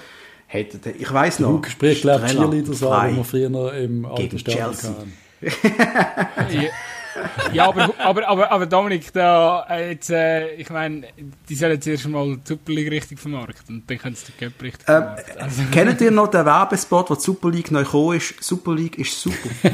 Hey, 0.46 0.66
der- 0.66 0.96
ich 0.98 1.12
weiß 1.12 1.40
noch. 1.40 1.50
Hug 1.50 1.66
spricht, 1.68 2.02
glaube 2.02 2.24
ich, 2.26 2.32
frei. 2.32 3.10
die 3.10 3.16
wir 3.16 3.24
früher 3.24 3.72
im 3.74 4.06
alten 4.06 4.22
Gegen 4.22 4.38
Stadion 4.38 4.64
Chelsea. 4.72 4.94
Ja, 6.50 6.70
ja 7.52 7.68
aber, 7.68 7.94
aber, 7.98 8.28
aber, 8.28 8.52
aber 8.52 8.66
Dominik, 8.66 9.12
da, 9.12 9.66
äh, 9.68 9.90
jetzt, 9.92 10.10
äh, 10.10 10.54
ich 10.54 10.70
meine, 10.70 11.06
die 11.48 11.54
sollen 11.54 11.72
jetzt 11.72 11.86
erst 11.86 12.08
mal 12.08 12.36
die 12.36 12.40
Superliga 12.44 12.90
richtig 12.90 13.18
vermarkten 13.18 13.76
und 13.76 13.90
dann 13.90 13.98
können 13.98 14.14
sie 14.14 14.32
den 14.32 14.52
Cup 14.52 14.62
richtig 14.62 14.88
Ähm. 14.88 15.04
Also, 15.38 15.62
Kennt 15.72 16.00
ihr 16.00 16.10
noch 16.10 16.28
den 16.28 16.44
Werbespot, 16.44 17.10
wo 17.10 17.14
die 17.14 17.20
Super 17.20 17.50
League 17.50 17.70
neu 17.70 17.84
gekommen 17.84 18.16
ist? 18.16 18.42
Super 18.42 18.74
League 18.74 18.98
ist 18.98 19.20
super. 19.20 19.50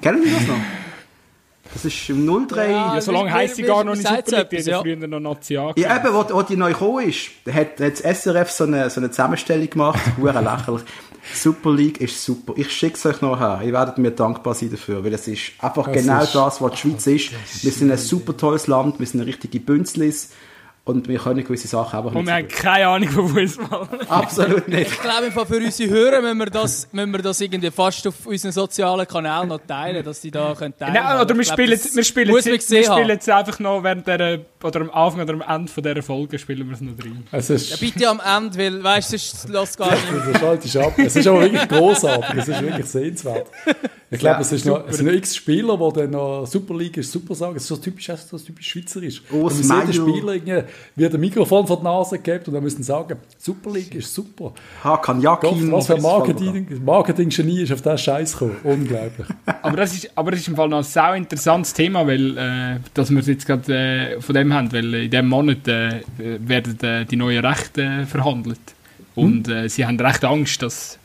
Kennen 0.00 0.22
ihr 0.24 0.32
das 0.32 0.46
noch? 0.46 0.56
Das 1.72 1.84
ist 1.84 2.08
im 2.08 2.48
03. 2.48 2.70
Ja, 2.70 2.94
ja, 2.94 3.00
so 3.00 3.12
lange 3.12 3.30
heisst 3.30 3.56
sie 3.56 3.62
gar 3.62 3.84
noch 3.84 3.94
nicht 3.94 4.06
sagt's 4.06 4.30
Superliga, 4.30 4.62
die 4.62 4.70
ja 4.70 4.80
früher 4.80 5.06
noch 5.06 5.20
Nazi 5.20 5.54
Ja, 5.54 5.70
eben, 5.74 6.14
wo, 6.14 6.24
wo 6.30 6.42
die 6.42 6.56
neu 6.56 6.72
gekommen 6.72 7.08
ist, 7.08 7.30
da 7.44 7.52
hat, 7.52 7.78
hat 7.78 8.04
das 8.04 8.22
SRF 8.22 8.50
so 8.50 8.64
eine, 8.64 8.88
so 8.90 9.00
eine 9.00 9.10
Zusammenstellung 9.10 9.68
gemacht, 9.68 10.00
hure 10.16 10.40
lächerlich. 10.40 10.82
Super 11.34 11.72
League 11.74 12.00
ist 12.00 12.22
super. 12.24 12.54
Ich 12.56 12.70
schicke 12.72 12.96
es 12.96 13.06
euch 13.06 13.20
noch 13.20 13.38
her. 13.38 13.60
Ihr 13.64 13.72
werdet 13.72 13.98
mir 13.98 14.10
dankbar 14.10 14.54
sein 14.54 14.70
dafür, 14.70 15.04
weil 15.04 15.12
es 15.14 15.28
ist 15.28 15.52
einfach 15.58 15.86
Das 15.86 15.94
genau 16.02 16.22
ist- 16.22 16.34
das, 16.34 16.60
was 16.60 16.72
die 16.72 16.76
Schweiz 16.78 17.06
ist. 17.06 17.64
Wir 17.64 17.72
sind 17.72 17.90
ein 17.90 17.98
super 17.98 18.36
tolles 18.36 18.66
Land, 18.66 18.98
wir 18.98 19.06
sind 19.06 19.20
eine 19.20 19.28
richtige 19.28 19.60
Bünzlis 19.60 20.30
und 20.88 21.06
wir 21.08 21.18
können 21.18 21.44
gewisse 21.44 21.68
Sachen 21.68 21.98
einfach 21.98 22.14
Und 22.14 22.26
wir 22.26 22.34
haben 22.34 22.46
nicht. 22.46 22.56
keine 22.56 22.88
Ahnung 22.88 23.08
von 23.10 23.28
Fußball. 23.28 23.88
so. 23.90 24.08
Absolut 24.08 24.68
nicht. 24.68 24.90
Ich 24.90 25.00
glaube, 25.00 25.26
im 25.26 25.32
Fall 25.32 25.46
für 25.46 25.56
unsere 25.58 25.90
Hörer 25.90 26.20
müssen 26.22 26.38
wir 26.38 26.46
das, 26.46 26.88
müssen 26.92 27.12
wir 27.12 27.22
das 27.22 27.40
irgendwie 27.40 27.70
fast 27.70 28.06
auf 28.06 28.26
unseren 28.26 28.52
sozialen 28.52 29.06
Kanälen 29.06 29.48
noch 29.48 29.60
teilen, 29.66 30.04
dass 30.04 30.20
sie 30.22 30.30
da 30.30 30.54
können 30.54 30.76
teilnehmen 30.76 31.04
Nein, 31.04 31.20
oder 31.20 31.36
wir 31.36 31.44
spielen, 31.44 31.70
das 31.70 31.94
wir 31.94 32.04
spielen, 32.04 32.34
jetzt, 32.34 32.70
wir 32.70 32.84
spielen 32.84 33.08
jetzt 33.08 33.28
einfach 33.30 33.58
noch 33.60 33.82
während 33.82 34.06
der, 34.06 34.40
oder 34.62 34.80
am 34.80 34.90
Anfang 34.90 35.20
oder 35.22 35.34
am 35.34 35.42
Ende 35.56 35.72
von 35.72 35.82
dieser 35.84 36.02
Folge 36.02 36.38
spielen 36.38 36.66
wir 36.68 36.74
es 36.74 36.80
noch 36.80 36.96
drin. 36.96 37.26
Es 37.32 37.48
Ja, 37.48 37.54
ist, 37.54 37.80
bitte 37.80 38.08
am 38.08 38.20
Ende, 38.20 38.58
weil, 38.58 38.82
weißt 38.82 39.12
du, 39.12 39.18
sonst 39.18 39.48
lässt 39.48 39.70
es 39.72 39.76
gar 39.76 39.90
nicht. 39.90 40.04
Das 40.32 40.40
schaltest 40.40 40.76
ab. 40.78 40.92
Es 40.98 41.16
ist 41.16 41.26
aber 41.26 41.42
wirklich 41.42 41.68
großartig. 41.68 42.34
Es 42.38 42.48
ist 42.48 42.62
wirklich 42.62 42.86
sehenswert. 42.86 43.46
Ich 44.10 44.20
glaube, 44.20 44.36
Ja, 44.36 44.40
es, 44.40 44.52
ist 44.52 44.64
noch, 44.64 44.88
es 44.88 44.96
sind 44.96 45.06
noch 45.06 45.12
x 45.12 45.36
Spieler, 45.36 45.76
die 45.76 46.00
dann 46.00 46.10
noch 46.10 46.46
Super 46.46 46.74
League 46.74 46.96
ist, 46.96 47.12
super 47.12 47.34
sagen. 47.34 47.56
Es 47.56 47.64
ist 47.64 47.68
so 47.68 47.76
typisch, 47.76 48.08
es 48.08 48.20
ist 48.20 48.30
so 48.30 48.38
typisch 48.38 48.68
schweizerisch. 48.68 49.22
Oh, 49.30 49.46
Und 49.48 49.68
man. 49.68 49.92
Spieler 49.92 50.34
irgendwie, 50.34 50.62
wird 50.96 51.14
ein 51.14 51.20
Mikrofon 51.20 51.66
vor 51.66 51.78
die 51.78 51.84
Nase 51.84 52.18
gehabt 52.18 52.48
und 52.48 52.54
dann 52.54 52.62
müssen 52.62 52.78
sie 52.78 52.84
sagen, 52.84 53.18
Super 53.36 53.70
League 53.70 53.94
ist 53.94 54.14
super. 54.14 54.54
Hakan 54.82 55.20
Yakin. 55.20 55.70
was 55.72 55.86
für 55.86 55.96
ein 55.96 56.02
Marketing, 56.02 56.82
Marketing-Genie 56.84 57.62
ist 57.62 57.72
auf 57.72 57.82
diesen 57.82 57.98
Scheiß 57.98 58.32
gekommen. 58.32 58.56
Unglaublich. 58.64 59.26
Aber 59.62 59.76
das 59.76 59.92
ist, 59.94 60.10
aber 60.14 60.30
das 60.30 60.40
ist 60.40 60.48
im 60.48 60.56
Fall 60.56 60.68
noch 60.68 60.78
ein 60.78 60.84
sehr 60.84 61.14
interessantes 61.14 61.74
Thema, 61.74 62.06
weil, 62.06 62.38
äh, 62.38 62.80
dass 62.94 63.10
wir 63.10 63.18
es 63.18 63.26
jetzt 63.26 63.46
gerade 63.46 63.74
äh, 64.16 64.20
von 64.20 64.34
dem 64.34 64.52
haben, 64.54 64.72
weil 64.72 64.94
in 64.94 65.10
diesem 65.10 65.28
Monat 65.28 65.66
äh, 65.68 66.00
werden 66.16 66.80
äh, 66.80 67.04
die 67.04 67.16
neuen 67.16 67.44
Rechte 67.44 67.82
äh, 67.82 68.06
verhandelt. 68.06 68.60
Und 69.14 69.48
äh, 69.48 69.68
sie 69.68 69.84
haben 69.84 69.98
recht 69.98 70.24
Angst, 70.24 70.62
dass 70.62 70.98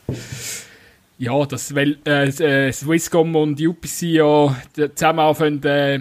ja, 1.18 1.46
dass, 1.46 1.74
weil 1.74 1.98
äh, 2.06 2.28
äh, 2.28 2.72
Swisscom 2.72 3.34
und 3.36 3.60
UPC 3.60 4.02
ja 4.02 4.56
zusammen 4.94 5.20
anfangen, 5.20 5.62
äh, 5.64 5.94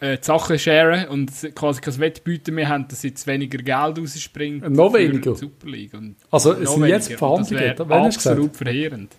äh, 0.00 0.16
die 0.18 0.24
Sachen 0.24 0.58
sharen 0.58 1.08
und 1.08 1.30
quasi 1.54 1.80
kein 1.80 1.98
Wettbieten 1.98 2.54
mehr 2.54 2.68
haben, 2.68 2.86
dass 2.88 3.02
jetzt 3.02 3.26
weniger 3.26 3.58
Geld 3.58 3.98
rausspringt. 3.98 4.68
Noch 4.70 4.92
weniger? 4.94 5.34
Super 5.34 5.68
League. 5.68 5.94
Und 5.94 6.16
Also, 6.30 6.54
es 6.54 6.72
sind 6.72 6.86
jetzt 6.86 7.12
Verhandlungen. 7.12 7.74
Das 7.76 7.88
wäre 7.88 8.00
absolut 8.00 8.56
verheerend. 8.56 9.14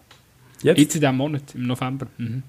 Jetzt? 0.63 0.77
Jetzt 0.77 0.95
in 0.95 1.01
diesem 1.01 1.17
Monat, 1.17 1.43
im 1.55 1.67
November. 1.67 2.07
Mhm. 2.17 2.43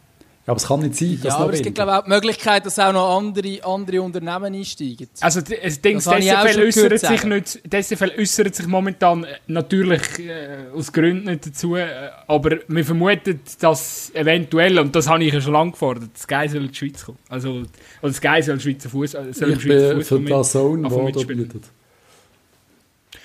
Ja, 0.45 0.51
aber 0.51 0.57
es 0.57 0.67
kann 0.67 0.81
nicht 0.81 0.97
sein, 0.97 1.21
dass 1.23 1.35
Ja, 1.35 1.39
aber 1.39 1.53
es 1.53 1.63
gibt, 1.63 1.77
glaube 1.77 1.93
ich, 1.93 1.97
auch 1.99 2.03
die 2.05 2.11
Möglichkeit, 2.11 2.67
dass 2.67 2.77
auch 2.81 2.93
noch 2.93 3.17
andere, 3.17 3.65
andere 3.65 4.03
Unternehmen 4.03 4.53
einsteigen. 4.53 5.09
Also 5.21 5.41
das 5.41 5.81
Das 5.81 6.05
das 6.05 6.19
ich 6.19 6.33
auch 6.33 6.45
DSFL 6.45 6.53
schon 6.53 6.63
äußert 6.63 6.99
sich 6.99 7.25
nicht, 7.25 7.73
DSFL 7.73 8.13
äußert 8.19 8.55
sich 8.57 8.67
momentan 8.67 9.23
äh, 9.23 9.37
natürlich 9.47 10.03
äh, 10.19 10.67
aus 10.75 10.93
Gründen 10.93 11.27
nicht 11.27 11.47
dazu, 11.47 11.77
äh, 11.77 11.87
aber 12.27 12.59
wir 12.67 12.85
vermuten, 12.85 13.39
dass 13.61 14.11
eventuell, 14.15 14.81
und 14.81 14.97
das 14.97 15.09
habe 15.09 15.23
ich 15.23 15.33
ja 15.33 15.41
schon 15.41 15.53
lange 15.53 15.71
gefordert, 15.71 16.11
das 16.13 16.23
Sky 16.23 16.49
soll 16.49 16.63
in 16.63 16.69
die 16.73 16.75
Schweiz 16.75 17.05
kommen. 17.05 17.19
Also, 17.29 17.51
oder 17.53 17.67
das 18.03 18.17
Sky 18.17 18.43
soll 18.43 18.59
Schweizer 18.59 18.89
Fuß, 18.89 19.15
äh, 19.15 19.33
soll 19.33 19.53
Ich 19.53 19.63
Schweizer 19.63 19.95
bin 19.95 20.03
Fußball 20.03 20.19
für 20.19 20.29
das 20.29 20.51
Zone, 20.51 20.89
mitspielen. 21.05 21.49
bietet. 21.49 21.63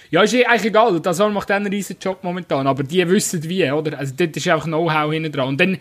Ja, 0.09 0.21
ist 0.21 0.33
eigentlich 0.33 0.65
egal, 0.65 0.99
das 0.99 1.19
macht 1.19 1.51
einen 1.51 1.67
riesen 1.67 1.97
Job 1.99 2.19
momentan, 2.21 2.65
aber 2.67 2.83
die 2.83 3.07
wissen 3.09 3.43
wie, 3.43 3.69
oder? 3.71 3.97
Also 3.97 4.13
dort 4.15 4.37
ist 4.37 4.47
einfach 4.47 4.65
Know-how 4.65 5.11
hinten 5.11 5.31
dran. 5.31 5.49
Und 5.49 5.59
dann, 5.59 5.77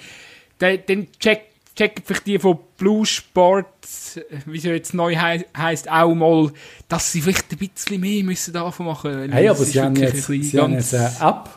dann, 0.58 0.78
dann 0.86 1.06
checken 1.18 2.02
vielleicht 2.04 2.26
die 2.26 2.38
von 2.38 2.58
Blue 2.78 3.04
Sports, 3.04 4.20
wie 4.46 4.58
sie 4.58 4.70
jetzt 4.70 4.94
neu 4.94 5.14
hei 5.16 5.44
heisst, 5.56 5.90
auch 5.90 6.14
mal, 6.14 6.50
dass 6.88 7.12
sie 7.12 7.20
vielleicht 7.20 7.52
ein 7.52 7.58
bisschen 7.58 8.00
mehr 8.00 8.24
müssen 8.24 8.52
davon 8.52 8.86
machen 8.86 9.14
müssen. 9.14 9.32
Hey, 9.32 9.48
aber 9.48 9.64
sie 9.64 9.80
haben, 9.80 9.96
jetzt, 9.96 10.26
sie 10.26 10.58
haben 10.58 10.72
jetzt 10.72 10.94
eine 10.94 11.10
App, 11.20 11.50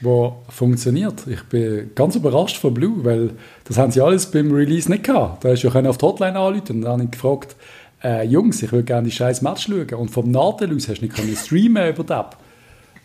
die 0.00 0.52
funktioniert. 0.52 1.26
Ich 1.26 1.42
bin 1.44 1.90
ganz 1.94 2.16
überrascht 2.16 2.58
von 2.58 2.74
Blue, 2.74 3.04
weil 3.04 3.30
das 3.64 3.78
haben 3.78 3.92
sie 3.92 4.00
alles 4.00 4.30
beim 4.30 4.52
Release 4.52 4.90
nicht 4.90 5.04
gehabt. 5.04 5.44
Da 5.44 5.50
hast 5.50 5.62
du 5.62 5.68
ja 5.68 5.72
können 5.72 5.86
auf 5.86 5.98
die 5.98 6.06
Hotline 6.06 6.38
anrufen 6.38 6.76
und 6.76 6.82
dann 6.82 6.92
habe 6.92 7.04
ich 7.04 7.10
gefragt, 7.10 7.56
äh, 8.04 8.26
Jungs, 8.26 8.62
ich 8.62 8.72
würde 8.72 8.84
gerne 8.84 9.08
die 9.08 9.14
scheiß 9.14 9.42
Match 9.42 9.66
schauen. 9.66 9.94
Und 9.94 10.10
vom 10.10 10.30
Nadel 10.30 10.74
aus 10.74 10.88
hast 10.88 10.98
du 10.98 11.04
nicht 11.04 11.16
können 11.16 11.36
streamen 11.36 11.88
über 11.88 12.04
die 12.04 12.12
App. 12.12 12.36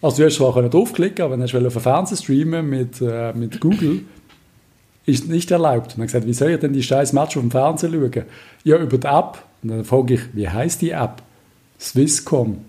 Also 0.01 0.17
du 0.17 0.25
hast 0.25 0.35
zwar 0.35 0.53
können 0.53 0.69
draufklicken, 0.69 1.25
aber 1.25 1.37
wenn 1.37 1.45
du 1.45 1.67
auf 1.67 1.73
den 1.73 1.81
Fernseher 1.81 2.17
streamen 2.17 2.69
mit, 2.69 3.01
äh, 3.01 3.33
mit 3.33 3.59
Google, 3.59 4.03
ist 5.07 5.27
nicht 5.27 5.49
erlaubt. 5.49 5.93
Und 5.93 5.99
dann 5.99 6.07
gesagt, 6.07 6.27
wie 6.27 6.33
soll 6.33 6.51
ich 6.51 6.59
denn 6.59 6.73
die 6.73 6.83
scheiß 6.83 7.13
Match 7.13 7.37
auf 7.37 7.41
dem 7.41 7.49
Fernseher 7.49 7.89
schauen? 7.89 8.25
Ja, 8.63 8.77
über 8.77 8.97
die 8.97 9.07
App. 9.07 9.43
Und 9.63 9.69
dann 9.69 9.85
frage 9.85 10.15
ich, 10.15 10.21
wie 10.33 10.47
heißt 10.47 10.81
die 10.81 10.91
App? 10.91 11.23
Swisscom. 11.79 12.65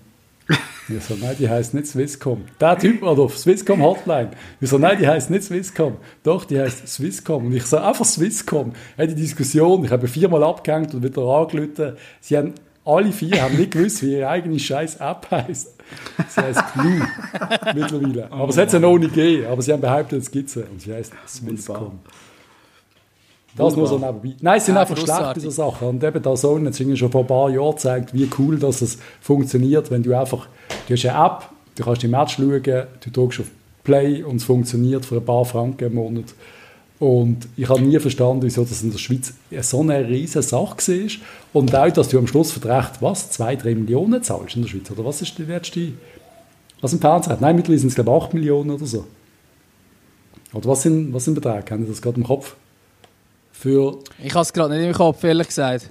Ich 0.88 1.04
so, 1.04 1.14
nein, 1.20 1.36
die 1.38 1.50
heißt 1.50 1.74
nicht 1.74 1.86
Swisscom. 1.86 2.44
Der 2.58 2.78
Typ 2.78 3.02
war 3.02 3.18
auf 3.18 3.36
Swisscom 3.36 3.82
Hotline. 3.82 4.30
Ich 4.60 4.70
so, 4.70 4.78
nein, 4.78 4.96
die 4.98 5.06
heißt 5.06 5.28
nicht 5.28 5.44
Swisscom. 5.44 5.96
Doch, 6.22 6.46
die 6.46 6.58
heißt 6.58 6.88
Swisscom. 6.88 7.46
Und 7.46 7.52
ich 7.54 7.66
so, 7.66 7.76
einfach 7.76 8.06
Swisscom. 8.06 8.72
Ja, 8.96 9.04
die 9.04 9.14
Diskussion, 9.14 9.84
ich 9.84 9.90
habe 9.90 10.08
viermal 10.08 10.42
abgehängt 10.44 10.94
und 10.94 11.02
wieder 11.02 11.22
angelötet. 11.22 11.98
Sie 12.20 12.38
haben 12.38 12.54
alle 12.86 13.12
vier 13.12 13.42
haben 13.42 13.56
nicht 13.56 13.72
gewusst, 13.72 14.02
wie 14.02 14.14
ihre 14.14 14.28
eigene 14.28 14.58
scheiß 14.58 14.96
App 14.96 15.26
heisst. 15.30 15.74
Sie 16.28 16.40
heisst 16.40 16.62
Blue 16.72 17.06
mittlerweile. 17.74 18.32
Aber 18.32 18.48
es 18.48 18.56
hat 18.56 18.70
sie 18.70 18.80
noch 18.80 18.96
nicht 18.96 19.12
gegeben. 19.12 19.46
Aber 19.48 19.60
sie 19.60 19.74
haben 19.74 19.82
behauptet, 19.82 20.22
es 20.22 20.30
gibt 20.30 20.48
sie. 20.48 20.62
Und 20.62 20.80
sie 20.80 20.94
heisst 20.94 21.12
Swisscom. 21.26 21.98
Das 23.58 23.76
muss 23.76 23.90
er 23.90 23.98
nebenbei. 23.98 24.36
Nein, 24.40 24.58
es 24.58 24.66
sind 24.66 24.74
Ja, 24.74 24.82
einfach 24.82 24.96
schlechte 24.96 25.40
so 25.40 25.50
Sachen. 25.50 25.88
Und 25.88 26.04
eben 26.04 26.22
da 26.22 26.36
so 26.36 26.58
hat 26.58 26.76
schon 26.76 27.10
vor 27.10 27.22
ein 27.22 27.26
paar 27.26 27.50
Jahren 27.50 27.72
gezeigt, 27.72 28.14
wie 28.14 28.28
cool 28.38 28.58
dass 28.58 28.80
es 28.80 28.98
funktioniert, 29.20 29.90
wenn 29.90 30.02
du 30.02 30.18
einfach, 30.18 30.46
du 30.86 30.94
hast 30.94 31.04
eine 31.04 31.26
App, 31.26 31.48
du 31.74 31.84
kannst 31.84 32.02
die 32.02 32.08
Match 32.08 32.36
schauen, 32.36 32.62
du 32.62 33.10
drückst 33.12 33.40
auf 33.40 33.46
Play 33.84 34.22
und 34.22 34.36
es 34.36 34.44
funktioniert 34.44 35.04
für 35.04 35.16
ein 35.16 35.24
paar 35.24 35.44
Franken 35.44 35.84
im 35.84 35.94
Monat. 35.94 36.34
Und 36.98 37.48
ich 37.56 37.68
habe 37.68 37.80
nie 37.80 37.98
verstanden, 37.98 38.42
wieso 38.42 38.64
das 38.64 38.82
in 38.82 38.90
der 38.90 38.98
Schweiz 38.98 39.32
so 39.60 39.80
eine 39.80 40.08
riesige 40.08 40.42
Sache 40.42 40.76
war. 40.76 41.10
Und 41.52 41.74
auch, 41.74 41.90
dass 41.90 42.08
du 42.08 42.18
am 42.18 42.26
Schluss 42.26 42.50
für 42.50 42.64
Recht, 42.68 43.00
was, 43.00 43.30
zwei, 43.30 43.54
drei 43.54 43.74
Millionen 43.74 44.22
zahlst 44.22 44.56
in 44.56 44.62
der 44.62 44.68
Schweiz? 44.68 44.90
Oder 44.90 45.04
was 45.04 45.22
ist 45.22 45.38
die 45.38 45.44
letzte, 45.44 45.92
was 46.80 46.92
im 46.92 47.00
Fernsehen 47.00 47.32
hat? 47.32 47.40
Nein, 47.40 47.54
mittlerweile 47.54 47.78
sind 47.78 47.90
es 47.90 47.94
glaube 47.94 48.10
ich 48.10 48.24
8 48.24 48.34
Millionen 48.34 48.70
oder 48.70 48.86
so. 48.86 49.04
Oder 50.52 50.68
was 50.68 50.82
sind, 50.82 51.12
was 51.12 51.24
sind 51.24 51.34
Beträge? 51.34 51.70
Haben 51.70 51.84
Sie 51.84 51.90
das 51.90 52.02
gerade 52.02 52.16
im 52.16 52.26
Kopf? 52.26 52.56
Für 53.58 53.98
Ich 54.22 54.32
habe 54.34 54.42
es 54.42 54.52
gerade 54.52 54.76
nicht 54.76 54.86
im 54.86 54.92
Kopf, 54.92 55.24
ehrlich 55.24 55.48
gesagt. 55.48 55.90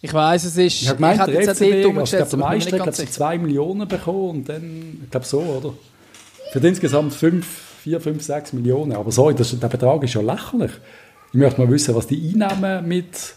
Ich 0.00 0.14
weiss, 0.14 0.44
es 0.44 0.56
ist... 0.56 0.80
Ich 0.80 0.88
habe 0.88 0.96
gemeint, 0.96 1.20
hätte 1.20 1.32
der 1.32 1.54
FCB, 1.54 1.98
also 1.98 2.02
ich 2.02 2.10
der 2.10 2.26
ich 2.26 2.36
Meister 2.36 2.78
hat 2.78 2.84
ganz 2.86 2.96
so 2.96 3.02
sicher. 3.02 3.12
2 3.12 3.38
Millionen 3.38 3.86
bekommen 3.86 4.30
und 4.30 4.48
dann, 4.48 5.00
ich 5.04 5.10
glaube 5.10 5.26
so, 5.26 5.40
oder? 5.40 5.74
Für 6.52 6.66
insgesamt 6.66 7.12
5, 7.12 7.46
4, 7.82 8.00
5, 8.00 8.22
6 8.22 8.52
Millionen. 8.54 8.92
Aber 8.92 9.12
sorry, 9.12 9.34
das, 9.34 9.58
der 9.58 9.68
Betrag 9.68 10.02
ist 10.02 10.14
ja 10.14 10.22
lächerlich. 10.22 10.70
Ich 11.32 11.38
möchte 11.38 11.60
mal 11.60 11.70
wissen, 11.70 11.94
was 11.94 12.06
die 12.06 12.30
Einnahmen 12.30 12.88
mit 12.88 13.34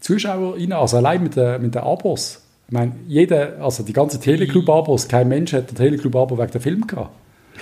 Zuschauern, 0.00 0.72
also 0.72 0.96
allein 0.96 1.22
mit 1.22 1.36
den, 1.36 1.60
mit 1.60 1.74
den 1.74 1.82
Abos. 1.82 2.42
Ich 2.68 2.72
meine, 2.72 2.96
jeder, 3.06 3.60
also 3.60 3.82
die 3.82 3.92
ganzen 3.92 4.20
Teleclub-Abos, 4.20 5.08
kein 5.08 5.28
Mensch 5.28 5.52
hat 5.52 5.70
ein 5.70 5.74
Teleclub-Abo 5.74 6.38
wegen 6.38 6.52
der 6.52 6.60
Film 6.62 6.86
gehabt. 6.86 7.10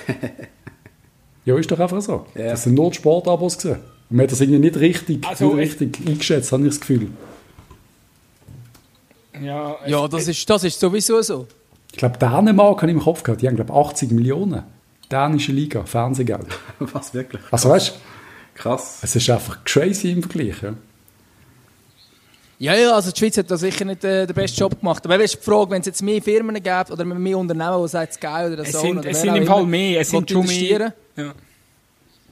ja, 1.45 1.59
ist 1.59 1.71
doch 1.71 1.81
einfach 1.81 2.01
so. 2.01 2.27
Ja. 2.37 2.51
Das 2.51 2.63
sind 2.63 2.75
nur 2.75 2.95
Sportabos 2.95 3.59
gewesen. 3.59 3.96
Und 4.09 4.17
man 4.17 4.25
hat 4.25 4.33
das 4.33 4.41
irgendwie 4.41 4.61
nicht 4.61 4.77
richtig, 4.77 5.27
Also, 5.27 5.55
nicht 5.55 5.81
richtig 5.81 6.07
eingeschätzt, 6.07 6.53
habe 6.53 6.63
ich 6.63 6.69
das 6.71 6.81
Gefühl. 6.81 7.09
Ja, 9.43 9.77
es- 9.85 9.91
Ja, 9.91 10.09
das 10.09 10.29
ist, 10.29 10.49
das 10.49 10.65
ist 10.65 10.81
sowieso 10.81 11.21
so. 11.23 11.47
Ich 11.93 11.99
glaube, 11.99 12.19
Dänemark 12.19 12.83
habe 12.83 12.91
ich 12.91 12.97
im 12.97 13.03
Kopf 13.03 13.23
gehabt. 13.23 13.43
Die 13.43 13.49
haben, 13.49 13.57
glaube 13.57 13.73
ich, 13.73 13.77
80 13.79 14.11
Millionen. 14.13 14.63
Dänische 15.11 15.53
Liga, 15.53 15.85
Fernsehgeld. 15.85 16.47
Was 16.79 17.15
wirklich? 17.15 17.43
Also 17.51 17.69
weißt 17.71 17.89
du, 17.91 17.93
Krass. 18.61 18.99
es 19.03 19.15
ist 19.17 19.29
einfach 19.31 19.65
crazy 19.65 20.11
im 20.11 20.23
Vergleich. 20.23 20.63
Ja? 20.63 20.75
Ja, 22.59 22.75
ja, 22.75 22.93
also 22.95 23.11
die 23.13 23.19
Schweiz 23.19 23.37
hat 23.37 23.51
da 23.51 23.57
sicher 23.59 23.85
nicht 23.85 24.03
äh, 24.03 24.27
den 24.27 24.35
besten 24.35 24.59
Job 24.61 24.79
gemacht. 24.81 25.05
Aber 25.05 25.15
eben 25.15 25.25
ist 25.25 25.35
die 25.37 25.43
Frage, 25.43 25.71
wenn 25.71 25.81
es 25.81 25.87
jetzt 25.87 26.03
mehr 26.03 26.23
Firmen 26.23 26.55
gibt 26.55 26.91
oder 26.91 27.05
mehr 27.05 27.37
Unternehmen, 27.39 27.83
die 27.83 27.89
sagen, 27.89 28.09
es 28.11 28.19
geil 28.19 28.53
oder 28.55 28.63
es 28.63 28.73
so. 28.73 28.81
sind, 28.81 28.99
oder 28.99 29.11
es 29.11 29.21
sind 29.21 29.37
im 29.37 29.47
Fall 29.47 29.67
mehr. 29.67 30.01
Es 30.01 30.11
sind 30.11 30.31
schon 30.31 30.47
mehr. 30.47 30.95
Ja. 31.17 31.35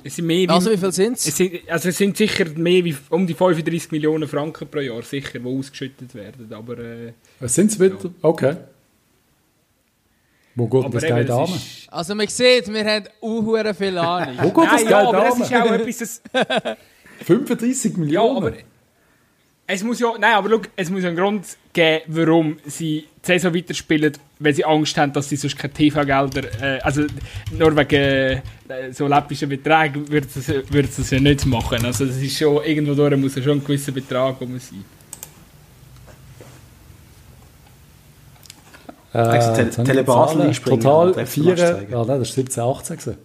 Es 0.07 0.17
sind 0.17 0.27
mehr 0.27 0.43
wie, 0.43 0.49
Also 0.51 0.71
wie 0.71 0.77
viel 0.77 0.93
sind 0.93 1.17
es 1.17 1.27
es? 1.27 1.37
sind, 1.37 1.61
also 1.69 1.89
es 1.89 1.97
sind 1.97 2.17
sicher 2.17 2.45
mehr 2.57 2.85
wie 2.85 2.95
um 3.09 3.27
die 3.27 3.33
35 3.35 3.91
Millionen 3.91 4.29
Franken 4.29 4.69
pro 4.69 4.81
Jahr, 4.81 5.03
sicher, 5.03 5.39
die 5.39 5.47
ausgeschüttet 5.47 6.15
werden. 6.15 6.53
Aber, 6.53 6.79
äh, 6.79 7.13
Was 7.41 7.55
sind 7.55 7.71
es 7.71 7.81
wieder? 7.81 7.97
Okay. 8.21 8.57
Wo 10.57 10.69
geht 10.69 10.85
aber 10.85 11.01
das 11.01 11.05
Geld 11.09 11.29
es 11.29 11.35
an? 11.35 11.49
Also 11.99 12.15
man 12.15 12.29
sieht, 12.29 12.73
wir 12.73 12.85
haben 12.85 13.05
unhure 13.21 13.75
viel 13.75 13.97
Ahnung. 13.99 14.37
Wo 14.43 14.51
geht 14.61 14.71
das 14.73 14.81
Geld 14.83 14.91
ja, 14.91 15.09
aber 15.09 15.27
es 15.27 15.35
an? 15.35 15.41
ist 15.43 15.55
auch 15.55 15.73
etwas... 15.73 15.99
Das, 15.99 16.77
35 17.27 17.93
ja, 17.93 17.99
Millionen? 17.99 18.37
aber 18.37 18.53
es 19.67 19.83
muss 19.83 19.99
ja... 20.01 20.13
Nein, 20.19 20.35
aber 20.35 20.51
schau, 20.51 20.61
es 20.77 20.91
muss 20.91 21.03
ja 21.03 21.09
einen 21.09 21.17
Grund 21.17 21.47
geben, 21.73 22.03
warum 22.09 22.57
sie 22.67 23.07
die 23.23 23.27
Saison 23.27 23.55
weiterspielen, 23.55 24.13
weil 24.45 24.55
sie 24.55 24.65
Angst 24.65 24.97
haben, 24.97 25.13
dass 25.13 25.29
sie 25.29 25.37
sonst 25.37 25.57
keine 25.57 25.73
TV-Gelder... 25.73 26.63
Äh, 26.63 26.81
also 26.81 27.03
nur 27.59 27.77
wegen 27.77 27.95
äh, 27.95 28.43
so 28.93 29.07
läppischen 29.07 29.49
Beträgen 29.49 30.09
würden 30.11 30.29
sie, 30.29 30.41
sie 30.41 31.03
es 31.03 31.11
ja 31.11 31.21
nicht 31.21 31.47
machen. 31.47 31.85
Also 31.85 32.05
das 32.07 32.17
ist 32.17 32.39
schon... 32.39 32.63
Irgendwo 32.65 32.95
durch 32.95 33.17
muss 33.17 33.35
ja 33.35 33.43
schon 33.43 33.59
ein 33.59 33.65
gewisser 33.65 33.93
Betrag 33.93 34.41
rum 34.41 34.59
sein. 34.59 34.85
Also 39.13 39.83
Tele- 39.85 40.03
Basel 40.03 40.53
Total 40.55 41.09
und 41.09 41.17
den 41.17 41.27
4... 41.27 41.45
Match 41.45 41.61
zeigen. 41.61 41.93
Ja, 41.93 42.05
nein, 42.05 42.19
das 42.19 42.29
ist 42.29 42.35
17, 42.35 42.63
18 42.63 42.97
gewesen. 42.97 43.19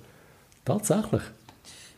Tatsächlich. 0.63 1.21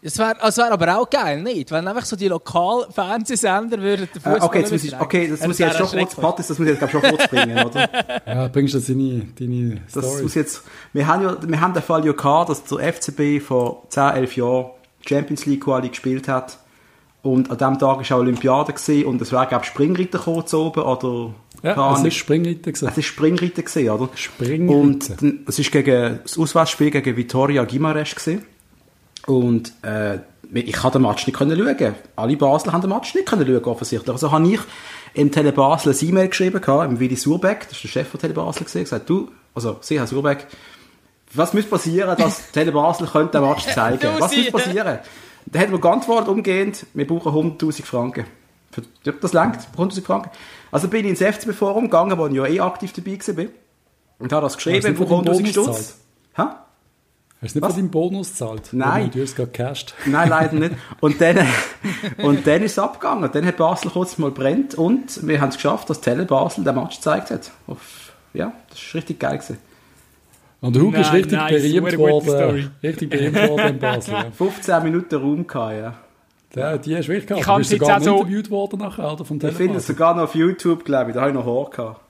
Es 0.04 0.18
wäre 0.18 0.36
wär 0.42 0.72
aber 0.72 0.98
auch 0.98 1.10
geil, 1.10 1.42
nicht? 1.44 1.70
Wenn 1.72 1.88
einfach 1.88 2.06
so 2.06 2.16
die 2.16 2.28
Lokalfernsehsender 2.28 3.80
würden 3.80 4.08
den 4.14 4.18
Äh, 4.24 4.30
Fußball 4.32 4.42
okay, 4.42 4.60
jetzt 4.60 4.72
muss 4.72 4.84
ich, 4.84 5.00
okay, 5.00 5.28
das 5.30 5.48
muss 5.48 5.60
ich 5.60 5.66
jetzt 5.66 5.78
schon 5.78 5.88
kurz, 6.00 6.16
Patrick, 6.16 6.48
das 6.48 6.60
muss 6.60 6.68
ich 6.68 6.80
jetzt 6.80 6.92
schon 6.92 7.02
kurz 7.02 7.28
bringen, 7.28 7.64
oder? 7.66 7.90
Ja, 8.26 8.48
bringst 8.48 8.74
du 8.74 8.80
deine, 8.80 9.28
deine 9.40 9.82
Das 9.94 10.06
Story? 10.06 10.24
muss 10.24 10.36
jetzt, 10.36 10.64
wir 10.94 11.06
haben 11.08 11.24
ja, 11.24 11.38
wir 11.42 11.62
haben 11.62 11.74
den 11.74 11.84
Fall 11.84 12.06
ja 12.06 12.14
gehabt, 12.14 12.50
dass 12.50 12.64
der 12.64 12.94
FCB 12.94 13.42
vor 13.46 13.84
10, 13.90 14.04
11 14.16 14.36
Jahren 14.38 14.66
Champions 15.08 15.46
League 15.46 15.64
Quali 15.64 15.90
gespielt 15.90 16.28
hat. 16.28 16.58
Und 17.24 17.52
an 17.52 17.58
diesem 17.58 17.78
Tag 17.78 18.10
war 18.10 18.18
auch 18.18 18.22
Olympiade 18.22 18.74
gewesen, 18.74 19.06
und 19.06 19.22
es 19.22 19.32
wäre, 19.32 19.46
glaube 19.46 19.64
ich, 19.64 19.70
Springreiter 19.70 20.46
zu 20.48 20.60
oben, 20.60 20.82
oder? 20.82 21.34
Ja, 21.62 21.94
es 21.94 22.04
ist 22.04 22.16
Springreiter 22.16 22.72
gewesen. 22.72 22.88
Es 22.90 22.98
ist 22.98 23.06
Springreiter 23.06 23.62
gewesen, 23.62 23.90
oder? 23.92 24.10
Springreiter. 24.16 24.80
Und 24.80 25.22
dann- 25.22 25.40
es 25.48 25.60
ist 25.60 25.72
gegen, 25.72 26.20
das 26.24 26.40
Auswärtsspiel 26.40 26.90
gegen 26.90 27.16
Vitoria 27.16 27.62
Guimarães 27.64 28.16
gewesen. 28.16 28.44
Und, 29.28 29.74
äh, 29.84 30.20
ich 30.54 30.74
konnte 30.74 31.00
den 31.00 31.08
Match 31.08 31.26
nicht 31.28 31.38
können 31.38 31.58
schauen. 31.58 31.96
Alle 32.16 32.38
Basler 32.38 32.74
haben 32.74 32.82
den 32.82 32.90
Match 32.90 33.16
nicht 33.16 33.28
können 33.28 33.46
schauen, 33.46 33.64
offensichtlich. 33.64 34.12
Also 34.12 34.32
habe 34.32 34.48
ich 34.48 34.60
im 35.14 35.32
Tele 35.32 35.52
Basel 35.52 35.94
ein 35.94 36.08
E-Mail 36.10 36.28
geschrieben, 36.30 36.62
im 36.64 37.00
Willi 37.00 37.16
Surbeck, 37.16 37.68
das 37.70 37.74
ist 37.74 37.84
der 37.84 37.90
Chef 37.90 38.08
von 38.10 38.20
Tele 38.20 38.34
Basel 38.34 38.66
gewesen, 38.66 38.84
gesagt, 38.84 39.10
du, 39.10 39.30
also, 39.54 39.78
Sie, 39.82 40.00
Herr 40.00 40.08
Surbeck, 40.08 40.48
was 41.34 41.54
muss 41.54 41.66
passieren, 41.66 42.16
dass 42.18 42.52
Tele 42.52 42.72
Basel 42.72 43.08
könnte 43.08 43.40
den 43.40 43.48
Match 43.48 43.66
zeigen? 43.68 44.00
Du, 44.00 44.08
Was 44.20 44.36
muss 44.36 44.46
Sie. 44.46 44.52
passieren? 44.52 45.00
Dann 45.46 45.62
hat 45.62 45.70
mir 45.70 45.80
geantwortet 45.80 46.30
umgehend, 46.30 46.86
wir 46.94 47.08
brauchen 47.08 47.58
100'000 47.58 47.84
Franken. 47.84 48.26
Für, 48.72 48.84
das 49.12 49.34
langt, 49.34 49.60
100'000 49.78 50.04
Franken. 50.04 50.30
Also 50.72 50.88
bin 50.88 51.06
ich 51.06 51.12
ins 51.12 51.20
FCB-Forum 51.22 51.86
gegangen, 51.86 52.18
wo 52.18 52.28
ich 52.28 52.34
ja 52.34 52.46
eh 52.46 52.60
aktiv 52.62 52.94
dabei 52.94 53.20
war. 53.38 53.46
Und 54.20 54.32
habe 54.32 54.44
das 54.46 54.56
geschrieben, 54.56 54.96
brauchen 54.96 55.26
deinem 55.26 55.36
100'000 55.36 55.38
Bonus 55.38 55.50
Stutz. 55.50 55.98
Hä? 56.36 56.44
Hast 57.44 57.56
du 57.56 57.60
nicht 57.60 57.62
Was? 57.68 57.74
von 57.74 57.82
deinem 57.82 57.90
Bonus 57.92 58.30
gezahlt? 58.30 58.70
Nein. 58.72 59.10
Du 59.12 59.22
hast 59.22 59.36
gerade 59.36 59.50
gecasht. 59.52 59.96
Nein, 60.06 60.30
leider 60.30 60.54
nicht. 60.54 60.76
Und 61.00 61.20
dann, 61.20 61.40
und 62.22 62.46
dann 62.46 62.62
ist 62.62 62.74
es 62.74 62.80
abgegangen. 62.80 63.30
Dann 63.34 63.46
hat 63.48 63.58
Basel 63.58 63.90
kurz 63.90 64.18
mal 64.20 64.30
brennt 64.32 64.76
und 64.76 65.26
wir 65.28 65.42
haben 65.42 65.50
es 65.50 65.56
geschafft, 65.56 65.90
dass 65.90 66.02
Tele 66.02 66.26
Basel 66.26 66.64
den 66.64 66.76
Match 66.76 66.98
gezeigt 66.98 67.32
hat. 67.32 67.50
Auf, 67.66 68.14
ja, 68.34 68.54
das 68.70 68.80
ist 68.80 68.94
richtig 68.94 69.20
geil 69.20 69.38
gewesen. 69.40 69.58
Und 70.62 70.76
der 70.76 70.84
Hugo 70.84 70.98
ist 71.00 71.12
richtig 71.12 71.40
berühmt 71.40 71.98
worden. 71.98 72.72
Richtig 72.84 73.10
berühmt 73.10 73.50
worden 73.50 73.68
in 73.70 73.80
Basel. 73.80 74.14
Ja. 74.14 74.26
15 74.32 74.84
Minuten 74.84 75.16
Raum 75.16 75.48
gehabt, 75.48 75.74
ja. 75.76 75.96
Ja, 76.54 76.78
die 76.78 76.96
hast 76.96 77.06
du 77.08 77.14
wirklich 77.14 77.26
gehabt. 77.28 77.42
Ich 77.42 77.48
Du 77.48 77.56
bist 77.58 77.70
kann's 77.70 77.72
jetzt 77.72 77.80
sogar 77.80 77.98
auch 77.98 78.04
so- 78.04 78.16
interviewt 78.18 78.50
worden 78.52 78.80
nachher, 78.82 79.14
oder? 79.14 79.26
Vom 79.26 79.40
Ich 79.42 79.56
finde 79.56 79.78
es 79.80 79.88
sogar 79.88 80.14
noch 80.16 80.24
auf 80.26 80.36
YouTube, 80.36 80.86
glaube 80.86 81.10
ich. 81.10 81.16
Da 81.16 81.22
habe 81.22 81.32
ich 81.32 81.36
noch 81.36 81.46
Haar 81.48 81.70
gehabt. 81.72 82.02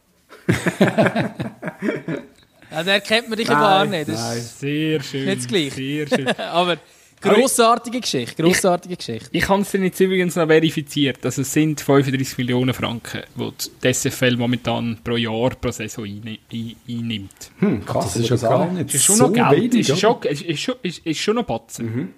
Ja, 2.72 2.84
der 2.84 3.01
kennt 3.01 3.30
man 3.30 3.38
dich 3.38 3.47
ja 3.47 3.53
gar 3.59 3.86
nicht. 3.86 4.07
Das 4.09 4.19
nein. 4.19 4.38
ist 4.38 4.59
Sehr 4.59 5.03
schön. 5.03 5.26
Nicht 5.26 5.38
das 5.39 5.47
Gleiche. 5.47 5.76
Sehr 5.76 6.07
schön. 6.07 6.28
aber 6.38 6.78
grossartige 7.19 7.99
Geschichte, 7.99 8.41
grossartige 8.41 8.95
Geschichte. 8.97 9.30
Ich 9.32 9.47
habe 9.47 9.61
es 9.61 9.72
jetzt 9.74 9.99
übrigens 9.99 10.36
noch 10.36 10.47
verifiziert. 10.47 11.24
Also 11.24 11.41
es 11.43 11.53
sind 11.53 11.80
35 11.82 12.38
Millionen 12.39 12.74
Franken, 12.74 13.22
die 13.36 13.51
die 13.84 13.93
SFL 13.93 14.38
momentan 14.38 14.97
pro 15.03 15.17
Jahr, 15.17 15.51
pro 15.51 15.69
Saison 15.72 16.05
einni- 16.05 16.39
ein- 16.51 16.76
einnimmt. 16.89 17.51
Hm, 17.59 17.86
krass, 17.86 18.13
Das 18.13 18.15
ist 18.24 18.30
ja 18.30 18.36
gar 18.49 18.72
nicht 18.72 18.88
Das 18.89 18.95
ist 18.95 19.03
schon 19.03 19.15
so 19.17 19.28
noch 19.28 19.34
Geld. 19.34 19.74
wenig. 19.74 19.89
ist, 19.89 19.99
schon, 19.99 20.22
ist, 20.24 20.41
ist, 20.41 20.59
schon, 20.61 20.76
ist, 20.82 21.05
ist 21.05 21.19
schon 21.19 21.36
noch 21.36 21.43
Batzen. 21.43 22.13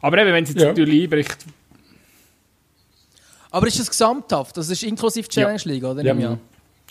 Aber 0.00 0.18
eben, 0.18 0.32
wenn 0.32 0.44
sie 0.46 0.52
jetzt 0.54 0.62
Ja. 0.62 0.68
natürlich 0.68 1.04
einbricht, 1.04 1.36
Aber 3.50 3.66
ist 3.66 3.78
das 3.78 3.88
gesamthaft? 3.88 4.56
Das 4.56 4.68
ist 4.68 4.82
inklusive 4.82 5.28
Challenge 5.28 5.60
League, 5.64 5.84
oder? 5.84 6.02
Ja, 6.04 6.14
ich 6.16 6.26
an. 6.26 6.40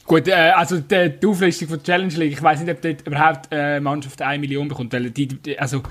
Gut, 0.07 0.27
äh, 0.27 0.33
also 0.33 0.79
die, 0.79 1.13
die 1.21 1.27
Auflistung 1.27 1.67
von 1.67 1.77
der 1.77 1.83
Challenge 1.83 2.13
League, 2.15 2.33
ich 2.33 2.41
weiß 2.41 2.61
nicht, 2.61 2.71
ob 2.71 2.81
dort 2.81 3.07
überhaupt 3.07 3.51
eine 3.51 3.81
Mannschaft 3.81 4.21
1 4.21 4.39
Million 4.39 4.67
bekommt, 4.67 4.93
weil 4.93 5.09
die, 5.09 5.27
die 5.27 5.57
also 5.57 5.81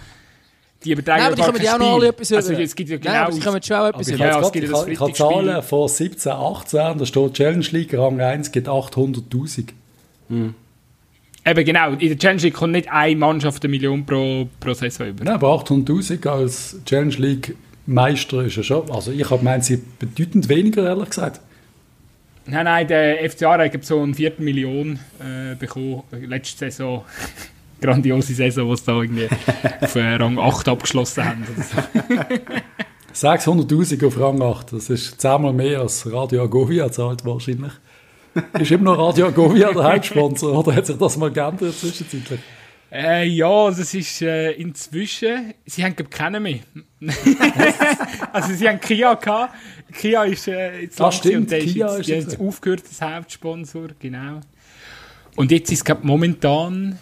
die 0.84 0.94
Nein, 0.94 1.20
aber 1.22 1.34
die 1.34 1.42
kein 1.42 1.62
ja 1.62 1.74
auch 1.74 1.78
noch 1.78 1.94
alle 1.94 2.08
etwas 2.08 2.32
Also 2.32 2.52
es 2.52 2.74
gibt 2.74 2.90
ja 2.90 2.96
Nein, 2.96 3.04
genau... 3.04 3.22
aber 3.22 3.32
die 3.32 3.40
kommen 3.40 3.62
schon 3.62 3.76
auch 3.76 3.88
etwas 3.88 4.08
ich 4.08 4.18
Ja, 4.18 4.40
es 4.40 4.52
gibt 4.52 4.64
ich 4.66 4.72
habe 4.72 4.84
Freitagsspiel. 4.84 5.14
Zahlen 5.14 5.62
von 5.62 5.88
17, 5.88 6.32
18, 6.32 6.98
da 6.98 7.06
steht 7.06 7.34
Challenge 7.34 7.66
League 7.70 7.94
Rang 7.94 8.20
1 8.20 8.52
geht 8.52 8.68
800'000. 8.68 9.68
Eben 11.46 11.64
genau, 11.64 11.92
in 11.92 12.08
der 12.08 12.18
Challenge 12.18 12.42
League 12.42 12.54
kommt 12.54 12.72
nicht 12.72 12.90
eine 12.90 13.16
Mannschaft 13.16 13.64
eine 13.64 13.70
Million 13.70 14.04
pro, 14.04 14.48
pro 14.60 14.74
Saison 14.74 15.08
über. 15.08 15.24
Ja, 15.24 15.34
aber 15.34 15.48
800'000 15.54 16.28
als 16.28 16.76
Challenge 16.84 17.14
League 17.16 17.56
Meister 17.86 18.42
ist 18.44 18.56
ja 18.56 18.62
schon, 18.62 18.90
also 18.90 19.10
ich 19.10 19.24
habe 19.24 19.38
gemeint, 19.38 19.64
sie 19.64 19.82
bedeutend 19.98 20.48
weniger, 20.48 20.84
ehrlich 20.84 21.10
gesagt. 21.10 21.40
Nein, 22.46 22.64
nein, 22.64 22.86
der 22.86 23.30
FC 23.30 23.44
Aarau 23.44 23.64
hat 23.64 23.84
so 23.84 24.02
eine 24.02 24.14
Viertelmillion 24.14 24.98
äh, 25.20 25.54
bekommen. 25.54 26.02
Letzte 26.10 26.70
Saison, 26.70 27.04
grandiose 27.80 28.34
Saison, 28.34 28.68
wo 28.68 28.74
sie 28.74 28.84
da 28.84 29.00
irgendwie 29.00 29.28
auf 29.80 29.94
äh, 29.96 30.14
Rang 30.14 30.38
8 30.38 30.68
abgeschlossen 30.68 31.24
haben. 31.24 31.46
oder 31.54 31.62
so. 31.62 32.24
600'000 33.28 34.06
auf 34.06 34.18
Rang 34.18 34.42
8, 34.42 34.72
das 34.72 34.90
ist 34.90 35.20
zehnmal 35.20 35.52
mehr 35.52 35.80
als 35.80 36.10
Radio 36.12 36.42
Agovia 36.42 36.90
zahlt 36.90 37.24
wahrscheinlich. 37.24 37.72
Ist 38.58 38.72
immer 38.72 38.96
noch 38.96 38.98
Radio 38.98 39.30
Govia 39.30 39.72
der 39.72 39.84
Hauptsponsor 39.84 40.58
oder 40.58 40.74
hat 40.74 40.86
sich 40.86 40.98
das 40.98 41.16
mal 41.16 41.30
geändert 41.30 41.72
zwischenzeitlich? 41.78 42.40
Äh, 42.96 43.26
ja, 43.26 43.70
das 43.70 43.92
ist 43.92 44.22
äh, 44.22 44.52
inzwischen. 44.52 45.52
Sie 45.66 45.82
haben 45.84 45.96
glaub, 45.96 46.10
keinen 46.12 46.42
mehr. 46.44 46.60
also 48.32 48.54
sie 48.54 48.68
haben 48.68 48.80
Kia 48.80 49.14
gehabt. 49.14 49.54
Kia 49.92 50.24
ist 50.24 50.46
äh, 50.48 50.82
jetzt 50.82 51.00
Ah, 51.00 51.10
stimmt, 51.10 51.36
und 51.36 51.50
der 51.50 51.58
ist 51.58 51.72
Kia 51.74 51.88
jetzt, 51.88 52.00
ist 52.00 52.06
jetzt- 52.08 52.32
jetzt 52.32 52.40
aufgehört 52.40 52.82
als 52.88 53.00
Hauptsponsor, 53.02 53.88
genau. 53.98 54.40
Und 55.36 55.50
jetzt 55.50 55.72
ist 55.72 55.84
glaub, 55.84 56.04
momentan. 56.04 56.98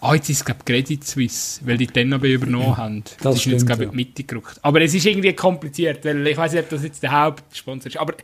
Ah, 0.00 0.14
jetzt 0.14 0.28
ist 0.30 0.44
glaub 0.44 0.64
Credit 0.64 1.04
Suisse, 1.04 1.60
weil 1.66 1.76
die 1.78 1.86
den 1.86 2.12
aber 2.12 2.26
übernommen 2.28 2.76
haben. 2.76 3.04
Das 3.22 3.36
ist 3.36 3.44
jetzt 3.46 3.60
stimmt, 3.62 3.66
glaub, 3.66 3.78
in 3.80 3.84
ja. 3.84 3.90
die 3.90 3.96
Mitte 3.96 4.24
gerückt. 4.24 4.58
Aber 4.62 4.80
es 4.80 4.94
ist 4.94 5.04
irgendwie 5.06 5.32
kompliziert, 5.34 6.04
weil 6.04 6.26
ich 6.26 6.36
weiß 6.36 6.52
nicht, 6.52 6.62
ob 6.64 6.70
das 6.70 6.82
jetzt 6.82 7.02
der 7.02 7.12
Hauptsponsor 7.12 7.88
ist. 7.88 7.96
Aber 7.98 8.14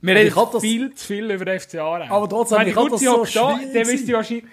wir 0.00 0.16
ich 0.16 0.34
reden 0.36 0.48
das- 0.52 0.62
viel 0.62 0.94
zu 0.94 1.06
viel 1.06 1.30
über 1.30 1.44
den 1.44 1.58
FC 1.60 1.74
Aarau. 1.76 2.04
Aber 2.14 2.28
trotzdem, 2.28 2.58
Wenn 2.60 2.68
ich 2.68 2.74
die 2.74 2.78
hab 2.80 2.88
das 2.90 3.00
so 3.00 3.24
da, 3.34 3.58
der 3.58 3.66
gewesen. 3.82 3.92
wüsste 3.92 4.12
wahrscheinlich. 4.12 4.44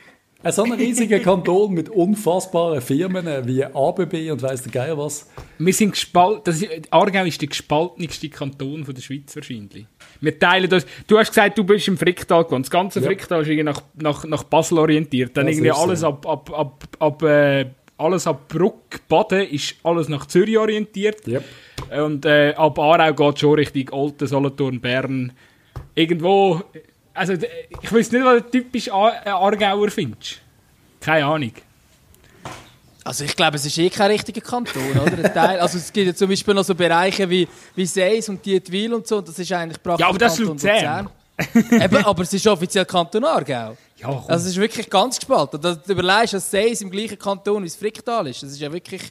So 0.52 0.64
ein 0.64 0.74
riesiger 0.74 1.20
Kanton 1.22 1.74
mit 1.74 1.90
unfassbaren 1.90 2.82
Firmen 2.82 3.26
wie 3.48 3.64
ABB 3.64 4.32
und 4.32 4.42
weiss 4.42 4.62
der 4.62 4.72
Geier 4.72 4.98
was. 4.98 5.28
Wir 5.58 5.74
sind 5.74 5.92
gespalten. 5.92 6.54
Aargau 6.92 7.24
ist 7.26 7.42
der 7.42 7.48
gespaltenste 7.48 8.30
Kanton 8.30 8.86
von 8.86 8.94
der 8.94 9.02
Schweiz 9.02 9.36
wahrscheinlich. 9.36 9.86
Wir 10.22 10.38
teilen 10.38 10.70
das. 10.70 10.86
Du 11.08 11.18
hast 11.18 11.30
gesagt, 11.30 11.58
du 11.58 11.64
bist 11.64 11.88
im 11.88 11.98
Fricktal 11.98 12.44
gewohnt. 12.44 12.66
Das 12.66 12.72
ganze 12.72 13.00
Ja. 13.00 13.06
Fricktal 13.08 13.42
ist 13.42 13.48
irgendwie 13.48 13.64
nach, 13.64 13.82
nach, 13.96 14.24
nach 14.26 14.44
Basel 14.44 14.78
orientiert. 14.78 15.36
Dann 15.36 15.48
Das 15.48 15.56
irgendwie 15.56 15.72
so. 15.72 15.82
alles 15.82 16.04
ab, 16.04 16.28
ab, 16.28 16.52
ab, 16.54 16.88
ab, 17.00 17.24
äh, 17.24 17.66
alles 17.98 18.28
ab 18.28 18.48
Bruck, 18.50 19.08
Baden 19.08 19.48
ist 19.48 19.76
alles 19.84 20.10
nach 20.10 20.26
Zürich 20.26 20.58
orientiert. 20.58 21.26
Yep. 21.28 21.44
Und 21.98 22.26
äh, 22.26 22.54
ab 22.56 22.78
Aarau 22.78 23.14
geht 23.14 23.40
schon 23.40 23.56
Richtung 23.56 23.90
Olten, 23.92 24.28
Solothurn, 24.28 24.80
Bern. 24.82 25.32
Irgendwo. 25.96 26.62
Also, 27.16 27.34
ich 27.34 27.92
weiß 27.94 28.12
nicht, 28.12 28.24
was 28.26 28.44
du 28.44 28.52
typisch 28.52 28.88
äh, 28.88 28.92
Aargauer 28.92 29.90
findest. 29.90 30.40
Keine 31.00 31.26
Ahnung. 31.26 31.52
Also 33.04 33.24
ich 33.24 33.36
glaube, 33.36 33.58
es 33.58 33.66
ist 33.66 33.78
eh 33.78 33.90
kein 33.90 34.10
richtiger 34.12 34.42
Kanton, 34.42 34.82
oder? 35.00 35.32
Teil, 35.32 35.60
also 35.60 35.78
es 35.78 35.94
gibt 35.94 36.08
ja 36.08 36.16
zum 36.16 36.28
Beispiel 36.28 36.56
noch 36.56 36.64
so 36.64 36.74
Bereiche 36.74 37.30
wie, 37.30 37.48
wie 37.76 37.86
Seis 37.86 38.28
und 38.30 38.44
Dietwil 38.44 38.96
und 38.96 39.06
so, 39.06 39.18
und 39.18 39.28
das 39.28 39.38
ist 39.38 39.52
eigentlich 39.52 39.82
praktisch 39.82 40.02
Ja, 40.04 40.10
aber 40.10 40.18
das 40.18 40.34
ist 40.40 40.48
Kanton 40.48 40.54
Luzern. 40.56 41.10
Luzern. 41.54 41.82
Eben, 41.84 41.98
aber 42.04 42.24
es 42.24 42.34
ist 42.34 42.48
offiziell 42.48 42.86
Kanton 42.86 43.24
Aargau. 43.24 43.78
Ja, 43.98 44.08
komm. 44.08 44.24
Also 44.28 44.46
es 44.46 44.54
ist 44.54 44.58
wirklich 44.58 44.90
ganz 44.90 45.20
gespalten. 45.20 45.62
Du 45.62 45.78
überlegst, 45.92 46.34
dass 46.34 46.50
Seis 46.50 46.82
im 46.82 46.90
gleichen 46.90 47.20
Kanton 47.20 47.62
wie 47.62 47.68
das 47.68 47.76
Fricktal 47.76 48.26
ist. 48.28 48.42
Das 48.42 48.52
ist 48.52 48.60
ja 48.60 48.74
wirklich... 48.74 49.04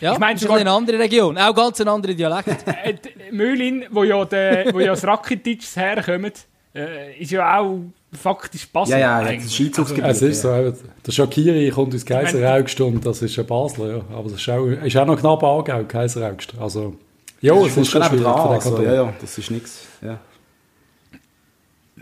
Ja, 0.00 0.12
Ich 0.12 0.18
meine, 0.18 0.34
ist 0.34 0.42
sogar- 0.42 0.58
eine 0.58 0.70
andere 0.70 0.98
Region. 0.98 1.38
Auch 1.38 1.54
ganz 1.54 1.80
ein 1.80 1.88
anderer 1.88 2.12
Dialekt. 2.14 2.48
Äh, 2.84 2.92
die 2.94 3.32
Mühlin, 3.34 3.86
wo 3.90 4.04
ja, 4.04 4.22
der, 4.26 4.72
wo 4.74 4.80
ja 4.80 4.88
das 4.88 5.02
Rakitic 5.04 5.62
herkommt, 5.74 6.34
äh, 6.78 7.18
ist 7.18 7.30
ja 7.30 7.58
auch 7.58 7.80
faktisch 8.12 8.68
Basel. 8.68 8.98
Ja, 8.98 9.22
ja, 9.22 9.34
das 9.34 9.54
Schiedshausgebiet. 9.54 10.04
Es 10.04 10.22
ist 10.22 10.42
so, 10.42 10.54
eben, 10.54 10.76
der 11.06 11.12
Shakiri 11.12 11.70
kommt 11.70 11.94
aus 11.94 12.04
Kaiseraugst 12.04 12.80
und 12.80 13.04
das 13.04 13.22
ist 13.22 13.38
ein 13.38 13.46
Basler, 13.46 13.96
ja. 13.96 14.04
Aber 14.12 14.30
das 14.30 14.40
ist 14.40 14.48
auch, 14.48 14.66
ist 14.66 14.96
auch 14.96 15.06
noch 15.06 15.18
knapp 15.18 15.42
Aargau, 15.42 15.84
Kaiseraugst. 15.84 16.54
Also, 16.58 16.96
ja, 17.40 17.54
es 17.54 17.76
ist 17.76 17.88
schon 17.88 18.02
schwierig 18.02 18.22
dran, 18.22 18.34
für 18.34 18.44
den 18.44 18.54
also, 18.54 18.70
Kanton. 18.70 18.84
ja, 18.84 18.94
ja, 18.94 19.14
das 19.20 19.38
ist 19.38 19.50
nichts. 19.50 19.86
Ja. 20.00 20.20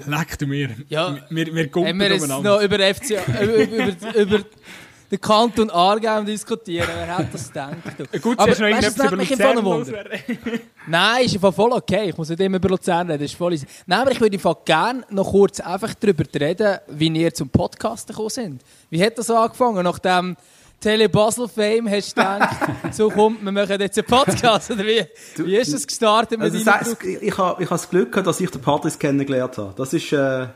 Leck 0.06 0.38
du 0.38 0.46
mir. 0.46 0.70
Ja. 0.88 1.16
Wir, 1.30 1.46
wir 1.46 1.64
Haben 1.64 1.72
gumpen 1.72 1.98
wir 1.98 2.12
jetzt 2.12 2.28
noch 2.28 2.60
über, 2.60 2.78
FC, 2.78 3.10
über, 3.42 3.54
über, 3.54 4.14
über 4.14 4.44
den 5.10 5.20
Kanton 5.20 5.70
Aargau 5.70 6.22
diskutieren? 6.22 6.88
Wer 6.94 7.18
hat 7.18 7.32
das 7.32 7.48
gedacht? 7.48 7.76
du? 7.98 8.20
Gut, 8.20 8.38
Aber 8.38 8.58
weißt 8.58 8.98
du, 8.98 9.02
das 9.02 9.10
mich 9.12 9.30
im 9.30 9.64
Wunder. 9.64 10.04
Nein, 10.86 11.24
ist 11.24 11.34
einfach 11.34 11.54
voll 11.54 11.72
okay. 11.72 12.10
Ich 12.10 12.16
muss 12.16 12.28
nicht 12.28 12.40
immer 12.40 12.56
über 12.56 12.68
Luzern 12.68 13.06
reden. 13.06 13.22
Das 13.22 13.30
ist 13.30 13.36
voll 13.36 13.54
easy. 13.54 13.66
Nein, 13.86 14.00
aber 14.00 14.12
ich 14.12 14.20
würde 14.20 14.36
einfach 14.36 14.64
gerne 14.64 15.04
noch 15.10 15.30
kurz 15.30 15.60
einfach 15.60 15.94
darüber 15.94 16.24
reden, 16.38 16.78
wie 16.88 17.08
ihr 17.08 17.32
zum 17.32 17.48
Podcast 17.48 18.08
gekommen 18.08 18.30
sind. 18.30 18.62
Wie 18.90 19.04
hat 19.04 19.18
das 19.18 19.30
angefangen? 19.30 19.84
Nach 19.84 19.98
dem 19.98 20.36
Tele 20.80 21.08
Basel 21.08 21.48
Fame 21.48 21.88
hast 21.90 22.16
du 22.16 22.20
gedacht, 22.20 22.56
so 22.92 23.08
kommt, 23.08 23.42
wir 23.42 23.52
machen 23.52 23.80
jetzt 23.80 23.98
einen 23.98 24.06
Podcast? 24.06 24.70
Oder 24.70 24.84
wie, 24.84 25.04
wie 25.36 25.56
ist 25.56 25.72
das 25.72 25.86
gestartet 25.86 26.38
mit 26.38 26.52
Also, 26.52 26.64
deinem 26.64 26.96
ich 27.02 27.22
ich 27.22 27.38
habe 27.38 27.62
ich 27.62 27.70
hab 27.70 27.78
das 27.78 27.88
Glück 27.88 28.12
gehabt, 28.12 28.26
dass 28.26 28.40
ich 28.40 28.50
den 28.50 28.60
Patrice 28.60 28.98
kennengelernt 28.98 29.56
habe. 29.56 29.72
Das 29.76 29.92
ist 29.94 30.12
äh, 30.12 30.46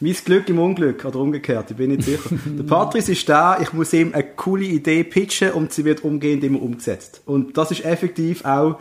mein 0.00 0.12
Glück 0.12 0.48
im 0.48 0.58
Unglück, 0.58 1.04
oder 1.04 1.18
umgekehrt, 1.18 1.70
ich 1.70 1.76
bin 1.76 1.90
nicht 1.90 2.04
sicher. 2.04 2.30
der 2.44 2.64
Patrice 2.64 3.12
ist 3.12 3.28
da, 3.28 3.60
ich 3.60 3.72
muss 3.72 3.92
ihm 3.92 4.14
eine 4.14 4.24
coole 4.24 4.64
Idee 4.64 5.02
pitchen 5.04 5.52
und 5.52 5.72
sie 5.72 5.84
wird 5.84 6.04
umgehend 6.04 6.44
immer 6.44 6.62
umgesetzt. 6.62 7.22
Und 7.26 7.56
das 7.56 7.70
ist 7.70 7.84
effektiv 7.84 8.44
auch, 8.44 8.78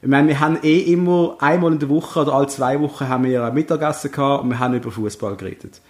ich 0.00 0.08
meine, 0.08 0.28
wir 0.28 0.38
haben 0.38 0.58
eh 0.62 0.78
immer 0.92 1.36
einmal 1.40 1.72
in 1.72 1.80
der 1.80 1.88
Woche 1.88 2.20
oder 2.20 2.32
alle 2.32 2.46
zwei 2.46 2.80
Wochen 2.80 3.08
haben 3.08 3.24
wir 3.24 3.44
ein 3.44 3.54
Mittagessen 3.54 4.12
gehabt 4.12 4.44
und 4.44 4.50
wir 4.50 4.58
haben 4.60 4.74
über 4.74 4.92
Fußball 4.92 5.36
geredet. 5.36 5.80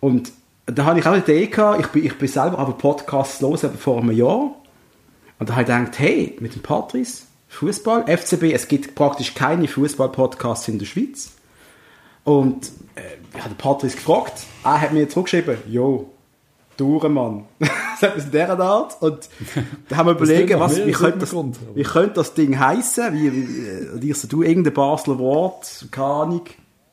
Und 0.00 0.32
da 0.66 0.84
habe 0.84 0.98
ich 0.98 1.06
auch 1.06 1.12
eine 1.12 1.22
Idee 1.22 1.46
gehabt, 1.46 1.80
ich 1.80 1.86
bin, 1.88 2.04
ich 2.04 2.18
bin 2.18 2.28
selber 2.28 2.58
aber 2.58 2.72
Podcasts 2.72 3.40
los, 3.40 3.64
vor 3.78 4.00
einem 4.00 4.10
Jahr. 4.10 4.56
Und 5.38 5.48
da 5.48 5.54
habe 5.54 5.62
ich 5.62 5.68
gedacht, 5.68 5.98
hey, 5.98 6.36
mit 6.40 6.54
dem 6.54 6.62
Patrice, 6.62 7.24
Fußball, 7.48 8.06
FCB, 8.06 8.52
es 8.52 8.66
gibt 8.66 8.94
praktisch 8.94 9.34
keine 9.34 9.68
Fußball-Podcasts 9.68 10.66
in 10.68 10.78
der 10.78 10.86
Schweiz. 10.86 11.32
Und 12.24 12.68
äh, 12.94 13.00
ich 13.34 13.40
habe 13.40 13.54
den 13.54 13.58
Patrice 13.58 13.96
gefragt, 13.96 14.44
er 14.64 14.80
hat 14.80 14.92
mir 14.92 15.08
zurückgeschrieben, 15.08 15.58
jo, 15.68 16.10
Mann. 16.78 17.44
so 18.00 18.06
etwas 18.06 18.24
in 18.24 18.30
dieser 18.30 18.58
Art. 18.58 19.00
Und 19.00 19.28
da 19.88 19.96
haben 19.96 20.06
wir 20.08 20.14
Das 20.14 20.28
überlegt, 20.28 20.58
was, 20.58 20.84
wie, 20.84 20.92
könnte 20.92 21.18
das, 21.20 21.34
wie 21.74 21.82
könnte 21.82 22.14
das 22.14 22.34
Ding 22.34 22.58
heißen? 22.58 23.12
Wie, 23.14 23.32
wie, 23.32 23.66
äh, 23.66 23.90
und 23.90 24.04
ich 24.04 24.16
so, 24.16 24.26
du, 24.28 24.42
irgendein 24.42 24.74
Basler 24.74 25.18
Wort, 25.18 25.86
keine 25.90 26.06
Ahnung, 26.06 26.42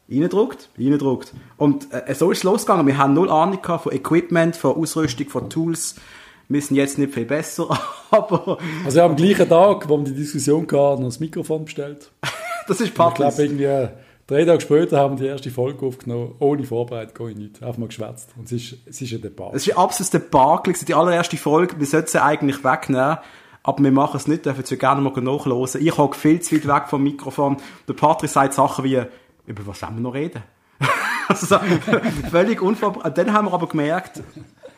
reindruckt, 0.09 0.69
reindruckt. 0.77 1.33
Und 1.57 1.87
äh, 1.93 2.13
so 2.13 2.31
ist 2.31 2.39
es 2.39 2.43
losgegangen. 2.43 2.85
Wir 2.85 2.97
haben 2.97 3.13
null 3.13 3.29
Ahnung 3.29 3.59
von 3.63 3.91
Equipment, 3.91 4.55
von 4.55 4.75
Ausrüstung, 4.75 5.29
von 5.29 5.49
Tools. 5.49 5.95
Wir 6.49 6.61
sind 6.61 6.75
jetzt 6.75 6.97
nicht 6.97 7.13
viel 7.13 7.25
besser, 7.25 7.69
aber 8.11 8.57
Also, 8.85 9.01
am 9.01 9.15
gleichen 9.15 9.47
Tag, 9.47 9.87
wo 9.87 9.97
wir 9.97 10.05
die 10.05 10.15
Diskussion 10.15 10.63
hatten, 10.63 11.01
noch 11.01 11.05
das 11.05 11.19
Mikrofon 11.19 11.65
bestellt. 11.65 12.11
das 12.67 12.81
ist 12.81 12.89
Ich 12.89 12.93
glaube, 12.93 13.13
Patrice. 13.13 13.43
irgendwie 13.43 13.63
äh, 13.63 13.87
drei 14.31 14.45
Tage 14.45 14.61
später 14.61 14.97
haben 14.97 15.17
wir 15.17 15.25
die 15.25 15.29
erste 15.29 15.51
Folge 15.51 15.85
aufgenommen, 15.85 16.35
ohne 16.39 16.63
Vorbereitung, 16.63 17.25
ohne 17.25 17.35
nichts. 17.35 17.61
Einfach 17.61 17.77
mal 17.77 17.87
geschwätzt. 17.87 18.29
Und 18.37 18.45
es 18.45 18.51
ist, 18.51 18.77
es 18.85 19.01
ist 19.01 19.13
ein 19.13 19.21
Debatte. 19.21 19.57
Es 19.57 19.67
ist 19.67 19.73
ein 19.73 19.83
absolutes 19.83 20.09
Debakel. 20.11 20.73
Die 20.73 20.93
allererste 20.93 21.37
Folge, 21.37 21.77
wir 21.77 21.85
sollten 21.85 22.07
sie 22.07 22.23
eigentlich 22.23 22.63
wegnehmen. 22.63 23.17
Aber 23.63 23.83
wir 23.83 23.91
machen 23.91 24.17
es 24.17 24.27
nicht, 24.27 24.45
dürfen 24.45 24.65
Sie 24.65 24.77
gerne 24.77 25.01
mal 25.01 25.11
nachhören. 25.21 25.69
Ich 25.79 25.97
hocke 25.97 26.17
viel 26.17 26.39
zu 26.39 26.55
weit 26.55 26.67
weg 26.67 26.89
vom 26.89 27.03
Mikrofon. 27.03 27.57
Der 27.87 27.93
Patrick 27.93 28.31
sagt 28.31 28.53
Sachen 28.53 28.85
wie, 28.85 29.03
über 29.45 29.67
was 29.67 29.79
sollen 29.79 29.95
wir 29.95 30.01
noch 30.01 30.15
reden? 30.15 30.41
also, 31.27 31.45
so, 31.45 31.59
völlig 32.31 32.61
unvorbereitet. 32.61 33.17
Dann 33.17 33.33
haben 33.33 33.45
wir 33.47 33.53
aber 33.53 33.67
gemerkt, 33.67 34.23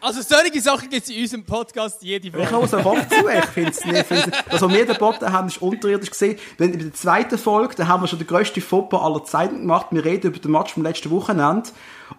Also 0.04 0.22
solche 0.22 0.60
Sachen 0.62 0.90
gibt 0.90 1.04
es 1.04 1.10
in 1.10 1.22
unserem 1.22 1.44
Podcast 1.46 2.04
jede 2.04 2.28
ich 2.28 2.34
Woche. 2.34 2.52
höre 2.52 2.64
es 2.64 2.74
einfach 2.74 3.08
zu. 3.08 3.28
Ich 3.30 3.46
finde 3.46 3.70
es 3.72 3.86
nicht. 3.86 4.12
Das, 4.52 4.62
was 4.62 4.70
wir 4.70 4.86
geboten 4.86 5.32
haben, 5.32 5.48
ist 5.48 5.62
unterirdisch 5.62 6.10
gesehen. 6.12 6.38
Wenn 6.58 6.74
in 6.74 6.80
der 6.80 6.94
zweiten 6.94 7.38
Folge, 7.38 7.76
da 7.76 7.88
haben 7.88 8.04
wir 8.04 8.08
schon 8.08 8.20
den 8.20 8.28
grössten 8.28 8.62
Fopper 8.62 9.02
aller 9.02 9.24
Zeiten 9.24 9.62
gemacht. 9.62 9.88
Wir 9.92 10.04
reden 10.04 10.28
über 10.28 10.40
den 10.40 10.52
Match 10.52 10.74
vom 10.74 10.84
letzten 10.84 11.10
Wochenende. 11.10 11.70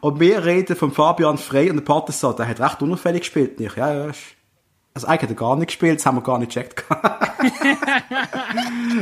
Und 0.00 0.18
wir 0.18 0.44
reden 0.44 0.76
von 0.76 0.92
Fabian 0.92 1.36
Frey 1.38 1.70
und 1.70 1.86
der 1.86 2.12
sagt, 2.12 2.38
der 2.38 2.48
hat 2.48 2.58
recht 2.60 2.82
unauffällig 2.82 3.20
gespielt. 3.20 3.58
Und 3.58 3.66
ich, 3.66 3.76
ja, 3.76 3.92
ja, 3.92 4.06
ist- 4.10 4.18
also 4.94 5.08
eigentlich 5.08 5.22
hat 5.22 5.30
er 5.30 5.34
gar 5.36 5.56
nicht 5.56 5.66
gespielt, 5.66 5.98
das 5.98 6.06
haben 6.06 6.16
wir 6.18 6.22
gar 6.22 6.38
nicht 6.38 6.54
gecheckt. 6.54 6.84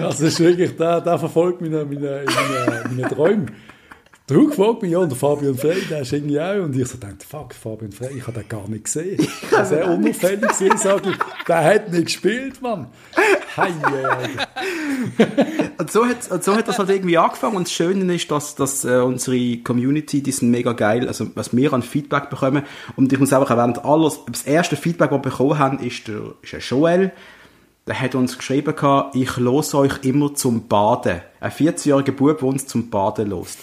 Das 0.00 0.20
ist 0.20 0.40
wirklich, 0.40 0.76
der, 0.76 1.00
der 1.00 1.18
verfolgt 1.18 1.60
meine, 1.60 1.84
meine, 1.84 2.24
meine, 2.26 2.84
meine 2.90 3.08
Träume. 3.08 3.46
Du 4.28 4.46
gefragt 4.48 4.82
mich, 4.82 4.92
ja, 4.92 4.98
und 4.98 5.08
der 5.08 5.18
Fabian 5.18 5.56
Frey, 5.56 5.80
der 5.90 6.02
ist 6.02 6.12
irgendwie 6.12 6.40
auch. 6.40 6.62
Und 6.62 6.76
ich 6.76 6.86
so 6.86 6.96
dachte, 6.96 7.26
fuck, 7.28 7.54
Fabian 7.54 7.90
Frey, 7.90 8.16
ich 8.16 8.26
habe 8.26 8.38
den 8.38 8.48
gar 8.48 8.68
nicht 8.68 8.84
gesehen. 8.84 9.18
Habe 9.50 9.66
sehr 9.66 9.88
unauffällig 9.88 10.48
gesehen, 10.48 10.78
sage 10.78 11.10
ich. 11.10 11.16
Der 11.46 11.64
hat 11.64 11.90
nicht 11.90 12.04
gespielt, 12.04 12.62
Mann. 12.62 12.86
Hei, 13.56 13.72
Und 15.76 15.90
so 15.90 16.06
hat, 16.06 16.30
und 16.30 16.44
so 16.44 16.54
hat 16.54 16.68
das 16.68 16.78
halt 16.78 16.90
irgendwie 16.90 17.18
angefangen. 17.18 17.56
Und 17.56 17.66
das 17.66 17.72
Schöne 17.72 18.14
ist, 18.14 18.30
dass, 18.30 18.54
dass 18.54 18.84
äh, 18.84 18.98
unsere 18.98 19.58
Community, 19.58 20.22
die 20.22 20.30
sind 20.30 20.50
mega 20.50 20.72
geil, 20.72 21.08
also 21.08 21.26
was 21.34 21.54
wir 21.54 21.72
an 21.72 21.82
Feedback 21.82 22.30
bekommen. 22.30 22.62
Und 22.94 23.12
ich 23.12 23.18
muss 23.18 23.32
einfach 23.32 23.50
erwähnen, 23.50 23.76
alles, 23.78 24.20
das 24.30 24.44
erste 24.44 24.76
Feedback, 24.76 25.10
das 25.10 25.18
wir 25.18 25.30
bekommen 25.30 25.58
haben, 25.58 25.80
ist 25.80 26.06
der, 26.06 26.34
ist 26.42 26.52
der 26.52 26.60
Joel. 26.60 27.12
Der 27.88 28.00
hat 28.00 28.14
uns 28.14 28.38
geschrieben, 28.38 28.72
ich 29.14 29.36
los 29.36 29.74
euch 29.74 30.04
immer 30.04 30.32
zum 30.34 30.68
Baden. 30.68 31.20
Ein 31.40 31.50
14-jähriger 31.50 32.12
Bub, 32.12 32.38
der 32.38 32.48
uns 32.48 32.68
zum 32.68 32.88
Baden 32.88 33.30
lost. 33.30 33.58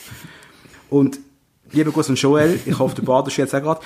Und 0.90 1.20
Lieber 1.72 1.92
Gruß 1.92 2.10
an 2.10 2.16
Joel, 2.16 2.60
ich 2.66 2.80
hoffe, 2.80 2.96
du 2.96 3.04
badest 3.04 3.38
jetzt 3.38 3.54
auch 3.54 3.62
gerade. 3.62 3.82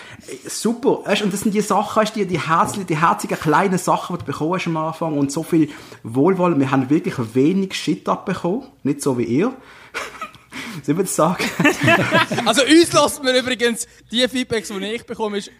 Super, 0.47 1.01
weißt, 1.05 1.23
und 1.23 1.33
das 1.33 1.41
sind 1.41 1.53
die 1.53 1.61
Sachen, 1.61 2.01
weißt, 2.01 2.15
die, 2.15 2.25
die, 2.25 2.39
herzlichen, 2.39 2.87
die 2.87 2.97
herzigen 2.97 3.37
kleinen 3.37 3.77
Sachen, 3.77 4.15
die 4.15 4.19
du 4.21 4.31
bekommen 4.31 4.53
hast 4.53 4.67
am 4.67 4.77
Anfang 4.77 5.17
und 5.17 5.31
so 5.31 5.43
viel 5.43 5.69
Wohlwollen. 6.03 6.59
Wir 6.59 6.71
haben 6.71 6.89
wirklich 6.89 7.15
wenig 7.33 7.73
Shit 7.73 8.07
abbekommen, 8.07 8.67
nicht 8.83 9.01
so 9.01 9.17
wie 9.17 9.23
ihr. 9.23 9.53
Sollen 10.83 10.97
wir 10.97 11.03
das 11.03 11.15
sagen? 11.15 11.43
Also 12.45 12.63
uns 12.63 12.93
lassen 12.93 13.25
wir 13.25 13.37
übrigens, 13.37 13.87
die 14.11 14.27
Feedbacks, 14.27 14.69
die 14.69 14.85
ich 14.85 15.05
bekomme, 15.05 15.37
ist, 15.37 15.51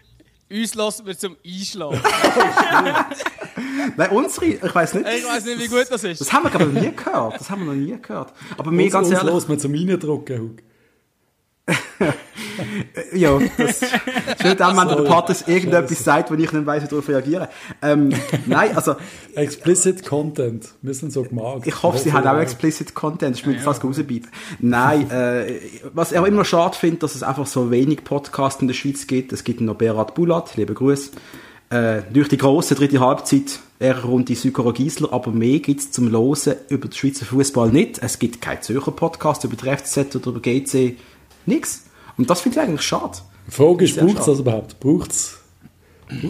uns 0.49 0.76
lassen 0.76 1.06
wir 1.06 1.18
zum 1.18 1.36
Einschlafen. 1.45 1.99
Nein, 3.98 4.10
unsere, 4.11 4.45
ich 4.45 4.76
weiß 4.76 4.94
nicht. 4.95 5.07
Ich 5.07 5.26
weiß 5.26 5.45
nicht, 5.45 5.60
wie 5.60 5.68
gut 5.68 5.88
das 5.90 6.03
ist. 6.03 6.22
Das 6.22 6.32
haben 6.32 6.44
wir 6.44 6.49
glaube 6.52 6.68
ich 6.68 6.74
noch 6.74 6.82
nie 6.82 6.95
gehört. 6.95 7.40
Das 7.40 7.49
haben 7.49 7.65
wir 7.65 7.74
noch 7.74 7.80
nie 7.80 7.98
gehört. 8.02 8.34
Aber 8.57 8.72
mir 8.72 8.84
uns, 8.84 8.94
ganz 8.94 9.07
uns 9.07 9.18
ehrlich, 9.18 9.34
los 9.34 9.48
mit 9.48 9.61
zum 9.61 9.74
Reindrucken, 9.74 10.40
Hug. 10.40 10.73
Ja, 13.14 13.40
das 13.57 13.81
ist 13.81 13.91
nicht 14.44 14.60
dann, 14.60 14.77
wenn 14.77 14.88
der 14.88 15.03
Patrick 15.03 15.48
irgendetwas 15.48 16.03
sagt, 16.03 16.30
wo 16.30 16.35
ich 16.35 16.52
nicht 16.52 16.65
weiss, 16.65 16.84
wie 16.84 16.88
darauf 16.88 17.07
reagieren. 17.07 17.48
Ähm, 17.81 18.10
nein, 18.45 18.76
also, 18.76 18.95
Explicit 19.35 20.06
Content. 20.06 20.69
Wir 20.81 20.94
sind 20.94 21.11
so 21.14 21.23
gemacht. 21.23 21.61
ich 21.65 21.84
hoffe, 21.84 21.98
sie 21.98 22.14
haben 22.14 22.27
auch 22.27 22.40
explicit 22.40 22.94
Content. 22.94 23.38
Ich 23.38 23.45
will 23.45 23.60
fast 23.60 23.84
rausbleiben. 23.84 24.27
Nein, 24.60 25.10
äh, 25.10 25.60
was 25.94 26.11
ich 26.11 26.19
auch 26.19 26.26
immer 26.26 26.45
schade 26.45 26.77
finde, 26.77 26.98
dass 26.98 27.15
es 27.15 27.23
einfach 27.23 27.48
so 27.48 27.72
wenig 27.72 28.03
Podcasts 28.03 28.61
in 28.61 28.68
der 28.68 28.76
Schweiz 28.76 29.07
gibt. 29.07 29.34
Es 29.34 29.44
gibt 29.44 29.61
noch 29.61 29.76
Berat 29.76 30.15
Bulat, 30.15 30.56
liebe 30.56 30.73
Grüße. 30.73 31.11
Äh, 31.69 32.03
durch 32.11 32.30
die 32.30 32.38
grosse 32.38 32.76
dritte 32.76 32.99
Halbzeit 32.99 33.60
eher 33.80 34.03
rund 34.03 34.30
die 34.30 34.35
Sykora 34.35 34.72
Giesler, 34.72 35.11
aber 35.11 35.31
mehr 35.31 35.60
gibt's 35.60 35.91
zum 35.91 36.07
Losen 36.07 36.56
über 36.69 36.88
den 36.88 36.94
Schweizer 36.94 37.26
Fußball 37.26 37.69
nicht. 37.69 37.99
Es 37.99 38.19
gibt 38.19 38.41
keinen 38.41 38.61
Zürcher 38.61 38.91
Podcast 38.91 39.44
über 39.44 39.56
die 39.56 39.76
FCZ 39.76 40.15
oder 40.15 40.27
über 40.30 40.40
GC. 40.40 40.98
Nix. 41.45 41.86
Und 42.18 42.30
das 42.30 42.41
finde 42.41 42.60
ich 42.60 42.65
eigentlich 42.65 42.82
schade. 42.82 43.18
Die 43.48 43.52
Frage 43.52 43.86
ist, 43.86 43.98
braucht 43.98 44.20
es 44.20 44.26
das 44.26 44.40
überhaupt? 44.40 44.80
Braucht 44.80 45.11
es 45.11 45.40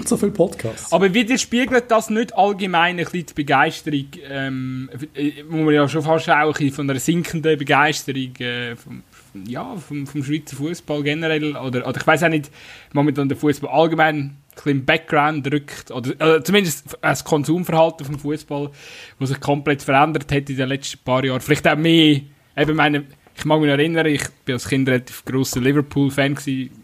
so 0.06 0.18
viele 0.18 0.32
Podcasts? 0.32 0.92
Aber 0.92 1.14
widerspiegelt 1.14 1.86
das 1.90 2.10
nicht 2.10 2.36
allgemein 2.36 2.98
ein 3.00 3.06
bisschen 3.06 3.26
die 3.28 3.34
Begeisterung, 3.34 4.08
ähm, 4.30 4.90
äh, 5.14 5.32
wo 5.48 5.58
man 5.58 5.74
ja 5.74 5.88
schon 5.88 6.04
fast 6.04 6.30
auch 6.30 6.60
ein 6.60 6.72
von 6.72 6.90
einer 6.90 7.00
sinkenden 7.00 7.58
Begeisterung 7.58 8.36
äh, 8.40 8.76
vom, 8.76 9.04
ja, 9.46 9.76
vom, 9.76 10.08
vom 10.08 10.24
Schweizer 10.24 10.56
Fußball 10.56 11.04
generell, 11.04 11.56
oder, 11.56 11.88
oder 11.88 12.00
ich 12.00 12.08
weiß 12.08 12.24
auch 12.24 12.30
nicht, 12.30 12.52
momentan 12.94 13.30
der 13.30 13.38
Fußball 13.38 13.70
allgemein 13.70 14.16
ein 14.16 14.38
bisschen 14.56 14.72
im 14.72 14.86
Background 14.86 15.46
drückt, 15.46 15.92
oder 15.92 16.38
äh, 16.38 16.44
zumindest 16.44 16.98
das 17.02 17.24
Konsumverhalten 17.24 18.06
vom 18.06 18.20
Fußball, 18.20 18.70
was 19.20 19.30
sich 19.30 19.40
komplett 19.40 19.82
verändert 19.82 20.32
hat 20.32 20.50
in 20.50 20.58
den 20.58 20.70
letzten 20.70 21.04
paar 21.04 21.24
Jahren. 21.26 21.42
Vielleicht 21.42 21.68
auch 21.68 21.76
mehr, 21.76 22.22
eben 22.56 22.76
meine, 22.76 23.06
ich 23.36 23.46
mag 23.46 23.60
mich 23.62 23.70
erinnern, 23.70 24.06
ich 24.06 24.22
bin 24.46 24.54
als 24.54 24.68
Kind 24.68 24.88
relativ 24.88 25.26
grosser 25.26 25.60
Liverpool-Fan 25.60 26.38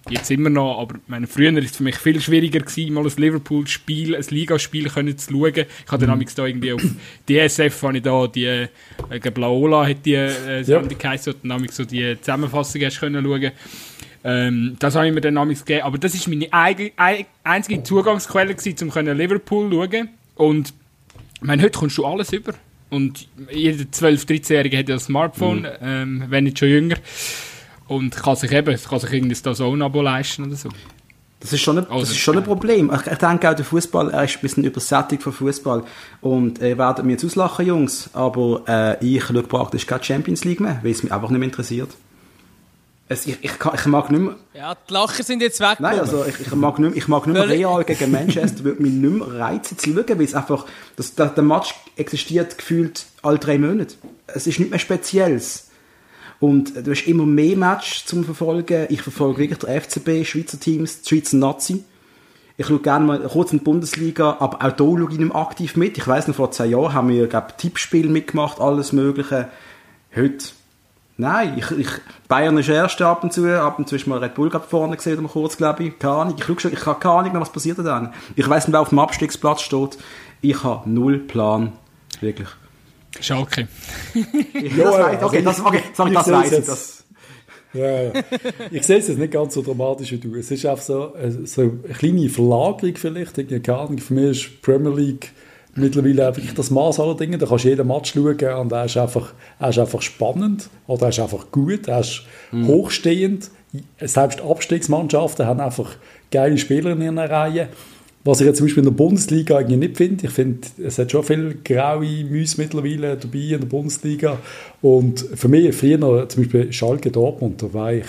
jetzt 0.10 0.32
immer 0.32 0.50
noch, 0.50 0.80
aber 0.80 0.96
meine, 1.08 1.28
früher 1.28 1.56
ist 1.58 1.72
es 1.72 1.78
für 1.78 1.84
mich 1.84 1.96
viel 1.98 2.20
schwieriger 2.20 2.60
gewesen, 2.60 2.94
mal 2.94 3.06
ein 3.06 3.12
Liverpool-Spiel, 3.16 4.16
ein 4.16 4.26
Ligaspiel 4.30 4.90
können 4.90 5.18
zu 5.18 5.32
schauen. 5.32 5.54
Ich 5.56 5.92
hatte 5.92 6.08
dann 6.08 6.20
da 6.36 6.46
irgendwie 6.46 6.74
auf 6.74 6.82
DSF, 7.30 7.84
habe 7.84 7.98
ich 7.98 8.04
da 8.04 8.28
die, 8.28 8.46
äh, 8.46 8.68
ich 9.12 9.22
glaube, 9.22 9.42
Laola 9.42 9.88
hat 9.88 10.06
die 10.06 10.16
äh, 10.16 10.64
Sendung 10.64 10.98
geheißen, 10.98 11.34
und 11.34 11.50
dann 11.50 11.68
so 11.70 11.86
die 11.86 12.18
Zusammenfassung 12.20 12.82
hast 12.82 13.00
können 13.00 13.24
schauen. 13.24 13.52
Ähm, 14.24 14.76
das 14.80 14.96
habe 14.96 15.08
ich 15.08 15.14
mir 15.14 15.22
dann 15.22 15.36
damals 15.36 15.64
gegeben, 15.64 15.86
aber 15.86 15.98
das 15.98 16.14
ist 16.14 16.28
meine 16.28 16.52
eigen, 16.52 16.92
ei- 16.98 17.26
einzige 17.44 17.84
Zugangsquelle 17.84 18.54
gewesen, 18.56 18.90
um 18.90 18.92
Liverpool 19.18 19.70
zu 19.70 19.76
schauen. 19.78 20.10
Und 20.36 20.74
ich 21.36 21.42
meine, 21.42 21.62
heute 21.64 21.78
kommst 21.80 21.98
du 21.98 22.06
alles 22.06 22.34
über. 22.34 22.54
Und 22.90 23.28
jeder 23.52 23.84
12-, 23.84 24.28
13-Jährige 24.28 24.78
hat 24.78 24.90
ja 24.90 24.96
ein 24.96 25.00
Smartphone, 25.00 25.68
ähm, 25.82 26.26
wenn 26.30 26.46
nicht 26.46 26.60
schon 26.60 26.70
jünger. 26.70 26.96
Und 27.88 28.16
kann 28.16 28.36
sich 28.36 28.52
eben, 28.52 28.78
kann 28.78 29.00
sich 29.00 29.14
irgendwie 29.14 29.36
das 29.42 29.62
Abo 29.62 30.02
leisten 30.02 30.46
oder 30.46 30.56
so. 30.56 30.70
Das 31.40 31.54
ist 31.54 31.62
schon 31.62 31.78
ein, 31.78 31.86
das 31.86 31.92
Also, 31.94 32.12
ist 32.12 32.18
schon 32.18 32.38
ein. 32.38 32.44
Problem. 32.44 32.92
Ich, 32.94 33.18
denke 33.18 33.50
auch, 33.50 33.56
der 33.56 33.64
Fußball, 33.64 34.10
er 34.12 34.26
ist 34.26 34.36
ein 34.38 34.42
bisschen 34.42 34.64
übersättigt 34.66 35.24
von 35.24 35.32
Fußball. 35.32 35.84
Und 36.22 36.60
ihr 36.60 36.78
werdet 36.78 37.06
mir 37.06 37.14
jetzt 37.14 37.24
auslachen, 37.24 37.66
Jungs, 37.66 38.10
aber 38.14 38.64
äh, 38.68 39.06
ich 39.06 39.24
schaue 39.24 39.44
praktisch 39.44 39.86
keine 39.86 40.04
Champions 40.04 40.44
League 40.44 40.60
mehr, 40.60 40.80
weil 40.84 40.92
es 40.92 41.02
mich 41.02 41.12
einfach 41.12 41.30
nicht 41.30 41.40
mehr 41.40 41.48
interessiert. 41.48 41.90
Es, 43.12 43.26
ich, 43.26 43.38
ich, 43.42 43.58
kann, 43.58 43.74
ich 43.74 43.86
mag 43.88 44.12
nicht 44.12 44.22
mehr, 44.22 44.36
Ja, 44.54 44.76
die 44.76 44.94
Lacher 44.94 45.24
sind 45.24 45.42
jetzt 45.42 45.60
weg. 45.60 45.80
nein, 45.80 46.00
also 46.00 46.24
ich, 46.26 46.40
ich 46.40 46.54
mag 46.54 46.78
nicht 46.78 46.90
mehr, 46.90 46.98
ich 46.98 47.08
mag 47.08 47.26
nicht 47.26 47.34
mehr 47.36 47.50
Real 47.50 47.84
gegen 47.84 48.12
Manchester, 48.12 48.64
würde 48.64 48.84
mich 48.84 48.92
nicht 48.94 49.14
mehr 49.14 49.40
reizen 49.40 49.78
zu 49.80 49.92
schauen, 49.92 50.06
weil 50.08 50.22
es 50.22 50.36
einfach, 50.36 50.68
das, 50.96 51.16
der, 51.16 51.28
der 51.30 51.44
Match 51.44 51.74
existiert 51.96 52.58
gefühlt 52.58 53.08
alle 53.24 53.40
drei 53.40 53.58
Monate. 53.58 53.96
Es 54.28 54.46
ist 54.46 54.60
nicht 54.60 54.70
mehr 54.70 54.80
Spezielles. 54.80 55.70
Und 56.40 56.86
du 56.86 56.92
hast 56.92 57.08
immer 57.08 57.26
mehr 57.26 57.58
Matches 57.58 58.06
zum 58.06 58.24
Verfolgen. 58.24 58.86
Ich 58.90 59.02
verfolge 59.02 59.40
wirklich 59.40 59.60
der 59.60 59.82
FCB, 59.82 60.24
Schweizer 60.26 60.60
Teams, 60.60 61.02
die 61.02 61.10
Schweizer 61.10 61.38
Nazi. 61.38 61.84
Ich 62.58 62.68
schaue 62.68 62.80
gerne 62.80 63.06
mal 63.06 63.20
kurz 63.22 63.52
in 63.52 63.58
die 63.60 63.64
Bundesliga, 63.64 64.38
aber 64.40 64.58
auch 64.58 64.72
da 64.72 64.78
schaue 64.78 65.04
ich 65.12 65.18
nicht 65.18 65.34
mehr 65.34 65.36
aktiv 65.36 65.76
mit. 65.76 65.98
Ich 65.98 66.08
weiss 66.08 66.28
noch, 66.28 66.36
vor 66.36 66.52
zwei 66.52 66.68
Jahren 66.68 66.94
haben 66.94 67.10
wir, 67.10 67.26
glaube 67.28 67.54
Tippspiel 67.58 68.08
mitgemacht, 68.08 68.60
alles 68.62 68.94
Mögliche. 68.94 69.48
Heute, 70.16 70.46
nein, 71.20 71.54
ich, 71.58 71.72
ich, 71.72 71.88
Bayern 72.28 72.58
ist 72.58 72.70
erste 72.70 73.06
ab 73.06 73.24
und 73.24 73.32
zu, 73.32 73.46
ab 73.62 73.78
und 73.78 73.88
zu 73.88 73.96
ist 73.96 74.08
mal 74.08 74.20
Red 74.20 74.34
Bull 74.34 74.50
gerade 74.50 74.68
vorne 74.68 74.96
gesehen, 74.96 75.22
mal 75.22 75.30
kurz, 75.30 75.58
glaube 75.58 75.84
ich. 75.84 76.00
Keine 76.00 76.14
Ahnung. 76.14 76.36
Ich, 76.38 76.44
schaue 76.44 76.60
schon, 76.60 76.74
ich 76.74 76.86
habe 76.86 77.00
keine 77.00 77.16
Ahnung 77.16 77.32
mehr, 77.34 77.42
was 77.42 77.52
passiert 77.52 77.78
da 77.78 77.84
dann. 77.84 78.14
Ich 78.36 78.50
weiss 78.50 78.66
nicht, 78.66 78.74
wer 78.74 78.82
auf 78.82 78.90
dem 78.90 79.00
Abstiegsplatz 79.00 79.62
steht. 79.62 79.98
Ich 80.42 80.64
habe 80.64 80.90
null 80.90 81.20
Plan. 81.20 81.74
Wirklich. 82.22 82.48
Schalke. 83.20 83.68
Ich, 84.54 84.76
das 84.76 84.94
weiss, 84.94 85.24
okay, 85.24 85.42
das, 85.42 85.60
okay, 85.60 85.84
sorry, 85.94 86.10
Ich 86.10 86.18
das 86.18 86.32
weiss 86.32 86.52
ich. 86.52 86.66
Das, 86.66 87.04
Ja, 87.74 88.02
ja. 88.04 88.12
Ich 88.72 88.86
sehe 88.86 88.98
es 88.98 89.08
jetzt 89.08 89.20
nicht 89.20 89.34
ganz 89.34 89.54
so 89.54 89.62
dramatisch 89.62 90.12
wie 90.12 90.18
du. 90.18 90.36
Es 90.36 90.50
ist 90.50 90.66
einfach 90.66 90.84
so, 90.84 91.16
äh, 91.16 91.32
so 91.46 91.62
eine 91.62 91.72
kleine 91.72 92.30
Verlagerung 92.30 92.96
vielleicht. 92.96 93.36
Keine 93.36 93.78
Ahnung, 93.78 93.98
für 93.98 94.14
mich 94.14 94.46
ist 94.46 94.62
Premier 94.62 94.94
League 94.94 95.32
mittlerweile 95.76 96.36
wirklich 96.36 96.54
das 96.54 96.72
Maß 96.72 97.00
aller 97.00 97.16
Dinge. 97.16 97.38
Da 97.38 97.46
kannst 97.46 97.66
du 97.66 97.70
jeden 97.70 97.88
Match 97.88 98.14
schauen 98.14 98.60
und 98.60 98.72
er 98.72 98.86
ist 98.86 98.98
einfach, 98.98 99.34
er 99.60 99.70
ist 99.70 99.80
einfach 99.80 100.02
spannend 100.02 100.70
oder 100.88 101.04
er 101.04 101.10
ist 101.10 101.20
einfach 101.20 101.52
gut, 101.52 101.88
er 101.88 102.00
ist 102.00 102.24
hochstehend. 102.54 103.50
Selbst 104.00 104.42
Abstiegsmannschaften 104.42 105.46
haben 105.46 105.60
einfach 105.60 105.96
geile 106.32 106.58
Spieler 106.58 106.92
in 106.92 107.02
ihren 107.02 107.20
Reihen. 107.20 107.68
Was 108.26 108.42
ich 108.42 108.48
jetzt 108.48 108.58
zum 108.58 108.66
Beispiel 108.66 108.84
in 108.84 108.90
der 108.90 108.98
Bundesliga 108.98 109.58
eigentlich 109.58 109.80
nicht 109.80 109.98
finde. 109.98 110.26
Ich 110.26 110.32
finde, 110.32 110.68
es 110.84 110.98
hat 110.98 111.12
schon 111.12 111.24
viele 111.24 111.56
graue 111.56 112.26
Mäuse 112.26 112.60
mittlerweile 112.60 113.16
dabei 113.16 113.40
in 113.40 113.62
der 113.62 113.68
Bundesliga. 113.68 114.38
Und 114.82 115.20
für 115.36 115.48
mich, 115.48 115.74
früher 115.74 116.28
zum 116.28 116.44
Beispiel 116.44 116.74
Schalke 116.74 117.12
Dortmund, 117.12 117.64
da 117.64 117.74
war 117.74 117.94
ich, 117.94 118.06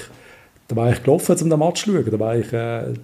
da 0.67 0.75
war 0.75 0.91
ich 0.91 1.03
gelaufen, 1.03 1.37
um 1.41 1.51
den 1.51 1.59
Match 1.59 1.85
zu 1.85 1.93
schauen. 1.93 2.11
Da 2.11 2.19
war 2.19 2.37
ich 2.37 2.53
äh, 2.53 2.95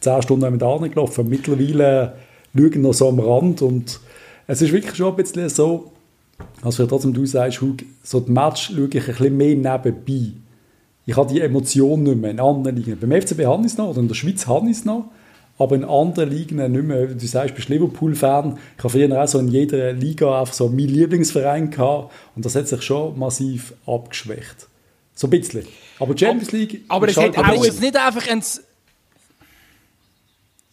10 0.00 0.22
Stunden 0.22 0.52
mit 0.52 0.62
anderen 0.62 0.90
gelaufen. 0.90 1.28
Mittlerweile 1.28 2.12
schaue 2.56 2.68
ich 2.68 2.76
noch 2.76 2.92
so 2.94 3.08
am 3.08 3.18
Rand. 3.20 3.62
Und 3.62 4.00
es 4.46 4.62
ist 4.62 4.72
wirklich 4.72 4.94
schon 4.96 5.08
ein 5.10 5.16
bisschen 5.16 5.48
so, 5.48 5.92
als 6.62 6.78
wir 6.78 6.88
trotzdem 6.88 7.12
du 7.14 7.24
sagst, 7.26 7.60
Hug, 7.60 7.76
so 8.02 8.20
das 8.20 8.28
Match 8.28 8.72
schaue 8.74 8.88
ich 8.92 9.00
ein 9.08 9.14
bisschen 9.14 9.36
mehr 9.36 9.56
nebenbei. 9.56 10.32
Ich 11.06 11.16
habe 11.16 11.32
die 11.32 11.40
Emotion 11.40 12.02
nicht 12.04 12.16
mehr 12.20 12.30
in 12.30 12.40
anderen 12.40 12.76
Ligen. 12.76 12.98
Beim 12.98 13.20
FCB 13.20 13.44
habe 13.46 13.62
ich 13.62 13.72
es 13.72 13.78
noch, 13.78 13.88
oder 13.88 14.00
in 14.00 14.08
der 14.08 14.14
Schweiz 14.14 14.46
habe 14.46 14.66
ich 14.70 14.76
es 14.78 14.84
noch, 14.84 15.06
aber 15.58 15.74
in 15.74 15.84
anderen 15.84 16.30
Ligen 16.30 16.56
nicht 16.72 16.84
mehr. 16.84 17.06
Du 17.06 17.26
sagst, 17.26 17.50
du 17.50 17.54
bist 17.56 17.68
Liverpool-Fan. 17.68 18.56
Ich 18.78 18.84
habe 18.84 18.90
früher 18.90 19.22
auch 19.22 19.26
so 19.28 19.38
in 19.40 19.48
jeder 19.48 19.92
Liga 19.92 20.40
einfach 20.40 20.54
so 20.54 20.68
meinen 20.68 20.88
Lieblingsverein 20.90 21.70
gehabt 21.70 22.12
und 22.36 22.44
das 22.44 22.54
hat 22.54 22.68
sich 22.68 22.82
schon 22.82 23.18
massiv 23.18 23.74
abgeschwächt. 23.86 24.68
So 25.14 25.26
ein 25.26 25.30
bisschen. 25.30 25.64
Aber 25.98 26.16
Champions 26.16 26.52
League... 26.52 26.84
aber 26.88 27.06
ist 27.08 27.16
es 27.16 27.22
halt 27.22 27.36
hat 27.36 27.44
Aber 27.46 27.56
auch- 27.58 27.64
es 27.66 27.80
nicht 27.80 27.96
einfach 27.96 28.26
ein... 28.28 28.42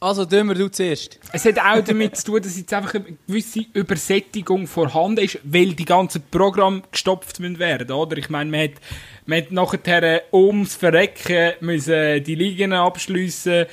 Also, 0.02 0.24
dümmer 0.24 0.54
du 0.54 0.70
zuerst. 0.70 1.20
Es 1.34 1.44
hat 1.44 1.60
auch 1.60 1.84
damit 1.84 2.16
zu 2.16 2.28
tun, 2.28 2.42
dass 2.42 2.58
jetzt 2.58 2.74
einfach 2.74 2.94
eine 2.94 3.18
gewisse 3.28 3.66
Übersättigung 3.74 4.66
vorhanden 4.66 5.26
ist, 5.26 5.40
weil 5.44 5.74
die 5.74 5.84
ganzen 5.84 6.24
Programme 6.32 6.84
gestopft 6.90 7.42
werden, 7.42 7.92
oder? 7.92 8.18
Ich 8.18 8.30
meine, 8.30 8.50
man 8.50 8.62
hat, 8.62 8.72
man 9.26 9.40
hat 9.40 9.52
nachher 9.52 10.04
äh, 10.04 10.22
ums 10.32 10.76
Verrecken 10.76 11.54
müssen 11.60 12.24
die 12.24 12.36
Ligen 12.36 12.72
abschliessen, 12.72 13.66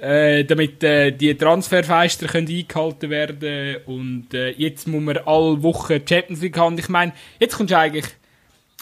äh, 0.00 0.44
damit 0.44 0.82
äh, 0.82 1.12
die 1.12 1.36
Transferfeister 1.36 2.26
können 2.26 2.48
eingehalten 2.48 3.08
werden 3.08 3.76
und 3.86 4.34
äh, 4.34 4.50
jetzt 4.50 4.88
muss 4.88 5.02
man 5.02 5.18
alle 5.18 5.62
Wochen 5.62 6.00
Champions 6.04 6.40
League 6.40 6.58
haben. 6.58 6.78
Ich 6.78 6.88
meine, 6.88 7.12
jetzt 7.38 7.56
kommst 7.56 7.70
du 7.70 7.78
eigentlich 7.78 8.06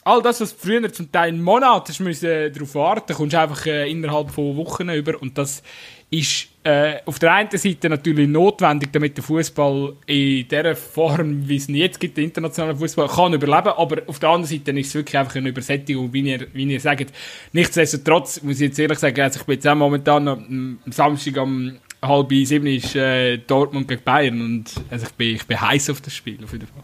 all 0.05 0.23
das, 0.23 0.41
was 0.41 0.53
früher 0.53 0.91
zum 0.91 1.13
Teil 1.13 1.29
einen 1.29 1.43
Monat 1.43 2.01
müssen 2.01 2.51
darauf 2.51 2.75
warten, 2.75 3.13
kommst 3.13 3.35
du 3.35 3.41
einfach 3.41 3.67
äh, 3.67 3.91
innerhalb 3.91 4.31
von 4.31 4.57
Wochen 4.57 4.89
über 4.89 5.21
und 5.21 5.37
das 5.37 5.63
ist 6.11 6.49
äh, 6.69 7.01
auf 7.07 7.19
der 7.19 7.33
einen 7.33 7.51
Seite 7.51 7.89
natürlich 7.89 8.29
notwendig, 8.29 8.93
damit 8.93 9.17
der 9.17 9.25
Fußball 9.25 9.95
in 10.05 10.47
der 10.49 10.77
Form, 10.77 11.49
wie 11.49 11.57
es 11.57 11.69
ihn 11.69 11.77
jetzt 11.77 11.99
gibt, 11.99 12.19
der 12.19 12.25
internationale 12.25 12.77
Fußball, 12.77 13.09
kann 13.09 13.33
überleben. 13.33 13.69
Aber 13.69 14.03
auf 14.07 14.19
der 14.19 14.29
anderen 14.29 14.45
Seite 14.45 14.79
ist 14.79 14.89
es 14.89 14.95
wirklich 14.95 15.17
einfach 15.17 15.37
eine 15.37 15.49
Übersättigung, 15.49 16.13
wie 16.13 16.21
ihr, 16.21 16.47
wie 16.53 16.71
ihr 16.71 16.81
sagt. 16.81 17.13
Nichtsdestotrotz 17.53 18.43
muss 18.43 18.57
ich 18.57 18.69
jetzt 18.69 18.79
ehrlich 18.79 18.99
sagen, 18.99 19.19
also 19.21 19.41
ich 19.41 19.47
bin 19.47 19.55
jetzt 19.55 19.67
auch 19.67 19.75
momentan 19.77 20.25
noch, 20.25 20.37
am 20.37 20.79
Samstag 20.91 21.39
um 21.39 21.79
halb 22.03 22.31
sieben 22.31 22.67
ist 22.67 22.95
äh, 22.95 23.39
Dortmund 23.39 23.89
gegen 23.89 24.03
Bayern 24.05 24.41
und 24.41 24.73
also 24.91 25.07
ich 25.07 25.13
bin, 25.15 25.37
ich 25.37 25.47
bin 25.47 25.61
heiß 25.61 25.91
auf 25.91 26.01
das 26.01 26.15
Spiel 26.15 26.39
auf 26.45 26.53
jeden 26.53 26.67
Fall. 26.67 26.83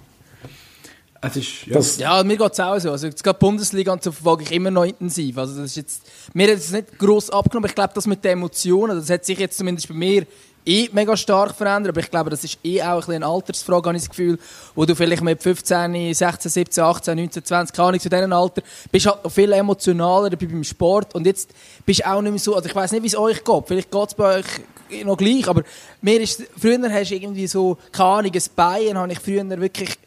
Es 1.26 1.36
ist, 1.36 1.66
ja. 1.66 1.74
Das, 1.74 1.98
Ja, 1.98 2.22
mir 2.22 2.36
geht 2.36 2.52
es 2.52 2.60
auch 2.60 2.78
so. 2.78 2.90
Also, 2.90 3.06
jetzt 3.06 3.22
gerade 3.22 3.38
die 3.38 3.44
Bundesliga 3.44 3.92
und 3.92 4.02
so 4.02 4.12
verfolge 4.12 4.44
ich 4.44 4.52
immer 4.52 4.70
noch 4.70 4.84
intensiv. 4.84 5.38
Also, 5.38 5.60
das 5.60 5.70
ist 5.70 5.76
jetzt, 5.76 6.02
mir 6.32 6.50
hat 6.50 6.58
es 6.58 6.72
nicht 6.72 6.98
gross 6.98 7.30
abgenommen. 7.30 7.68
Ich 7.68 7.74
glaube, 7.74 7.92
das 7.94 8.06
mit 8.06 8.24
den 8.24 8.32
Emotionen, 8.32 8.96
das 8.96 9.10
hat 9.10 9.24
sich 9.24 9.38
jetzt 9.38 9.58
zumindest 9.58 9.88
bei 9.88 9.94
mir 9.94 10.26
eh 10.66 10.88
mega 10.92 11.16
stark 11.16 11.54
verändert. 11.54 11.90
Aber 11.90 12.00
ich 12.00 12.10
glaube, 12.10 12.30
das 12.30 12.44
ist 12.44 12.58
eh 12.64 12.82
auch 12.82 13.06
ein 13.08 13.14
eine 13.14 13.26
Altersfrage, 13.26 13.88
habe 13.88 13.96
ich 13.96 14.04
das 14.04 14.10
Gefühl, 14.10 14.38
wo 14.74 14.84
du 14.84 14.94
vielleicht 14.94 15.22
mit 15.22 15.42
15, 15.42 16.14
16, 16.14 16.50
17, 16.50 16.84
18, 16.84 17.16
19, 17.16 17.44
20, 17.44 17.76
keine 17.76 17.88
Ahnung, 17.88 18.00
zu 18.00 18.08
diesem 18.08 18.32
Alter, 18.32 18.62
bist 18.90 19.06
halt 19.06 19.24
noch 19.24 19.30
viel 19.30 19.52
emotionaler 19.52 20.30
dabei 20.30 20.46
beim 20.46 20.64
Sport. 20.64 21.14
Und 21.14 21.26
jetzt 21.26 21.50
bist 21.84 22.00
du 22.00 22.10
auch 22.10 22.22
nicht 22.22 22.32
mehr 22.32 22.40
so, 22.40 22.54
also 22.54 22.68
ich 22.68 22.74
weiß 22.74 22.92
nicht, 22.92 23.02
wie 23.02 23.08
es 23.08 23.16
euch 23.16 23.44
geht. 23.44 23.64
Vielleicht 23.66 23.90
geht 23.90 24.08
es 24.08 24.14
bei 24.14 24.38
euch 24.38 25.04
noch 25.04 25.16
gleich, 25.16 25.48
aber 25.48 25.62
mir 26.00 26.20
ist, 26.20 26.42
früher 26.58 26.78
hast 26.90 27.10
du 27.10 27.14
irgendwie 27.14 27.46
so, 27.46 27.78
keine 27.92 28.08
Ahnung, 28.08 28.32
ein 28.34 28.42
Bayern 28.54 28.98
habe 28.98 29.12
ich 29.12 29.20
früher 29.20 29.48
wirklich 29.60 29.98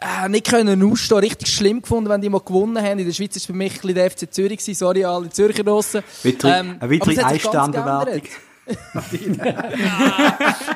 äh, 0.00 0.28
nicht 0.28 0.46
können 0.48 0.82
ausstehen, 0.82 1.18
richtig 1.18 1.48
schlimm 1.48 1.82
gefunden, 1.82 2.10
wenn 2.10 2.20
die 2.20 2.28
mal 2.28 2.40
gewonnen 2.40 2.82
haben. 2.82 2.98
In 2.98 3.06
der 3.06 3.12
Schweiz 3.12 3.30
war 3.32 3.36
es 3.36 3.46
für 3.46 3.52
mich 3.52 3.74
ein 3.74 3.80
bisschen 3.80 3.94
der 3.94 4.10
FC 4.10 4.32
Zürich, 4.32 4.58
gewesen. 4.58 4.74
sorry 4.74 5.04
alle 5.04 5.30
Zürcher 5.30 5.64
draussen. 5.64 6.02
Weitere, 6.22 6.58
Ähm, 6.58 6.76
eine 6.80 6.90
weitere 6.90 7.38
geändert. 7.38 8.28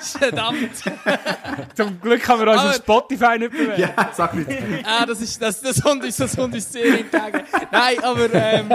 Verdammt. 0.01 0.71
Zum 1.75 2.01
Glück 2.01 2.29
haben 2.29 2.41
wir 2.41 2.53
uns 2.53 2.63
auf 2.63 2.75
Spotify 2.75 3.39
nicht 3.39 3.53
bewerten. 3.53 3.81
Ja, 3.81 4.11
sag 4.13 4.35
nicht. 4.35 4.51
Ah, 4.85 5.07
das 5.07 5.21
ist, 5.23 5.41
das, 5.41 5.61
das 5.61 5.81
kommt 5.81 6.05
uns, 6.05 6.17
das 6.17 6.37
kommt 6.37 6.55
uns 6.55 6.71
sehr 6.71 6.85
entgegen. 6.85 7.43
Nein, 7.71 8.05
aber, 8.05 8.35
ähm, 8.35 8.69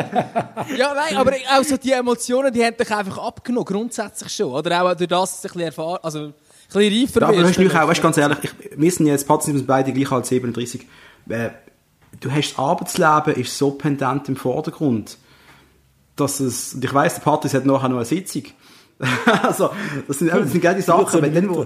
ja, 0.75 0.93
nein, 0.93 1.15
aber 1.15 1.33
auch 1.55 1.63
so 1.63 1.77
die 1.77 1.91
Emotionen, 1.91 2.51
die 2.51 2.63
haben 2.65 2.75
dich 2.75 2.89
einfach 2.91 3.19
abgenommen, 3.19 3.65
grundsätzlich 3.65 4.33
schon. 4.33 4.51
Oder 4.51 4.83
auch 4.83 4.95
durch 4.95 5.07
das, 5.07 5.41
dass 5.41 5.41
du 5.41 5.47
ein 5.47 5.51
bisschen 5.53 5.61
erfahren, 5.67 5.99
also, 6.01 6.33
bisschen 6.73 7.01
reifer 7.01 7.21
Ja, 7.21 7.27
aber 7.27 7.47
hast 7.47 7.57
du 7.57 7.67
auch, 7.67 7.87
weißt, 7.87 8.01
ganz 8.01 8.17
ehrlich, 8.17 8.37
ich, 8.43 8.51
wir 8.75 8.91
sind 8.91 9.07
jetzt, 9.07 9.27
Patz 9.27 9.45
sind 9.45 9.65
beide 9.65 9.93
gleich 9.93 10.11
als 10.11 10.29
37. 10.29 10.87
Äh, 11.29 11.49
du 12.19 12.31
hast 12.31 12.51
das 12.51 12.59
Arbeitsleben 12.59 13.35
ist 13.35 13.57
so 13.57 13.71
pendent 13.71 14.29
im 14.29 14.35
Vordergrund, 14.35 15.17
dass 16.15 16.39
es, 16.39 16.73
und 16.73 16.83
ich 16.83 16.93
weiss, 16.93 17.15
der 17.15 17.21
Patris 17.21 17.53
hat 17.53 17.65
nachher 17.65 17.89
noch 17.89 17.97
eine 17.97 18.05
Sitzung. 18.05 18.43
also, 19.43 19.71
das 20.07 20.19
sind, 20.19 20.29
eben, 20.29 20.41
das 20.41 20.51
sind 20.51 20.61
genau 20.61 20.75
die 20.75 20.81
Sachen, 20.81 21.21
wenn 21.21 21.33
dann, 21.33 21.49
wo, 21.49 21.65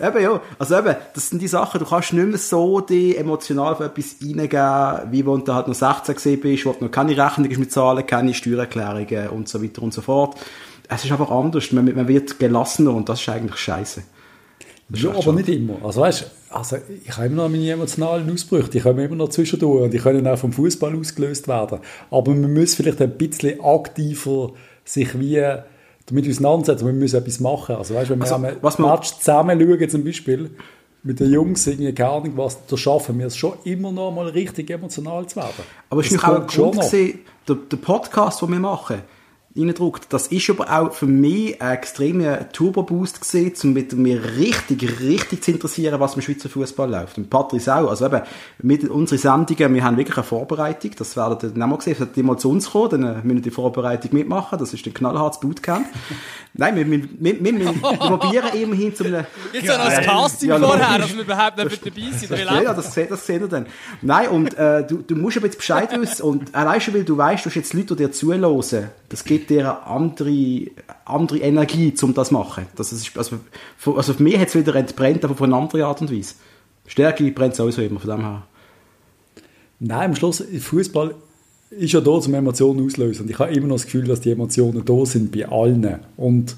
eben, 0.00 0.22
ja, 0.22 0.40
also 0.58 0.78
eben, 0.78 0.96
das 1.14 1.28
sind 1.28 1.42
die 1.42 1.48
Sachen, 1.48 1.80
du 1.80 1.86
kannst 1.86 2.12
nicht 2.12 2.26
mehr 2.26 2.38
so 2.38 2.80
die 2.80 3.16
emotional 3.16 3.72
auf 3.72 3.80
etwas 3.80 4.16
reingehen, 4.22 5.12
wie 5.12 5.26
wenn 5.26 5.44
du 5.44 5.54
halt 5.54 5.68
noch 5.68 5.74
16 5.74 6.14
gesehen 6.14 6.40
bist, 6.40 6.66
wo 6.66 6.72
du 6.72 6.84
noch 6.84 6.90
keine 6.90 7.16
Rechnung 7.16 7.48
mit 7.58 7.72
Zahlen, 7.72 8.06
keine 8.06 8.34
Steuererklärungen 8.34 9.28
und 9.30 9.48
so 9.48 9.62
weiter 9.62 9.82
und 9.82 9.92
so 9.92 10.00
fort. 10.00 10.38
Es 10.88 11.04
ist 11.04 11.12
einfach 11.12 11.30
anders, 11.30 11.70
man, 11.72 11.84
man 11.94 12.08
wird 12.08 12.38
gelassener 12.38 12.94
und 12.94 13.08
das 13.08 13.20
ist 13.20 13.28
eigentlich 13.28 13.58
scheiße. 13.58 14.02
Ja, 14.94 15.10
aber 15.14 15.32
nicht 15.34 15.48
immer. 15.48 15.76
Also 15.84 16.00
weißt, 16.00 16.30
also 16.50 16.76
ich 17.04 17.14
habe 17.16 17.26
immer 17.26 17.42
noch 17.42 17.48
meine 17.50 17.70
emotionalen 17.70 18.30
Ausbrüche, 18.32 18.70
die 18.70 18.80
kommen 18.80 19.00
immer 19.00 19.16
noch 19.16 19.28
zwischendurch 19.28 19.84
und 19.84 19.92
die 19.92 19.98
können 19.98 20.26
auch 20.26 20.38
vom 20.38 20.52
Fußball 20.52 20.96
ausgelöst 20.98 21.46
werden. 21.46 21.80
Aber 22.10 22.34
man 22.34 22.52
muss 22.54 22.74
vielleicht 22.74 23.00
ein 23.02 23.10
bisschen 23.18 23.60
aktiver 23.60 24.52
sich 24.84 25.18
wie 25.18 25.44
damit 26.06 26.26
auseinandersetzen, 26.26 26.86
wir 26.86 26.94
müssen 26.94 27.16
etwas 27.16 27.38
machen. 27.40 27.76
Also 27.76 27.94
weißt, 27.94 28.08
wenn 28.10 28.18
wir 28.18 28.32
Also, 28.32 28.46
was 28.62 28.78
man- 28.78 28.90
Match 28.92 29.12
zusammen 29.18 29.60
schauen 29.60 29.90
zum 29.90 30.04
Beispiel, 30.04 30.50
mit 31.02 31.20
den 31.20 31.30
Jungs, 31.32 31.66
irgendwie, 31.66 31.92
keine 31.92 32.10
Ahnung 32.10 32.32
was, 32.36 32.66
da 32.66 32.76
schaffen 32.76 33.18
wir 33.18 33.26
es 33.26 33.36
schon 33.36 33.52
immer 33.64 33.92
noch 33.92 34.10
mal 34.10 34.26
richtig 34.28 34.70
emotional 34.70 35.26
zu 35.26 35.36
werden. 35.36 35.52
Aber 35.90 36.00
es 36.00 36.10
ist 36.10 36.24
auch 36.24 36.40
ein 36.40 36.46
Grund 36.46 36.74
gewesen, 36.80 37.20
der, 37.46 37.56
der 37.70 37.76
Podcast, 37.76 38.42
den 38.42 38.50
wir 38.52 38.58
machen, 38.58 39.02
reindruckt, 39.58 40.12
das 40.12 40.28
ist 40.28 40.48
aber 40.50 40.70
auch 40.70 40.92
für 40.92 41.06
mich 41.06 41.60
ein 41.60 41.74
extremer 41.74 42.48
Turbo-Boost 42.52 43.20
gewesen, 43.20 43.68
um 43.68 43.72
mit 43.72 43.92
mir 43.92 44.22
richtig, 44.36 45.00
richtig 45.00 45.42
zu 45.42 45.50
interessieren, 45.50 46.00
was 46.00 46.14
im 46.14 46.22
Schweizer 46.22 46.48
Fußball 46.48 46.90
läuft. 46.90 47.18
Und 47.18 47.30
Patrice 47.30 47.74
auch. 47.74 47.90
Also 47.90 48.06
eben, 48.06 48.22
mit 48.62 48.88
unseren 48.88 49.18
Sendungen, 49.18 49.74
wir 49.74 49.84
haben 49.84 49.96
wirklich 49.96 50.16
eine 50.16 50.24
Vorbereitung, 50.24 50.92
das 50.96 51.16
werdet 51.16 51.42
ihr 51.42 51.50
dann 51.50 51.62
auch 51.62 51.66
mal 51.66 51.80
sehen, 51.80 51.96
sollt 51.98 52.16
ihr 52.16 52.24
mal 52.24 52.38
zu 52.38 52.50
uns 52.50 52.70
kommen, 52.70 52.90
dann 52.90 53.02
äh, 53.02 53.14
müssen 53.22 53.36
wir 53.36 53.42
die 53.42 53.50
Vorbereitung 53.50 54.10
mitmachen, 54.14 54.58
das 54.58 54.72
ist 54.72 54.86
ein 54.86 54.94
knallhartes 54.94 55.40
Bootcamp. 55.40 55.86
Nein, 56.54 56.76
wir, 56.76 56.90
wir, 56.90 57.02
wir, 57.18 57.44
wir, 57.44 57.60
wir, 57.60 57.72
probieren 57.72 58.48
immerhin 58.60 58.94
zu 58.94 59.04
einem... 59.04 59.24
Jetzt 59.52 59.66
ja, 59.66 59.78
noch 59.78 59.84
das 59.84 60.04
Casting 60.04 60.48
Ja, 60.48 60.58
vorher, 60.58 60.98
dass 60.98 61.14
wir 61.14 61.22
überhaupt 61.22 61.56
nicht 61.58 61.84
mit 61.84 61.96
dabei 61.96 62.18
sind. 62.18 62.30
Ja, 62.30 62.62
ja, 62.62 62.74
das, 62.74 62.94
seht- 62.94 63.10
das 63.10 63.26
seht 63.26 63.42
ihr 63.42 63.48
dann. 63.48 63.66
Nein, 64.02 64.28
und 64.28 64.56
äh, 64.56 64.84
du, 64.84 64.98
du 64.98 65.14
musst 65.14 65.36
aber 65.36 65.46
jetzt 65.46 65.58
Bescheid 65.58 65.88
wissen. 66.00 66.22
Und 66.22 66.54
allein 66.54 66.80
schon, 66.80 66.94
weil 66.94 67.04
du 67.04 67.16
weißt, 67.16 67.44
du 67.44 67.50
hast 67.50 67.54
jetzt 67.54 67.74
Leute, 67.74 67.94
die 67.94 68.04
dir 68.04 68.12
zuhören, 68.12 68.88
das 69.08 69.24
gibt 69.24 69.47
dir 69.50 69.60
eine 69.60 69.86
andere, 69.86 70.70
andere 71.04 71.38
Energie, 71.38 71.92
um 72.02 72.14
das 72.14 72.28
zu 72.28 72.34
machen. 72.34 72.66
Das 72.76 72.92
ist, 72.92 73.16
also, 73.16 73.38
für, 73.76 73.96
also 73.96 74.12
für 74.14 74.22
mich 74.22 74.38
hat 74.38 74.48
es 74.48 74.54
wieder 74.54 74.74
entbrennt, 74.74 75.24
aber 75.24 75.34
auf 75.34 75.42
eine 75.42 75.56
andere 75.56 75.84
Art 75.86 76.00
und 76.00 76.12
Weise. 76.12 76.34
Stärke 76.86 77.30
brennt 77.30 77.54
sowieso 77.54 77.82
immer, 77.82 78.00
von 78.00 78.10
dem 78.10 78.20
her. 78.20 78.46
Nein, 79.80 80.10
am 80.10 80.16
Schluss, 80.16 80.42
Fußball 80.58 81.14
ist 81.70 81.92
ja 81.92 82.00
da, 82.00 82.10
um 82.10 82.34
Emotionen 82.34 82.84
auszulösen. 82.84 83.24
Und 83.24 83.30
ich 83.30 83.38
habe 83.38 83.52
immer 83.52 83.66
noch 83.66 83.76
das 83.76 83.84
Gefühl, 83.84 84.04
dass 84.04 84.20
die 84.20 84.30
Emotionen 84.30 84.84
da 84.84 85.04
sind 85.04 85.30
bei 85.32 85.46
allen. 85.46 86.00
Und 86.16 86.56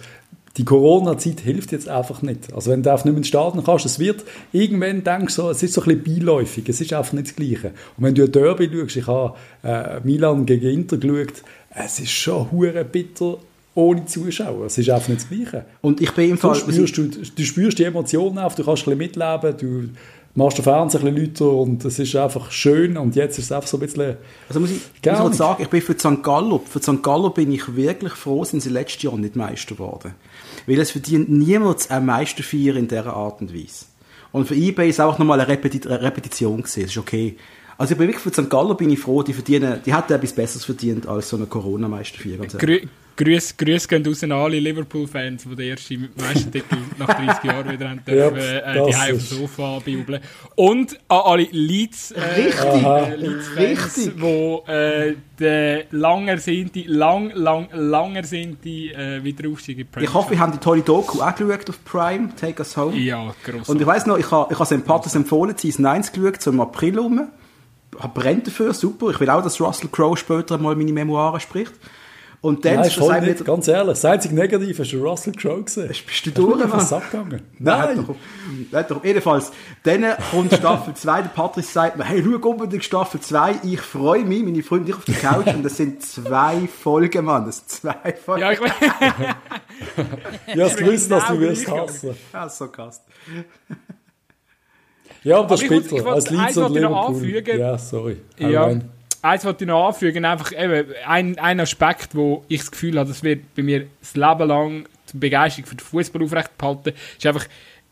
die 0.56 0.64
Corona-Zeit 0.64 1.40
hilft 1.40 1.70
jetzt 1.72 1.88
einfach 1.88 2.22
nicht. 2.22 2.52
Also 2.52 2.70
wenn 2.70 2.82
du 2.82 2.90
einfach 2.90 3.04
nicht 3.04 3.12
mehr 3.12 3.18
ins 3.18 3.28
Stadion 3.28 3.64
kannst, 3.64 3.86
es 3.86 3.98
wird, 3.98 4.24
irgendwann 4.52 5.04
denkst 5.04 5.36
du 5.36 5.42
so, 5.42 5.50
es 5.50 5.62
ist 5.62 5.74
so 5.74 5.82
ein 5.82 6.02
bisschen 6.02 6.24
beiläufig, 6.26 6.68
es 6.68 6.80
ist 6.80 6.92
einfach 6.92 7.12
nicht 7.12 7.28
das 7.28 7.36
Gleiche. 7.36 7.68
Und 7.96 8.04
wenn 8.04 8.14
du 8.14 8.24
ein 8.24 8.32
Derby 8.32 8.68
schaust, 8.72 8.96
ich 8.96 9.06
habe 9.06 9.34
äh, 9.62 10.00
Milan 10.02 10.46
gegen 10.46 10.68
Inter 10.68 10.96
geschaut, 10.96 11.42
es 11.70 12.00
ist 12.00 12.10
schon 12.10 12.50
hure 12.50 12.84
bitter 12.84 13.38
ohne 13.74 14.04
Zuschauer. 14.06 14.66
Es 14.66 14.76
ist 14.76 14.90
einfach 14.90 15.08
nicht 15.08 15.22
das 15.22 15.28
Gleiche. 15.28 15.64
Und 15.80 16.00
ich 16.00 16.10
bin 16.12 16.30
im 16.30 16.36
Du 16.36 16.42
Fall... 16.42 16.56
spürst, 16.56 16.98
du, 16.98 17.06
du 17.06 17.44
spürst 17.44 17.78
die 17.78 17.84
Emotionen 17.84 18.38
auf, 18.38 18.56
du 18.56 18.64
kannst 18.64 18.88
ein 18.88 18.98
bisschen 18.98 19.20
mitleben, 19.38 19.56
du 19.56 19.88
machst 20.34 20.58
den 20.58 20.64
Fernseher 20.64 21.04
ein 21.04 21.14
bisschen 21.14 21.46
lauter 21.48 21.52
und 21.52 21.84
es 21.84 21.98
ist 21.98 22.14
einfach 22.16 22.50
schön 22.50 22.96
und 22.96 23.16
jetzt 23.16 23.38
ist 23.38 23.46
es 23.46 23.52
einfach 23.52 23.68
so 23.68 23.76
ein 23.76 23.80
bisschen... 23.80 24.16
Also 24.48 24.60
muss 24.60 24.70
ich, 24.70 24.80
muss 25.04 25.18
ich 25.18 25.24
nicht. 25.24 25.34
sagen, 25.34 25.62
ich 25.62 25.68
bin 25.68 25.82
für 25.82 25.98
St. 25.98 26.22
Gallo, 26.22 26.62
für 26.64 26.80
St. 26.80 27.02
Gallo 27.02 27.30
bin 27.30 27.50
ich 27.52 27.74
wirklich 27.74 28.12
froh, 28.12 28.44
sind 28.44 28.60
sie 28.60 28.70
letztes 28.70 29.02
Jahr 29.02 29.16
nicht 29.16 29.36
Meister 29.36 29.74
geworden. 29.74 30.14
Weil 30.66 30.78
es 30.78 30.92
verdient 30.92 31.28
niemand 31.28 31.90
ein 31.90 32.06
Meisterfeier 32.06 32.76
in 32.76 32.86
dieser 32.86 33.14
Art 33.14 33.40
und 33.40 33.54
Weise. 33.54 33.86
Und 34.32 34.46
für 34.46 34.54
eBay 34.54 34.90
ist 34.90 34.96
es 34.96 35.00
auch 35.00 35.18
nochmal 35.18 35.40
eine, 35.40 35.48
Repeti 35.48 35.80
eine 35.88 36.00
Repetition 36.00 36.58
gewesen, 36.58 36.82
das 36.82 36.90
ist 36.90 36.98
okay. 36.98 37.36
Also 37.80 37.92
ich 37.94 37.98
bin 37.98 38.08
wirklich 38.08 38.22
für 38.22 38.28
St. 38.42 38.50
Gallo 38.50 38.74
bin 38.74 38.90
ich 38.90 38.98
froh, 38.98 39.22
die 39.22 39.32
verdienen, 39.32 39.80
die 39.86 39.94
hätten 39.94 40.12
etwas 40.12 40.34
Besseres 40.34 40.66
verdient 40.66 41.06
als 41.08 41.30
so 41.30 41.38
eine 41.38 41.46
Corona-Meisterfeier. 41.46 42.36
Grü 42.58 42.80
Grüß, 43.16 43.56
Grüß 43.56 43.88
gehen 43.88 44.06
raus 44.06 44.22
an 44.22 44.32
alle 44.32 44.58
Liverpool-Fans, 44.60 45.44
die 45.44 45.56
den 45.56 45.70
ersten 45.70 46.08
Meistertitel 46.18 46.76
nach 46.98 47.06
30 47.06 47.44
Jahren 47.44 47.70
wieder 47.72 47.88
haben 47.88 48.02
dürfen, 48.06 48.36
äh, 48.38 48.72
die 48.86 48.96
Heim 48.96 49.14
auf 49.14 49.20
ist- 49.22 49.32
dem 49.32 49.38
Sofa 49.38 49.78
bejubeln. 49.82 50.20
Und 50.56 50.92
an 51.08 51.20
alle 51.24 51.48
Leeds, 51.50 52.10
äh, 52.12 52.20
Richtig, 52.20 52.64
äh, 52.64 53.16
Leeds-Fans, 53.16 53.96
richtig. 53.96 54.16
die 54.16 54.70
äh, 54.72 55.14
den 55.38 55.82
lang 55.90 56.28
ersehnten, 56.28 56.84
lang, 56.86 57.30
lang, 57.34 57.68
lang 57.72 58.14
ersehnten 58.16 58.68
äh, 58.68 59.20
Wiederaufstieg 59.24 59.78
in 59.78 59.78
die 59.78 59.84
Premier 59.84 60.08
Ich 60.08 60.14
hoffe, 60.14 60.32
wir 60.32 60.38
haben 60.38 60.52
die 60.52 60.58
tolle 60.58 60.82
Doku 60.82 61.20
auch 61.22 61.34
geschaut 61.34 61.68
auf 61.70 61.82
Prime, 61.86 62.28
Take 62.38 62.58
Us 62.60 62.76
Home. 62.76 62.94
Ja, 62.96 63.34
gross. 63.44 63.68
Und 63.70 63.80
ich 63.80 63.86
weiss 63.86 64.04
noch, 64.04 64.18
ich 64.18 64.30
habe 64.30 64.52
ich 64.52 64.58
habe 64.58 64.66
St. 64.66 64.84
Patrick's 64.84 65.14
empfohlen, 65.14 65.56
Season 65.56 65.86
1 65.86 66.12
geschaut, 66.12 66.40
so 66.42 66.50
im 66.50 66.60
April 66.60 66.98
rum. 66.98 67.28
Brennt 68.08 68.46
dafür, 68.46 68.72
super. 68.72 69.10
Ich 69.10 69.20
will 69.20 69.30
auch, 69.30 69.42
dass 69.42 69.60
Russell 69.60 69.88
Crowe 69.90 70.16
später 70.16 70.58
mal 70.58 70.74
meine 70.74 70.92
Memoiren 70.92 71.40
spricht. 71.40 71.72
Und 72.42 72.64
dann 72.64 72.76
Nein, 72.76 72.86
ist 72.86 72.96
das 72.96 73.04
voll 73.06 73.20
nicht, 73.20 73.44
ganz 73.44 73.68
ehrlich. 73.68 73.90
Das 73.90 74.04
einzige 74.06 74.34
Negative 74.34 74.82
ist 74.82 74.94
Russell 74.94 75.34
Crowe 75.34 75.62
gesehen. 75.62 75.88
Bist 75.88 76.24
du 76.24 76.30
durch, 76.30 76.66
Mann? 76.66 76.80
Sack 76.80 77.10
gegangen. 77.10 77.42
Nein. 77.58 78.06
Doch, 78.88 79.04
jedenfalls, 79.04 79.52
dann 79.82 80.06
kommt 80.30 80.54
Staffel 80.54 80.94
2, 80.94 81.22
der 81.22 81.28
Patrick 81.28 81.66
sagt 81.66 81.98
mir, 81.98 82.04
hey, 82.04 82.24
schau 82.24 82.48
unbedingt 82.48 82.82
Staffel 82.82 83.20
2, 83.20 83.56
ich 83.64 83.80
freue 83.82 84.24
mich, 84.24 84.42
meine 84.42 84.62
Freunde, 84.62 84.88
ich 84.90 84.96
auf 84.96 85.04
der 85.04 85.16
Couch, 85.16 85.48
und 85.48 85.62
das 85.62 85.76
sind 85.76 86.02
zwei 86.02 86.66
Folgen, 86.66 87.26
Mann, 87.26 87.44
das 87.44 87.58
sind 87.58 87.68
zwei 87.68 88.14
Folgen. 88.14 88.40
ja, 88.40 88.52
ich 88.52 88.60
mein, 88.60 88.72
Ich 90.46 90.60
habe 90.60 90.74
gewusst, 90.76 91.10
dass 91.10 91.26
du 91.26 91.34
genau 91.34 91.50
wirst 91.50 91.70
hassen. 91.70 92.16
Ja, 92.32 92.48
so 92.48 92.68
gast. 92.68 93.02
Ja, 95.24 95.38
aber 95.38 95.48
das 95.48 95.62
Aber 95.62 95.70
wollte- 95.70 95.88
bitter. 95.90 95.96
ich 96.02 96.06
Als 96.06 96.30
Leeds 96.30 96.42
eins 96.42 96.56
und 96.56 96.62
wollte 96.64 96.78
ich 96.78 96.82
noch 96.82 96.90
Liverpool. 97.08 97.16
anfügen. 97.16 97.58
Ja, 97.60 97.78
sorry. 97.78 98.16
Hau 98.42 98.48
Ja, 98.48 98.64
rein. 98.64 98.84
eins 99.22 99.44
wollte 99.44 99.64
ich 99.64 99.68
noch 99.68 99.86
anfügen, 99.88 100.24
einfach 100.24 100.52
eben, 100.52 100.86
ein, 101.06 101.38
ein 101.38 101.60
Aspekt, 101.60 102.14
wo 102.14 102.44
ich 102.48 102.60
das 102.60 102.70
Gefühl 102.70 102.98
habe, 102.98 103.08
das 103.08 103.22
wird 103.22 103.54
bei 103.54 103.62
mir 103.62 103.86
das 104.00 104.14
Leben 104.14 104.48
lang 104.48 104.84
die 105.12 105.18
Begeisterung 105.18 105.66
für 105.66 105.74
den 105.76 105.80
Fußball 105.84 106.22
aufrechtgehalten, 106.22 106.92
ist 107.18 107.26
einfach, 107.26 107.46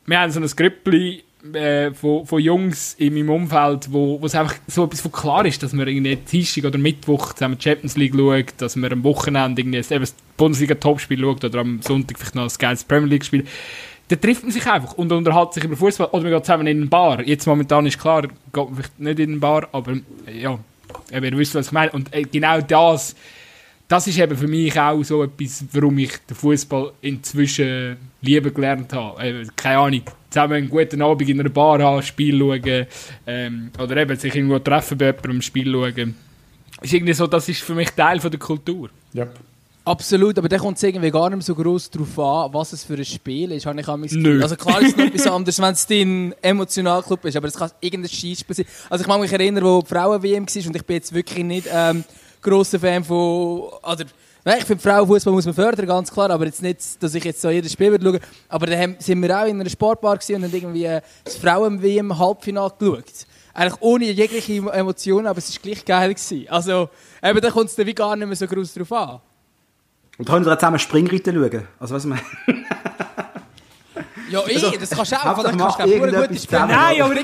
wir 0.07 0.21
haben 0.21 0.31
so 0.31 0.41
ein 0.41 0.47
Grüppli 0.47 1.23
äh, 1.53 1.93
von, 1.93 2.25
von 2.27 2.41
Jungs 2.41 2.95
in 2.95 3.15
meinem 3.15 3.31
Umfeld, 3.31 3.93
wo 3.93 4.21
wo 4.21 4.27
es 4.27 4.35
einfach 4.35 4.55
so 4.67 4.85
etwas 4.85 5.01
von 5.03 5.13
klar 5.13 5.45
ist, 5.47 5.63
dass 5.63 5.73
wir 5.77 5.87
irgendwie 5.87 6.17
Dienstag 6.17 6.65
oder 6.65 6.79
Mittwoch 6.79 7.33
zusammen 7.35 7.59
die 7.59 7.63
Champions 7.65 7.97
League 7.97 8.15
schauen, 8.17 8.45
dass 8.57 8.75
wir 8.77 8.91
am 8.91 9.05
Wochenende 9.05 9.61
irgendwie 9.63 9.81
das 9.81 10.15
Bundesliga-Topspiel 10.37 11.21
schauen 11.21 11.39
oder 11.45 11.59
am 11.61 11.81
Sonntag 11.83 12.19
vielleicht 12.19 12.35
noch 12.35 12.45
das 12.45 12.59
geiles 12.59 12.83
Premier 12.85 13.09
League-Spiel. 13.11 13.45
Da 14.09 14.17
trifft 14.17 14.43
man 14.43 14.53
sich 14.53 14.67
einfach 14.67 14.95
und 14.95 15.13
unterhält 15.13 15.53
sich 15.53 15.65
über 15.65 15.77
Fußball 15.77 16.09
oder 16.09 16.23
man 16.23 16.33
geht 16.33 16.47
zusammen 16.47 16.67
in 16.67 16.79
eine 16.79 16.87
Bar. 16.87 17.23
Jetzt 17.27 17.47
momentan 17.47 17.85
ist 17.87 17.99
klar, 17.99 18.23
geht 18.23 18.33
man 18.55 18.75
vielleicht 18.75 18.99
nicht 18.99 19.19
in 19.19 19.31
eine 19.31 19.39
Bar, 19.39 19.69
aber 19.73 19.93
äh, 20.27 20.41
ja, 20.41 20.59
eben, 21.13 21.25
ihr 21.25 21.39
wisst, 21.39 21.55
was 21.55 21.67
ich 21.67 21.73
meine. 21.73 21.91
Und 21.93 22.15
äh, 22.15 22.23
genau 22.23 22.61
das, 22.63 23.15
das 23.87 24.07
ist 24.07 24.19
eben 24.19 24.37
für 24.37 24.49
mich 24.49 24.79
auch 24.79 25.03
so 25.03 25.25
etwas, 25.25 25.65
warum 25.73 25.99
ich 25.99 26.13
den 26.29 26.37
Fußball 26.37 26.93
inzwischen 27.03 27.97
lieben 28.23 28.53
gelernt 28.55 28.93
habe. 28.95 29.23
Äh, 29.23 29.47
keine 29.55 29.79
Ahnung, 29.79 30.03
zusammen 30.31 30.55
einen 30.55 30.71
guten 30.71 31.03
Abend 31.03 31.29
in 31.29 31.41
einer 31.41 31.51
Bar 31.51 31.83
haben, 31.83 32.03
Spiel 32.03 32.39
schauen 32.39 32.87
ähm, 33.27 33.71
oder 33.79 33.97
eben 33.99 34.17
sich 34.17 34.35
irgendwo 34.35 34.59
treffen 34.59 34.97
bei 34.97 35.07
jemandem, 35.07 35.43
Spiel 35.43 35.71
schauen. 35.71 36.15
Ist 36.81 36.93
irgendwie 36.93 37.15
so, 37.15 37.27
das 37.27 37.49
ist 37.49 37.63
für 37.63 37.75
mich 37.75 37.91
Teil 37.91 38.21
von 38.21 38.31
der 38.31 38.41
Kultur. 38.41 38.89
Ja. 39.13 39.27
Absolut, 39.89 40.37
aber 40.37 40.51
dann 40.51 40.61
kommt 40.61 40.77
es 40.77 40.83
irgendwie 40.83 41.11
gar 41.11 41.31
nicht 41.31 41.39
mehr 41.39 41.43
so 41.43 41.55
groß 41.55 41.89
darauf 41.89 42.19
an, 42.19 42.53
was 42.53 42.75
es 42.75 42.85
für 42.85 42.93
ein 42.93 43.05
Spiel 43.07 43.53
ist, 43.53 43.65
habe 43.65 43.81
ich 43.81 43.89
auch 43.89 43.97
mein. 43.97 44.11
Nö. 44.13 44.43
Also 44.43 44.55
klar 44.55 44.83
ist 44.83 44.91
es 44.91 44.97
noch 44.97 45.07
etwas 45.07 45.27
anderes, 45.27 45.63
wenn 45.63 45.73
es 45.73 45.87
dein 45.87 46.35
Emotionalclub 46.43 47.25
ist, 47.25 47.37
aber 47.39 47.49
es 47.49 47.55
kann 47.55 47.71
irgendein 47.81 48.11
Scheißspiel 48.11 48.55
sein. 48.55 48.67
Also 48.91 49.03
ich 49.03 49.09
mag 49.09 49.19
mich 49.19 49.33
erinnern, 49.33 49.65
wo 49.65 49.81
die 49.81 49.87
Frauen-WM 49.87 50.47
war 50.47 50.67
und 50.67 50.77
ich 50.77 50.85
bin 50.85 50.97
jetzt 50.97 51.15
wirklich 51.15 51.43
nicht 51.43 51.69
ähm, 51.73 52.05
grosser 52.43 52.79
Fan 52.79 53.03
von... 53.03 53.63
Nein, 54.45 54.59
ich 54.59 54.65
finde 54.67 54.83
Frauenfußball 54.83 55.33
muss 55.33 55.47
man 55.47 55.55
fördern, 55.55 55.87
ganz 55.87 56.13
klar, 56.13 56.31
aber 56.31 56.45
jetzt 56.45 56.63
nicht, 56.63 57.03
dass 57.03 57.15
ich 57.15 57.25
jetzt 57.25 57.41
so 57.41 57.49
jedes 57.49 57.73
Spiel 57.73 57.91
würde 57.91 58.05
schauen. 58.05 58.21
Aber 58.49 58.67
dann 58.67 58.97
sind 58.99 59.23
wir 59.23 59.39
auch 59.39 59.47
in 59.47 59.59
einer 59.59 59.71
Sportbar 59.71 60.13
und 60.13 60.23
haben 60.23 60.53
irgendwie 60.53 60.85
äh, 60.85 61.01
das 61.25 61.37
Frauen-WM-Halbfinale 61.37 62.75
geschaut. 62.79 63.05
eigentlich 63.55 63.81
ohne 63.81 64.05
jegliche 64.11 64.71
Emotionen, 64.71 65.27
aber 65.27 65.39
es 65.39 65.55
war 65.55 65.63
gleich 65.63 65.85
geil. 65.85 66.15
Gewesen. 66.15 66.47
Also, 66.49 66.89
eben, 67.23 67.41
da 67.41 67.51
kommt 67.51 67.71
es 67.71 67.75
dann 67.75 67.87
wie 67.87 67.95
gar 67.95 68.15
nicht 68.17 68.27
mehr 68.27 68.37
so 68.37 68.47
groß 68.47 68.75
drauf 68.75 68.93
an. 68.93 69.21
Und 70.19 70.29
da 70.29 70.33
können 70.35 70.47
wir 70.47 70.59
zusammen 70.59 70.79
Springreiten 70.79 71.35
schauen. 71.35 71.69
Also, 71.81 71.95
was 71.95 72.05
man. 72.05 72.21
Ja, 74.31 74.43
ich, 74.47 74.61
das 74.79 74.91
kannst 74.91 75.13
du 75.13 75.17
auch. 75.17 75.25
Hauptsache, 75.25 75.57
mach 75.57 75.79
kannst 75.79 75.95
du 75.95 75.97
auch 75.97 76.01
gute 76.05 76.25
Spiele. 76.25 76.37
zusammen. 76.37 76.71
Nein, 76.71 77.01
aber 77.01 77.15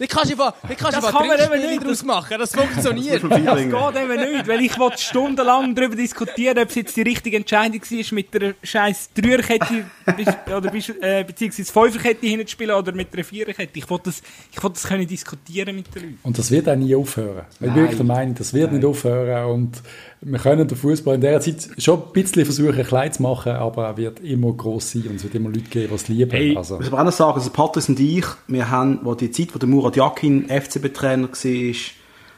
Das 0.00 0.08
kannst 0.08 0.30
du 0.30 0.32
einfach, 0.32 0.54
das 0.66 0.76
kannst 0.78 0.96
Das 0.96 1.12
kann 1.12 1.26
man 1.28 1.38
eben 1.38 1.70
nicht. 1.70 1.82
daraus 1.84 2.02
machen. 2.04 2.38
Das 2.38 2.54
funktioniert. 2.54 3.22
Das 3.30 3.44
Das 3.44 3.56
geht 3.60 4.02
eben 4.02 4.32
nicht, 4.32 4.48
weil 4.48 4.60
ich 4.62 4.78
will 4.78 4.90
stundenlang 4.96 5.74
darüber 5.74 5.94
diskutieren, 5.94 6.58
ob 6.58 6.68
es 6.70 6.74
jetzt 6.74 6.96
die 6.96 7.02
richtige 7.02 7.36
Entscheidung 7.36 7.80
war, 7.82 8.14
mit 8.14 8.34
einer 8.34 8.54
scheiß 8.62 9.10
Dreierkette 9.14 9.84
oder 10.56 10.72
äh, 11.02 11.22
beziehungsweise 11.24 11.72
Fünferkette 11.72 12.26
hinzuspielen 12.26 12.74
oder 12.74 12.92
mit 12.92 13.12
einer 13.12 13.24
Viererkette. 13.24 13.78
Ich 13.78 13.88
will 13.88 13.98
das, 14.02 14.22
ich 14.50 14.62
will 14.62 14.70
das 14.70 14.82
können 14.84 15.06
diskutieren 15.06 15.76
mit 15.76 15.94
den 15.94 16.02
Leuten. 16.02 16.18
Und 16.22 16.38
das 16.38 16.50
wird 16.50 16.68
auch 16.68 16.76
nie 16.76 16.94
aufhören. 16.94 17.44
Ich 17.52 17.58
bin 17.58 17.68
Nein. 17.68 17.76
wirklich 17.76 17.96
der 17.96 18.06
Meinung, 18.06 18.34
das 18.34 18.54
wird 18.54 18.72
nicht 18.72 18.84
aufhören. 18.84 19.50
Und 19.50 19.82
wir 20.22 20.38
können 20.38 20.68
den 20.68 20.76
Fußball 20.76 21.14
in 21.14 21.20
dieser 21.22 21.40
Zeit 21.40 21.70
schon 21.78 22.02
ein 22.02 22.12
bisschen 22.12 22.44
versuchen, 22.44 22.84
klein 22.84 23.12
zu 23.12 23.22
machen, 23.22 23.52
aber 23.52 23.86
er 23.86 23.96
wird 23.96 24.20
immer 24.20 24.52
groß 24.52 24.92
sein 24.92 25.02
und 25.08 25.16
es 25.16 25.24
wird 25.24 25.34
immer 25.34 25.48
Leute 25.48 25.70
geben, 25.70 25.88
die 25.88 25.94
es 25.94 26.08
lieben. 26.08 26.30
Hey, 26.30 26.56
also, 26.56 26.74
Ich 26.74 26.80
muss 26.80 26.88
aber 26.88 27.00
auch 27.00 27.04
noch 27.06 27.12
sagen, 27.12 27.38
also 27.38 27.50
Patrice 27.50 27.90
und 27.90 28.00
ich, 28.00 28.26
wir 28.46 28.70
haben, 28.70 29.00
wo 29.02 29.14
die 29.14 29.30
Zeit, 29.30 29.54
wo 29.54 29.58
der 29.58 29.68
Murat 29.68 29.96
Yakin 29.96 30.48
FCB-Trainer 30.48 31.28
war, 31.28 31.74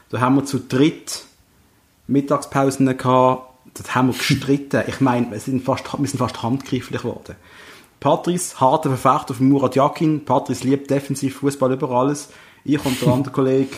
da 0.09 0.21
haben 0.21 0.35
wir 0.35 0.45
zu 0.45 0.59
dritt 0.59 1.25
Mittagspausen 2.07 2.85
gehabt, 2.85 3.49
da 3.73 3.95
haben 3.95 4.07
wir 4.07 4.13
gestritten. 4.13 4.83
Ich 4.87 5.01
meine, 5.01 5.31
wir 5.31 5.39
sind 5.39 5.63
fast, 5.63 5.85
wir 5.97 6.07
sind 6.07 6.19
fast 6.19 6.41
handgreiflich 6.41 7.01
geworden. 7.01 7.35
Patrice, 7.99 8.59
harter 8.59 8.95
Verfechter 8.95 9.33
von 9.33 9.49
Murat 9.49 9.75
Yakin. 9.75 10.23
Patrice 10.23 10.65
liebt 10.65 10.89
defensiv 10.89 11.37
Fußball 11.37 11.73
über 11.73 11.89
alles. 11.91 12.29
Ich 12.63 12.83
und 12.85 13.01
der 13.01 13.09
andere 13.09 13.33
Kollege, 13.33 13.75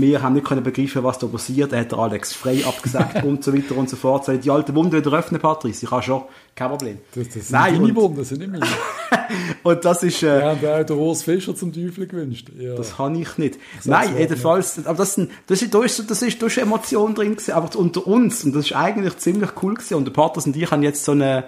wir 0.00 0.22
haben 0.22 0.34
nicht 0.34 0.46
können 0.46 0.62
begreifen, 0.62 1.02
was 1.04 1.18
da 1.18 1.26
passiert. 1.26 1.72
Er 1.72 1.80
hat 1.80 1.92
der 1.92 1.98
Alex 1.98 2.32
frei 2.32 2.64
abgesagt 2.64 3.22
und 3.24 3.42
so 3.42 3.54
weiter 3.54 3.76
und 3.76 3.88
so 3.90 3.96
fort. 3.96 4.28
Ich 4.28 4.40
die 4.40 4.50
alte 4.50 4.74
Wunde 4.74 4.96
wieder 4.98 5.16
öffnen, 5.16 5.40
Patrice? 5.40 5.84
Ich 5.84 5.90
habe 5.90 6.02
schon. 6.02 6.22
Kein 6.54 6.70
Problem. 6.70 6.98
das, 7.14 7.24
das 7.26 7.34
sind 7.34 7.50
Nein, 7.50 7.74
deine 7.74 7.84
und- 7.86 7.96
Wunden, 7.96 8.16
das 8.18 8.28
sind 8.28 8.38
nicht 8.40 8.50
meine. 8.52 8.66
Und 9.62 9.84
das 9.84 10.02
ist, 10.04 10.22
äh, 10.22 10.38
Wir 10.38 10.44
haben 10.44 10.82
auch 10.82 10.86
den 10.86 10.96
Urs 10.96 11.22
Fischer 11.24 11.54
zum 11.56 11.72
Teufel 11.72 12.06
gewünscht. 12.06 12.48
Ja. 12.56 12.74
Das 12.76 12.96
habe 12.98 13.18
ich 13.18 13.36
nicht. 13.38 13.54
sag's 13.80 13.86
Nein, 13.86 14.16
jedenfalls, 14.16 14.76
jedenfalls, 14.76 14.86
aber 14.86 14.98
das, 14.98 15.14
sind, 15.14 15.30
das, 15.48 15.60
ist, 15.62 15.74
da, 15.74 15.82
ist, 15.82 15.96
so- 15.96 16.02
das 16.04 16.22
ist, 16.22 16.40
da 16.40 16.46
ist 16.46 16.56
Emotion 16.58 17.14
drin 17.14 17.32
gewesen, 17.32 17.52
aber 17.52 17.76
unter 17.78 18.06
uns, 18.06 18.44
und 18.44 18.54
das 18.54 18.66
ist 18.66 18.72
eigentlich 18.76 19.16
ziemlich 19.18 19.50
cool 19.62 19.74
gewesen, 19.74 19.94
und 19.94 20.04
der 20.04 20.12
Patrice 20.12 20.46
und 20.48 20.56
ich 20.56 20.70
haben 20.70 20.82
jetzt 20.84 21.04
so 21.04 21.12
eine, 21.12 21.44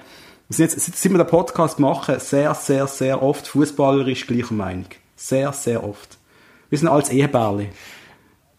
wir 0.48 0.56
sind 0.56 0.72
jetzt, 0.72 0.80
seit 1.00 1.12
wir 1.12 1.18
den 1.18 1.26
Podcast 1.28 1.78
machen, 1.78 2.16
sehr, 2.18 2.52
sehr, 2.54 2.86
sehr 2.88 3.22
oft 3.22 3.46
fußballerisch 3.46 4.26
gleicher 4.26 4.54
Meinung. 4.54 4.86
Sehr, 5.14 5.52
sehr 5.52 5.84
oft. 5.84 6.18
Wir 6.70 6.78
sind 6.78 6.88
als 6.88 7.10
Ehebärli. 7.10 7.68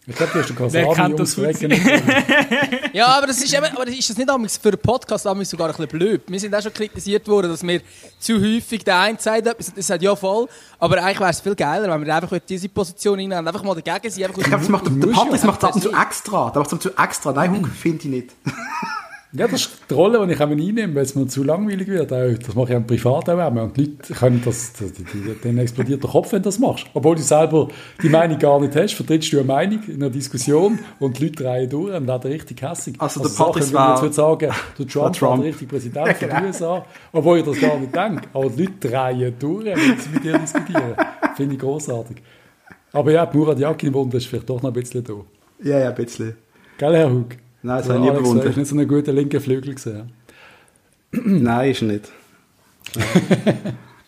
Ich 0.09 0.15
glaube, 0.15 0.33
du 0.33 0.39
hast 0.39 0.49
den 0.49 0.73
Wer 0.73 0.85
Kasami 0.87 0.95
kennt 0.95 1.19
das 1.19 1.37
ums 1.37 1.59
gut? 1.59 1.71
Recken. 1.71 2.91
Ja, 2.93 3.05
aber 3.05 3.27
das 3.27 3.43
ist 3.43 3.53
eben, 3.53 3.65
aber 3.65 3.87
ist 3.87 4.09
das 4.09 4.17
nicht 4.17 4.29
amigs 4.29 4.57
für 4.57 4.71
den 4.71 4.79
Podcast 4.79 5.23
sogar 5.23 5.35
ein 5.35 5.39
bisschen 5.39 5.87
blöd? 5.87 6.23
Wir 6.27 6.39
sind 6.39 6.55
auch 6.55 6.61
schon 6.63 6.73
kritisiert 6.73 7.27
worden, 7.27 7.51
dass 7.51 7.61
wir 7.61 7.81
zu 8.17 8.41
häufig 8.41 8.83
der 8.83 8.99
eine 8.99 9.19
sagt 9.19 9.45
etwas 9.45 9.67
und 9.67 9.77
der 9.77 9.83
sagt 9.83 10.01
ja 10.01 10.15
voll, 10.15 10.47
aber 10.79 10.97
eigentlich 11.03 11.19
wäre 11.19 11.29
es 11.29 11.41
viel 11.41 11.53
geiler, 11.55 11.93
wenn 11.93 12.05
wir 12.05 12.15
einfach 12.15 12.31
in 12.31 12.41
diese 12.49 12.69
Position 12.69 13.19
hinein 13.19 13.47
einfach 13.47 13.63
mal 13.63 13.79
dagegen 13.79 14.11
sind. 14.11 14.25
Ich 14.25 14.43
glaube, 14.43 14.57
das 14.57 14.69
macht, 14.69 14.87
der 14.87 15.11
ja 15.11 15.25
macht 15.45 15.63
das 15.63 15.69
ab 15.69 15.75
und 15.75 15.83
zu 15.83 15.91
extra. 15.91 16.49
Der 16.49 16.59
macht 16.61 16.71
das 16.71 16.79
zu 16.79 16.97
extra. 16.97 17.31
Nein, 17.31 17.55
Hugo, 17.57 17.67
finde 17.67 17.99
ich 17.99 18.09
nicht. 18.09 18.29
Ja, 19.31 19.47
das 19.47 19.61
ist 19.61 19.71
die 19.87 19.93
Rolle, 19.93 20.25
die 20.25 20.33
ich 20.33 20.39
auch 20.41 20.49
einnehme, 20.49 20.95
weil 20.95 21.03
es 21.03 21.13
mir 21.13 21.27
zu 21.27 21.43
langweilig 21.43 21.87
wird. 21.87 22.09
Das 22.11 22.55
mache 22.55 22.71
ich 22.73 22.77
auch 22.79 22.87
privat 22.87 23.29
auch 23.29 23.33
immer. 23.33 23.61
Und 23.63 23.77
die 23.77 23.81
Leute 23.85 24.13
können 24.15 24.41
das, 24.43 24.73
denen 25.43 25.59
explodiert 25.59 26.01
der 26.01 26.09
Kopf, 26.09 26.31
wenn 26.31 26.41
du 26.41 26.47
das 26.47 26.57
machst. 26.57 26.87
Obwohl 26.95 27.15
du 27.15 27.21
selber 27.21 27.67
die 28.01 28.09
Meinung 28.09 28.39
gar 28.39 28.59
nicht 28.59 28.75
hast, 28.75 28.93
vertrittst 28.95 29.31
du 29.31 29.37
eine 29.37 29.45
Meinung 29.45 29.83
in 29.87 29.95
einer 30.01 30.09
Diskussion 30.09 30.79
und 30.99 31.19
die 31.19 31.25
Leute 31.25 31.43
drehen 31.43 31.69
durch 31.69 31.95
und 31.95 32.07
werden 32.07 32.31
richtig 32.31 32.59
hässig. 32.63 32.95
Also 32.97 33.21
der 33.21 33.29
Patrice 33.29 33.55
wie 33.55 33.59
ich 33.59 33.65
jetzt 33.67 33.73
war- 33.73 34.01
würde 34.01 34.15
sagen, 34.15 34.51
der 34.79 34.87
Trump, 34.87 35.15
der 35.41 35.43
richtige 35.49 35.69
Präsident 35.69 36.07
von 36.17 36.29
den 36.29 36.45
USA. 36.45 36.85
Obwohl 37.11 37.37
ich 37.37 37.45
das 37.45 37.59
gar 37.61 37.77
nicht 37.79 37.95
denke. 37.95 38.21
Aber 38.33 38.49
die 38.49 38.63
Leute 38.65 38.87
drehen 38.89 39.33
durch, 39.37 39.65
wenn 39.65 39.99
sie 39.99 40.09
mit 40.11 40.23
dir 40.23 40.39
diskutieren. 40.39 40.95
Finde 41.37 41.53
ich 41.53 41.61
großartig. 41.61 42.17
Aber 42.93 43.11
ja, 43.11 43.27
die 43.27 43.37
Murat 43.37 43.59
Yakin-Wunde 43.59 44.17
ist 44.17 44.25
vielleicht 44.25 44.49
doch 44.49 44.59
noch 44.63 44.71
ein 44.71 44.73
bisschen 44.73 45.03
da. 45.03 45.13
Ja, 45.63 45.77
ja, 45.81 45.89
ein 45.89 45.95
bisschen. 45.95 46.35
Gell, 46.79 46.95
Herr 46.95 47.11
Hug? 47.11 47.27
Nein, 47.61 47.77
das 47.77 47.89
habe 47.89 47.99
ich 47.99 48.03
nie 48.05 48.09
Alex, 48.09 48.21
der 48.23 48.29
ist 48.29 48.33
bewundert. 48.33 48.57
nicht 48.57 48.67
so 48.69 48.75
ein 48.77 48.87
guter 48.87 49.11
linker 49.13 49.41
Flügel 49.41 49.75
gesehen. 49.75 50.11
Nein, 51.11 51.71
ist 51.71 51.81
nicht. 51.81 52.11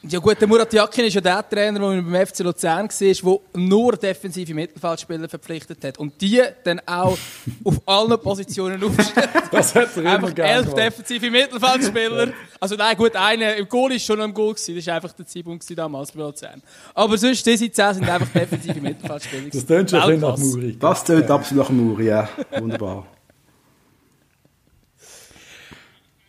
Ja 0.04 0.18
gut, 0.18 0.42
der 0.42 0.48
Murat 0.48 0.74
Yakin 0.74 1.06
ist 1.06 1.14
ja 1.14 1.22
der 1.22 1.48
Trainer, 1.48 1.78
der 1.80 2.02
beim 2.02 2.26
FC 2.26 2.40
Luzern 2.40 2.90
war, 2.90 3.40
der 3.54 3.62
nur 3.62 3.92
defensive 3.96 4.52
Mittelfeldspieler 4.52 5.30
verpflichtet 5.30 5.84
hat. 5.84 6.00
Und 6.00 6.20
die 6.20 6.42
dann 6.64 6.82
auch 6.88 7.16
auf 7.64 7.82
allen 7.86 8.20
Positionen 8.20 8.84
aufstellt. 8.84 9.30
Das 9.52 9.76
hat 9.76 9.90
er 9.96 10.02
immer 10.02 10.10
Einfach 10.16 10.34
gerne 10.34 10.54
elf 10.54 10.66
gemacht. 10.74 10.80
defensive 10.80 11.30
Mittelfeldspieler. 11.30 12.30
Also 12.60 12.76
nein, 12.78 12.98
gut, 12.98 13.16
einer 13.16 13.56
im 13.56 13.70
Goal 13.70 13.92
ist 13.92 14.04
schon 14.04 14.18
noch 14.18 14.26
im 14.26 14.34
Goal 14.34 14.56
gewesen. 14.56 14.76
Das 14.76 14.88
war 14.88 14.96
einfach 14.96 15.14
der 15.14 15.28
Zeitpunkt 15.28 15.78
damals 15.78 16.12
bei 16.12 16.20
Luzern. 16.22 16.64
Aber 16.96 17.16
sonst, 17.20 17.46
diese 17.46 17.72
zehn 17.72 17.94
sind 17.94 18.10
einfach 18.10 18.30
defensive 18.30 18.82
Mittelfeldspieler. 18.82 19.50
Das 19.54 19.66
tönt 19.68 19.92
schon 19.92 20.00
ein 20.00 20.08
bisschen 20.08 20.22
nach. 20.22 20.38
Muri. 20.38 20.78
Das 20.80 21.04
tönt 21.04 21.30
absolut 21.30 21.64
nach 21.66 21.70
Muri, 21.70 22.08
ja. 22.08 22.28
Wunderbar. 22.58 23.06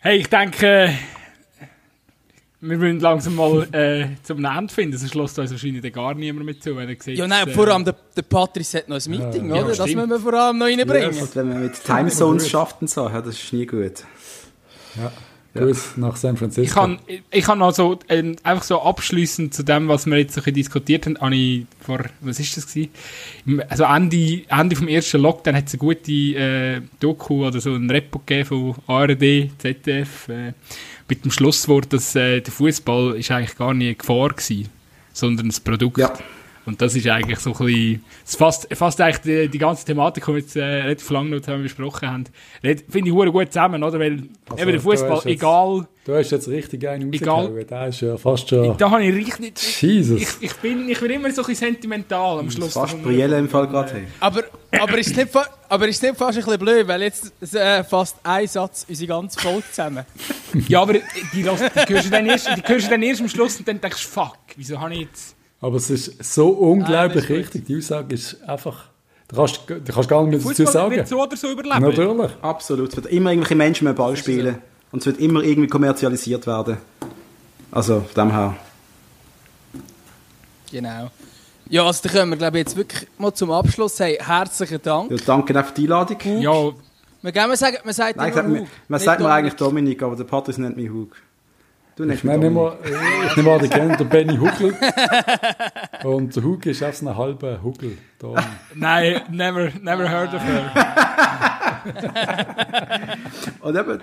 Hey, 0.04 0.16
ich 0.18 0.26
denke, 0.28 0.92
wir 2.60 2.76
müssen 2.76 2.98
langsam 2.98 3.36
mal 3.36 3.62
äh, 3.72 4.08
zum 4.24 4.44
Ende 4.44 4.74
finden, 4.74 4.98
sonst 4.98 5.14
lässt 5.14 5.38
uns 5.38 5.52
wahrscheinlich 5.52 5.92
gar 5.92 6.12
niemand 6.14 6.44
mehr 6.44 6.58
zu, 6.58 6.74
wenn 6.76 6.88
er 6.88 6.96
sieht. 7.00 7.18
Ja, 7.18 7.28
nein, 7.28 7.46
äh, 7.46 7.52
vor 7.52 7.68
allem 7.68 7.84
der, 7.84 7.94
der 8.16 8.22
Patrice 8.22 8.78
hat 8.78 8.88
noch 8.88 8.96
ein 8.96 9.08
Meeting, 9.08 9.48
Ja, 9.54 9.60
oder? 9.62 9.68
das 9.68 9.76
stimmt. 9.76 9.94
müssen 10.08 10.10
wir 10.10 10.18
vor 10.18 10.34
allem 10.34 10.58
noch 10.58 10.66
reinbringen. 10.66 11.16
Und 11.20 11.36
wenn 11.36 11.48
man 11.50 11.62
mit 11.62 11.84
Timezones 11.84 12.50
schafft 12.50 12.80
und 12.80 12.90
so, 12.90 13.08
ja, 13.08 13.20
das 13.20 13.40
ist 13.40 13.52
nie 13.52 13.64
gut. 13.64 14.02
Grüß 15.54 15.98
nach 15.98 16.16
San 16.16 16.36
Francisco. 16.38 16.62
Ich 16.62 16.74
kann, 16.74 16.98
ich 17.30 17.44
kann 17.44 17.60
also 17.60 17.98
ähm, 18.08 18.36
einfach 18.42 18.62
so 18.62 18.80
abschließend 18.80 19.52
zu 19.52 19.62
dem, 19.62 19.86
was 19.86 20.06
wir 20.06 20.16
jetzt 20.16 20.34
so 20.34 20.40
ein 20.40 20.44
bisschen 20.44 20.54
diskutiert 20.54 21.04
haben, 21.04 21.18
habe 21.20 21.34
ich 21.36 21.66
vor, 21.80 22.00
was 22.20 22.40
ist 22.40 22.56
das 22.56 22.66
gewesen? 22.66 23.62
Also 23.68 23.84
Ende, 23.84 24.42
Ende 24.48 24.76
vom 24.76 24.88
ersten 24.88 25.20
Lockdown 25.20 25.54
hat 25.54 25.66
es 25.66 25.74
eine 25.74 25.78
gute 25.78 26.10
äh, 26.10 26.80
Doku 27.00 27.46
oder 27.46 27.60
so 27.60 27.74
ein 27.74 27.90
Repo 27.90 28.20
gegeben 28.20 28.46
von 28.46 28.74
ARD, 28.86 29.50
ZDF, 29.58 30.28
äh, 30.28 30.52
mit 31.06 31.24
dem 31.24 31.30
Schlusswort, 31.30 31.92
dass 31.92 32.16
äh, 32.16 32.40
der 32.40 32.52
Fußball 32.52 33.16
ist 33.16 33.30
eigentlich 33.30 33.56
gar 33.56 33.74
nicht 33.74 33.88
eine 33.88 33.94
Gefahr 33.96 34.30
gewesen, 34.30 34.70
sondern 35.12 35.48
ein 35.48 35.64
Produkt. 35.64 35.98
Ja. 35.98 36.14
Und 36.64 36.80
das 36.80 36.94
ist 36.94 37.06
eigentlich 37.08 37.38
so 37.40 37.50
ein 37.52 37.56
bisschen, 37.66 38.04
es 38.24 38.36
fasst, 38.36 38.68
fasst 38.74 39.00
eigentlich 39.00 39.18
die, 39.20 39.48
die 39.48 39.58
ganze 39.58 39.84
Thematik, 39.84 40.24
die 40.24 40.30
wir 40.32 40.38
jetzt 40.38 40.54
äh, 40.56 40.62
relativ 40.62 41.10
lange 41.10 41.30
noch 41.30 41.40
zusammen 41.40 41.62
besprochen 41.64 42.08
haben, 42.08 42.24
finde 42.62 43.08
ich 43.08 43.12
hure 43.12 43.32
gut 43.32 43.52
zusammen, 43.52 43.82
oder? 43.82 43.98
Weil 43.98 44.12
Also, 44.48 44.62
eben 44.62 44.70
der 44.70 44.72
du 44.72 44.80
Fußball, 44.80 45.22
egal, 45.24 45.88
Du 46.04 46.14
hast 46.16 46.32
jetzt 46.32 46.48
richtig 46.48 46.86
einen 46.88 47.12
Egal. 47.12 47.64
Der 47.64 47.86
ist 47.86 48.00
ja 48.00 48.16
fast 48.16 48.48
schon... 48.48 48.76
Da 48.76 48.90
habe 48.90 49.04
ich 49.04 49.14
richtig. 49.14 49.82
Jesus. 49.82 50.20
Ich, 50.20 50.28
ich, 50.50 50.52
bin, 50.56 50.88
ich 50.88 50.98
bin 50.98 51.10
immer 51.12 51.30
so 51.30 51.42
ein 51.42 51.46
bisschen 51.46 51.74
sentimental 51.74 52.40
am 52.40 52.50
Schluss. 52.50 52.72
Fast. 52.72 53.00
Brielle 53.04 53.38
im 53.38 53.48
Fall 53.48 53.68
gerade. 53.68 53.92
Hey. 53.94 54.02
Aber, 54.18 54.42
aber, 54.80 54.98
ist 54.98 55.16
nicht, 55.16 55.28
aber 55.68 55.86
ist 55.86 56.02
nicht 56.02 56.16
fast 56.16 56.38
ein 56.38 56.44
bisschen 56.44 56.58
blöd, 56.58 56.88
weil 56.88 57.02
jetzt 57.02 57.32
äh, 57.54 57.84
fast 57.84 58.16
ein 58.24 58.48
Satz 58.48 58.84
unsere 58.88 59.06
ganze 59.08 59.38
Folge 59.38 59.62
zusammen. 59.70 60.04
Ja, 60.66 60.82
aber 60.82 60.94
die, 60.94 61.44
hörst- 61.44 61.70
die, 61.88 61.94
hörst 61.94 62.06
du 62.06 62.10
dann 62.10 62.26
erst, 62.26 62.48
die 62.48 62.62
hörst 62.66 62.86
du 62.86 62.90
dann 62.90 63.02
erst 63.04 63.20
am 63.20 63.28
Schluss 63.28 63.58
und 63.60 63.68
dann 63.68 63.80
denkst 63.80 64.02
du, 64.02 64.08
fuck, 64.08 64.38
wieso 64.56 64.80
habe 64.80 64.94
ich 64.94 65.00
jetzt. 65.02 65.36
Aber 65.62 65.76
es 65.76 65.88
ist 65.88 66.22
so 66.34 66.48
unglaublich 66.48 67.16
Ah, 67.16 67.18
ist 67.20 67.28
gut. 67.28 67.36
richtig. 67.38 67.64
Die 67.66 67.78
Aussage 67.78 68.14
ist 68.14 68.42
einfach... 68.46 68.84
Du 69.28 69.36
kannst, 69.36 69.62
du 69.66 69.80
kannst 69.80 70.08
gar 70.10 70.22
nicht 70.26 70.44
mehr 70.44 70.52
dazu 70.54 70.66
sagen. 70.70 70.94
wird 70.94 71.08
so 71.08 71.22
oder 71.22 71.36
so 71.38 71.50
überleben. 71.50 71.80
Natürlich. 71.80 72.30
Absolut. 72.42 72.90
Es 72.90 72.96
wird 72.96 73.06
immer 73.06 73.30
irgendwelche 73.30 73.54
Menschen 73.54 73.84
mit 73.86 73.94
dem 73.94 73.96
Ball 73.96 74.14
spielen. 74.16 74.58
Und 74.90 74.98
es 75.00 75.06
wird 75.06 75.18
immer 75.20 75.42
irgendwie 75.42 75.68
kommerzialisiert 75.68 76.46
werden. 76.46 76.76
Also, 77.70 78.00
von 78.12 78.28
dem 78.28 78.30
her. 78.34 78.56
Genau. 80.70 81.10
Ja, 81.68 81.86
also 81.86 82.00
dann 82.02 82.12
können 82.12 82.30
wir 82.32 82.36
glaube 82.36 82.58
ich, 82.58 82.64
jetzt 82.66 82.76
wirklich 82.76 83.06
mal 83.18 83.32
zum 83.32 83.50
Abschluss 83.52 83.96
sagen, 83.96 84.16
herzlichen 84.20 84.82
Dank. 84.82 85.10
Ja, 85.10 85.16
danke 85.24 85.58
auch 85.58 85.64
für 85.66 85.72
die 85.74 85.82
Einladung. 85.84 86.18
Ja, 86.42 86.72
Wir 87.22 87.32
gehen 87.32 87.46
mal 87.48 87.56
sagen, 87.56 87.76
man 87.84 87.94
sagt 87.94 88.16
Nein, 88.16 88.26
immer 88.26 88.30
gesagt, 88.34 88.48
man, 88.48 88.60
Hug, 88.62 88.68
man 88.88 89.00
sagt 89.00 89.20
mir 89.20 89.30
eigentlich 89.30 89.54
Dominik, 89.54 90.02
aber 90.02 90.16
der 90.16 90.24
Patrice 90.24 90.60
nennt 90.60 90.76
mich 90.76 90.90
Hug. 90.90 91.12
Du 91.94 92.08
Ich 92.08 92.24
nehme 92.24 92.46
immer, 92.46 92.78
ich 93.26 93.36
nehme 93.36 93.52
an, 93.52 93.60
ihr 93.62 93.68
kennt 93.68 94.00
den 94.00 94.08
Benny 94.08 94.36
Huckel. 94.38 94.74
Und 96.04 96.34
der 96.34 96.42
Hug 96.42 96.64
ist 96.64 96.82
auch 96.82 96.92
so 96.92 97.06
ein 97.08 97.16
halber 97.16 97.62
Huckel. 97.62 97.98
Da. 98.18 98.34
nein, 98.74 99.20
never, 99.30 99.70
never 99.80 100.08
heard 100.08 100.32
of 100.32 100.42
her. 100.42 100.72
Und 103.60 103.76
eben, 103.76 104.00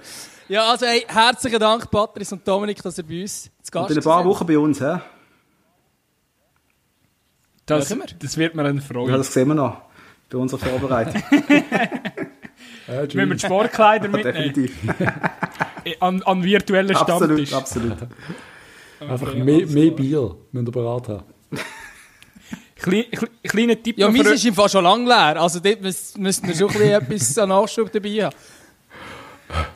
Ja, 0.49 0.69
also 0.69 0.85
hey, 0.85 1.03
herzlichen 1.07 1.59
Dank 1.59 1.89
Patrice 1.89 2.35
und 2.35 2.45
Dominik, 2.47 2.81
dass 2.83 2.97
ihr 2.97 3.05
bei 3.05 3.21
uns 3.21 3.43
zu 3.63 3.71
Gast 3.71 3.89
und 3.89 3.91
in 3.91 3.97
ein 3.97 4.03
paar 4.03 4.17
seid. 4.19 4.25
Wochen 4.25 4.45
bei 4.47 4.57
uns, 4.57 4.81
hä? 4.81 4.99
Das, 7.65 7.89
Ja, 7.89 7.95
das 8.19 8.37
wird 8.37 8.55
mir 8.55 8.65
eine 8.65 8.79
Ja, 8.79 8.85
Freude. 8.85 9.13
das 9.17 9.33
sehen 9.33 9.47
wir 9.47 9.55
noch. 9.55 9.81
Bei 10.29 10.37
unserer 10.37 10.59
Vorbereitung. 10.59 11.23
Äh, 12.87 13.03
Müssen 13.03 13.17
wir 13.29 13.35
die 13.35 13.39
Sportkleider 13.39 14.07
mitnehmen? 14.09 14.33
Definitiv. 14.53 14.75
An, 15.99 16.21
an 16.23 16.43
virtuellen 16.43 16.95
absolut, 16.95 17.47
Stammtisch. 17.47 17.53
absolut. 17.53 17.97
Einfach 18.99 19.33
mehr, 19.33 19.65
mehr 19.65 19.91
Bier 19.91 20.35
müsst 20.51 20.67
ihr 20.67 20.71
bereit 20.71 21.07
haben. 21.07 21.23
Klein, 22.75 23.05
kle- 23.11 23.29
kleiner 23.47 23.81
Tipp 23.81 23.97
Ja, 23.97 24.09
meins 24.09 24.27
für- 24.27 24.33
ist 24.33 24.45
im 24.45 24.53
Fall 24.53 24.69
schon 24.69 24.83
lange 24.83 25.05
leer. 25.05 25.41
Also 25.41 25.59
dort 25.59 25.81
müsst- 25.81 26.17
müssten 26.17 26.47
wir 26.47 26.55
schon 26.55 26.69
ein 26.69 26.73
bisschen 26.73 26.91
etwas 26.91 27.37
an 27.37 27.49
Nachschub 27.49 27.91
dabei 27.91 28.09
haben. 28.25 28.35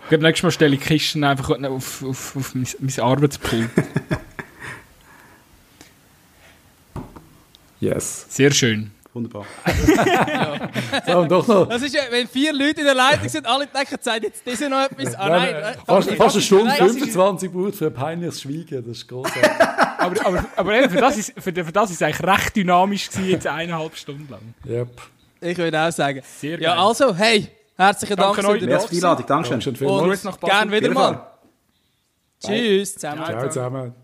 Nächstes 0.22 0.44
Mal 0.44 0.52
stelle 0.52 0.76
ich 0.76 0.82
die 0.82 0.86
Kisten 0.88 1.24
einfach 1.24 1.50
auf, 1.50 2.04
auf, 2.04 2.36
auf 2.36 2.56
mein, 2.56 2.68
mein 2.80 3.00
Arbeitspult. 3.00 3.70
Yes. 7.80 8.26
Sehr 8.30 8.52
schön. 8.52 8.92
Wunderbar. 9.14 9.46
So, 11.06 11.18
und 11.20 11.32
doch 11.32 11.48
noch. 11.48 11.68
Das 11.70 11.82
ist 11.82 11.94
ja, 11.94 12.02
wenn 12.10 12.28
vier 12.28 12.52
Leute 12.54 12.80
in 12.82 12.86
der 12.86 12.96
Leitung 12.96 13.28
sind, 13.30 13.46
alle 13.46 13.68
denken, 13.68 13.96
sagt 14.02 14.24
jetzt 14.24 14.42
diese 14.46 14.70
noch 14.70 14.82
etwas. 14.84 15.16
Ah, 15.16 15.30
nein, 15.30 15.54
Nein, 15.54 15.64
äh, 15.64 15.74
fast, 15.86 16.08
okay. 16.08 16.16
fast 16.18 16.36
eine 16.36 16.42
Stunde 16.42 16.66
Nein, 16.66 16.78
das 16.80 16.88
ist- 16.96 17.12
25 17.14 17.52
braucht 17.52 17.76
für 17.76 17.86
ein 17.88 17.94
peinliches 17.94 18.42
Schweigen. 18.42 18.84
Das 18.88 18.98
ist 18.98 19.08
großartig. 19.08 19.44
Aber, 20.04 20.26
aber, 20.26 20.46
aber 20.58 20.74
eben, 20.76 20.90
für, 20.90 21.00
das 21.00 21.18
ist, 21.18 21.32
für, 21.40 21.54
für 21.54 21.72
das 21.72 21.90
ist 21.90 21.96
es 21.96 22.02
eigentlich 22.02 22.24
recht 22.28 22.56
dynamisch 22.58 23.10
gewesen, 23.10 23.30
jetzt 23.30 23.48
eineinhalb 23.48 23.96
Stunden 23.96 24.28
lang. 24.30 24.54
yep. 24.68 24.90
Ich 25.40 25.58
würde 25.58 25.80
auch 25.82 25.92
sagen. 25.92 26.22
Sehr 26.40 26.60
Ja, 26.60 26.76
geil. 26.76 26.84
also, 26.84 27.16
hey, 27.16 27.48
herzlichen 27.78 28.18
Dank, 28.18 28.36
Danke 28.36 28.52
für 28.52 28.58
die. 28.60 28.66
Einladung. 28.66 29.26
Dankeschön. 29.26 29.62
Dankeschön 29.62 29.72
Und 29.72 29.78
vielmals. 29.78 30.04
Grüß 30.04 30.24
nach 30.26 30.38
Basel. 30.38 30.58
gern 30.60 30.72
wieder 30.74 30.90
mal. 30.94 31.28
Tschüss 32.46 32.96
zusammen. 32.96 33.24
Ciao 33.26 33.48
zusammen. 33.50 34.03